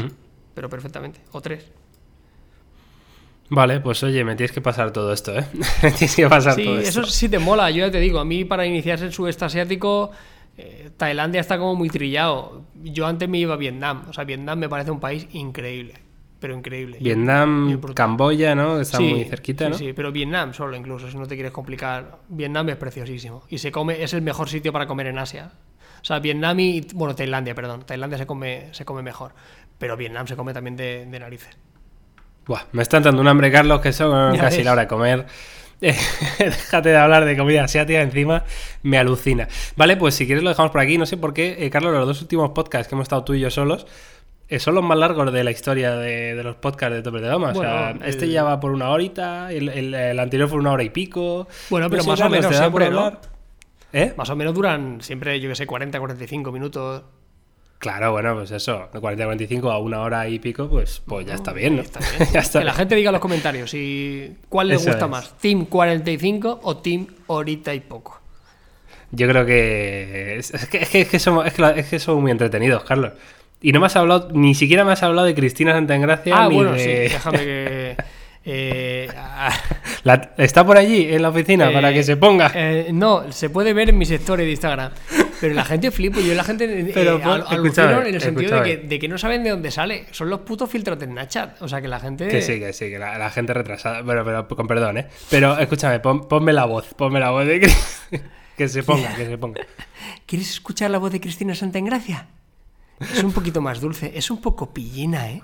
Pero 0.55 0.69
perfectamente. 0.69 1.19
O 1.31 1.41
tres. 1.41 1.65
Vale, 3.49 3.79
pues 3.81 4.01
oye, 4.03 4.23
me 4.23 4.35
tienes 4.35 4.51
que 4.51 4.61
pasar 4.61 4.91
todo 4.91 5.13
esto, 5.13 5.37
¿eh? 5.37 5.45
me 5.83 5.91
tienes 5.91 6.15
que 6.15 6.27
pasar 6.27 6.55
sí, 6.55 6.63
todo 6.63 6.79
esto. 6.79 7.01
eso 7.01 7.03
sí 7.05 7.29
te 7.29 7.39
mola, 7.39 7.69
yo 7.71 7.85
ya 7.85 7.91
te 7.91 7.99
digo, 7.99 8.19
a 8.19 8.25
mí 8.25 8.45
para 8.45 8.65
iniciarse 8.65 9.05
el 9.05 9.13
sudeste 9.13 9.45
asiático, 9.45 10.11
eh, 10.57 10.91
Tailandia 10.97 11.41
está 11.41 11.57
como 11.57 11.75
muy 11.75 11.89
trillado. 11.89 12.65
Yo 12.75 13.05
antes 13.05 13.29
me 13.29 13.37
iba 13.39 13.53
a 13.53 13.57
Vietnam, 13.57 14.05
o 14.09 14.13
sea, 14.13 14.23
Vietnam 14.23 14.59
me 14.59 14.69
parece 14.69 14.91
un 14.91 14.99
país 14.99 15.27
increíble, 15.33 15.95
pero 16.39 16.55
increíble. 16.55 16.97
Vietnam, 16.99 17.69
y. 17.69 17.93
Camboya, 17.93 18.55
¿no? 18.55 18.79
Está 18.79 18.97
Sí, 18.97 19.03
muy 19.03 19.25
cerquita, 19.25 19.65
sí, 19.65 19.69
¿no? 19.69 19.77
Sí, 19.77 19.93
pero 19.93 20.11
Vietnam 20.11 20.53
solo 20.53 20.75
incluso, 20.75 21.09
si 21.11 21.17
no 21.17 21.27
te 21.27 21.35
quieres 21.35 21.51
complicar. 21.51 22.19
Vietnam 22.29 22.69
es 22.69 22.77
preciosísimo 22.77 23.43
y 23.49 23.57
se 23.59 23.71
come, 23.71 24.01
es 24.03 24.13
el 24.13 24.21
mejor 24.21 24.49
sitio 24.49 24.71
para 24.73 24.87
comer 24.87 25.07
en 25.07 25.19
Asia. 25.19 25.51
O 26.01 26.05
sea, 26.05 26.19
Vietnam 26.19 26.59
y, 26.59 26.81
bueno, 26.93 27.15
Tailandia, 27.15 27.55
perdón. 27.55 27.83
Tailandia 27.85 28.17
se 28.17 28.25
come, 28.25 28.69
se 28.73 28.83
come 28.85 29.01
mejor, 29.01 29.33
pero 29.77 29.95
Vietnam 29.97 30.27
se 30.27 30.35
come 30.35 30.53
también 30.53 30.75
de, 30.75 31.05
de 31.05 31.19
narices. 31.19 31.57
Buah, 32.45 32.63
me 32.73 32.81
está 32.83 32.97
entrando 32.97 33.21
un 33.21 33.27
hambre, 33.27 33.51
Carlos, 33.51 33.79
que 33.81 33.93
son 33.93 34.37
casi 34.37 34.57
ves. 34.57 34.65
la 34.65 34.71
hora 34.73 34.81
de 34.83 34.87
comer. 34.87 35.25
Eh, 35.85 35.93
Déjate 36.39 36.89
de 36.89 36.97
hablar 36.97 37.25
de 37.25 37.35
comida 37.35 37.65
asiática 37.65 37.99
encima, 38.01 38.45
me 38.83 38.97
alucina. 38.97 39.49
Vale, 39.75 39.97
pues 39.97 40.15
si 40.15 40.25
quieres 40.25 40.41
lo 40.41 40.49
dejamos 40.49 40.71
por 40.71 40.79
aquí. 40.79 40.97
No 40.97 41.05
sé 41.05 41.17
por 41.17 41.33
qué, 41.33 41.57
eh, 41.59 41.69
Carlos, 41.69 41.91
los 41.91 42.07
dos 42.07 42.21
últimos 42.21 42.51
podcasts 42.51 42.87
que 42.87 42.95
hemos 42.95 43.03
estado 43.03 43.25
tú 43.25 43.33
y 43.33 43.41
yo 43.41 43.49
solos 43.51 43.85
eh, 44.47 44.59
son 44.59 44.75
los 44.75 44.83
más 44.85 44.97
largos 44.97 45.33
de 45.33 45.43
la 45.43 45.51
historia 45.51 45.95
de, 45.97 46.35
de 46.35 46.43
los 46.43 46.55
podcasts 46.55 46.95
de 46.95 47.01
Tope 47.01 47.19
de 47.19 47.27
Gama. 47.27 47.49
o 47.49 47.55
sea, 47.55 47.95
este 48.05 48.29
ya 48.29 48.43
va 48.43 48.61
por 48.61 48.71
una 48.71 48.91
horita, 48.91 49.51
el, 49.51 49.67
el- 49.67 49.93
el 49.93 50.19
anterior 50.19 50.47
fue 50.47 50.57
una 50.59 50.71
hora 50.71 50.83
y 50.83 50.89
pico. 50.89 51.49
Bueno, 51.69 51.89
pero 51.89 52.03
No 52.03 52.09
más 52.11 52.19
o 52.21 52.23
menos. 52.29 52.45
¿Eh? 53.91 54.13
Más 54.15 54.29
o 54.29 54.35
menos 54.37 54.53
duran 54.53 54.99
siempre, 55.01 55.37
yo 55.41 55.49
que 55.49 55.55
sé, 55.55 55.67
40, 55.67 55.99
45 55.99 56.49
minutos. 56.53 57.03
Claro, 57.83 58.13
bueno, 58.13 58.33
pues 58.35 58.49
eso, 58.51 58.87
de 58.93 58.99
40 59.01 59.23
a 59.23 59.27
45 59.27 59.69
a 59.69 59.77
una 59.77 59.99
hora 59.99 60.25
y 60.29 60.39
pico, 60.39 60.69
pues, 60.69 61.01
pues 61.05 61.25
ya 61.25 61.33
está 61.33 61.51
bien, 61.51 61.75
¿no? 61.75 61.81
Está 61.81 61.99
bien. 61.99 62.29
ya 62.33 62.39
está 62.39 62.59
Que 62.59 62.65
la 62.65 62.73
gente 62.73 62.95
diga 62.95 63.09
en 63.09 63.11
los 63.11 63.21
comentarios 63.21 63.71
si, 63.71 64.31
cuál 64.47 64.69
les 64.69 64.79
Eso 64.81 64.91
gusta 64.91 65.03
es. 65.03 65.11
más, 65.11 65.37
Team 65.39 65.65
45 65.65 66.61
o 66.63 66.77
Team 66.77 67.07
horita 67.27 67.73
y 67.73 67.81
poco. 67.81 68.21
Yo 69.11 69.27
creo 69.27 69.45
que 69.45 70.37
es, 70.37 70.53
es 70.53 70.65
que, 70.67 70.77
es 70.77 70.87
que, 70.89 71.01
es 71.01 71.09
que 71.09 71.19
somos, 71.19 71.45
es 71.45 71.51
que, 71.53 71.73
es 71.75 71.87
que 71.87 71.99
somos 71.99 72.21
muy 72.21 72.31
entretenidos, 72.31 72.85
Carlos. 72.85 73.11
Y 73.61 73.73
no 73.73 73.81
me 73.81 73.87
has 73.87 73.95
hablado, 73.97 74.29
ni 74.31 74.55
siquiera 74.55 74.85
me 74.85 74.93
has 74.93 75.03
hablado 75.03 75.27
de 75.27 75.35
Cristina 75.35 75.73
Santagracia 75.73 76.35
Ah, 76.37 76.47
ni 76.47 76.55
bueno, 76.55 76.71
de... 76.71 76.79
sí, 76.79 76.89
déjame 77.13 77.37
que... 77.39 77.97
eh, 78.45 79.07
La- 80.05 80.31
¿Está 80.37 80.65
por 80.65 80.77
allí, 80.77 81.13
en 81.13 81.21
la 81.21 81.29
oficina, 81.29 81.69
eh, 81.69 81.73
para 81.73 81.91
que 81.93 82.01
se 82.03 82.15
ponga? 82.15 82.49
eh, 82.55 82.91
no, 82.93 83.29
se 83.33 83.49
puede 83.49 83.73
ver 83.73 83.89
en 83.89 83.97
mis 83.97 84.09
stories 84.09 84.45
de 84.45 84.51
Instagram. 84.51 84.91
Pero 85.43 85.55
la 85.55 85.65
gente 85.65 85.91
flipa, 85.91 86.21
yo 86.21 86.33
la 86.35 86.43
gente 86.45 86.63
eh, 86.63 86.91
Pero, 86.93 87.17
eh, 87.17 87.21
pues, 87.21 87.77
en 87.77 88.15
el 88.15 88.21
sentido 88.21 88.55
de 88.57 88.63
que, 88.63 88.69
escúchame. 88.71 88.87
de 88.87 88.99
que 88.99 89.07
no 89.09 89.17
saben 89.17 89.43
de 89.43 89.49
dónde 89.49 89.71
sale. 89.71 90.05
Son 90.11 90.29
los 90.29 90.39
putos 90.39 90.69
filtros 90.69 90.97
de 90.97 91.05
Snapchat. 91.05 91.61
O 91.61 91.67
sea 91.67 91.81
que 91.81 91.89
la 91.89 91.99
gente... 91.99 92.29
Que 92.29 92.41
sí, 92.41 92.59
que 92.59 92.71
sí, 92.71 92.89
que 92.89 92.97
la, 92.97 93.17
la 93.17 93.29
gente 93.29 93.53
retrasada. 93.53 94.01
Bueno, 94.03 94.23
pero 94.23 94.47
con 94.47 94.67
perdón, 94.67 94.99
¿eh? 94.99 95.07
Pero 95.29 95.57
escúchame, 95.59 95.99
pon- 95.99 96.29
ponme 96.29 96.53
la 96.53 96.63
voz, 96.63 96.93
ponme 96.93 97.19
la 97.19 97.31
voz 97.31 97.45
de 97.45 97.59
Que 98.57 98.69
se 98.69 98.83
ponga, 98.83 99.13
que 99.15 99.25
se 99.25 99.37
ponga. 99.37 99.61
¿Quieres 100.25 100.49
escuchar 100.49 100.89
la 100.91 100.99
voz 100.99 101.11
de 101.11 101.19
Cristina 101.19 101.55
Santagracia? 101.55 102.27
Es 103.01 103.21
un 103.23 103.33
poquito 103.33 103.59
más 103.59 103.81
dulce, 103.81 104.13
es 104.15 104.31
un 104.31 104.39
poco 104.39 104.73
pillina, 104.73 105.29
¿eh? 105.29 105.41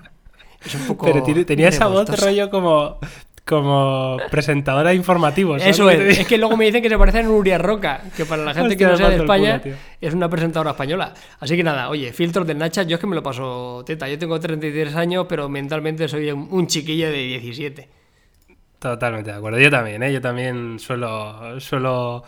Es 0.64 0.74
un 0.76 0.86
poco. 0.86 1.06
Pero 1.06 1.22
tiene- 1.22 1.44
tenía 1.44 1.68
esa 1.68 1.88
voz 1.88 2.08
rollo 2.20 2.48
como, 2.50 2.98
como 3.44 4.18
presentadora 4.30 4.90
de 4.90 4.96
informativos. 4.96 5.60
¿sabes 5.60 5.76
Eso 5.76 5.90
es, 5.90 6.18
es 6.18 6.26
que 6.26 6.38
luego 6.38 6.56
me 6.56 6.66
dicen 6.66 6.82
que 6.82 6.88
se 6.88 6.98
parece 6.98 7.18
a 7.18 7.22
Nuria 7.22 7.58
Roca, 7.58 8.00
que 8.16 8.24
para 8.24 8.44
la 8.44 8.54
gente 8.54 8.76
que 8.76 8.86
no 8.86 8.96
sea 8.96 9.10
de 9.10 9.16
España 9.16 9.60
culo, 9.60 9.74
es 10.00 10.14
una 10.14 10.28
presentadora 10.28 10.70
española. 10.70 11.14
Así 11.38 11.56
que 11.56 11.64
nada, 11.64 11.88
oye, 11.88 12.12
filtros 12.12 12.46
de 12.46 12.54
Nacha, 12.54 12.82
yo 12.84 12.96
es 12.96 13.00
que 13.00 13.06
me 13.06 13.16
lo 13.16 13.22
paso 13.22 13.82
teta. 13.84 14.08
Yo 14.08 14.18
tengo 14.18 14.38
33 14.38 14.94
años, 14.94 15.26
pero 15.28 15.48
mentalmente 15.48 16.08
soy 16.08 16.30
un, 16.30 16.66
chiquillo 16.66 17.10
de 17.10 17.18
17. 17.18 17.88
Totalmente 18.78 19.30
de 19.30 19.36
acuerdo. 19.36 19.58
Yo 19.58 19.70
también, 19.70 20.02
¿eh? 20.02 20.12
Yo 20.12 20.20
también 20.20 20.78
suelo, 20.78 21.60
suelo 21.60 22.24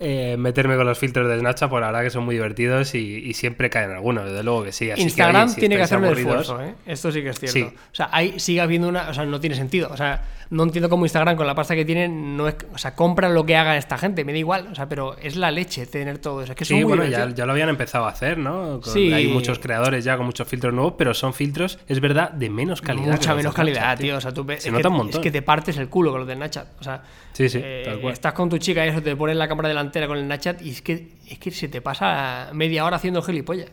eh, 0.00 0.36
meterme 0.36 0.76
con 0.76 0.86
los 0.86 0.98
filtros 0.98 1.28
de 1.28 1.38
Snapchat, 1.38 1.70
por 1.70 1.80
la 1.80 1.86
verdad 1.86 2.02
que 2.02 2.10
son 2.10 2.24
muy 2.24 2.34
divertidos 2.34 2.96
y, 2.96 2.98
y 2.98 3.32
siempre 3.34 3.70
caen 3.70 3.92
algunos, 3.92 4.24
desde 4.24 4.42
luego 4.42 4.64
que 4.64 4.72
sí. 4.72 4.90
Así 4.90 5.02
que, 5.02 5.04
Instagram 5.04 5.44
oye, 5.44 5.54
si 5.54 5.60
tiene 5.60 5.76
que 5.76 5.82
hacer 5.82 5.98
un 5.98 6.04
esfuerzo, 6.06 6.60
¿eh? 6.60 6.74
Esto 6.84 7.12
sí 7.12 7.22
que 7.22 7.28
es 7.28 7.38
cierto. 7.38 7.58
Sí. 7.58 7.62
O 7.64 7.94
sea, 7.94 8.08
ahí 8.10 8.40
sigue 8.40 8.60
habiendo 8.60 8.88
una. 8.88 9.08
O 9.08 9.14
sea, 9.14 9.24
no 9.24 9.38
tiene 9.38 9.54
sentido. 9.54 9.88
O 9.92 9.96
sea, 9.96 10.20
no 10.50 10.62
entiendo 10.62 10.88
cómo 10.88 11.04
Instagram, 11.04 11.36
con 11.36 11.46
la 11.46 11.54
pasta 11.54 11.74
que 11.74 11.84
tiene, 11.84 12.08
no 12.08 12.48
es. 12.48 12.56
O 12.72 12.78
sea, 12.78 12.94
compra 12.94 13.28
lo 13.28 13.44
que 13.46 13.56
haga 13.56 13.76
esta 13.76 13.98
gente, 13.98 14.24
me 14.24 14.32
da 14.32 14.38
igual. 14.38 14.68
O 14.70 14.74
sea, 14.74 14.88
pero 14.88 15.16
es 15.18 15.36
la 15.36 15.50
leche 15.50 15.86
tener 15.86 16.18
todo 16.18 16.42
eso. 16.42 16.52
Es 16.52 16.56
que 16.58 16.64
Sí, 16.64 16.74
muy 16.74 16.84
bueno, 16.84 17.04
ya, 17.06 17.28
ya 17.30 17.46
lo 17.46 17.52
habían 17.52 17.68
empezado 17.68 18.06
a 18.06 18.10
hacer, 18.10 18.38
¿no? 18.38 18.80
Con- 18.80 18.92
Sí. 18.92 19.12
Hay 19.12 19.28
muchos 19.28 19.58
creadores 19.58 20.04
ya 20.04 20.16
con 20.16 20.26
muchos 20.26 20.46
filtros 20.48 20.72
nuevos, 20.74 20.94
pero 20.98 21.14
son 21.14 21.32
filtros, 21.34 21.78
es 21.88 22.00
verdad, 22.00 22.30
de 22.30 22.50
menos 22.50 22.80
calidad. 22.82 23.12
Mucha 23.12 23.30
de 23.30 23.36
menos 23.36 23.54
Snapchat, 23.54 23.74
calidad, 23.76 23.98
tío. 23.98 24.16
O 24.16 24.20
sea, 24.20 24.32
tú 24.32 24.44
ves. 24.44 24.62
Se 24.62 24.68
es, 24.68 24.72
nota 24.72 24.82
que, 24.82 24.88
un 24.88 24.96
montón. 24.96 25.20
es 25.20 25.22
que 25.22 25.30
te 25.30 25.42
partes 25.42 25.76
el 25.78 25.88
culo 25.88 26.10
con 26.10 26.20
los 26.20 26.28
del 26.28 26.36
Snapchat. 26.36 26.66
O 26.80 26.84
sea, 26.84 27.02
Sí, 27.32 27.48
sí, 27.48 27.60
eh, 27.62 27.82
tal 27.84 28.00
cual. 28.00 28.12
estás 28.12 28.32
con 28.32 28.48
tu 28.48 28.58
chica 28.58 28.84
y 28.86 28.90
eso 28.90 29.02
te 29.02 29.16
pones 29.16 29.36
la 29.36 29.48
cámara 29.48 29.68
delantera 29.68 30.06
con 30.06 30.16
el 30.18 30.24
Snapchat 30.24 30.62
y 30.62 30.70
es 30.70 30.82
que, 30.82 31.08
es 31.28 31.38
que 31.38 31.50
se 31.50 31.68
te 31.68 31.80
pasa 31.80 32.50
media 32.52 32.84
hora 32.84 32.96
haciendo 32.96 33.22
gilipollas. 33.22 33.70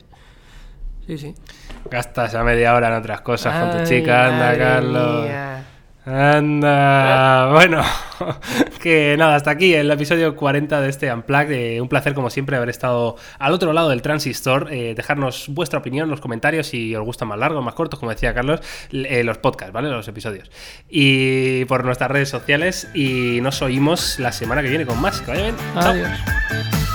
Sí, 1.07 1.17
sí. 1.17 1.35
Gastas 1.89 2.35
a 2.35 2.43
media 2.43 2.73
hora 2.75 2.87
en 2.89 2.93
otras 2.93 3.21
cosas 3.21 3.59
con 3.71 3.83
tu 3.83 3.89
chica, 3.89 4.27
anda, 4.27 4.57
Carlos. 4.57 5.23
mía. 5.25 5.65
Anda, 6.03 7.51
bueno, 7.51 7.83
que 8.81 9.15
nada, 9.19 9.35
hasta 9.35 9.51
aquí 9.51 9.75
el 9.75 9.91
episodio 9.91 10.35
40 10.35 10.81
de 10.81 10.89
este 10.89 11.13
Unplugged. 11.13 11.51
Eh, 11.51 11.81
un 11.81 11.89
placer, 11.89 12.15
como 12.15 12.31
siempre, 12.31 12.57
haber 12.57 12.69
estado 12.69 13.17
al 13.37 13.53
otro 13.53 13.71
lado 13.71 13.89
del 13.89 14.01
transistor. 14.01 14.69
Eh, 14.71 14.95
dejarnos 14.95 15.47
vuestra 15.49 15.77
opinión 15.79 16.05
en 16.05 16.11
los 16.11 16.19
comentarios 16.19 16.67
si 16.67 16.95
os 16.95 17.05
gustan 17.05 17.27
más 17.27 17.37
largos, 17.37 17.63
más 17.63 17.75
cortos, 17.75 17.99
como 17.99 18.11
decía 18.11 18.33
Carlos, 18.33 18.61
eh, 18.91 19.23
los 19.23 19.37
podcasts, 19.37 19.73
¿vale? 19.73 19.89
Los 19.89 20.07
episodios. 20.07 20.49
Y 20.89 21.65
por 21.65 21.85
nuestras 21.85 22.09
redes 22.09 22.29
sociales. 22.29 22.89
Y 22.95 23.39
nos 23.41 23.61
oímos 23.61 24.17
la 24.17 24.31
semana 24.31 24.63
que 24.63 24.69
viene 24.69 24.87
con 24.87 24.99
más. 24.99 25.21
Que 25.21 25.31
vaya 25.31 25.43
bien. 25.43 25.55
Chao. 25.75 25.91
Adiós. 25.91 26.90